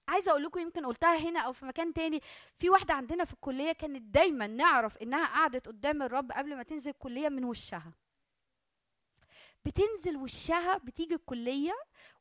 عايزة 0.07 0.31
أقول 0.31 0.43
لكم 0.43 0.59
يمكن 0.59 0.85
قلتها 0.85 1.17
هنا 1.17 1.39
أو 1.39 1.53
في 1.53 1.65
مكان 1.65 1.93
تاني 1.93 2.21
في 2.57 2.69
واحدة 2.69 2.93
عندنا 2.93 3.25
في 3.25 3.33
الكلية 3.33 3.71
كانت 3.71 4.01
دايما 4.01 4.47
نعرف 4.47 4.97
إنها 4.97 5.25
قعدت 5.25 5.67
قدام 5.67 6.01
الرب 6.03 6.31
قبل 6.31 6.55
ما 6.55 6.63
تنزل 6.63 6.89
الكلية 6.91 7.29
من 7.29 7.43
وشها 7.43 7.93
بتنزل 9.65 10.17
وشها 10.17 10.77
بتيجي 10.77 11.15
الكلية 11.15 11.73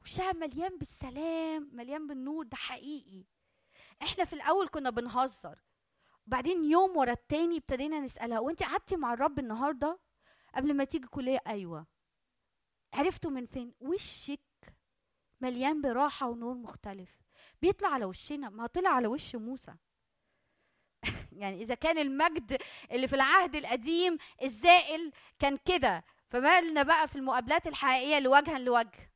وشها 0.02 0.32
مليان 0.32 0.78
بالسلام 0.78 1.70
مليان 1.72 2.06
بالنور 2.06 2.44
ده 2.44 2.56
حقيقي 2.56 3.24
إحنا 4.02 4.24
في 4.24 4.32
الأول 4.32 4.68
كنا 4.68 4.90
بنهزر 4.90 5.58
بعدين 6.26 6.64
يوم 6.64 6.96
ورا 6.96 7.12
التاني 7.12 7.56
ابتدينا 7.56 8.00
نسألها 8.00 8.38
وانت 8.40 8.62
قعدتي 8.62 8.96
مع 8.96 9.12
الرب 9.12 9.38
النهارده 9.38 9.98
قبل 10.55 10.74
ما 10.74 10.84
تيجي 10.84 11.07
كلية 11.07 11.39
أيوه. 11.47 11.86
عرفتوا 12.94 13.31
من 13.31 13.47
فين؟ 13.47 13.74
وشك 13.81 14.41
مليان 15.41 15.83
براحة 15.83 16.28
ونور 16.28 16.55
مختلف. 16.55 17.10
بيطلع 17.62 17.89
على 17.89 18.05
وشنا 18.05 18.50
ما 18.50 18.66
طلع 18.66 18.91
على 18.91 19.07
وش 19.07 19.36
موسى. 19.36 19.74
يعني 21.41 21.62
إذا 21.62 21.74
كان 21.74 21.99
المجد 21.99 22.62
اللي 22.91 23.08
في 23.08 23.15
العهد 23.15 23.57
القديم 23.57 24.18
الزائل 24.42 25.12
كان 25.39 25.57
كده. 25.57 26.05
فمالنا 26.28 26.83
بقى 26.83 27.08
في 27.08 27.16
المقابلات 27.16 27.66
الحقيقية 27.66 28.18
لوجها 28.18 28.58
لوجه. 28.58 29.12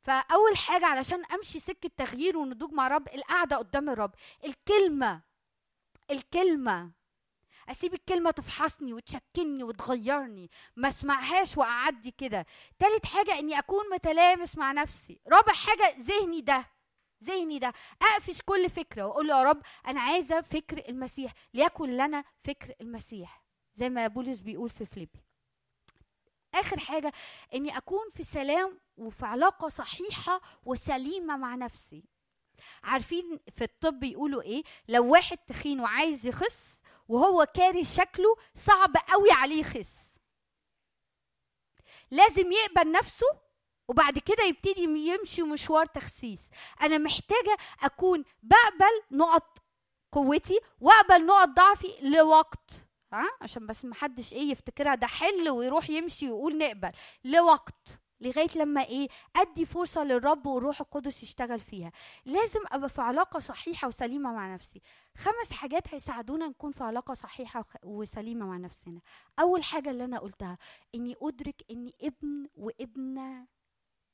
فأول 0.00 0.56
حاجة 0.56 0.86
علشان 0.86 1.24
أمشي 1.24 1.60
سكة 1.60 1.90
تغيير 1.96 2.36
ونضوج 2.36 2.72
مع 2.72 2.88
رب 2.88 3.08
القعدة 3.08 3.56
قدام 3.56 3.90
الرب. 3.90 4.14
الكلمة 4.44 5.22
الكلمة. 6.10 6.92
أسيب 7.68 7.94
الكلمة 7.94 8.30
تفحصني 8.30 8.92
وتشكلني 8.94 9.64
وتغيرني 9.64 10.50
ما 10.76 10.88
أسمعهاش 10.88 11.58
وأعدي 11.58 12.10
كده. 12.10 12.46
تالت 12.78 13.06
حاجة 13.06 13.38
إني 13.38 13.58
أكون 13.58 13.84
متلامس 13.92 14.56
مع 14.56 14.72
نفسي. 14.72 15.20
رابع 15.28 15.52
حاجة 15.52 15.94
ذهني 16.00 16.40
ده 16.40 16.66
ذهني 17.24 17.58
ده. 17.58 17.72
أقفش 18.02 18.42
كل 18.42 18.70
فكرة 18.70 19.02
وأقول 19.02 19.26
له 19.28 19.38
يا 19.38 19.42
رب 19.42 19.62
أنا 19.86 20.00
عايزة 20.00 20.40
فكر 20.40 20.88
المسيح 20.88 21.32
ليكن 21.54 21.96
لنا 21.96 22.24
فكر 22.40 22.74
المسيح. 22.80 23.44
زي 23.74 23.88
ما 23.88 24.06
بولس 24.06 24.38
بيقول 24.38 24.70
في 24.70 24.86
فيليبي. 24.86 25.20
آخر 26.54 26.78
حاجة 26.78 27.12
إني 27.54 27.76
أكون 27.76 28.10
في 28.10 28.24
سلام 28.24 28.78
وفي 28.96 29.26
علاقة 29.26 29.68
صحيحة 29.68 30.40
وسليمة 30.64 31.36
مع 31.36 31.54
نفسي. 31.54 32.04
عارفين 32.84 33.40
في 33.56 33.64
الطب 33.64 34.02
يقولوا 34.04 34.42
إيه؟ 34.42 34.62
لو 34.88 35.12
واحد 35.12 35.38
تخين 35.38 35.80
وعايز 35.80 36.26
يخس 36.26 36.80
وهو 37.08 37.46
كاري 37.54 37.84
شكله 37.84 38.36
صعب 38.54 38.96
قوي 38.96 39.28
عليه 39.32 39.60
يخس 39.60 40.14
لازم 42.10 42.52
يقبل 42.52 42.92
نفسه 42.92 43.26
وبعد 43.88 44.18
كده 44.18 44.44
يبتدي 44.44 44.82
يمشي 44.82 45.42
مشوار 45.42 45.86
تخسيس. 45.86 46.40
أنا 46.82 46.98
محتاجة 46.98 47.56
أكون 47.82 48.24
بقبل 48.42 49.02
نقط 49.18 49.58
قوتي 50.12 50.60
وأقبل 50.80 51.26
نقط 51.26 51.48
ضعفي 51.48 51.94
لوقت. 52.02 52.70
ها؟ 53.12 53.24
عشان 53.40 53.66
بس 53.66 53.84
محدش 53.84 54.32
إيه 54.32 54.50
يفتكرها 54.50 54.94
ده 54.94 55.06
حل 55.06 55.48
ويروح 55.48 55.90
يمشي 55.90 56.30
ويقول 56.30 56.58
نقبل. 56.58 56.92
لوقت. 57.24 58.03
لغاية 58.24 58.48
لما 58.56 58.84
إيه 58.84 59.08
أدي 59.36 59.64
فرصة 59.66 60.04
للرب 60.04 60.46
والروح 60.46 60.80
القدس 60.80 61.22
يشتغل 61.22 61.60
فيها. 61.60 61.92
لازم 62.24 62.60
أبقى 62.72 62.88
في 62.88 63.00
علاقة 63.00 63.38
صحيحة 63.40 63.88
وسليمة 63.88 64.32
مع 64.32 64.54
نفسي. 64.54 64.80
خمس 65.16 65.52
حاجات 65.52 65.94
هيساعدونا 65.94 66.48
نكون 66.48 66.70
في 66.70 66.84
علاقة 66.84 67.14
صحيحة 67.14 67.64
وسليمة 67.84 68.46
مع 68.46 68.56
نفسنا. 68.56 69.00
أول 69.40 69.64
حاجة 69.64 69.90
اللي 69.90 70.04
أنا 70.04 70.18
قلتها 70.18 70.58
إني 70.94 71.16
أدرك 71.22 71.62
إني 71.70 71.94
ابن 72.02 72.48
وابنة 72.54 73.46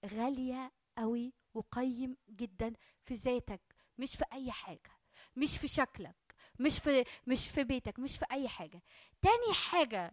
غالية 0.06 0.72
قوي 0.98 1.32
وقيم 1.54 2.16
جدا 2.30 2.72
في 3.02 3.14
ذاتك 3.14 3.60
مش 3.98 4.16
في 4.16 4.24
أي 4.32 4.52
حاجة. 4.52 4.90
مش 5.36 5.58
في 5.58 5.68
شكلك 5.68 6.16
مش 6.58 6.78
في 6.78 7.04
مش 7.26 7.48
في 7.48 7.64
بيتك 7.64 7.98
مش 7.98 8.18
في 8.18 8.24
أي 8.32 8.48
حاجة. 8.48 8.82
تاني 9.22 9.54
حاجة 9.54 10.12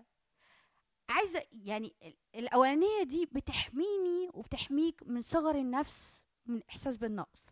عايزة 1.10 1.44
يعني 1.52 1.96
ال- 2.04 2.18
الأولانية 2.36 3.04
دي 3.04 3.26
بتحميني 3.26 4.30
وبتحميك 4.34 5.04
من 5.06 5.22
صغر 5.22 5.56
النفس 5.56 6.22
من 6.46 6.62
إحساس 6.70 6.98
بالنقص. 6.98 7.46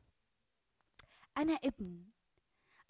أنا 1.37 1.53
ابن. 1.53 2.05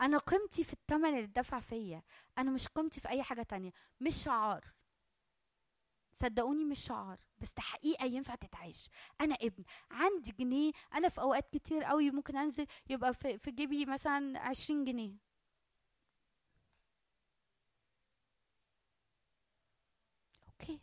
أنا 0.01 0.17
قيمتي 0.17 0.63
في 0.63 0.73
الثمن 0.73 1.05
اللي 1.05 1.23
اتدفع 1.23 1.59
فيا. 1.59 2.03
أنا 2.37 2.51
مش 2.51 2.67
قيمتي 2.67 2.99
في 3.01 3.09
أي 3.09 3.23
حاجة 3.23 3.43
تانية. 3.43 3.71
مش 4.01 4.23
شعار. 4.23 4.73
صدقوني 6.13 6.65
مش 6.65 6.79
شعار. 6.79 7.19
بس 7.37 7.53
ده 7.53 7.61
حقيقة 7.61 8.05
ينفع 8.05 8.35
تتعيش 8.35 8.89
أنا 9.21 9.35
ابن. 9.35 9.63
عندي 9.91 10.31
جنيه. 10.31 10.71
أنا 10.93 11.09
في 11.09 11.21
أوقات 11.21 11.49
كتير 11.53 11.83
قوي 11.83 12.11
ممكن 12.11 12.37
أنزل 12.37 12.65
يبقى 12.89 13.13
في 13.13 13.51
جيبي 13.51 13.85
مثلا 13.85 14.39
عشرين 14.39 14.85
جنيه 14.85 15.17
أوكي 20.47 20.79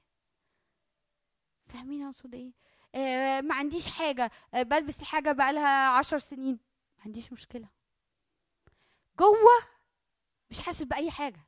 فاهمين 1.73 2.03
اقصد 2.03 2.35
إيه؟ 2.35 2.53
آه 2.95 3.41
ما 3.41 3.55
عنديش 3.55 3.89
حاجة. 3.89 4.31
آه 4.55 4.63
بلبس 4.63 5.01
الحاجة 5.01 5.33
بقى 5.33 5.53
لها 5.53 5.89
عشر 5.89 6.19
سنين. 6.19 6.59
ما 6.99 7.05
عنديش 7.05 7.33
مشكلة. 7.33 7.69
جوه 9.19 9.67
مش 10.51 10.61
حاسس 10.61 10.83
بأي 10.83 11.11
حاجة. 11.11 11.47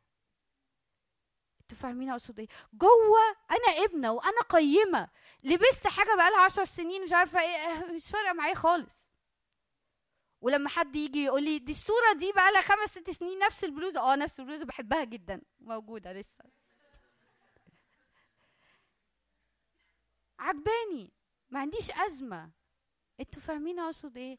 أنتوا 1.61 1.77
فاهمين 1.79 2.11
اقصد 2.11 2.39
إيه؟ 2.41 2.49
جوه 2.73 3.37
أنا 3.51 3.85
ابنة 3.85 4.13
وأنا 4.13 4.41
قيمة. 4.49 5.09
لبست 5.45 5.87
حاجة 5.87 6.17
بقى 6.17 6.31
لها 6.31 6.41
عشر 6.45 6.65
سنين 6.65 7.05
مش 7.05 7.13
عارفة 7.13 7.41
إيه 7.41 7.57
آه، 7.57 7.93
مش 7.93 8.07
فارقة 8.11 8.33
معايا 8.33 8.55
خالص. 8.55 9.11
ولما 10.41 10.69
حد 10.69 10.97
يجي 10.97 11.25
يقول 11.25 11.43
لي 11.45 11.59
دي 11.59 11.73
الصورة 11.73 12.13
دي 12.19 12.33
بقى 12.33 12.53
لها 12.53 12.61
خمس 12.63 12.91
ست 12.91 13.11
سنين 13.11 13.39
نفس 13.39 13.65
البلوزة. 13.65 14.01
آه 14.01 14.17
نفس 14.17 14.41
البلوزة 14.41 14.65
بحبها 14.65 15.05
جدا. 15.05 15.43
موجودة 15.61 16.13
لسه. 16.13 16.45
عجباني 20.39 21.13
ما 21.51 21.61
عنديش 21.61 21.91
أزمة. 21.91 22.51
أنتوا 23.21 23.43
فاهمين 23.43 23.79
أقصد 23.81 24.17
إيه؟ 24.17 24.39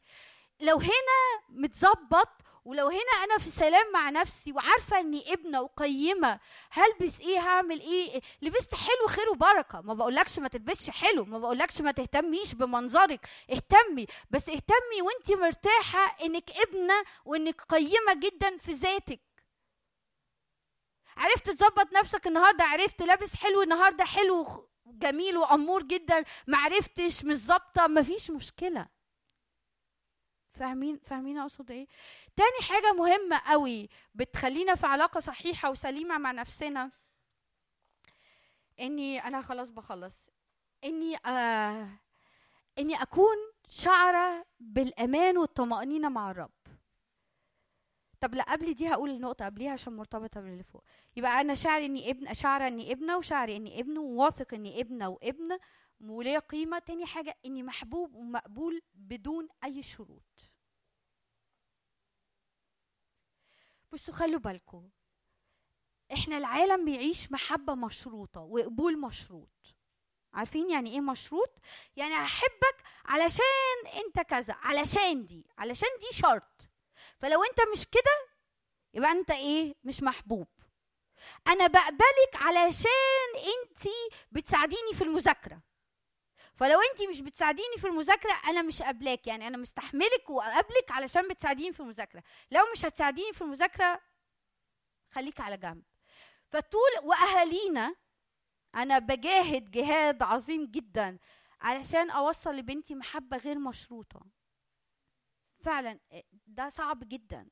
لو 0.60 0.76
هنا 0.76 1.42
متظبط 1.48 2.28
ولو 2.64 2.88
هنا 2.88 3.24
أنا 3.24 3.38
في 3.38 3.50
سلام 3.50 3.92
مع 3.92 4.10
نفسي 4.10 4.52
وعارفة 4.52 5.00
إني 5.00 5.32
ابنة 5.32 5.60
وقيمة 5.60 6.40
هلبس 6.70 7.20
إيه 7.20 7.38
هعمل 7.38 7.80
إيه؟ 7.80 8.20
لبست 8.42 8.74
حلو 8.74 9.06
خير 9.08 9.28
وبركة. 9.30 9.80
ما 9.80 9.94
بقولكش 9.94 10.38
ما 10.38 10.48
تلبسش 10.48 10.90
حلو 10.90 11.24
ما 11.24 11.38
بقولكش 11.38 11.80
ما 11.80 11.90
تهتميش 11.92 12.54
بمنظرك. 12.54 13.26
اهتمي 13.50 14.06
بس 14.30 14.48
اهتمي 14.48 15.02
وانت 15.02 15.32
مرتاحة 15.32 16.16
إنك 16.22 16.50
ابنة 16.50 17.04
وإنك 17.24 17.60
قيمة 17.62 18.14
جدا 18.14 18.56
في 18.56 18.72
ذاتك. 18.72 19.20
عرفت 21.16 21.50
تظبط 21.50 21.92
نفسك 21.92 22.26
النهارده؟ 22.26 22.64
عرفت 22.64 23.02
لابس 23.02 23.36
حلو 23.36 23.62
النهارده 23.62 24.04
حلو 24.04 24.68
جميل 24.86 25.36
وأمور 25.36 25.82
جدا 25.82 26.24
ما 26.46 26.58
عرفتش 26.58 27.24
مش 27.24 27.34
ظابطة 27.36 27.86
مفيش 27.86 28.30
مشكلة. 28.30 28.88
فاهمين 30.52 30.98
فاهمين 30.98 31.38
أقصد 31.38 31.70
إيه؟ 31.70 31.86
تاني 32.36 32.68
حاجة 32.68 32.92
مهمة 32.92 33.38
قوي 33.46 33.88
بتخلينا 34.14 34.74
في 34.74 34.86
علاقة 34.86 35.20
صحيحة 35.20 35.70
وسليمة 35.70 36.18
مع 36.18 36.32
نفسنا 36.32 36.90
إني 38.80 39.18
أنا 39.18 39.42
خلاص 39.42 39.70
بخلص. 39.70 40.26
إني 40.84 41.16
آه 41.26 41.88
إني 42.78 43.02
أكون 43.02 43.36
شعره 43.68 44.46
بالأمان 44.60 45.38
والطمأنينة 45.38 46.08
مع 46.08 46.30
الرب. 46.30 46.50
طب 48.20 48.34
لا 48.34 48.42
قبل 48.42 48.74
دي 48.74 48.88
هقول 48.88 49.10
النقطة 49.10 49.44
قبليها 49.44 49.72
عشان 49.72 49.92
مرتبطة 49.96 50.40
باللي 50.40 50.62
فوق. 50.62 50.84
يبقى 51.16 51.40
أنا 51.40 51.54
شاعر 51.54 51.84
إني 51.84 52.10
ابن 52.10 52.34
شاعرة 52.34 52.68
إني 52.68 52.92
ابنة 52.92 53.16
وشاعر 53.16 53.48
إني 53.56 53.80
ابن 53.80 53.98
وواثق 53.98 54.54
إني 54.54 54.80
ابنة 54.80 55.08
وابن 55.08 55.58
وليه 56.00 56.38
قيمة. 56.38 56.78
تاني 56.78 57.06
حاجة 57.06 57.36
إني 57.46 57.62
محبوب 57.62 58.14
ومقبول 58.14 58.82
بدون 58.94 59.48
أي 59.64 59.82
شروط. 59.82 60.50
بصوا 63.92 64.14
خلوا 64.14 64.40
بالكم. 64.40 64.90
إحنا 66.12 66.38
العالم 66.38 66.84
بيعيش 66.84 67.32
محبة 67.32 67.74
مشروطة 67.74 68.40
وقبول 68.40 69.00
مشروط. 69.00 69.76
عارفين 70.32 70.70
يعني 70.70 70.90
إيه 70.90 71.00
مشروط؟ 71.00 71.50
يعني 71.96 72.14
هحبك 72.14 72.82
علشان 73.04 73.86
أنت 74.06 74.20
كذا 74.20 74.54
علشان 74.54 75.26
دي 75.26 75.46
علشان 75.58 75.88
دي 76.00 76.16
شرط. 76.16 76.70
فلو 77.18 77.44
انت 77.44 77.60
مش 77.72 77.86
كده 77.86 78.36
يبقى 78.94 79.10
انت 79.10 79.30
إيه؟ 79.30 79.74
مش 79.84 80.02
محبوب. 80.02 80.48
أنا 81.46 81.66
بقبلك 81.66 82.34
علشان 82.34 82.90
انت 83.36 83.88
بتساعديني 84.32 84.94
في 84.94 85.04
المذاكرة. 85.04 85.62
فلو 86.54 86.78
انت 86.80 87.02
مش 87.10 87.20
بتساعديني 87.20 87.76
في 87.78 87.86
المذاكرة 87.86 88.32
أنا 88.48 88.62
مش 88.62 88.82
قابلاك. 88.82 89.26
يعني 89.26 89.46
أنا 89.46 89.56
مستحملك 89.56 90.30
وقابلك 90.30 90.90
علشان 90.90 91.28
بتساعديني 91.28 91.72
في 91.72 91.80
المذاكرة. 91.80 92.22
لو 92.50 92.60
مش 92.72 92.84
هتساعديني 92.84 93.32
في 93.32 93.42
المذاكرة 93.42 94.00
خليك 95.10 95.40
على 95.40 95.56
جنب. 95.56 95.82
فطول 96.48 96.90
وأهالينا 97.02 97.94
أنا 98.74 98.98
بجاهد 98.98 99.70
جهاد 99.70 100.22
عظيم 100.22 100.66
جدا 100.66 101.18
علشان 101.60 102.10
أوصل 102.10 102.54
لبنتي 102.54 102.94
محبة 102.94 103.36
غير 103.36 103.58
مشروطة. 103.58 104.20
فعلا 105.66 106.00
ده 106.46 106.68
صعب 106.68 107.08
جدا. 107.08 107.48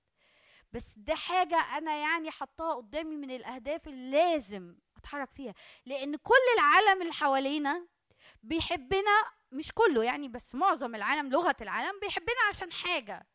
بس 0.73 0.95
ده 0.97 1.15
حاجة 1.15 1.57
أنا 1.57 1.97
يعني 1.97 2.31
حطاها 2.31 2.75
قدامي 2.75 3.17
من 3.17 3.31
الأهداف 3.31 3.89
اللي 3.89 4.11
لازم 4.11 4.77
أتحرك 4.97 5.31
فيها. 5.31 5.55
لأن 5.87 6.17
كل 6.17 6.45
العالم 6.59 7.03
اللي 7.03 7.13
حوالينا 7.13 7.87
بيحبنا 8.43 9.25
مش 9.53 9.73
كله 9.73 10.05
يعني 10.05 10.29
بس 10.29 10.55
معظم 10.55 10.95
العالم 10.95 11.31
لغة 11.31 11.57
العالم 11.61 12.01
بيحبنا 12.01 12.43
عشان 12.49 12.73
حاجة. 12.73 13.27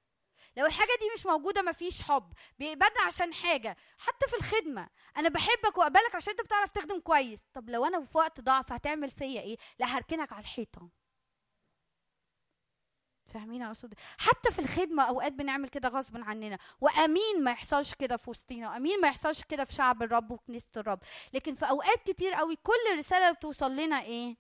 لو 0.57 0.65
الحاجة 0.65 0.91
دي 0.99 1.09
مش 1.15 1.25
موجودة 1.25 1.61
مفيش 1.61 2.01
حب. 2.01 2.33
بيقبلنا 2.59 3.01
عشان 3.07 3.33
حاجة. 3.33 3.77
حتى 3.97 4.27
في 4.27 4.35
الخدمة 4.37 4.89
أنا 5.17 5.29
بحبك 5.29 5.77
وأقبلك 5.77 6.15
عشان 6.15 6.31
أنت 6.31 6.41
بتعرف 6.41 6.69
تخدم 6.69 6.99
كويس. 6.99 7.45
طب 7.53 7.69
لو 7.69 7.85
أنا 7.85 8.01
في 8.01 8.17
وقت 8.17 8.41
ضعف 8.41 8.71
هتعمل 8.71 9.11
فيا 9.11 9.41
إيه؟ 9.41 9.57
لا 9.79 9.85
هركنك 9.85 10.33
على 10.33 10.41
الحيطة. 10.41 10.89
فاهمين 13.29 13.61
اقصد 13.63 13.93
حتى 14.17 14.51
في 14.51 14.59
الخدمة 14.59 15.03
أوقات 15.03 15.31
بنعمل 15.31 15.69
كده 15.69 15.89
غصب 15.89 16.17
عننا. 16.17 16.57
وأمين 16.81 17.43
ما 17.43 17.51
يحصلش 17.51 17.93
كده 17.93 18.17
في 18.17 18.29
وسطينا 18.29 18.77
امين 18.77 19.01
ما 19.01 19.07
يحصلش 19.07 19.43
كده 19.43 19.63
في 19.63 19.73
شعب 19.73 20.03
الرب 20.03 20.31
وكنيسه 20.31 20.67
الرب. 20.77 20.99
لكن 21.33 21.53
في 21.55 21.69
أوقات 21.69 22.03
كتير 22.05 22.33
قوي 22.33 22.55
كل 22.63 22.97
رسالة 22.97 23.31
بتوصل 23.31 23.75
لنا 23.75 24.01
إيه؟ 24.01 24.35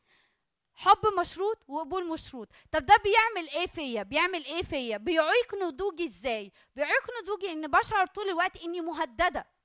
حب 0.75 1.19
مشروط 1.19 1.57
وقبول 1.67 2.07
مشروط. 2.07 2.47
طب 2.71 2.85
ده 2.85 2.95
بيعمل 3.03 3.49
إيه 3.49 3.67
فيا؟ 3.67 4.03
بيعمل 4.03 4.45
إيه 4.45 4.63
فيا؟ 4.63 4.97
بيعيق 4.97 5.55
نضوجي 5.63 6.05
إزاي؟ 6.05 6.51
بيعيق 6.75 7.03
نضوجي 7.21 7.51
إن 7.51 7.67
بشعر 7.67 8.05
طول 8.05 8.29
الوقت 8.29 8.63
إني 8.63 8.81
مهددة. 8.81 9.58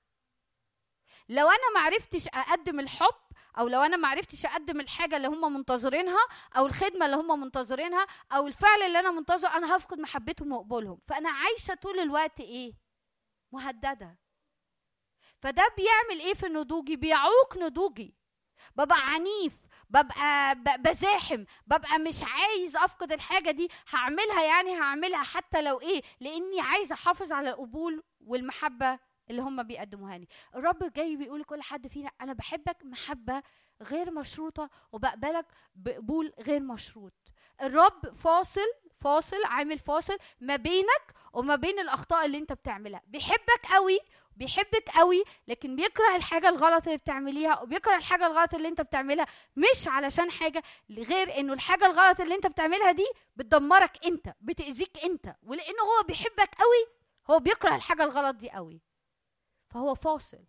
لو 1.28 1.48
أنا 1.48 1.70
ما 1.74 1.80
عرفتش 1.80 2.28
أقدم 2.28 2.80
الحب 2.80 3.14
أو 3.58 3.68
لو 3.68 3.82
أنا 3.82 3.96
ما 3.96 4.08
عرفتش 4.08 4.46
أقدم 4.46 4.80
الحاجة 4.80 5.16
اللي 5.16 5.28
هم 5.28 5.54
منتظرينها 5.54 6.26
أو 6.56 6.66
الخدمة 6.66 7.06
اللي 7.06 7.16
هم 7.16 7.40
منتظرينها 7.40 8.06
أو 8.32 8.46
الفعل 8.46 8.82
اللي 8.82 9.00
أنا 9.00 9.10
منتظر 9.10 9.48
أنا 9.48 9.76
هفقد 9.76 9.98
محبتهم 9.98 10.52
وقبولهم 10.52 10.98
فأنا 11.02 11.30
عايشة 11.30 11.74
طول 11.74 11.98
الوقت 11.98 12.40
إيه؟ 12.40 12.74
مهددة. 13.52 14.18
فده 15.38 15.68
بيعمل 15.76 16.20
إيه 16.22 16.34
في 16.34 16.46
نضوجي؟ 16.46 16.96
بيعوق 16.96 17.56
نضوجي. 17.56 18.14
ببقى 18.76 18.98
عنيف 19.00 19.52
ببقى 19.90 20.54
بزاحم 20.78 21.44
ببقى 21.66 21.98
مش 21.98 22.24
عايز 22.24 22.76
أفقد 22.76 23.12
الحاجة 23.12 23.50
دي. 23.50 23.68
هعملها 23.90 24.42
يعني 24.44 24.80
هعملها 24.80 25.22
حتى 25.22 25.62
لو 25.62 25.80
إيه؟ 25.80 26.02
لإني 26.20 26.60
عايزة 26.60 26.94
أحافظ 26.94 27.32
على 27.32 27.50
القبول 27.50 28.02
والمحبة 28.20 28.98
اللي 29.30 29.42
هم 29.42 29.62
بيقدموها 29.62 30.18
لي. 30.18 30.26
الرب 30.56 30.92
جاي 30.96 31.16
بيقول 31.16 31.40
لكل 31.40 31.62
حد 31.62 31.86
فينا 31.86 32.10
أنا 32.20 32.32
بحبك 32.32 32.76
محبة 32.84 33.42
غير 33.82 34.10
مشروطة 34.10 34.70
وبقبلك 34.92 35.46
بقبول 35.74 36.32
غير 36.40 36.60
مشروط. 36.60 37.12
الرب 37.62 38.14
فاصل 38.14 38.66
فاصل 38.94 39.44
عامل 39.44 39.78
فاصل 39.78 40.16
ما 40.40 40.56
بينك 40.56 41.14
وما 41.32 41.56
بين 41.56 41.78
الأخطاء 41.78 42.26
اللي 42.26 42.38
أنت 42.38 42.52
بتعملها. 42.52 43.02
بيحبك 43.06 43.66
قوي 43.72 43.98
بيحبك 44.36 44.88
قوي 44.96 45.24
لكن 45.48 45.76
بيكره 45.76 46.16
الحاجة 46.16 46.48
الغلط 46.48 46.86
اللي 46.86 46.98
بتعمليها 46.98 47.60
وبيكره 47.60 47.96
الحاجة 47.96 48.26
الغلط 48.26 48.54
اللي 48.54 48.68
أنت 48.68 48.80
بتعملها 48.80 49.26
مش 49.56 49.88
علشان 49.88 50.30
حاجة 50.30 50.62
غير 50.90 51.38
إنه 51.38 51.52
الحاجة 51.52 51.86
الغلط 51.86 52.20
اللي 52.20 52.34
أنت 52.34 52.46
بتعملها 52.46 52.92
دي 52.92 53.06
بتدمرك 53.36 54.06
أنت 54.06 54.34
بتأذيك 54.40 55.04
أنت 55.04 55.34
ولأنه 55.42 55.82
هو 55.82 56.02
بيحبك 56.08 56.54
قوي 56.58 56.86
هو 57.30 57.38
بيكره 57.38 57.76
الحاجة 57.76 58.04
الغلط 58.04 58.36
دي 58.36 58.50
قوي. 58.50 58.80
فهو 59.74 59.94
فاصل. 59.94 60.44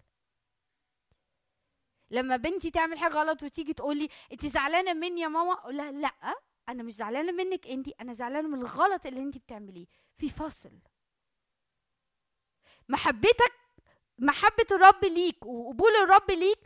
لما 2.10 2.38
بنتي 2.38 2.72
تعمل 2.72 3.00
حاجة 3.00 3.14
غلط 3.14 3.44
وتيجي 3.44 3.74
تقول 3.74 3.98
لي 3.98 4.10
انت 4.32 4.46
زعلانة 4.46 4.94
مني 4.94 5.22
يا 5.22 5.28
ماما؟ 5.28 5.54
أقول 5.54 5.78
لها 5.78 5.92
لأ 5.92 6.36
أنا 6.70 6.84
مش 6.84 6.94
زعلانة 6.96 7.32
منك 7.32 7.68
انت 7.68 7.88
أنا 8.02 8.14
زعلانة 8.14 8.48
من 8.48 8.60
الغلط 8.62 9.06
اللي 9.06 9.20
انت 9.20 9.38
بتعمليه. 9.38 9.86
في 10.18 10.30
فاصل. 10.30 10.80
محبتك 12.90 13.54
محبة 14.20 14.68
الرب 14.72 15.06
ليك 15.06 15.46
وقبول 15.46 15.92
الرب 16.04 16.32
ليك 16.32 16.60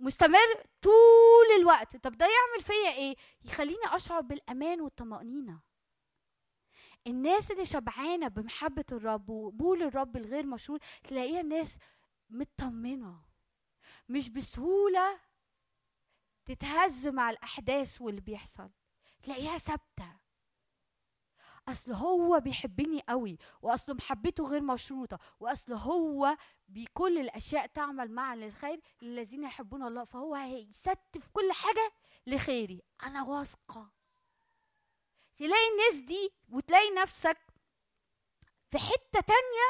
مستمر 0.00 0.64
طول 0.82 1.60
الوقت. 1.60 1.96
طب 1.96 2.16
ده 2.18 2.26
يعمل 2.26 2.62
فيا 2.64 2.92
إيه؟ 3.02 3.16
يخليني 3.44 3.84
أشعر 3.86 4.20
بالأمان 4.20 4.80
والطمأنينة. 4.80 5.60
الناس 7.06 7.50
اللي 7.50 7.64
شبعانة 7.64 8.28
بمحبة 8.28 8.84
الرب 8.92 9.30
وقبول 9.30 9.82
الرب 9.82 10.16
الغير 10.16 10.46
مشروط 10.46 10.80
تلاقيها 11.04 11.42
ناس 11.42 11.78
مطمنة 12.30 13.20
مش 14.08 14.30
بسهولة 14.30 15.20
تتهز 16.44 17.08
مع 17.08 17.30
الأحداث 17.30 18.00
واللي 18.00 18.20
بيحصل. 18.20 18.70
تلاقيها 19.22 19.58
ثابتة. 19.58 20.20
أصل 21.68 21.92
هو 21.92 22.40
بيحبني 22.40 23.02
قوي 23.08 23.38
واصل 23.62 23.96
محبته 23.96 24.44
غير 24.44 24.60
مشروطة 24.62 25.18
وأصل 25.40 25.72
هو 25.72 26.36
بكل 26.68 27.18
الأشياء 27.18 27.66
تعمل 27.66 28.10
معا 28.10 28.36
للخير 28.36 28.80
للذين 29.02 29.44
يحبون 29.44 29.82
الله 29.82 30.04
فهو 30.04 30.34
هيستف 30.34 31.30
كل 31.32 31.52
حاجة 31.52 31.92
لخيري. 32.26 32.82
أنا 33.02 33.22
واثقة. 33.22 33.92
تلاقي 35.40 35.68
الناس 35.72 35.96
دي 36.06 36.32
وتلاقي 36.48 36.90
نفسك 36.90 37.38
في 38.66 38.78
حتة 38.78 39.20
تانية 39.20 39.68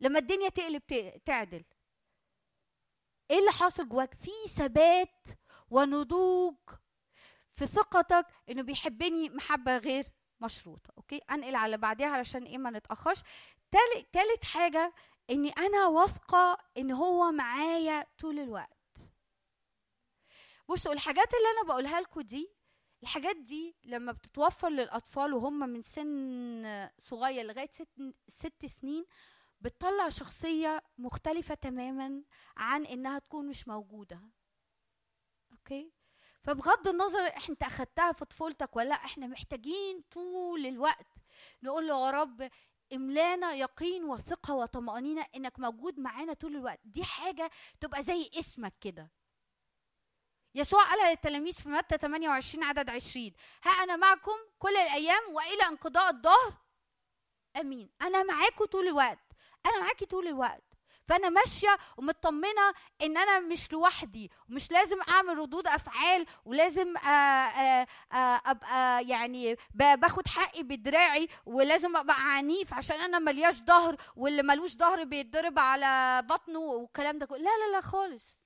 لما 0.00 0.18
الدنيا 0.18 0.48
تقلب 0.48 0.82
تعدل. 1.24 1.64
إيه 3.30 3.38
اللي 3.38 3.50
حاصل 3.50 3.88
جواك؟ 3.88 4.14
في 4.14 4.30
ثبات 4.48 5.26
ونضوج 5.70 6.56
في 7.48 7.66
ثقتك 7.66 8.26
إنه 8.50 8.62
بيحبني 8.62 9.30
محبة 9.30 9.76
غير 9.76 10.06
مشروطة 10.40 10.92
أوكي؟ 10.96 11.18
أنقل 11.18 11.54
على 11.54 11.76
بعديها 11.76 12.08
علشان 12.08 12.44
إيه 12.44 12.58
ما 12.58 12.70
نتأخرش. 12.70 13.20
تالت 14.12 14.44
حاجة 14.44 14.94
إني 15.30 15.50
أنا 15.50 15.86
واثقة 15.86 16.58
إن 16.76 16.90
هو 16.90 17.32
معايا 17.32 18.06
طول 18.18 18.38
الوقت. 18.38 18.98
بصوا 20.68 20.92
الحاجات 20.92 21.34
اللي 21.34 21.50
أنا 21.58 21.68
بقولها 21.68 22.00
لكم 22.00 22.20
دي 22.20 22.50
الحاجات 23.04 23.36
دي 23.36 23.76
لما 23.84 24.12
بتتوفر 24.12 24.68
للأطفال 24.68 25.34
وهم 25.34 25.58
من 25.58 25.82
سن 25.82 26.88
صغير 26.98 27.44
لغاية 27.46 27.70
ست, 27.72 27.88
ست 28.28 28.66
سنين 28.66 29.04
بتطلع 29.60 30.08
شخصية 30.08 30.82
مختلفة 30.98 31.54
تماما 31.54 32.22
عن 32.56 32.86
إنها 32.86 33.18
تكون 33.18 33.48
مش 33.48 33.68
موجودة. 33.68 34.20
أوكي؟ 35.52 35.92
فبغض 36.42 36.88
النظر 36.88 37.20
انت 37.48 37.62
أخدتها 37.62 38.12
في 38.12 38.24
طفولتك 38.24 38.76
ولا 38.76 38.88
لأ 38.88 38.94
إحنا 38.94 39.26
محتاجين 39.26 40.04
طول 40.10 40.66
الوقت 40.66 41.08
نقول 41.62 41.88
له 41.88 42.06
يا 42.06 42.10
رب 42.10 42.50
املانا 42.94 43.54
يقين 43.54 44.04
وثقة 44.04 44.54
وطمأنينة 44.54 45.26
إنك 45.36 45.58
موجود 45.58 46.00
معانا 46.00 46.32
طول 46.32 46.56
الوقت. 46.56 46.80
دي 46.84 47.04
حاجة 47.04 47.50
تبقى 47.80 48.02
زي 48.02 48.30
اسمك 48.40 48.74
كده. 48.80 49.10
يسوع 50.54 50.82
قالها 50.84 51.10
للتلاميذ 51.10 51.52
في 51.52 51.68
متى 51.68 51.98
28 51.98 52.64
عدد 52.64 52.90
20 52.90 53.32
ها 53.64 53.70
أنا 53.70 53.96
معكم 53.96 54.36
كل 54.58 54.76
الأيام 54.76 55.22
وإلى 55.32 55.62
انقضاء 55.68 56.10
الدهر؟ 56.10 56.52
آمين. 57.60 57.90
أنا 58.02 58.22
معاكم 58.22 58.64
طول 58.64 58.88
الوقت. 58.88 59.18
أنا 59.66 59.80
معاكي 59.80 60.06
طول 60.06 60.26
الوقت. 60.28 60.62
فأنا 61.08 61.28
ماشية 61.28 61.78
ومطمنة 61.96 62.74
إن 63.02 63.16
أنا 63.16 63.40
مش 63.40 63.72
لوحدي 63.72 64.30
ومش 64.50 64.70
لازم 64.70 64.96
أعمل 65.08 65.38
ردود 65.38 65.66
أفعال 65.66 66.26
ولازم 66.44 66.96
آآ 66.96 67.00
آآ 67.48 67.86
آآ 68.12 68.16
أبقى 68.46 69.04
يعني 69.04 69.56
باخد 69.74 70.28
حقي 70.28 70.62
بدراعي 70.62 71.28
ولازم 71.46 71.96
أبقى 71.96 72.16
عنيف 72.18 72.74
عشان 72.74 73.00
أنا 73.00 73.18
ملياش 73.18 73.54
ظهر 73.54 73.96
واللي 74.16 74.42
ملوش 74.42 74.76
ظهر 74.76 75.04
بيتضرب 75.04 75.58
على 75.58 76.22
بطنه 76.28 76.58
والكلام 76.58 77.18
ده 77.18 77.26
كله. 77.26 77.38
لا 77.38 77.50
لا 77.58 77.72
لا 77.72 77.80
خالص. 77.80 78.36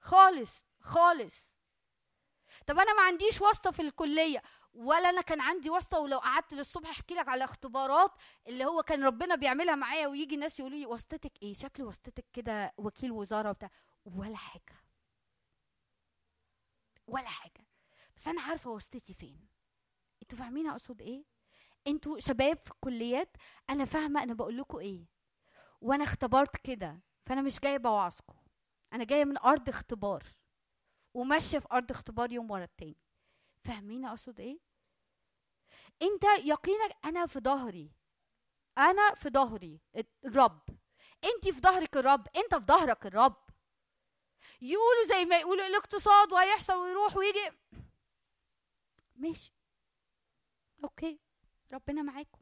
خالص. 0.00 0.67
خالص. 0.80 1.52
طب 2.66 2.78
أنا 2.78 2.94
ما 2.94 3.02
عنديش 3.02 3.40
واسطة 3.40 3.70
في 3.70 3.82
الكلية 3.82 4.42
ولا 4.74 5.10
أنا 5.10 5.20
كان 5.20 5.40
عندي 5.40 5.70
واسطة 5.70 5.98
ولو 5.98 6.18
قعدت 6.18 6.54
للصبح 6.54 6.88
أحكي 6.88 7.14
لك 7.14 7.28
على 7.28 7.44
اختبارات 7.44 8.12
اللي 8.46 8.64
هو 8.64 8.82
كان 8.82 9.04
ربنا 9.04 9.34
بيعملها 9.34 9.74
معايا 9.74 10.06
ويجي 10.06 10.36
ناس 10.36 10.60
يقولوا 10.60 10.78
لي 10.78 10.86
واسطتك 10.86 11.32
إيه؟ 11.42 11.54
شكل 11.54 11.82
واسطتك 11.82 12.24
كده 12.32 12.74
وكيل 12.78 13.12
وزارة 13.12 13.50
وبتاع. 13.50 13.70
ولا 14.04 14.36
حاجة. 14.36 14.84
ولا 17.06 17.28
حاجة. 17.28 17.66
بس 18.16 18.28
أنا 18.28 18.42
عارفة 18.42 18.70
واسطتي 18.70 19.14
فين. 19.14 19.48
أنتوا 20.22 20.38
فاهمين 20.38 20.66
أقصد 20.66 21.02
إيه؟ 21.02 21.24
أنتوا 21.86 22.18
شباب 22.18 22.58
في 22.58 22.70
الكليات 22.70 23.36
أنا 23.70 23.84
فاهمة 23.84 24.22
أنا 24.22 24.34
بقول 24.34 24.58
لكم 24.58 24.78
إيه. 24.78 25.06
وأنا 25.80 26.04
اختبرت 26.04 26.56
كده 26.56 27.00
فأنا 27.22 27.42
مش 27.42 27.60
جاية 27.60 27.76
بوعظكم. 27.76 28.36
أنا 28.92 29.04
جاية 29.04 29.24
من 29.24 29.38
أرض 29.38 29.68
اختبار. 29.68 30.37
وماشيه 31.18 31.58
في 31.58 31.68
أرض 31.72 31.90
اختبار 31.90 32.32
يوم 32.32 32.50
ورا 32.50 32.64
التاني. 32.64 32.96
فاهمين 33.64 34.04
أقصد 34.04 34.40
إيه؟ 34.40 34.58
أنت 36.02 36.24
يقينك 36.24 36.96
أنا 37.04 37.26
في 37.26 37.40
ظهري. 37.40 37.92
أنا 38.78 39.14
في 39.14 39.28
ظهري 39.28 39.80
الرب. 40.24 40.62
أنت 41.24 41.48
في 41.48 41.60
ظهرك 41.60 41.96
الرب 41.96 42.28
أنت 42.36 42.54
في 42.54 42.64
ظهرك 42.66 43.06
الرب. 43.06 43.36
يقولوا 44.60 45.04
زي 45.08 45.24
ما 45.24 45.38
يقولوا 45.38 45.66
الاقتصاد 45.66 46.32
وهيحصل 46.32 46.76
ويروح 46.76 47.16
ويجي. 47.16 47.50
ماشي. 49.16 49.52
أوكي. 50.84 51.20
ربنا 51.72 52.02
معاكم. 52.02 52.38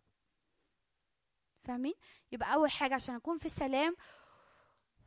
فاهمين؟ 1.63 1.95
يبقى 2.33 2.55
أول 2.55 2.71
حاجة 2.71 2.95
عشان 2.95 3.15
أكون 3.15 3.39
في 3.39 3.49
سلام 3.49 3.97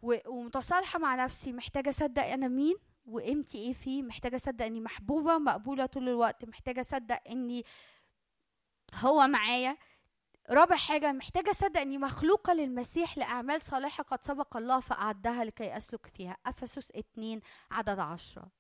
ومتصالحة 0.02 1.00
مع 1.00 1.16
نفسي 1.24 1.54
محتاجة 1.54 1.90
أصدق 1.90 2.24
أنا 2.24 2.48
مين؟ 2.48 2.89
وقيمتي 3.10 3.58
إيه 3.58 3.74
فيه 3.74 4.04
محتاجة 4.04 4.36
اصدق 4.36 4.66
اني 4.66 4.82
محبوبة 4.82 5.38
مقبولة 5.38 5.86
طول 5.86 6.10
الوقت 6.10 6.46
محتاجة 6.46 6.82
اصدق 6.82 7.20
اني 7.30 7.64
هو 8.94 9.28
معايا. 9.28 9.78
رابع 10.50 10.76
حاجة 10.76 11.12
محتاجة 11.12 11.52
أصدق 11.52 11.80
إني 11.82 11.98
مخلوقة 11.98 12.54
للمسيح 12.54 13.18
لأعمال 13.18 13.62
صالحة 13.62 14.04
قد 14.04 14.24
سبق 14.24 14.58
الله 14.58 14.80
فأعدها 14.80 15.44
لكي 15.44 15.78
أسلك 15.78 16.08
فيها. 16.08 16.38
أفسس 16.46 16.92
2 16.92 17.42
عدد 17.72 18.00
عشرة. 18.00 18.52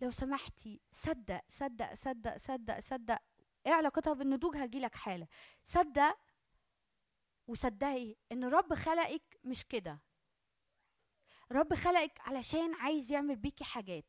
لو 0.00 0.10
سمحتي 0.10 0.80
صدق 0.90 1.42
صدق 1.48 1.94
صدق 1.94 2.36
صدق 2.36 2.78
صدق. 2.78 3.18
إيه 3.66 3.72
علاقتها 3.72 4.12
بالنضوج؟ 4.12 4.56
هجيلك 4.56 4.94
حالة 4.94 5.26
صدق 5.62 6.18
وصدقي 7.46 8.16
إن 8.32 8.44
رب 8.44 8.74
خلقك 8.74 9.38
مش 9.44 9.64
كده. 9.64 10.00
رب 11.52 11.74
خلقك 11.74 12.20
علشان 12.20 12.74
عايز 12.74 13.12
يعمل 13.12 13.36
بيكي 13.36 13.64
حاجات 13.64 14.04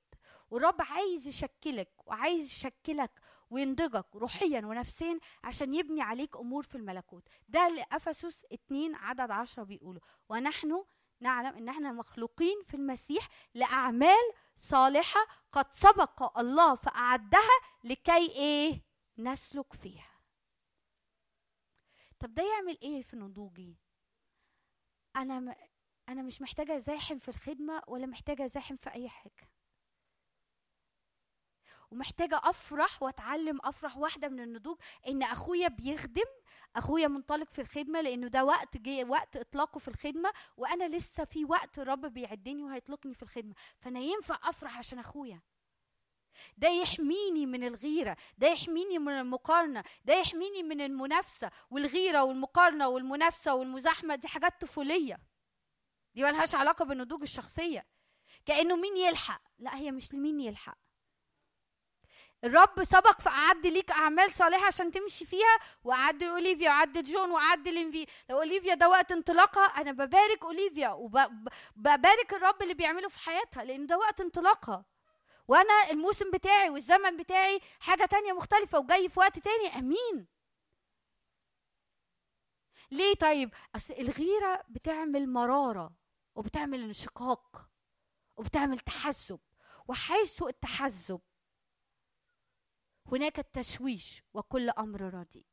والرب 0.50 0.82
عايز 0.82 1.28
يشكلك 1.28 1.92
وعايز 2.06 2.52
يشكلك 2.52 3.12
وينضجك 3.50 4.16
روحيا 4.16 4.60
ونفسيا 4.66 5.20
عشان 5.44 5.74
يبني 5.74 6.02
عليك 6.02 6.36
أمور 6.36 6.64
في 6.64 6.76
الملكوت. 6.76 7.28
ده 7.50 7.68
اللي 7.68 7.86
أفسس 7.92 8.46
2 8.54 8.96
عدد 8.96 9.32
10 9.32 9.64
بيقوله 9.64 10.02
ونحن 10.30 10.84
نعلم 11.20 11.56
إن 11.58 11.70
إحنا 11.70 11.92
مخلوقين 11.92 12.62
في 12.64 12.74
المسيح 12.74 13.30
لأعمال 13.54 14.32
صالحة 14.56 15.20
قد 15.52 15.74
سبق 15.74 16.40
الله 16.40 16.76
فأعدها 16.76 17.60
لكي 17.84 18.32
إيه؟ 18.32 18.82
نسلك 19.18 19.74
فيها. 19.74 20.10
طب 22.20 22.34
ده 22.34 22.44
يعمل 22.44 22.78
إيه 22.82 23.02
في 23.02 23.16
نضوجي؟ 23.16 23.78
أنا 25.16 25.56
م... 26.08 26.12
أنا 26.12 26.22
مش 26.22 26.42
محتاجة 26.42 26.76
أزاحم 26.76 27.18
في 27.18 27.30
الخدمة 27.30 27.82
ولا 27.88 28.06
محتاجة 28.06 28.46
أزاحم 28.46 28.76
في 28.76 28.94
أي 28.94 29.10
حاجة. 29.10 29.50
ومحتاجة 31.92 32.42
أفرح 32.44 33.04
وأتعلم 33.04 33.60
أفرح 33.64 33.98
واحدة 33.98 34.28
من 34.30 34.40
النضوج 34.40 34.78
إن 35.08 35.24
أخويا 35.24 35.68
بيخدم 35.68 36.24
أخويا 36.76 37.08
منطلق 37.08 37.50
في 37.50 37.62
الخدمة 37.62 38.02
لأنه 38.02 38.28
ده 38.28 38.46
وقت 38.46 38.78
جه 38.78 39.06
وقت 39.06 39.38
إطلاقه 39.38 39.80
في 39.80 39.88
الخدمة 39.88 40.34
وأنا 40.58 40.88
لسه 40.98 41.24
في 41.26 41.46
وقت 41.46 41.80
الرب 41.80 42.06
بيعدني 42.06 42.64
وهيطلقني 42.64 43.14
في 43.14 43.24
الخدمة. 43.24 43.54
فأنا 43.78 44.00
ينفع 44.00 44.40
أفرح 44.44 44.78
عشان 44.78 45.00
أخويا؟ 45.00 45.42
ده 46.58 46.68
يحميني 46.70 47.46
من 47.46 47.64
الغيرة 47.64 48.18
ده 48.38 48.48
يحميني 48.48 49.00
من 49.00 49.14
المقارنة 49.14 49.84
ده 50.06 50.14
يحميني 50.14 50.64
من 50.64 50.82
المنافسة 50.82 51.52
والغيرة 51.70 52.24
والمقارنة 52.24 52.88
والمنافسة 52.88 53.56
والمزاحمة 53.56 54.16
دي 54.16 54.28
حاجات 54.28 54.62
طفولية. 54.62 55.33
دي 56.16 56.24
ملهاش 56.24 56.56
علاقة 56.56 56.86
بالنضوج 56.86 57.22
الشخصية. 57.22 57.86
كأنه 58.46 58.76
مين 58.76 58.98
يلحق؟ 58.98 59.42
لا 59.60 59.76
هي 59.76 59.92
مش 59.92 60.14
لمين 60.14 60.40
يلحق. 60.40 60.78
الرب 62.44 62.84
سبق 62.84 63.22
فأعد 63.22 63.68
ليك 63.68 63.92
أعمال 63.92 64.34
صالحة 64.34 64.66
عشان 64.66 64.92
تمشي 64.92 65.26
فيها 65.26 65.60
وأعد 65.84 66.24
لأوليفيا 66.24 66.70
وأعد 66.70 66.98
لجون 66.98 67.32
وأعد 67.32 67.68
لإنفي. 67.68 68.06
لو 68.30 68.38
أوليفيا 68.38 68.74
ده 68.74 68.90
وقت 68.90 69.12
انطلاقها 69.12 69.64
أنا 69.66 69.92
ببارك 69.92 70.44
أوليفيا 70.44 70.90
وببارك 70.90 72.34
الرب 72.34 72.62
اللي 72.62 72.74
بيعمله 72.74 73.10
في 73.10 73.20
حياتها 73.20 73.64
لأن 73.64 73.86
ده 73.88 73.98
وقت 73.98 74.22
انطلاقها 74.22 74.86
وأنا 75.48 75.92
الموسم 75.92 76.32
بتاعي 76.32 76.70
والزمن 76.70 77.18
بتاعي 77.18 77.60
حاجة 77.80 78.06
تانية 78.06 78.34
مختلفة 78.34 78.80
وجاي 78.80 79.10
في 79.10 79.20
وقت 79.20 79.40
تاني 79.40 79.68
آمين. 79.80 80.28
ليه 82.92 83.14
طيب؟ 83.14 83.54
أصل 83.76 83.94
الغيرة 83.94 84.64
بتعمل 84.70 85.30
مرارة. 85.30 85.92
وبتعمل 86.36 86.84
انشقاق 86.84 87.70
وبتعمل 88.38 88.80
تحزب 88.80 89.40
وحيث 89.88 90.44
التحزب 90.44 91.22
هناك 93.12 93.40
التشويش 93.40 94.24
وكل 94.34 94.70
أمر 94.70 95.02
رديء. 95.02 95.46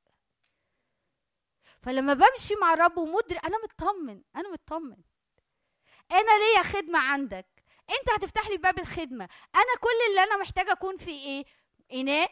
فلما 1.82 2.14
بمشي 2.14 2.54
مع 2.60 2.74
الرب 2.74 2.98
ومدرك 2.98 3.46
أنا 3.46 3.56
مطمن 3.64 4.22
أنا 4.36 4.48
مطمن. 4.52 4.96
أنا 6.12 6.38
ليا 6.38 6.62
خدمة 6.62 6.98
عندك. 6.98 7.64
أنت 7.90 8.10
هتفتح 8.10 8.48
لي 8.48 8.56
باب 8.56 8.78
الخدمة. 8.78 9.28
أنا 9.54 9.74
كل 9.80 10.10
اللي 10.10 10.22
أنا 10.22 10.36
محتاجة 10.36 10.72
أكون 10.72 10.96
في 10.96 11.10
إيه؟ 11.10 11.44
إناء 11.92 12.30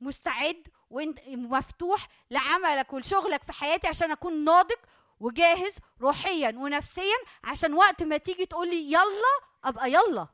مستعد 0.00 0.68
وانت 0.90 1.20
مفتوح 1.28 2.08
لعملك 2.30 2.92
ولشغلك 2.92 3.42
في 3.42 3.52
حياتي 3.52 3.88
عشان 3.88 4.10
أكون 4.10 4.44
ناضج 4.44 4.76
وجاهز 5.20 5.74
روحيا 6.00 6.48
ونفسيا 6.48 7.16
عشان 7.44 7.74
وقت 7.74 8.02
ما 8.02 8.16
تيجي 8.16 8.46
تقول 8.46 8.70
لي 8.70 8.92
يلا 8.92 9.40
أبقى 9.64 9.92
يلا. 9.92 10.28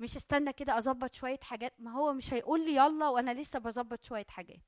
مش 0.00 0.16
استنى 0.16 0.52
كده 0.52 0.78
أظبط 0.78 1.14
شوية 1.14 1.38
حاجات. 1.42 1.74
ما 1.78 1.92
هو 1.92 2.12
مش 2.12 2.32
هيقول 2.34 2.64
لي 2.66 2.74
يلا 2.76 3.08
وأنا 3.08 3.34
لسه 3.34 3.58
بظبط 3.58 4.04
شوية 4.04 4.26
حاجات. 4.28 4.60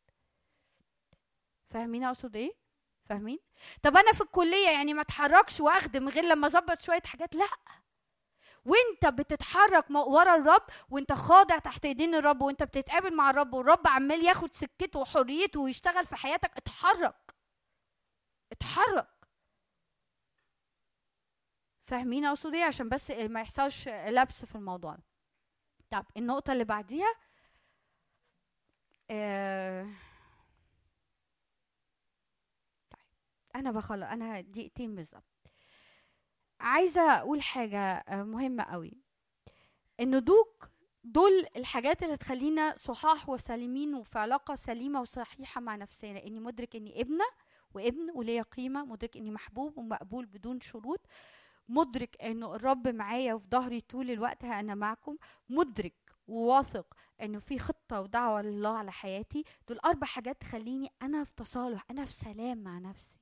فاهمين 1.68 2.04
أقصد 2.04 2.36
إيه؟ 2.36 2.52
فاهمين؟ 3.04 3.38
طب 3.82 3.96
أنا 3.96 4.12
في 4.12 4.20
الكلية 4.20 4.68
يعني 4.68 4.94
ما 4.94 5.02
أتحركش 5.02 5.60
وأخدم 5.60 6.08
غير 6.08 6.24
لما 6.24 6.46
أظبط 6.46 6.80
شوية 6.80 7.02
حاجات؟ 7.04 7.34
لأ. 7.34 7.48
وأنت 8.64 9.06
بتتحرك 9.06 9.90
ورا 9.90 10.36
الرب 10.36 10.62
وأنت 10.90 11.12
خاضع 11.12 11.58
تحت 11.58 11.84
إيدين 11.84 12.14
الرب 12.14 12.42
وأنت 12.42 12.62
بتتقابل 12.62 13.14
مع 13.16 13.30
الرب 13.30 13.54
والرب 13.54 13.86
عمال 13.86 14.24
ياخد 14.24 14.52
سكته 14.52 14.98
وحريته 15.00 15.60
ويشتغل 15.60 16.06
في 16.06 16.16
حياتك. 16.16 16.50
اتحرك. 16.56 17.34
اتحرك. 18.52 19.15
فاهمين 21.86 22.24
أقصد 22.24 22.54
إيه؟ 22.54 22.64
عشان 22.64 22.88
بس 22.88 23.10
ما 23.10 23.40
يحصلش 23.40 23.88
لبس 23.88 24.44
في 24.44 24.54
الموضوع 24.54 24.94
ده. 24.94 25.02
طب 25.90 26.04
النقطة 26.16 26.52
اللي 26.52 26.64
بعديها 26.64 27.14
آه 29.10 29.86
طيب 32.90 33.00
أنا 33.56 33.70
بخلص 33.72 34.02
أنا 34.02 34.40
دقيقتين 34.40 34.94
بالظبط. 34.94 35.24
عايزة 36.60 37.00
أقول 37.18 37.42
حاجة 37.42 37.78
آه، 37.78 38.22
مهمة 38.22 38.62
قوي. 38.64 38.92
النضوج 40.00 40.46
دول 41.04 41.46
الحاجات 41.56 42.02
اللي 42.02 42.16
تخلينا 42.16 42.76
صحاح 42.76 43.28
وسالمين 43.28 43.94
وفي 43.94 44.18
علاقة 44.18 44.54
سليمة 44.54 45.00
وصحيحة 45.00 45.60
مع 45.60 45.76
نفسنا. 45.76 46.22
إني 46.26 46.40
مدرك 46.40 46.76
إني 46.76 47.00
ابنة 47.00 47.24
وابن 47.74 48.10
وليا 48.14 48.42
قيمة 48.42 48.84
مدرك 48.84 49.16
إني 49.16 49.30
محبوب 49.30 49.78
ومقبول 49.78 50.26
بدون 50.26 50.60
شروط. 50.60 51.00
مدرك 51.68 52.22
إنه 52.22 52.54
الرب 52.54 52.88
معايا 52.88 53.34
وفي 53.34 53.46
ظهري 53.48 53.80
طول 53.80 54.10
الوقت 54.10 54.44
أنا 54.44 54.74
معكم 54.74 55.16
مدرك 55.48 56.12
وواثق 56.28 56.94
إنه 57.22 57.38
في 57.38 57.58
خطة 57.58 58.00
ودعوة 58.00 58.42
لله 58.42 58.78
على 58.78 58.92
حياتي. 58.92 59.44
دول 59.68 59.78
أربع 59.78 60.06
حاجات 60.06 60.40
تخليني 60.40 60.92
أنا 61.02 61.24
في 61.24 61.34
تصالح 61.34 61.84
أنا 61.90 62.04
في 62.04 62.12
سلام 62.12 62.58
مع 62.58 62.78
نفسي. 62.78 63.18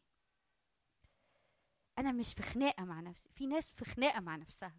أنا 1.98 2.12
مش 2.12 2.34
في 2.34 2.42
خناقة 2.42 2.84
مع 2.84 3.00
نفسي 3.00 3.28
في 3.32 3.47
ناس 3.47 3.73
في 3.73 3.84
خناقة 3.84 4.20
مع 4.20 4.36
نفسها. 4.36 4.76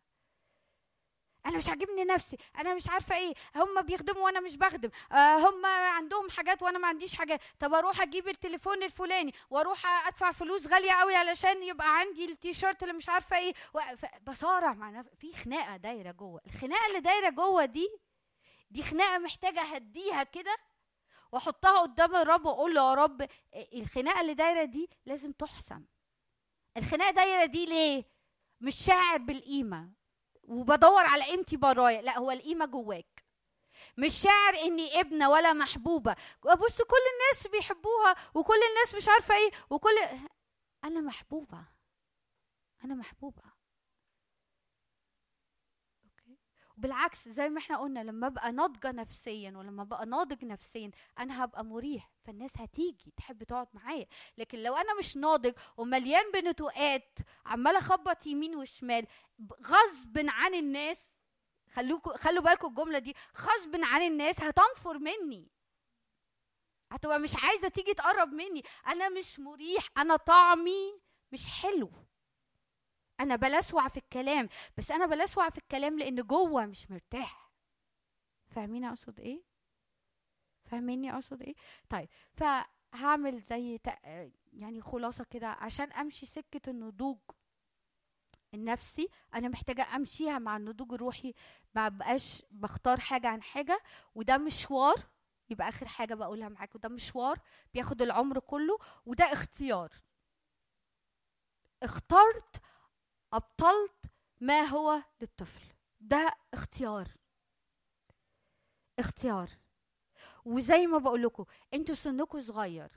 أنا 1.45 1.57
مش 1.57 1.69
عاجبني 1.69 2.03
نفسي 2.03 2.37
أنا 2.59 2.73
مش 2.73 2.89
عارفة 2.89 3.15
إيه 3.17 3.33
هم 3.55 3.81
بيخدموا 3.81 4.23
وأنا 4.25 4.39
مش 4.39 4.57
بخدم 4.57 4.89
آه 5.11 5.37
هم 5.49 5.65
عندهم 5.65 6.29
حاجات 6.29 6.63
وأنا 6.63 6.79
ما 6.79 6.87
عنديش 6.87 7.15
حاجات 7.15 7.41
طب 7.59 7.73
أروح 7.73 8.01
أجيب 8.01 8.27
التليفون 8.27 8.83
الفلاني 8.83 9.33
وأروح 9.49 10.07
ادفع 10.07 10.31
فلوس 10.31 10.67
غالية 10.67 10.91
قوي 10.91 11.15
علشان 11.15 11.63
يبقى 11.63 11.97
عندي 11.97 12.25
التيشيرت 12.25 12.83
اللي 12.83 12.93
مش 12.93 13.09
عارفة 13.09 13.37
إيه 13.37 13.53
بصارع 14.21 14.73
مع 14.73 14.89
نفسي 14.89 15.15
في 15.15 15.33
خناقة 15.33 15.77
دايرة 15.77 16.11
جوه 16.11 16.41
الخناقة 16.45 16.87
اللي 16.87 16.99
دايرة 16.99 17.29
جوه 17.29 17.65
دي 17.65 17.87
دي 18.71 18.83
خناقة 18.83 19.17
محتاجة 19.17 19.61
اهديها 19.61 20.23
كده 20.23 20.57
واحطها 21.31 21.79
قدام 21.81 22.15
الرب 22.15 22.45
واقول 22.45 22.75
له 22.75 22.89
يا 22.89 22.93
رب 22.93 23.27
الخناقة 23.73 24.21
اللي 24.21 24.33
دايرة 24.33 24.63
دي 24.63 24.89
لازم 25.05 25.31
تحسم 25.31 25.85
الخناقة 26.77 27.11
دايرة 27.11 27.45
دي 27.45 27.65
ليه؟ 27.65 28.05
مش 28.61 28.75
شاعر 28.75 29.17
بالقيمة. 29.17 29.89
وبدور 30.47 31.05
على 31.05 31.23
قيمتي 31.23 31.57
برايا 31.57 32.01
لا 32.01 32.17
هو 32.19 32.31
القيمة 32.31 32.65
جواك. 32.65 33.25
مش 33.97 34.13
شاعر 34.21 34.53
إني 34.53 34.99
ابنة 34.99 35.29
ولا 35.29 35.53
محبوبة. 35.53 36.15
بص 36.43 36.81
كل 36.81 37.03
الناس 37.13 37.47
بيحبوها 37.47 38.15
وكل 38.33 38.59
الناس 38.69 38.95
مش 38.95 39.09
عارفة 39.09 39.35
إيه 39.35 39.51
وكل 39.69 39.97
أنا 40.83 41.01
محبوبة. 41.01 41.65
أنا 42.83 42.95
محبوبة. 42.95 43.54
بالعكس 46.77 47.29
زي 47.29 47.49
ما 47.49 47.59
إحنا 47.59 47.77
قلنا 47.77 47.99
لما 47.99 48.27
ابقى 48.27 48.51
ناضجة 48.51 48.91
نفسيا 48.91 49.51
ولما 49.57 49.81
ابقى 49.81 50.05
ناضج 50.05 50.45
نفسيا 50.45 50.91
أنا 51.19 51.43
هبقى 51.43 51.65
مريح 51.65 52.11
فالناس 52.17 52.57
هتيجي 52.57 53.13
تحب 53.17 53.43
تقعد 53.43 53.67
معايا. 53.73 54.05
لكن 54.37 54.63
لو 54.63 54.75
أنا 54.75 54.99
مش 54.99 55.17
ناضج 55.17 55.53
ومليان 55.77 56.31
بنتوءات 56.33 57.19
عمالة 57.45 57.77
أخبط 57.77 58.25
يمين 58.25 58.55
وشمال 58.55 59.07
غصب 59.63 60.17
عن 60.17 60.53
الناس 60.53 61.09
خلوكوا 61.73 62.17
خلوا 62.17 62.43
بالكم 62.43 62.67
الجملة 62.67 62.99
دي 62.99 63.15
غصب 63.41 63.75
عن 63.83 64.01
الناس 64.01 64.41
هتنفر 64.41 64.97
مني. 64.99 65.51
هتبقى 66.91 67.19
مش 67.19 67.35
عايزة 67.35 67.67
تيجي 67.67 67.93
تقرب 67.93 68.33
مني. 68.33 68.63
أنا 68.87 69.09
مش 69.09 69.39
مريح 69.39 69.87
أنا 69.97 70.15
طعمي 70.15 71.01
مش 71.31 71.49
حلو. 71.49 71.91
أنا 73.19 73.35
بلسوع 73.35 73.87
في 73.87 73.97
الكلام 73.97 74.49
بس 74.77 74.91
أنا 74.91 75.05
بلسوع 75.05 75.49
في 75.49 75.57
الكلام 75.57 75.99
لأن 75.99 76.15
جوه 76.15 76.65
مش 76.65 76.91
مرتاح. 76.91 77.51
فاهمين 78.47 78.83
أقصد 78.85 79.19
إيه؟ 79.19 79.43
فاهميني 80.65 81.13
أقصد 81.13 81.41
إيه؟ 81.41 81.55
طيب 81.89 82.09
فهعمل 82.31 83.41
زي 83.41 83.79
يعني 84.53 84.81
خلاصة 84.81 85.23
كده 85.23 85.47
عشان 85.47 85.91
أمشي 85.91 86.25
سكة 86.25 86.69
النضوج 86.69 87.17
النفسي 88.53 89.09
أنا 89.35 89.47
محتاجة 89.47 89.95
أمشيها 89.95 90.39
مع 90.39 90.57
النضوج 90.57 90.93
الروحي 90.93 91.33
ما 91.75 91.89
بقاش 91.89 92.43
بختار 92.51 92.99
حاجة 92.99 93.27
عن 93.27 93.41
حاجة 93.41 93.81
وده 94.15 94.37
مشوار 94.37 94.95
يبقى 95.49 95.69
آخر 95.69 95.85
حاجة 95.87 96.13
بقولها 96.13 96.49
معاكم 96.49 96.79
ده 96.79 96.89
مشوار 96.89 97.39
بياخد 97.73 98.01
العمر 98.01 98.39
كله 98.39 98.77
وده 99.05 99.25
اختيار. 99.33 99.91
اخترت 101.83 102.61
أبطلت 103.35 104.05
ما 104.41 104.61
هو 104.61 105.03
للطفل. 105.21 105.63
ده 105.99 106.37
اختيار. 106.53 107.07
اختيار. 108.99 109.49
وزي 110.45 110.87
ما 110.87 110.97
بقول 110.97 111.23
لكم 111.23 111.45
أنتوا 111.73 111.95
سنكم 111.95 112.41
صغير. 112.41 112.91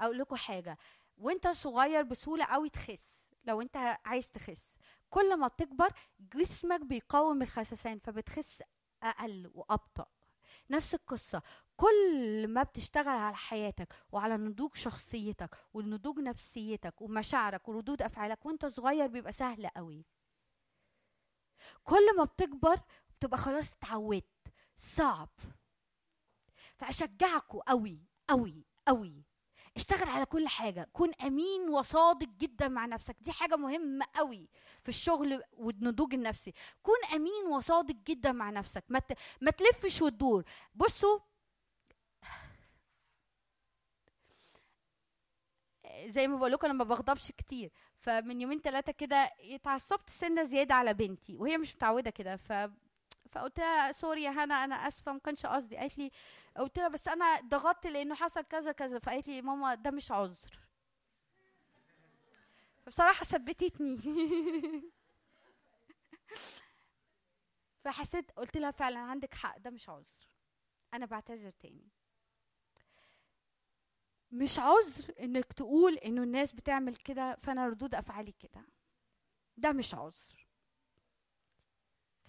أقول 0.00 0.18
لكم 0.18 0.36
حاجة 0.36 0.78
وانت 1.16 1.48
صغير 1.48 2.02
بسهولة 2.02 2.44
قوي 2.44 2.70
تخس 2.70 3.30
لو 3.44 3.60
انت 3.60 3.76
عايز 4.04 4.30
تخس. 4.30 4.74
كل 5.10 5.36
ما 5.36 5.46
بتكبر 5.48 5.92
جسمك 6.20 6.80
بيقاوم 6.80 7.42
الخسسان 7.42 7.98
فبتخس 7.98 8.62
أقل 9.02 9.50
وأبطأ. 9.54 10.06
نفس 10.70 10.94
القصة. 10.94 11.42
كل 11.76 12.48
ما 12.48 12.62
بتشتغل 12.62 13.08
على 13.08 13.36
حياتك 13.36 13.94
وعلى 14.12 14.36
نضوج 14.36 14.74
شخصيتك 14.76 15.58
ونضوج 15.74 16.18
نفسيتك 16.18 17.00
ومشاعرك 17.02 17.68
وردود 17.68 18.02
أفعالك 18.02 18.46
وانت 18.46 18.66
صغير 18.66 19.06
بيبقى 19.06 19.32
سهل 19.32 19.66
قوي. 19.68 20.04
كل 21.84 22.16
ما 22.16 22.24
بتكبر 22.24 22.80
بتبقى 23.18 23.38
خلاص 23.38 23.72
اتعودت. 23.72 24.52
صعب. 24.76 25.30
فاشجعكم 26.76 27.58
قوي 27.58 28.00
قوي 28.28 28.64
قوي. 28.86 29.17
اشتغل 29.78 30.08
على 30.08 30.26
كل 30.26 30.48
حاجة. 30.48 30.88
كن 30.92 31.12
أمين 31.14 31.68
وصادق 31.68 32.28
جدا 32.28 32.68
مع 32.68 32.86
نفسك. 32.86 33.16
دي 33.20 33.32
حاجة 33.32 33.56
مهمة 33.56 34.06
قوي 34.14 34.48
في 34.82 34.88
الشغل 34.88 35.42
والنضوج 35.52 36.14
النفسي. 36.14 36.52
كن 36.82 37.14
أمين 37.14 37.46
وصادق 37.46 37.96
جدا 38.06 38.32
مع 38.32 38.50
نفسك. 38.50 38.84
ما 38.88 39.02
ما 39.40 39.50
تلفش 39.50 40.02
وتدور. 40.02 40.44
بصوا 40.74 41.18
زي 46.06 46.28
ما 46.28 46.36
بقول 46.36 46.52
لكم 46.52 46.66
أنا 46.66 46.74
ما 46.74 46.84
بغضبش 46.84 47.32
كتير. 47.32 47.72
فمن 47.96 48.40
يومين 48.40 48.60
ثلاثة 48.60 48.92
كده 48.92 49.30
اتعصبت 49.40 50.10
سنة 50.10 50.44
زيادة 50.44 50.74
على 50.74 50.94
بنتي. 50.94 51.36
وهي 51.36 51.58
مش 51.58 51.74
متعودة 51.76 52.10
كده. 52.10 52.36
ف 52.36 52.52
فقلت 53.30 53.58
لها 53.58 53.92
سوري 53.92 54.22
يا 54.22 54.30
هنا 54.30 54.64
أنا 54.64 54.74
آسفة 54.74 55.12
ما 55.12 55.18
كانش 55.18 55.46
قصدي. 55.46 55.76
قالت 55.76 55.98
لي 55.98 56.10
قلت 56.56 56.78
لها 56.78 56.88
بس 56.88 57.08
أنا 57.08 57.40
ضغطت 57.40 57.86
لأنه 57.86 58.14
حصل 58.14 58.42
كذا 58.42 58.72
كذا. 58.72 58.98
فقالت 58.98 59.28
لي 59.28 59.42
ماما 59.42 59.74
ده 59.74 59.90
مش 59.90 60.12
عذر. 60.12 60.58
فبصراحة 62.86 63.24
ثبتتني. 63.24 63.98
فحسيت 67.84 68.30
قلت 68.30 68.56
لها 68.56 68.70
فعلا 68.70 68.98
عندك 68.98 69.34
حق 69.34 69.58
ده 69.58 69.70
مش 69.70 69.88
عذر. 69.88 70.28
أنا 70.94 71.06
بعتذر 71.06 71.50
تاني. 71.50 71.88
مش 74.30 74.58
عذر 74.58 75.14
إنك 75.20 75.52
تقول 75.52 75.94
إنه 75.94 76.22
الناس 76.22 76.52
بتعمل 76.52 76.96
كده 76.96 77.34
فأنا 77.34 77.66
ردود 77.66 77.94
أفعالي 77.94 78.32
كده. 78.32 78.64
ده 79.56 79.72
مش 79.72 79.94
عذر. 79.94 80.37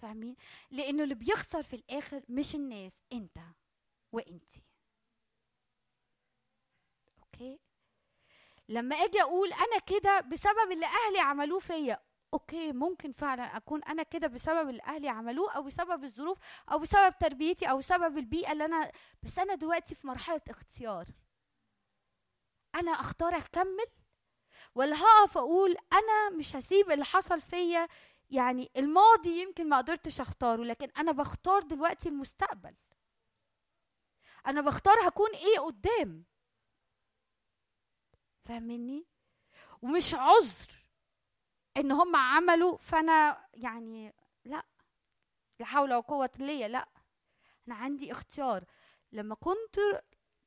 فاهمين؟ 0.02 0.36
لأنه 0.70 1.02
اللي 1.02 1.14
بيخسر 1.14 1.62
في 1.62 1.76
الآخر 1.76 2.22
مش 2.28 2.54
الناس 2.54 3.00
أنت 3.12 3.38
وأنتي. 4.12 4.62
okay؟ 7.22 7.58
لما 8.68 8.96
أجي 8.96 9.22
أقول 9.22 9.52
أنا 9.52 9.78
كده 9.86 10.20
بسبب 10.20 10.72
اللي 10.72 10.86
أهلي 10.86 11.18
عملوه 11.20 11.58
فيا 11.58 11.98
okay 12.34 12.72
ممكن 12.72 13.12
فعلا 13.12 13.42
أكون 13.56 13.82
أنا 13.84 14.02
كده 14.02 14.26
بسبب 14.26 14.68
اللي 14.68 14.82
أهلي 14.82 15.08
عملوه 15.08 15.52
أو 15.52 15.62
بسبب 15.62 16.04
الظروف 16.04 16.38
أو 16.72 16.78
بسبب 16.78 17.14
تربيتي 17.20 17.70
أو 17.70 17.78
بسبب 17.78 18.18
البيئة 18.18 18.52
اللي 18.52 18.64
أنا 18.64 18.92
بس 19.22 19.38
أنا 19.38 19.54
دلوقتي 19.54 19.94
في 19.94 20.06
مرحلة 20.06 20.40
اختيار. 20.50 21.06
أنا 22.74 22.90
أختار 22.90 23.36
أكمل؟ 23.36 23.86
ولا 24.74 24.96
هقف 24.96 25.38
أقول 25.38 25.76
أنا 25.92 26.30
مش 26.30 26.56
هسيب 26.56 26.90
اللي 26.90 27.04
حصل 27.04 27.40
فيا 27.40 27.88
يعني 28.30 28.70
الماضي 28.76 29.42
يمكن 29.42 29.68
ما 29.68 29.78
قدرتش 29.78 30.20
أختاره 30.20 30.62
لكن 30.62 30.88
أنا 30.98 31.12
بختار 31.12 31.62
دلوقتي 31.62 32.08
المستقبل. 32.08 32.76
أنا 34.46 34.60
بختار 34.60 35.08
هكون 35.08 35.30
إيه 35.34 35.58
قدام. 35.58 36.24
فاهمني؟ 38.44 39.06
ومش 39.82 40.14
عذر 40.14 40.86
إن 41.76 41.92
هم 41.92 42.16
عملوا 42.16 42.78
فأنا 42.78 43.46
يعني 43.54 44.14
لأ 44.44 44.64
لا 45.60 45.66
حول 45.66 45.82
ولا 45.82 46.00
قوة 46.00 46.30
ليا 46.38 46.68
لأ. 46.68 46.88
أنا 47.68 47.74
عندي 47.76 48.12
اختيار. 48.12 48.64
لما 49.12 49.34
كنت 49.34 49.76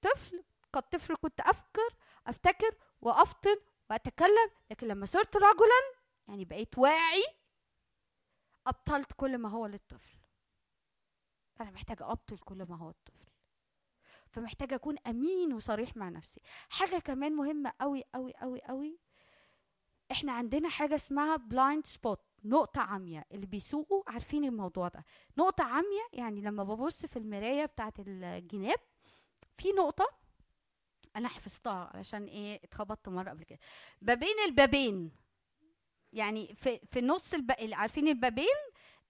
طفل 0.01 0.43
قد 0.73 0.83
طفل 0.83 1.15
كنت 1.15 1.39
أفكر 1.39 1.89
أفتكر 2.27 2.75
وأفطن 3.01 3.55
وأتكلم 3.89 4.49
لكن 4.71 4.87
لما 4.87 5.05
صرت 5.05 5.37
رجلا 5.37 6.03
يعني 6.27 6.45
بقيت 6.45 6.77
واعي 6.77 7.23
أبطلت 8.67 9.13
كل 9.13 9.37
ما 9.37 9.49
هو 9.49 9.65
للطفل. 9.65 10.17
أنا 11.61 11.71
محتاجة 11.71 12.11
أبطل 12.11 12.37
كل 12.37 12.65
ما 12.69 12.77
هو 12.77 12.89
للطفل. 12.89 13.25
فمحتاجة 14.27 14.75
أكون 14.75 14.95
أمين 15.07 15.53
وصريح 15.53 15.97
مع 15.97 16.09
نفسي. 16.09 16.41
حاجة 16.69 16.99
كمان 16.99 17.31
مهمة 17.31 17.73
قوي 17.81 18.03
قوي 18.15 18.33
قوي 18.33 18.61
قوي 18.61 18.99
إحنا 20.11 20.31
عندنا 20.31 20.69
حاجة 20.69 20.95
اسمها 20.95 21.35
blind 21.35 21.85
spot 21.85 22.19
نقطة 22.43 22.81
عمياء. 22.81 23.27
اللي 23.31 23.45
بيسوقوا 23.45 24.03
عارفين 24.07 24.45
الموضوع 24.45 24.87
ده. 24.87 25.05
نقطة 25.37 25.63
عمياء 25.63 26.09
يعني 26.13 26.41
لما 26.41 26.63
ببص 26.63 27.05
في 27.05 27.19
المراية 27.19 27.65
بتاعة 27.65 27.93
الجناب 27.99 28.79
في 29.57 29.71
نقطة 29.71 30.07
أنا 31.15 31.27
حفظتها 31.27 31.91
علشان 31.93 32.25
إيه 32.25 32.63
اتخبطت 32.63 33.09
مرة 33.09 33.29
قبل 33.29 33.43
كده. 33.43 33.59
ما 34.01 34.13
بين 34.13 34.39
البابين. 34.45 35.22
يعني 36.13 36.55
في 36.55 36.79
في 36.91 37.01
نص 37.01 37.33
الب... 37.33 37.51
عارفين 37.73 38.07
البابين؟ 38.07 38.55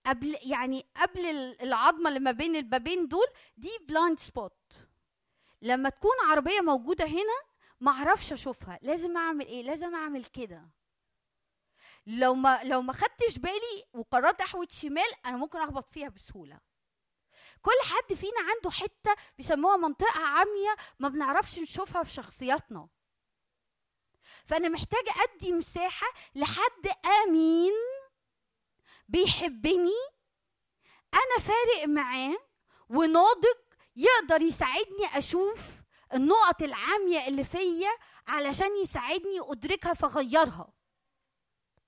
قبل 0.06 0.38
يعني 0.42 0.86
قبل 0.98 1.26
ال- 1.26 1.62
العظمة 1.62 2.10
اللي 2.10 2.20
ما 2.20 2.32
بين 2.32 2.56
البابين 2.56 3.08
دول 3.08 3.28
دي 3.58 3.70
blind 3.88 4.20
spot 4.20 4.88
لما 5.62 5.90
تكون 5.90 6.12
عربية 6.30 6.62
موجودة 6.62 7.06
هنا 7.06 7.54
ما 7.80 7.92
أعرفش 7.92 8.34
اشوفها. 8.34 8.80
لازم 8.82 9.18
اعمل 9.18 9.46
إيه؟ 9.48 9.64
لازم 9.64 9.96
اعمل 9.96 10.26
كده. 10.26 10.70
لو 12.08 12.34
ما 12.36 12.64
لو 12.64 12.82
ما 12.82 12.94
خدتش 12.94 13.38
بالي 13.38 13.84
وقررت 13.94 14.42
احود 14.42 14.72
شمال 14.72 15.04
أنا 15.26 15.38
ممكن 15.38 15.60
اخبط 15.60 15.90
فيها 15.90 16.10
بسهولة. 16.10 16.60
كل 17.62 17.72
حد 17.84 18.16
فينا 18.16 18.40
عنده 18.56 18.70
حتة 18.72 19.16
بيسموها 19.38 19.78
منطقة 19.78 20.20
عمية 20.20 20.76
ما 21.00 21.10
بنعرفش 21.10 21.60
نشوفها 21.60 22.04
في 22.04 22.14
شخصياتنا. 22.14 22.88
فأنا 24.46 24.70
محتاجة 24.70 25.14
أدي 25.24 25.52
مساحة 25.52 26.08
لحد 26.36 26.88
آمين 27.24 27.72
بيحبني 29.08 30.00
أنا 31.14 31.40
فارق 31.46 31.88
معاه 31.88 32.38
وناضج 32.90 33.58
يقدر 33.96 34.42
يساعدني 34.42 35.06
أشوف 35.14 35.70
النقط 36.14 36.62
العامية 36.62 37.28
اللي 37.28 37.44
فيا 37.44 37.92
علشان 38.28 38.78
يساعدني 38.84 39.40
أدركها 39.40 39.94
فاغيرها 39.94 40.74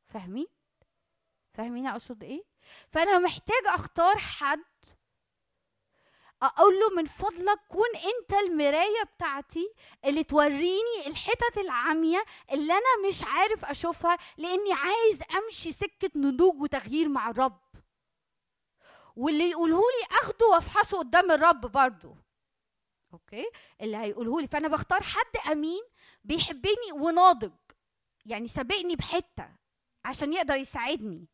فاهمين؟ 0.07 0.47
فاهمين 1.53 1.87
أقصد 1.87 2.23
إيه؟ 2.23 2.43
فأنا 2.89 3.19
محتاجة 3.19 3.75
أختار 3.75 4.17
حد 4.17 4.63
أقول 6.45 6.79
له 6.79 6.89
من 6.89 7.05
فضلك 7.05 7.59
كون 7.69 7.89
أنت 7.95 8.33
المراية 8.33 9.03
بتاعتي 9.03 9.73
اللي 10.05 10.23
توريني 10.23 11.07
الحتت 11.07 11.57
العامية 11.57 12.25
اللي 12.51 12.73
أنا 12.73 13.07
مش 13.07 13.23
عارف 13.23 13.65
أشوفها 13.65 14.17
لأني 14.37 14.73
عايز 14.73 15.21
أمشي 15.37 15.71
سكة 15.71 16.11
نضوج 16.15 16.61
وتغيير 16.61 17.09
مع 17.09 17.29
الرب. 17.29 17.61
واللي 19.15 19.49
يقوله 19.49 19.77
لي 19.77 20.17
أخده 20.21 20.45
وأفحصه 20.47 20.97
قدام 20.97 21.31
الرب 21.31 21.61
برضه. 21.61 22.15
أوكي؟ 23.13 23.45
اللي 23.81 23.97
هيقوله 23.97 24.41
لي. 24.41 24.47
فأنا 24.47 24.67
بختار 24.67 25.03
حد 25.03 25.51
أمين 25.51 25.83
بيحبني 26.23 26.91
وناضج. 26.93 27.53
يعني 28.25 28.47
سابقني 28.47 28.95
بحتة 28.95 29.49
عشان 30.05 30.33
يقدر 30.33 30.55
يساعدني. 30.55 31.27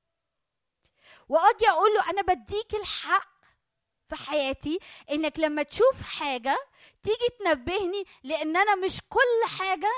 واجي 1.30 1.70
أقول 1.70 1.94
له 1.94 2.10
أنا 2.10 2.22
بديك 2.22 2.76
الحق 2.76 3.31
في 4.16 4.24
حياتي 4.24 4.80
إنك 5.12 5.40
لما 5.40 5.64
تشوف 5.64 6.02
حاجة 6.02 6.58
تيجي 7.04 7.28
تنبهني 7.40 8.04
لأن 8.24 8.58
أنا 8.58 8.76
مش 8.76 9.02
كل 9.10 9.58
حاجة 9.60 9.92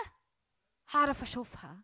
هعرف 0.91 1.21
أشوفها. 1.21 1.83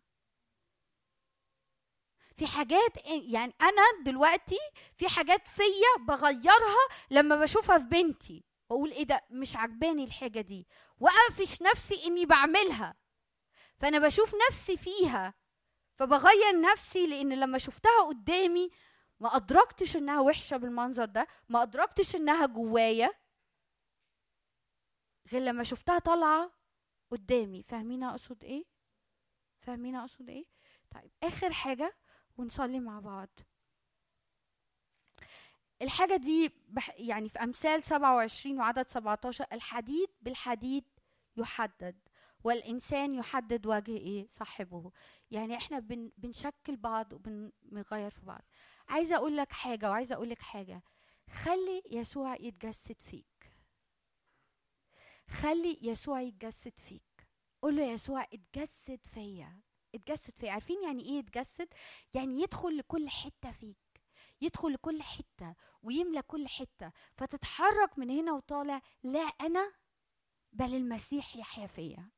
في 2.36 2.46
حاجات 2.46 2.92
يعني 3.06 3.54
أنا 3.62 3.82
دلوقتي 4.04 4.58
في 4.94 5.08
حاجات 5.08 5.48
فيا 5.48 6.04
بغيرها 6.06 6.88
لما 7.10 7.36
بشوفها 7.36 7.78
في 7.78 7.84
بنتي. 7.84 8.44
واقول 8.68 8.90
إيه 8.90 9.04
ده؟ 9.04 9.20
مش 9.30 9.56
عجباني 9.56 10.04
الحاجة 10.04 10.40
دي. 10.40 10.66
وأقفش 11.00 11.62
نفسي 11.62 12.06
إني 12.06 12.26
بعملها. 12.26 12.94
فأنا 13.78 13.98
بشوف 13.98 14.34
نفسي 14.48 14.76
فيها. 14.76 15.34
فبغير 15.98 16.60
نفسي 16.60 17.06
لأن 17.06 17.32
لما 17.40 17.58
شفتها 17.58 18.02
قدامي 18.02 18.70
ما 19.20 19.36
أدركتش 19.36 19.96
إنها 19.96 20.20
وحشة 20.20 20.56
بالمنظر 20.56 21.04
ده 21.04 21.26
ما 21.48 21.62
أدركتش 21.62 22.16
إنها 22.16 22.46
جوايا 22.46 23.10
غير 25.32 25.42
لما 25.42 25.62
شفتها 25.64 25.98
طالعة 25.98 26.52
قدامي. 27.10 27.62
فاهمين 27.62 28.02
أقصد 28.02 28.44
إيه؟ 28.44 28.64
فاهمين 29.60 29.96
أقصد 29.96 30.28
إيه؟ 30.30 30.44
طيب 30.90 31.10
آخر 31.22 31.52
حاجة 31.52 31.96
ونصلي 32.36 32.80
مع 32.80 33.00
بعض. 33.00 33.28
الحاجة 35.82 36.16
دي 36.16 36.52
بح 36.68 36.90
يعني 36.96 37.28
في 37.28 37.38
أمثال 37.38 37.84
27 37.84 38.58
وعدد 38.58 38.86
17 38.88 39.46
الحديد 39.52 40.08
بالحديد 40.20 40.84
يحدد. 41.36 41.98
والإنسان 42.44 43.14
يحدد 43.14 43.66
وجه 43.66 43.96
إيه؟ 43.96 44.28
صاحبه. 44.30 44.92
يعني 45.30 45.56
إحنا 45.56 45.78
بن 45.78 46.10
بنشكل 46.18 46.76
بعض 46.76 47.12
وبنغير 47.12 48.10
في 48.10 48.20
بعض. 48.26 48.42
عايزة 48.88 49.16
أقول 49.16 49.36
لك 49.36 49.52
حاجة 49.52 49.90
وعايزة 49.90 50.14
أقول 50.14 50.30
لك 50.30 50.42
حاجة. 50.42 50.82
خلي 51.30 51.82
يسوع 51.90 52.36
يتجسد 52.40 52.96
فيك. 53.00 53.52
خلي 55.28 55.78
يسوع 55.82 56.20
يتجسد 56.20 56.78
فيك. 56.78 57.28
قول 57.62 57.76
له 57.76 57.82
يسوع 57.82 58.26
اتجسد 58.32 59.00
فيا. 59.06 59.60
اتجسد 59.94 60.34
فيا. 60.36 60.52
عارفين 60.52 60.82
يعني 60.82 61.04
إيه 61.04 61.18
يتجسد؟ 61.18 61.68
يعني 62.14 62.42
يدخل 62.42 62.76
لكل 62.76 63.08
حتة 63.08 63.50
فيك. 63.50 63.76
يدخل 64.40 64.72
لكل 64.72 65.02
حتة 65.02 65.54
ويملى 65.82 66.22
كل 66.22 66.48
حتة. 66.48 66.92
فتتحرك 67.16 67.98
من 67.98 68.10
هنا 68.10 68.32
وطالع 68.32 68.82
لا 69.02 69.20
أنا 69.20 69.72
بل 70.52 70.74
المسيح 70.74 71.36
يحيا 71.36 71.66
فيا. 71.66 72.10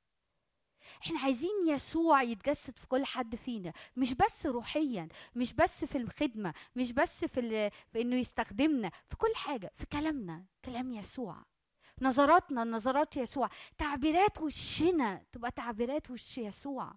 إحنا 1.02 1.20
عايزين 1.20 1.68
يسوع 1.68 2.22
يتجسد 2.22 2.78
في 2.78 2.86
كل 2.86 3.04
حد 3.04 3.36
فينا 3.36 3.72
مش 3.96 4.14
بس 4.14 4.46
روحيا 4.46 5.08
مش 5.34 5.52
بس 5.52 5.84
في 5.84 5.98
الخدمة 5.98 6.54
مش 6.76 6.92
بس 6.92 7.24
في, 7.24 7.70
في 7.86 8.00
إنه 8.00 8.16
يستخدمنا 8.16 8.90
في 9.08 9.16
كل 9.16 9.34
حاجة 9.34 9.70
في 9.74 9.86
كلامنا 9.86 10.44
كلام 10.64 10.92
يسوع. 10.92 11.44
نظراتنا 12.00 12.64
نظرات 12.64 13.16
يسوع. 13.16 13.48
تعبيرات 13.78 14.40
وشنا 14.40 15.24
تبقى 15.32 15.50
تعبيرات 15.50 16.10
وش 16.10 16.38
يسوع. 16.38 16.94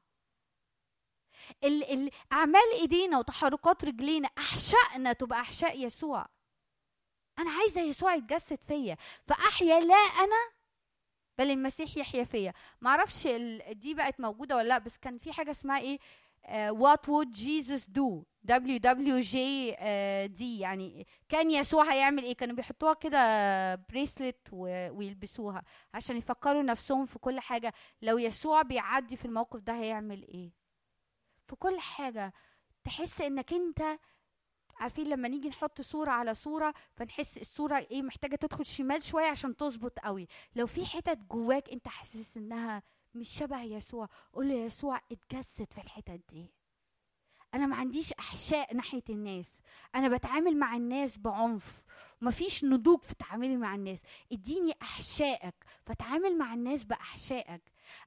ال 1.63 1.83
ال 1.83 2.11
أعمال 2.33 2.71
إيدينا 2.73 3.19
وتحركات 3.19 3.85
رجلينا 3.85 4.29
أحشائنا 4.37 5.13
تبقى 5.13 5.39
أحشاء 5.41 5.85
يسوع. 5.85 6.27
أنا 7.39 7.51
عايزة 7.51 7.81
يسوع 7.81 8.15
يتجسد 8.15 8.61
فيا. 8.63 8.97
فأحيا 9.23 9.79
لا 9.79 9.95
أنا 9.95 10.54
بل 11.37 11.51
المسيح 11.51 11.97
يحيا 11.97 12.23
فيا. 12.23 12.53
ما 12.81 12.89
أعرفش 12.89 13.27
دي 13.71 13.93
بقت 13.93 14.19
موجودة 14.19 14.55
ولا 14.55 14.67
لأ 14.67 14.77
بس 14.77 14.97
كان 14.97 15.17
في 15.17 15.33
حاجة 15.33 15.51
اسمها 15.51 15.79
إيه؟ 15.79 15.99
what 16.69 17.09
would 17.09 17.31
Jesus 17.31 17.89
do 17.89 18.23
W 18.43 18.77
W 18.77 19.19
J 19.19 19.71
D 20.27 20.59
يعني 20.59 21.07
كان 21.29 21.51
يسوع 21.51 21.93
هيعمل 21.93 22.23
إيه؟ 22.23 22.35
كانوا 22.35 22.55
بيحطوها 22.55 22.93
كده 22.93 23.75
bracelet 23.75 24.47
ويلبسوها 24.51 25.63
عشان 25.93 26.17
يفكروا 26.17 26.63
نفسهم 26.63 27.05
في 27.05 27.19
كل 27.19 27.39
حاجة. 27.39 27.73
لو 28.01 28.17
يسوع 28.17 28.61
بيعدي 28.61 29.15
في 29.15 29.25
الموقف 29.25 29.59
ده 29.59 29.73
هيعمل 29.73 30.23
إيه؟ 30.23 30.51
في 31.45 31.55
كل 31.55 31.79
حاجة. 31.79 32.33
تحس 32.83 33.21
إنك 33.21 33.53
أنت 33.53 33.99
عارفين 34.79 35.07
لما 35.07 35.27
نيجي 35.27 35.49
نحط 35.49 35.81
صورة 35.81 36.11
على 36.11 36.33
صورة 36.33 36.73
فنحس 36.91 37.37
الصورة 37.37 37.77
إيه 37.91 38.01
محتاجة 38.01 38.35
تدخل 38.35 38.65
شمال 38.65 39.03
شوية 39.03 39.27
عشان 39.27 39.55
تظبط 39.57 39.99
قوي. 39.99 40.27
لو 40.55 40.67
في 40.67 40.85
حتت 40.85 41.17
جواك 41.17 41.69
انت 41.69 41.87
حاسس 41.87 42.37
انها 42.37 42.83
مش 43.15 43.29
شبه 43.29 43.61
يسوع 43.61 44.09
قول 44.33 44.49
له 44.49 44.53
يسوع 44.55 45.01
اتجسد 45.11 45.73
في 45.73 45.81
الحتت 45.81 46.21
دي. 46.29 46.51
أنا 47.53 47.65
ما 47.65 47.75
عنديش 47.75 48.13
احشاء 48.13 48.73
ناحية 48.73 49.03
الناس. 49.09 49.53
أنا 49.95 50.09
بتعامل 50.17 50.57
مع 50.57 50.75
الناس 50.75 51.17
بعنف. 51.17 51.83
ومفيش 52.21 52.63
نضوج 52.63 53.01
في 53.01 53.15
تعاملي 53.15 53.57
مع 53.57 53.75
الناس. 53.75 54.01
اديني 54.31 54.73
احشائك. 54.81 55.55
فتعامل 55.85 56.37
مع 56.37 56.53
الناس 56.53 56.83
بأحشائك. 56.83 57.61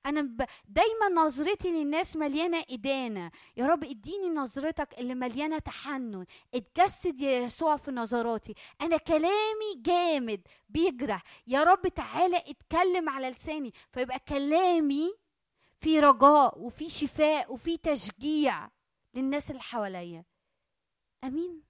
أنا 0.07 0.23
ب... 0.23 0.47
دايما 0.68 1.08
نظرتي 1.08 1.70
للناس 1.70 2.16
مليانة 2.16 2.65
إدانة. 2.70 3.31
يا 3.57 3.66
رب 3.66 3.84
إديني 3.84 4.28
نظرتك 4.28 5.00
اللي 5.00 5.15
مليانة 5.15 5.58
تحنن. 5.58 6.26
اتجسد 6.55 7.20
يا 7.20 7.39
يسوع 7.39 7.76
في 7.76 7.90
نظراتي. 7.90 8.55
أنا 8.81 8.97
كلامي 8.97 9.74
جامد 9.76 10.40
بيجرح. 10.68 11.23
يا 11.47 11.62
رب 11.62 11.89
تعالى 11.89 12.36
اتكلم 12.36 13.08
على 13.08 13.31
لساني. 13.31 13.73
فيبقى 13.92 14.18
كلامي 14.18 15.15
في 15.76 16.00
رجاء 16.00 16.58
وفي 16.58 16.89
شفاء 16.89 17.52
وفي 17.52 17.76
تشجيع 17.76 18.70
للناس 19.15 19.50
اللي 19.50 19.62
حواليا. 19.62 20.24
آمين. 21.24 21.62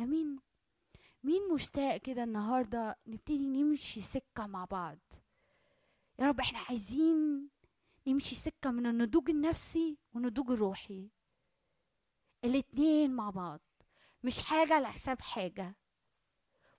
آمين. 0.00 0.40
مين 1.24 1.48
مشتاق 1.54 1.96
كده 1.96 2.24
النهارده 2.24 2.98
نبتدي 3.06 3.48
نمشي 3.48 4.00
سكة 4.00 4.46
مع 4.46 4.64
بعض؟ 4.64 4.98
يا 6.22 6.26
رب 6.28 6.40
إحنا 6.40 6.58
عايزين 6.58 7.48
نمشي 8.06 8.34
سكة 8.34 8.70
من 8.70 8.86
النضوج 8.86 9.30
النفسي 9.30 9.98
والنضوج 10.14 10.50
الروحي. 10.50 11.10
الاتنين 12.44 13.10
مع 13.12 13.30
بعض 13.30 13.60
مش 14.22 14.40
حاجة 14.40 14.74
على 14.74 14.88
حساب 14.88 15.20
حاجة 15.20 15.76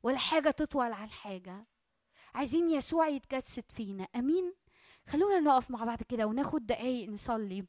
ولا 0.04 0.18
حاجة 0.18 0.50
تطول 0.52 0.92
عن 0.92 1.10
حاجة. 1.10 1.68
عايزين 2.36 2.70
يسوع 2.70 3.08
يتجسد 3.08 3.72
فينا. 3.72 4.08
أمين؟ 4.16 4.54
خلونا 5.08 5.40
نقف 5.40 5.72
مع 5.72 5.84
بعض 5.84 6.04
كده 6.04 6.26
وناخد 6.26 6.66
دقايق 6.66 7.10
نصلي. 7.10 7.66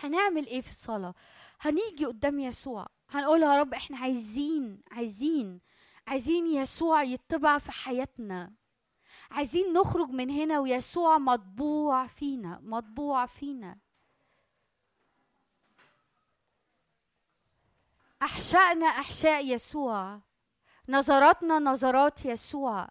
هنعمل 0.00 0.46
إيه 0.46 0.60
في 0.60 0.70
الصلاة؟ 0.70 1.14
هنيجي 1.60 2.04
قدام 2.06 2.40
يسوع. 2.40 2.86
هنقول 3.08 3.42
يا 3.42 3.60
رب 3.60 3.74
إحنا 3.74 3.98
عايزين 3.98 4.82
عايزين 4.90 5.60
عايزين 6.06 6.46
يسوع 6.46 7.02
يتبع 7.02 7.58
في 7.58 7.72
حياتنا. 7.72 8.57
عايزين 9.30 9.72
نخرج 9.72 10.08
من 10.08 10.30
هنا 10.30 10.58
ويسوع 10.58 11.18
مطبوع 11.18 12.06
فينا 12.06 12.60
مطبوع 12.62 13.26
فينا. 13.26 13.78
أحشائنا 18.22 18.86
أحشاء 18.86 19.46
يسوع 19.46 20.20
نظراتنا 20.88 21.58
نظرات 21.58 22.24
يسوع 22.24 22.88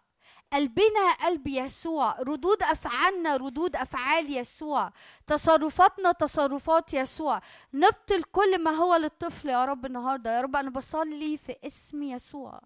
قلبنا 0.52 1.12
قلب 1.12 1.46
يسوع 1.46 2.20
ردود 2.20 2.62
أفعالنا 2.62 3.36
ردود 3.36 3.76
أفعال 3.76 4.36
يسوع 4.36 4.92
تصرفاتنا 5.26 6.12
تصرفات 6.12 6.94
يسوع. 6.94 7.40
نبطل 7.74 8.22
كل 8.22 8.62
ما 8.62 8.70
هو 8.70 8.96
للطفل 8.96 9.48
يا 9.48 9.64
رب 9.64 9.86
النهارده. 9.86 10.36
يا 10.36 10.40
رب 10.40 10.56
أنا 10.56 10.70
بصلي 10.70 11.36
في 11.36 11.56
اسم 11.64 12.02
يسوع. 12.02 12.60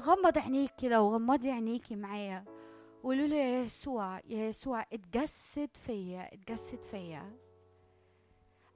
غمض 0.00 0.38
عينيك 0.38 0.70
كده 0.82 1.02
وغمضي 1.02 1.50
عينيكي 1.50 1.96
معايا. 1.96 2.44
وقولوا 3.02 3.26
له 3.26 3.36
يا 3.36 3.62
يسوع 3.62 4.20
يا 4.28 4.48
يسوع 4.48 4.86
اتجسد 4.92 5.70
فيا 5.86 6.34
اتجسد 6.34 6.82
فيا. 6.82 7.36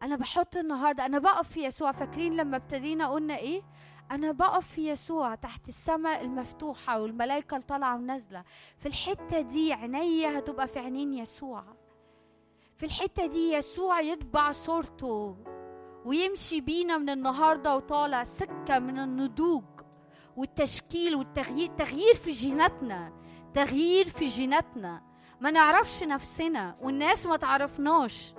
أنا 0.02 0.16
بحط 0.16 0.56
النهارده 0.56 1.06
أنا 1.06 1.18
بقف 1.18 1.48
في 1.48 1.64
يسوع. 1.64 1.92
فاكرين 1.92 2.36
لما 2.36 2.56
ابتدينا 2.56 3.08
قلنا 3.08 3.36
إيه؟ 3.36 3.62
أنا 4.10 4.32
بقف 4.32 4.66
في 4.66 4.88
يسوع 4.90 5.34
تحت 5.34 5.68
السماء 5.68 6.20
المفتوحة 6.24 7.00
والملائكة 7.00 7.58
طالعة 7.60 7.96
ونازلة. 7.96 8.44
في 8.78 8.86
الحتة 8.86 9.40
دي 9.40 9.72
عينيا 9.72 10.38
هتبقى 10.38 10.68
في 10.68 10.78
عينين 10.78 11.14
يسوع. 11.14 11.64
في 12.76 12.86
الحتة 12.86 13.26
دي 13.26 13.52
يسوع 13.52 14.00
يطبع 14.00 14.52
صورته 14.52 15.36
ويمشي 16.04 16.60
بينا 16.60 16.98
من 16.98 17.10
النهارده 17.10 17.76
وطالع 17.76 18.24
سكة 18.24 18.78
من 18.78 18.98
النضوج 18.98 19.64
والتشكيل 20.36 21.14
والتغيير 21.16 21.70
تغيير 21.78 22.14
في 22.14 22.32
جيناتنا 22.32 23.12
تغيير 23.54 24.08
في 24.08 24.26
جيناتنا. 24.26 25.02
ما 25.40 25.50
نعرفش 25.50 26.02
نفسنا 26.02 26.76
والناس 26.80 27.26
ما 27.26 27.36
تعرفناش. 27.36 28.34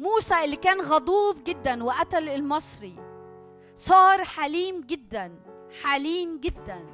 موسى 0.00 0.44
اللي 0.44 0.56
كان 0.56 0.80
غضوب 0.80 1.44
جدا 1.44 1.84
وقتل 1.84 2.28
المصري. 2.28 2.96
صار 3.74 4.24
حليم 4.24 4.80
جدا 4.80 5.40
حليم 5.82 6.40
جدا. 6.40 6.86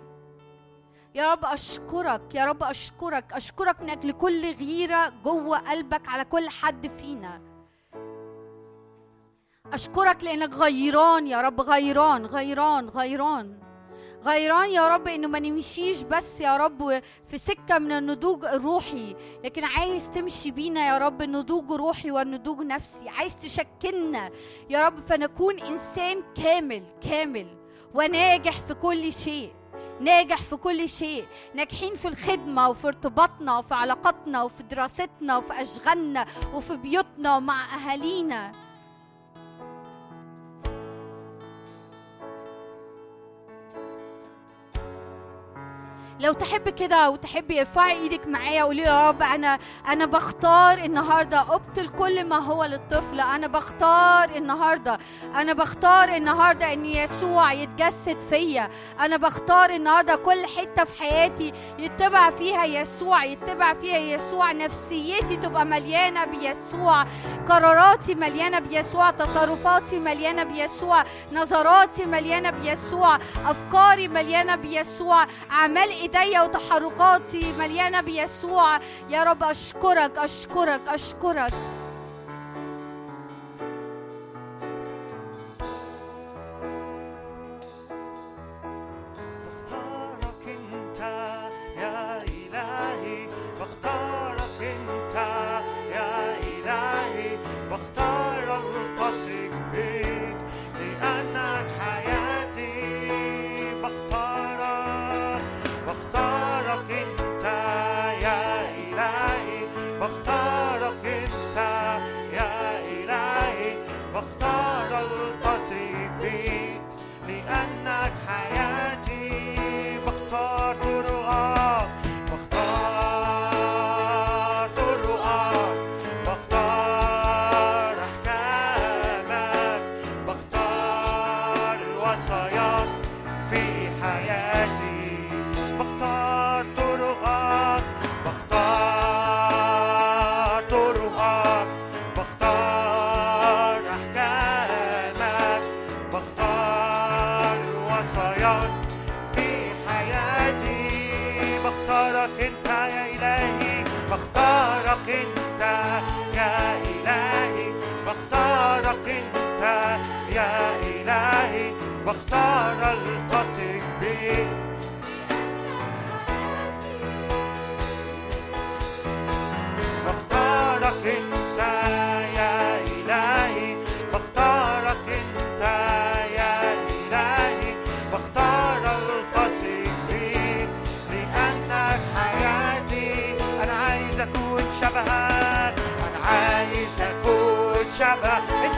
يا 1.14 1.32
رب 1.32 1.44
أشكرك 1.44 2.34
يا 2.34 2.44
رب 2.44 2.62
أشكرك 2.62 3.32
أشكرك 3.32 3.80
من 3.80 3.90
أجل 3.90 4.12
كل 4.12 4.54
غيرة 4.54 5.08
جوه 5.24 5.58
قلبك 5.58 6.08
على 6.08 6.24
كل 6.24 6.48
حد 6.48 6.86
فينا. 6.86 7.47
أشكرك 9.72 10.24
لأنك 10.24 10.54
غيران 10.54 11.26
يا 11.26 11.40
رب 11.40 11.60
غيران 11.60 12.26
غيران 12.26 12.88
غيران. 12.88 13.58
غيران 14.24 14.70
يا 14.70 14.88
رب 14.88 15.08
إنه 15.08 15.28
ما 15.28 15.38
نمشيش 15.38 16.02
بس 16.02 16.40
يا 16.40 16.56
رب 16.56 17.02
في 17.26 17.38
سكة 17.38 17.78
من 17.78 17.92
النضوج 17.92 18.44
الروحي. 18.44 19.16
لكن 19.44 19.64
عايز 19.64 20.10
تمشي 20.10 20.50
بينا 20.50 20.88
يا 20.88 20.98
رب 20.98 21.22
النضوج 21.22 21.72
روحي 21.72 22.10
والنضوج 22.10 22.60
نفسي. 22.60 23.08
عايز 23.08 23.36
تشكلنا 23.36 24.30
يا 24.70 24.86
رب 24.86 25.06
فنكون 25.06 25.58
إنسان 25.58 26.22
كامل 26.34 26.82
كامل 27.10 27.46
وناجح 27.94 28.60
في 28.60 28.74
كل 28.74 29.12
شيء. 29.12 29.52
ناجح 30.00 30.36
في 30.36 30.56
كل 30.56 30.88
شيء. 30.88 31.24
ناجحين 31.54 31.94
في 31.96 32.08
الخدمة 32.08 32.68
وفي 32.68 32.86
ارتباطنا 32.86 33.58
وفي 33.58 33.74
علاقاتنا 33.74 34.42
وفي 34.42 34.62
دراستنا 34.62 35.36
وفي 35.36 35.62
أشغالنا 35.62 36.26
وفي 36.54 36.76
بيوتنا 36.76 37.36
ومع 37.36 37.74
أهالينا. 37.74 38.52
لو 46.20 46.32
تحب 46.32 46.68
كده 46.68 47.10
وتحبي 47.10 47.60
ارفعي 47.60 47.92
إيدك 47.92 48.26
معايا 48.26 48.62
وقولي 48.64 48.82
يا 48.82 49.08
رب 49.08 49.22
أنا 49.22 49.58
أنا 49.88 50.06
بختار 50.06 50.78
النهارده 50.78 51.40
ابطل 51.40 51.88
كل 51.98 52.24
ما 52.24 52.36
هو 52.36 52.64
للطفل. 52.64 53.20
أنا 53.20 53.46
بختار 53.46 54.36
النهارده. 54.36 54.98
أنا 55.34 55.52
بختار 55.52 56.08
النهارده 56.08 56.72
إن 56.72 56.84
يسوع 56.84 57.52
يتجسد 57.52 58.16
فيا. 58.30 58.70
أنا 59.00 59.16
بختار 59.16 59.70
النهارده 59.70 60.16
كل 60.16 60.46
حتة 60.46 60.84
في 60.84 60.98
حياتي 60.98 61.52
يتبع 61.78 62.30
فيها 62.30 62.64
يسوع 62.64 63.24
يتبع 63.24 63.74
فيها 63.74 63.98
يسوع. 63.98 64.52
نفسيتي 64.52 65.36
تبقى 65.36 65.64
مليانة 65.66 66.24
بيسوع. 66.24 67.04
قراراتي 67.48 68.14
مليانة 68.14 68.58
بيسوع. 68.58 69.10
تصرفاتي 69.10 69.98
مليانة 69.98 70.42
بيسوع. 70.42 71.04
نظراتي 71.32 72.04
مليانة 72.04 72.50
بيسوع. 72.50 73.16
أفكاري 73.46 74.08
مليانة 74.08 74.56
بيسوع. 74.56 75.26
أعمال 75.52 75.92
ايديا 76.16 76.42
وتحركاتي 76.42 77.52
مليانة 77.58 78.00
بيسوع. 78.00 78.78
يا 79.08 79.24
رب 79.24 79.42
أشكرك 79.42 80.18
أشكرك 80.18 80.80
أشكرك. 80.88 81.52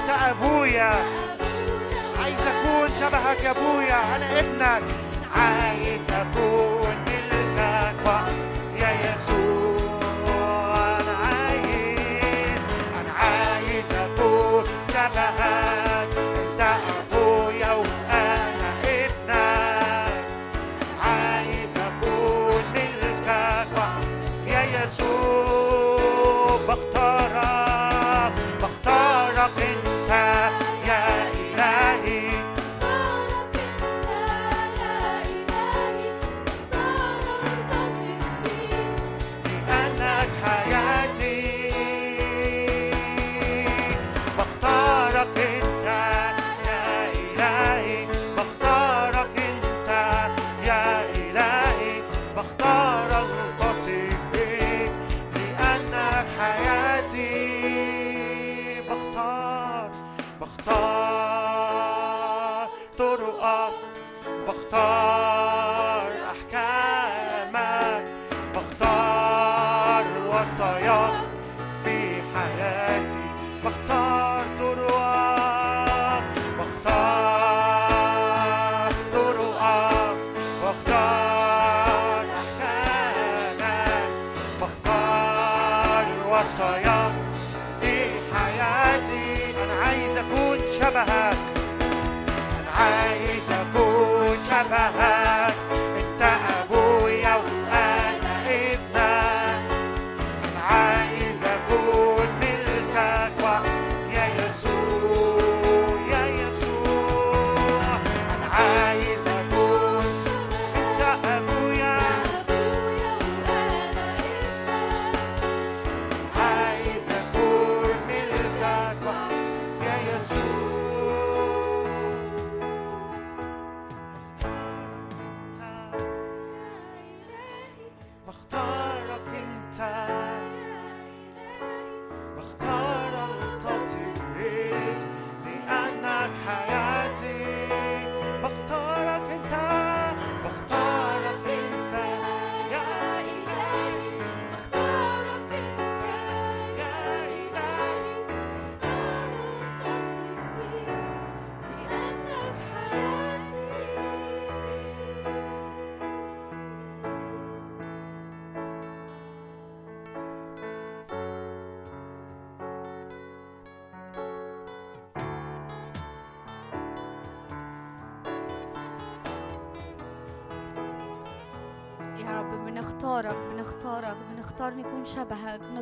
أنت 0.00 0.10
أبويا. 0.10 0.92
عايز 2.22 2.38
أكون 2.46 2.88
شبهك 3.00 3.44
يا 3.44 3.50
أبويا. 3.50 4.16
أنا 4.16 4.40
ابنك. 4.40 4.82
عايز 5.36 6.10
أكون 6.10 6.96
ملكك. 7.06 8.39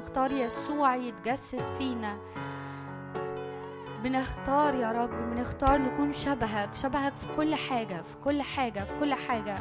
بنختار 0.09 0.33
يسوع 0.33 0.97
يتجسد 0.97 1.61
فينا. 1.79 2.17
بنختار 4.03 4.75
يا 4.75 4.93
رب 4.93 5.11
بنختار 5.11 5.79
نكون 5.79 6.13
شبهك 6.13 6.71
شبهك 6.75 7.13
في 7.13 7.37
كل 7.37 7.55
حاجة 7.55 8.03
في 8.03 8.17
كل 8.25 8.43
حاجة 8.43 8.81
في 8.81 8.93
كل 9.01 9.15
حاجة. 9.15 9.55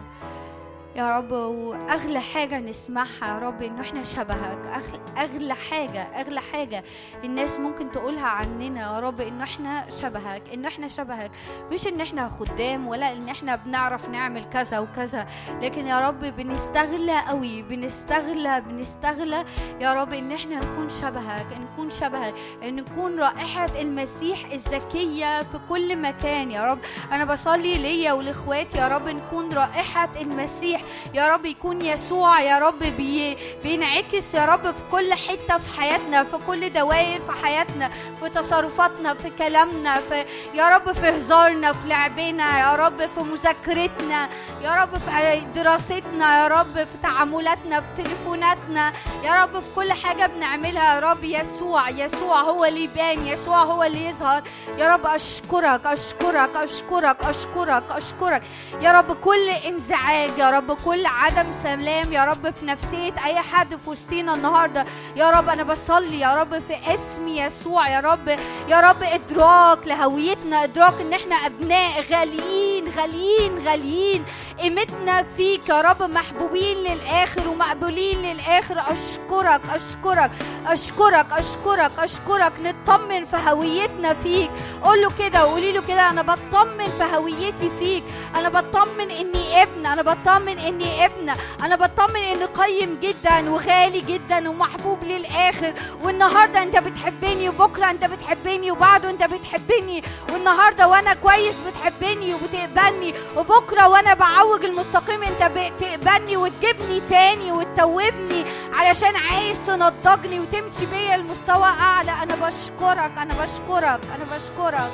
يا 0.98 1.18
رب 1.18 1.32
وأغلى 1.32 2.20
حاجة 2.22 2.60
نسمعها 2.60 3.28
يا 3.28 3.38
رب 3.38 3.62
انه 3.62 3.82
إحنا 3.82 4.04
شبهك. 4.04 4.84
أغلى 5.18 5.54
حاجة 5.54 6.02
أغلى 6.04 6.42
حاجة 6.42 6.84
الناس 7.24 7.60
ممكن 7.60 7.92
تقولها 7.92 8.28
عننا 8.28 8.82
يا 8.82 9.00
رب 9.00 9.22
انه 9.22 9.44
إحنا 9.44 9.90
شبهك 9.90 10.42
انه 10.54 10.68
إحنا 10.68 10.88
شبهك. 10.88 11.32
مش 11.72 11.88
إن 11.88 12.02
إحنا 12.02 12.30
خدام 12.30 12.88
ولا 12.88 13.12
إن 13.12 13.30
إحنا 13.30 13.56
بنعرف 13.56 14.10
نعمل 14.10 14.46
كذا 14.46 14.80
وكذا. 14.80 15.28
لكن 15.62 15.88
يا 15.88 16.00
رب 16.08 16.20
بنستغلى 16.20 17.20
قوي 17.28 17.62
بنستغلى 17.62 18.62
بنستغلى 18.62 19.46
يا 19.82 19.94
رب 19.94 20.14
إن 20.14 20.32
إحنا 20.32 20.56
نكون 20.56 20.90
شبهك 20.90 21.46
نكون 21.62 21.90
شبهك 21.90 22.34
ان 22.64 22.76
نكون 22.76 23.20
رائحة 23.20 23.82
المسيح 23.82 24.52
الزكيه 24.52 25.42
في 25.44 25.60
كل 25.70 25.98
مكان 26.02 26.52
يا 26.52 26.72
رب. 26.72 26.80
أنا 27.12 27.26
بصلي 27.26 27.78
ليا 27.78 28.14
ولإخواتي 28.14 28.78
يا 28.78 28.88
رب 28.88 29.08
نكون 29.10 29.54
رائحة 29.54 30.10
المسيح 30.22 30.82
يا 31.14 31.28
رب 31.28 31.46
يكون 31.46 31.82
يسوع 31.82 32.42
يا 32.42 32.60
رب 32.60 32.80
بي 32.80 33.38
بينعكس 33.64 34.34
يا 34.34 34.46
رب 34.46 34.64
في 34.64 34.82
كل 34.92 35.14
حتة 35.14 35.58
في 35.58 35.80
حياتنا 35.80 36.24
في 36.24 36.38
كل 36.48 36.70
دوائر 36.70 37.22
في 37.22 37.32
حياتنا 37.46 37.90
في 38.20 38.30
تصرفاتنا 38.30 39.14
في 39.14 39.30
كلامنا 39.30 40.00
في 40.00 40.26
يا 40.54 40.70
رب 40.70 40.92
في 40.92 41.10
هزارنا 41.10 41.74
في 41.74 41.88
لعبنا 41.88 42.60
يا 42.60 42.76
رب 42.76 42.98
في 42.98 43.20
مذاكرتنا 43.32 44.30
يا 44.64 44.76
رب 44.76 44.98
في 44.98 45.42
دراستنا 45.56 46.44
يا 46.44 46.48
رب 46.48 46.66
في 46.74 46.86
تعاملاتنا 47.04 47.80
في 47.82 48.04
تليفوناتنا 48.04 48.94
يا 49.24 49.44
رب 49.44 49.60
في 49.60 49.76
كل 49.76 49.94
حاجة 49.94 50.26
بنعملها 50.26 50.96
يا 50.96 51.00
رب 51.00 51.24
يسوع 51.24 51.90
يسوع 51.90 52.42
هو 52.42 52.66
اللي 52.66 52.84
يبان 52.84 53.28
يسوع 53.28 53.64
هو 53.64 53.84
اللي 53.84 54.06
يظهر 54.06 54.44
يا 54.78 54.94
رب 54.94 55.06
اشكرك 55.06 55.86
اشكرك 55.86 56.56
اشكرك 56.56 57.18
اشكرك 57.26 57.84
اشكرك 57.92 58.42
يا 58.82 58.92
رب 58.92 59.14
كل 59.14 59.50
انزعاج 59.50 60.38
يا 60.38 60.50
رب 60.50 60.72
كل 60.86 61.06
عدم 61.06 61.46
سلام 61.64 62.14
يا 62.14 62.26
رب 62.26 62.54
في 62.60 62.66
نفسية 62.66 63.14
أي 63.26 63.36
حد 63.36 63.76
في 63.76 63.90
وسطينا 63.90 64.34
النهارده. 64.34 64.86
يا 65.16 65.32
رب 65.32 65.50
أنا 65.50 65.64
بصلي 65.64 66.20
يا 66.20 66.36
رب 66.36 66.60
في 66.68 66.94
اسم 66.94 67.28
يسوع 67.28 67.90
يا 67.90 68.00
رب. 68.00 68.40
يا 68.68 68.82
رب 68.82 69.04
إدراك 69.04 69.88
لهويتنا 69.88 70.64
إدراك 70.64 70.94
إن 71.02 71.14
إحنا 71.14 71.36
أبناء 71.36 72.02
غاليين 72.12 72.86
غاليين 72.98 73.68
غاليين. 73.68 74.26
قيمتنا 74.60 75.26
فيك 75.38 75.70
يا 75.70 75.82
رب 75.82 76.02
محبوبين 76.02 76.78
للآخر 76.78 77.48
ومقبولين 77.48 78.22
للآخر. 78.22 78.80
أشكرك 78.80 79.62
أشكرك 79.76 80.32
أشكرك 80.68 81.26
أشكرك 81.32 81.92
أشكرك. 82.00 82.52
نطمن 82.64 83.26
في 83.26 83.38
هويتنا 83.50 84.14
فيك. 84.14 84.52
قول 84.84 85.02
له 85.02 85.12
كده 85.20 85.46
وقولي 85.46 85.72
له 85.72 85.82
كده 85.88 86.10
أنا 86.10 86.22
بطمن 86.22 86.86
في 86.98 87.04
هويتي 87.16 87.70
فيك. 87.80 88.04
أنا 88.36 88.50
بطمن 88.50 89.12
إني 89.12 89.64
ابن 89.64 89.86
أنا 89.86 90.02
بطمن 90.02 90.60
إني 90.68 91.06
ابنة. 91.06 91.36
أنا 91.64 91.76
بطمن 91.76 92.16
إني 92.16 92.46
قيم 92.46 93.00
جدا 93.02 93.50
وغالي 93.50 94.02
جدا 94.02 94.50
ومحبوب 94.50 95.04
للآخر. 95.04 95.74
والنهاردة 96.04 96.64
أنت 96.64 96.78
بتحبني 96.78 97.50
وبكرة 97.50 97.92
أنت 97.92 98.06
بتحبني 98.06 98.72
وبعده 98.72 99.10
أنت 99.10 99.24
بتحبني. 99.24 100.04
والنهاردة 100.34 100.88
وأنا 100.88 101.14
كويس 101.14 101.56
بتحبني 101.68 102.34
وبتقبلني. 102.34 103.14
وبكرة 103.36 103.88
وأنا 103.88 104.14
بعوج 104.14 104.66
المستقيم 104.66 105.24
أنت 105.24 105.52
بتقبلني 105.56 106.38
وتجيبني 106.38 107.02
تاني 107.10 107.52
وتتوبني. 107.52 108.46
علشان 108.74 109.16
عايز 109.16 109.58
تنضجني 109.68 110.40
وتمشي 110.40 110.86
بيا 110.92 111.18
لمستوى 111.18 111.66
أعلى. 111.66 112.12
أنا 112.12 112.36
بشكرك 112.36 113.12
أنا 113.18 113.34
بشكرك 113.34 114.02
أنا 114.16 114.24
بشكرك. 114.24 114.92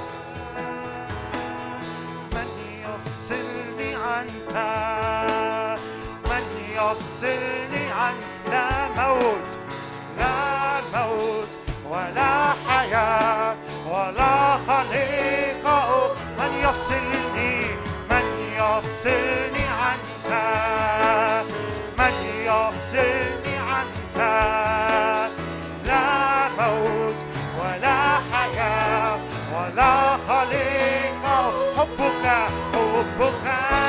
من 2.34 2.48
يفصلني 2.84 3.96
عنك؟ 3.96 5.43
يفصلني 6.84 7.92
عنك 7.92 8.24
لا 8.52 8.88
موت 8.88 9.48
لا 10.18 10.82
موت 10.94 11.48
ولا 11.90 12.54
حياة 12.68 13.56
ولا 13.88 14.58
خليقة 14.68 16.14
من 16.40 16.54
يفصلني؟ 16.64 17.66
من 18.10 18.26
يفصلني 18.60 19.66
عنك. 19.82 20.30
من 21.98 22.14
يفصلني 22.46 23.58
عنك. 23.58 24.18
لا 25.86 26.04
موت 26.60 27.16
ولا 27.60 27.98
حياة 28.32 29.20
ولا 29.54 30.18
خليقة 30.28 31.54
حبك 31.78 32.26
حبك. 32.74 33.83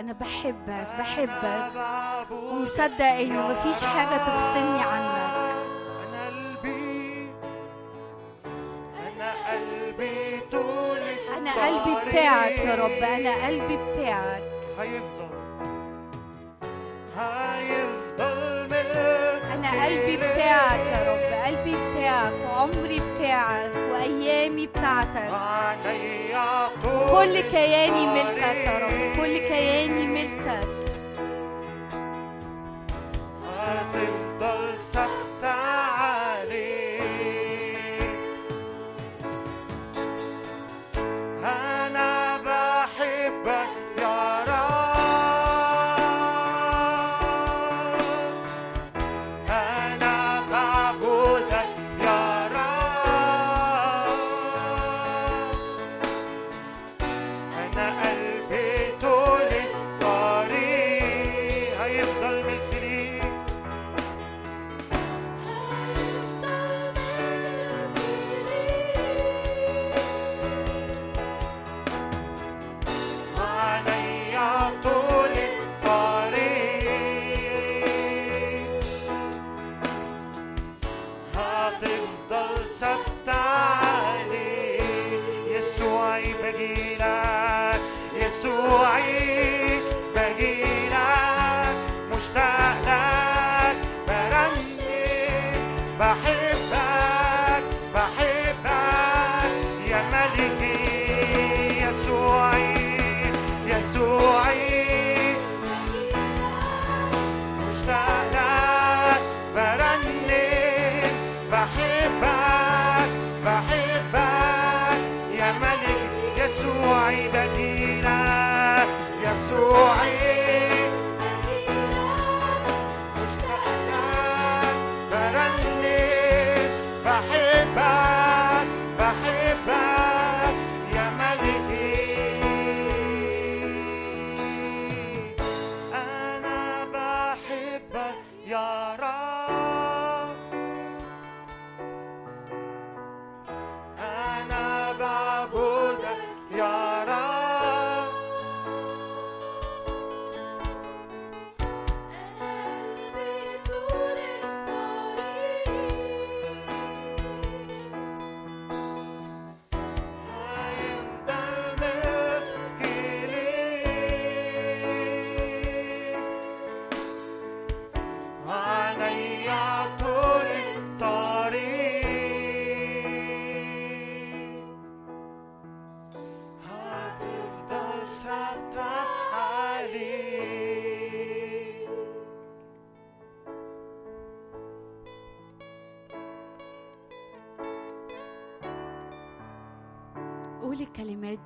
أنا 0.00 0.12
بحبك 0.12 0.86
بحبك 0.98 1.44
أنا 1.44 2.26
ومصدق 2.30 3.04
إنه 3.04 3.48
مفيش 3.48 3.84
حاجة 3.84 4.16
تفصلني 4.16 4.80
عنك 4.82 5.54
أنا 6.08 6.26
قلبي 6.26 7.28
أنا 9.06 9.32
قلبي 9.50 10.40
طول 10.52 10.98
أنا 11.36 11.52
قلبي 11.66 12.08
بتاعك 12.10 12.58
يا 12.58 12.74
رب. 12.74 12.90
أنا 12.90 13.46
قلبي 13.46 13.76
بتاعك 13.76 13.95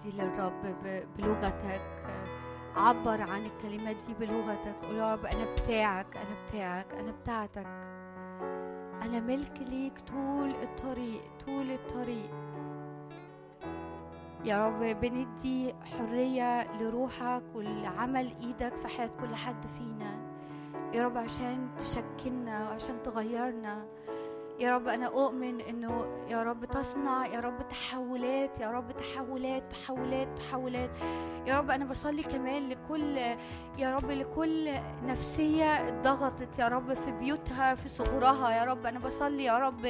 دي 0.02 0.10
للرب 0.10 0.76
بلغتك. 1.18 1.80
عبر 2.76 3.22
عن 3.22 3.46
الكلمات 3.46 3.96
دي 4.06 4.14
بلغتك. 4.20 4.74
قول 4.86 4.96
يا 4.96 5.14
رب 5.14 5.26
أنا 5.26 5.44
بتاعك 5.56 6.16
أنا 6.16 6.46
بتاعك 6.46 6.86
أنا 6.94 7.12
بتاعتك. 7.12 7.66
أنا 9.02 9.20
ملك 9.20 9.58
ليك 9.60 10.00
طول 10.00 10.50
الطريق 10.50 11.20
طول 11.46 11.70
الطريق. 11.70 12.30
يا 14.44 14.66
رب 14.66 15.00
بندي 15.00 15.74
حرية 15.74 16.72
لروحك 16.80 17.42
ولعمل 17.54 18.32
إيدك 18.42 18.76
في 18.76 18.88
حياة 18.88 19.10
كل 19.20 19.34
حد 19.34 19.66
فينا. 19.78 20.30
يا 20.94 21.04
رب 21.04 21.16
عشان 21.16 21.68
تشكلنا 21.78 22.70
وعشان 22.70 23.02
تغيرنا. 23.02 23.86
يا 24.60 24.74
رب 24.76 24.88
أنا 24.88 25.06
أؤمن 25.06 25.60
إنه 25.60 26.06
يا 26.28 26.42
رب 26.42 26.64
تصنع 26.64 27.26
يا 27.26 27.40
رب 27.40 27.68
تحولات 27.68 28.60
يا 28.60 28.70
رب 28.70 28.92
تحولات 28.92 29.72
تحولات 29.72 30.28
تحولات. 30.38 30.90
يا 31.46 31.58
رب 31.58 31.70
أنا 31.70 31.84
بصلي 31.84 32.22
كمان 32.22 32.68
لكل 32.68 33.16
يا 33.78 33.94
رب 33.96 34.10
لكل 34.10 34.70
نفسية 35.06 35.89
اتضغطت 36.00 36.58
يا 36.58 36.68
رب 36.68 36.94
في 36.94 37.12
بيوتها 37.12 37.74
في 37.74 37.88
صغرها. 37.88 38.50
يا 38.50 38.64
رب 38.64 38.86
أنا 38.86 38.98
بصلي 38.98 39.44
يا 39.44 39.58
رب 39.58 39.84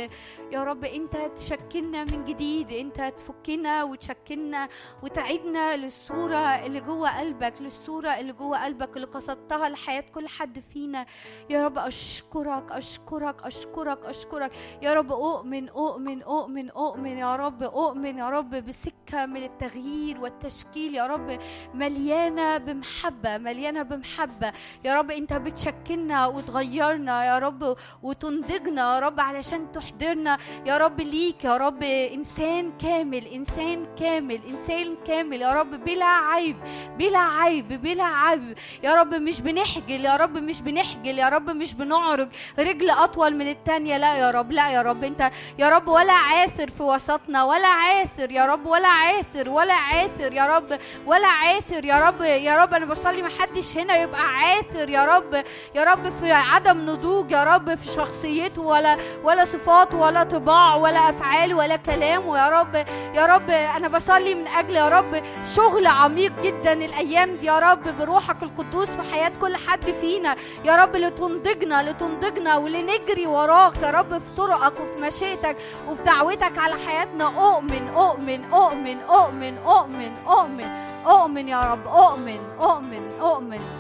يا 0.52 0.64
رب 0.64 0.84
أنت 0.84 1.16
تشكلنا 1.16 2.04
من 2.04 2.24
جديد 2.24 2.72
أنت 2.72 3.12
تفكنا 3.16 3.82
وتشكلنا 3.82 4.68
وتعيدنا 5.02 5.76
للصورة 5.76 6.36
اللي 6.36 6.80
جوه 6.80 7.18
قلبك 7.18 7.54
للصورة 7.60 8.08
اللي 8.08 8.32
جوه 8.32 8.64
قلبك 8.64 8.96
اللي 8.96 9.06
قصدتها 9.06 9.68
لحياة 9.68 10.04
كل 10.14 10.28
حد 10.28 10.58
فينا. 10.58 11.06
يا 11.50 11.64
رب 11.64 11.78
أشكرك 11.78 12.72
أشكرك 12.72 13.42
أشكرك 13.42 14.04
أشكرك. 14.04 14.52
يا 14.82 14.94
رب 14.94 15.12
أؤمن 15.12 15.68
أؤمن 15.68 16.22
أؤمن 16.22 16.70
أؤمن. 16.70 17.18
يا 17.18 17.36
رب 17.36 17.62
أؤمن 17.62 18.18
يا 18.18 18.30
رب 18.30 18.50
بسكة 18.50 19.26
من 19.26 19.42
التغيير 19.44 20.20
والتشكيل. 20.20 20.94
يا 20.94 21.06
رب 21.06 21.38
مليانة 21.74 22.58
بمحبة 22.58 23.38
مليانة 23.38 23.82
بمحبة. 23.82 24.52
يا 24.84 24.94
رب 24.94 25.10
أنت 25.10 25.32
بتشكلنا 25.32 25.99
وتغيرنا 26.08 27.24
يا 27.24 27.38
رب 27.38 27.76
وتنضجنا 28.02 28.94
يا 28.94 29.00
رب 29.00 29.20
علشان 29.20 29.72
تحضرنا 29.72 30.38
يا 30.66 30.78
رب 30.78 31.00
ليك 31.00 31.44
يا 31.44 31.56
رب 31.56 31.82
إنسان 31.82 32.72
كامل 32.78 33.26
إنسان 33.26 33.86
كامل 34.00 34.40
إنسان 34.50 34.94
كامل 35.06 35.42
يا 35.42 35.52
رب 35.52 35.70
بلا 35.84 36.04
عيب 36.06 36.56
بلا 36.98 37.18
عيب 37.18 37.68
بلا 37.82 38.04
عيب 38.04 38.58
يا 38.82 38.94
رب 38.94 39.14
مش 39.14 39.40
بنحجل 39.40 40.04
يا 40.04 40.16
رب 40.16 40.38
مش 40.38 40.60
بنحجل 40.60 41.18
يا 41.18 41.28
رب 41.28 41.50
مش 41.50 41.74
بنعرج 41.74 42.28
رجل 42.58 42.90
أطول 42.90 43.36
من 43.36 43.48
التانية 43.48 43.96
لا 43.98 44.16
يا 44.16 44.30
رب 44.30 44.52
لا 44.52 44.70
يا 44.70 44.82
رب 44.82 45.04
أنت 45.04 45.30
يا 45.58 45.68
رب 45.68 45.88
ولا 45.88 46.12
عاثر 46.12 46.70
في 46.70 46.82
وسطنا 46.82 47.44
ولا 47.44 47.66
عاثر 47.68 48.30
يا 48.30 48.46
رب 48.46 48.66
ولا 48.66 48.88
عاثر 48.88 49.48
ولا 49.48 49.74
عاثر 49.74 50.32
يا 50.32 50.46
رب 50.46 50.78
ولا 51.06 51.28
عاثر 51.28 51.84
يا 51.84 51.98
رب 52.08 52.20
يا 52.20 52.56
رب 52.56 52.74
أنا 52.74 52.86
بصلي 52.86 53.22
محدش 53.22 53.76
هنا 53.78 53.96
يبقى 54.02 54.20
عاثر 54.20 54.88
يا 54.90 55.04
رب 55.04 55.44
يا 55.74 55.84
رب 55.84 55.89
في 55.98 56.32
عدم 56.32 56.80
نضوج 56.80 57.30
يا 57.30 57.44
رب 57.44 57.74
في 57.74 57.90
شخصيته 57.90 58.62
ولا 58.62 58.96
ولا 59.24 59.44
صفات 59.44 59.94
ولا 59.94 60.22
طباع 60.22 60.74
ولا 60.74 61.10
افعال 61.10 61.54
ولا 61.54 61.76
كلام 61.76 62.28
ويا 62.28 62.48
رب 62.48 62.74
يا 63.14 63.26
رب 63.26 63.50
أنا 63.50 63.88
بصلي 63.88 64.34
من 64.34 64.46
أجل 64.46 64.76
يا 64.76 64.88
رب 64.88 65.22
شغل 65.54 65.86
عميق 65.86 66.32
جدا 66.42 66.72
الأيام 66.72 67.34
دي. 67.34 67.46
يا 67.46 67.58
رب 67.58 67.98
بروحك 67.98 68.42
القدوس 68.42 68.88
في 68.88 69.02
حياة 69.12 69.32
كل 69.40 69.56
حد 69.56 69.84
فينا. 70.00 70.36
يا 70.64 70.76
رب 70.76 70.96
لتنضجنا 70.96 71.90
لتنضجنا 71.90 72.56
ولنجري 72.56 73.26
وراك. 73.26 73.72
يا 73.82 73.90
رب 73.90 74.12
في 74.18 74.36
طرقك 74.36 74.80
وفي 74.80 75.02
مشيئتك 75.02 75.56
وفي 75.88 76.02
دعوتك 76.02 76.58
على 76.58 76.74
حياتنا. 76.86 77.24
أؤمن 77.24 77.88
أؤمن 77.96 78.44
أؤمن 78.52 78.98
أؤمن 79.10 79.58
أؤمن 79.66 80.12
أؤمن 80.28 80.70
أؤمن 81.06 81.48
يا 81.48 81.60
رب. 81.60 81.86
أؤمن 81.86 82.40
أؤمن 82.60 83.12
أؤمن. 83.20 83.60
بحبك 83.60 83.79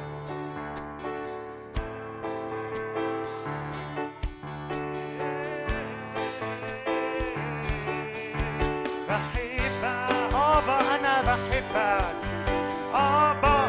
آبا 10.58 10.78
أنا 10.94 11.22
بحبك. 11.22 12.14
آبا 12.94 13.59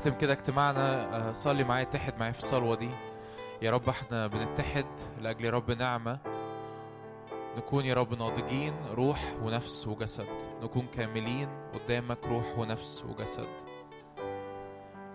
نختم 0.00 0.14
كده 0.18 0.32
اجتماعنا 0.32 1.16
آه، 1.16 1.32
صلي 1.32 1.64
معايا 1.64 1.82
اتحد 1.82 2.14
معايا 2.18 2.32
في 2.32 2.38
الصلوة 2.38 2.76
دي. 2.76 2.88
يا 3.62 3.70
رب 3.70 3.88
إحنا 3.88 4.26
بنتحد 4.26 4.86
لأجل 5.20 5.44
يا 5.44 5.50
رب 5.50 5.70
نعمة. 5.70 6.18
نكون 7.56 7.84
يا 7.84 7.94
رب 7.94 8.18
ناضجين 8.18 8.74
روح 8.94 9.34
ونفس 9.42 9.86
وجسد. 9.86 10.26
نكون 10.62 10.86
كاملين 10.96 11.48
قدامك 11.74 12.18
روح 12.26 12.58
ونفس 12.58 13.04
وجسد. 13.04 13.46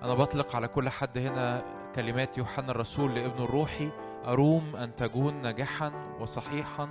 أنا 0.04 0.14
بطلق 0.14 0.56
على 0.56 0.68
كل 0.68 0.90
حد 0.90 1.18
هنا 1.18 1.64
كلمات 1.96 2.38
يوحنا 2.38 2.72
الرسول 2.72 3.16
لابنه 3.16 3.44
الروحي. 3.44 3.90
أروم 4.26 4.76
أن 4.76 4.96
تكون 4.96 5.42
ناجحا 5.42 5.92
وصحيحا 6.20 6.90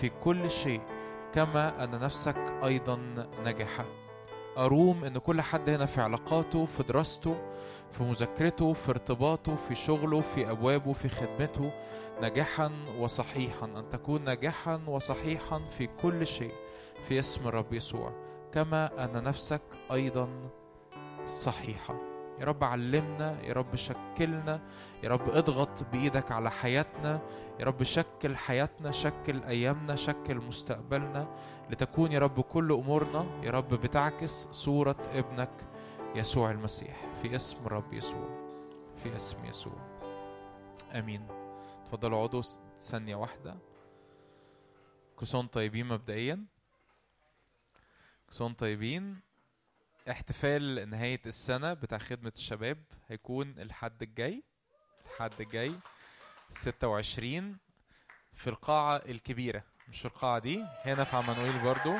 في 0.00 0.08
كل 0.08 0.50
شيء 0.50 0.80
كما 1.34 1.84
أن 1.84 1.90
نفسك 1.90 2.52
أيضا 2.64 3.26
ناجحة. 3.44 3.84
أروم 4.58 5.04
إن 5.04 5.18
كل 5.18 5.40
حد 5.40 5.70
هنا 5.70 5.86
في 5.86 6.00
علاقاته 6.00 6.64
في 6.64 6.82
دراسته 6.82 7.36
في 7.92 8.02
مذاكرته 8.02 8.72
في 8.72 8.90
ارتباطه 8.90 9.56
في 9.56 9.74
شغله 9.74 10.20
في 10.20 10.50
أبوابه 10.50 10.92
في 10.92 11.08
خدمته 11.08 11.70
ناجحا 12.20 12.70
وصحيحا. 13.00 13.66
أن 13.66 13.88
تكون 13.90 14.24
ناجحا 14.24 14.80
وصحيحا 14.86 15.60
في 15.78 15.86
كل 15.86 16.26
شيء 16.26 16.52
في 17.08 17.18
اسم 17.18 17.48
الرب 17.48 17.72
يسوع. 17.72 18.12
كما 18.52 19.04
أن 19.04 19.24
نفسك 19.24 19.62
أيضا 19.92 20.28
صحيحة. 21.26 21.94
يا 22.40 22.44
رب 22.44 22.64
علمنا 22.64 23.36
يا 23.42 23.52
رب 23.52 23.76
شكلنا 23.76 24.60
يا 25.02 25.08
رب 25.08 25.30
اضغط 25.30 25.84
بإيدك 25.92 26.32
على 26.32 26.50
حياتنا. 26.50 27.20
يا 27.60 27.64
رب 27.64 27.82
شكل 27.82 28.36
حياتنا 28.36 28.90
شكل 28.90 29.42
أيامنا 29.42 29.96
شكل 29.96 30.36
مستقبلنا. 30.36 31.26
لتكون 31.70 32.12
يا 32.12 32.18
رب 32.18 32.40
كل 32.40 32.72
أمورنا 32.72 33.44
يا 33.44 33.50
رب 33.50 33.74
بتعكس 33.74 34.48
صورة 34.48 34.96
ابنك 35.12 35.50
يسوع 36.14 36.50
المسيح 36.50 36.96
في 37.22 37.36
اسم 37.36 37.66
الرب 37.66 37.92
يسوع 37.94 38.48
في 39.02 39.16
اسم 39.16 39.44
يسوع. 39.44 39.98
آمين. 40.92 41.26
تفضلوا 41.86 42.18
اقعدوا 42.18 42.42
ثانية 42.78 43.16
واحدة. 43.16 43.56
كسون 45.20 45.46
طيبين 45.46 45.86
مبدئيا. 45.86 46.44
كسون 48.28 48.54
طيبين. 48.54 49.16
احتفال 50.10 50.90
نهاية 50.90 51.20
السنة 51.26 51.74
بتاع 51.74 51.98
خدمة 51.98 52.32
الشباب 52.36 52.82
هيكون 53.08 53.58
الحد 53.58 54.02
الجاي 54.02 54.42
الحد 55.06 55.40
الجاي 55.40 55.74
26 56.48 57.56
في 58.34 58.50
القاعة 58.50 58.96
الكبيرة. 58.96 59.69
مش 59.90 60.06
القاعة 60.06 60.38
دي. 60.38 60.64
هنا 60.84 61.04
في 61.04 61.16
عمانويل 61.16 61.62
برضو. 61.62 61.94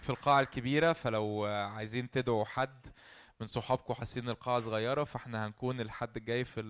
في 0.00 0.10
القاعة 0.10 0.40
الكبيرة 0.40 0.92
فلو 0.92 1.44
عايزين 1.46 2.10
تدعوا 2.10 2.44
حد 2.44 2.86
من 3.40 3.46
صحابكم 3.46 3.94
حاسين 3.94 4.28
القاعة 4.28 4.60
صغيرة 4.60 5.04
فإحنا 5.04 5.46
هنكون 5.46 5.80
الحد 5.80 6.16
الجاي 6.16 6.44
في 6.44 6.60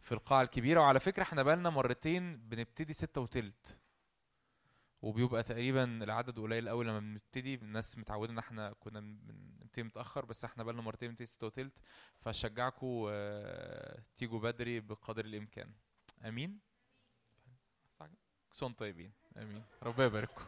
في 0.00 0.12
القاعة 0.12 0.42
الكبيرة. 0.42 0.80
وعلى 0.80 1.00
فكرة 1.00 1.22
إحنا 1.22 1.42
بقالنا 1.42 1.70
مرتين 1.70 2.36
بنبتدي 2.48 2.92
ستة 2.92 3.20
وتلت. 3.20 3.78
وبيبقى 5.02 5.42
تقريبا 5.42 5.84
العدد 5.84 6.38
قليل 6.40 6.68
قوي 6.68 6.84
لما 6.84 7.00
بنبتدي. 7.00 7.54
الناس 7.54 7.98
متعودة 7.98 8.32
إن 8.32 8.38
إحنا 8.38 8.72
كنا 8.80 9.00
بن- 9.00 9.18
بنبتدي 9.60 9.82
متأخر 9.82 10.24
بس 10.24 10.44
إحنا 10.44 10.64
بقالنا 10.64 10.82
مرتين 10.82 11.08
بنبتدي 11.08 11.26
ستة 11.26 11.46
وتلت. 11.46 11.78
فأشجعكم 12.20 13.06
آه، 13.10 14.02
تيجوا 14.16 14.40
بدري 14.40 14.80
بقدر 14.80 15.24
الإمكان. 15.24 15.72
آمين. 16.24 16.71
صح 18.52 18.58
كده؟ 18.60 18.68
كسون 18.68 18.72
طيبين 18.72 19.12
امين 19.36 19.62
ربنا 19.82 20.06
يبارككم 20.06 20.44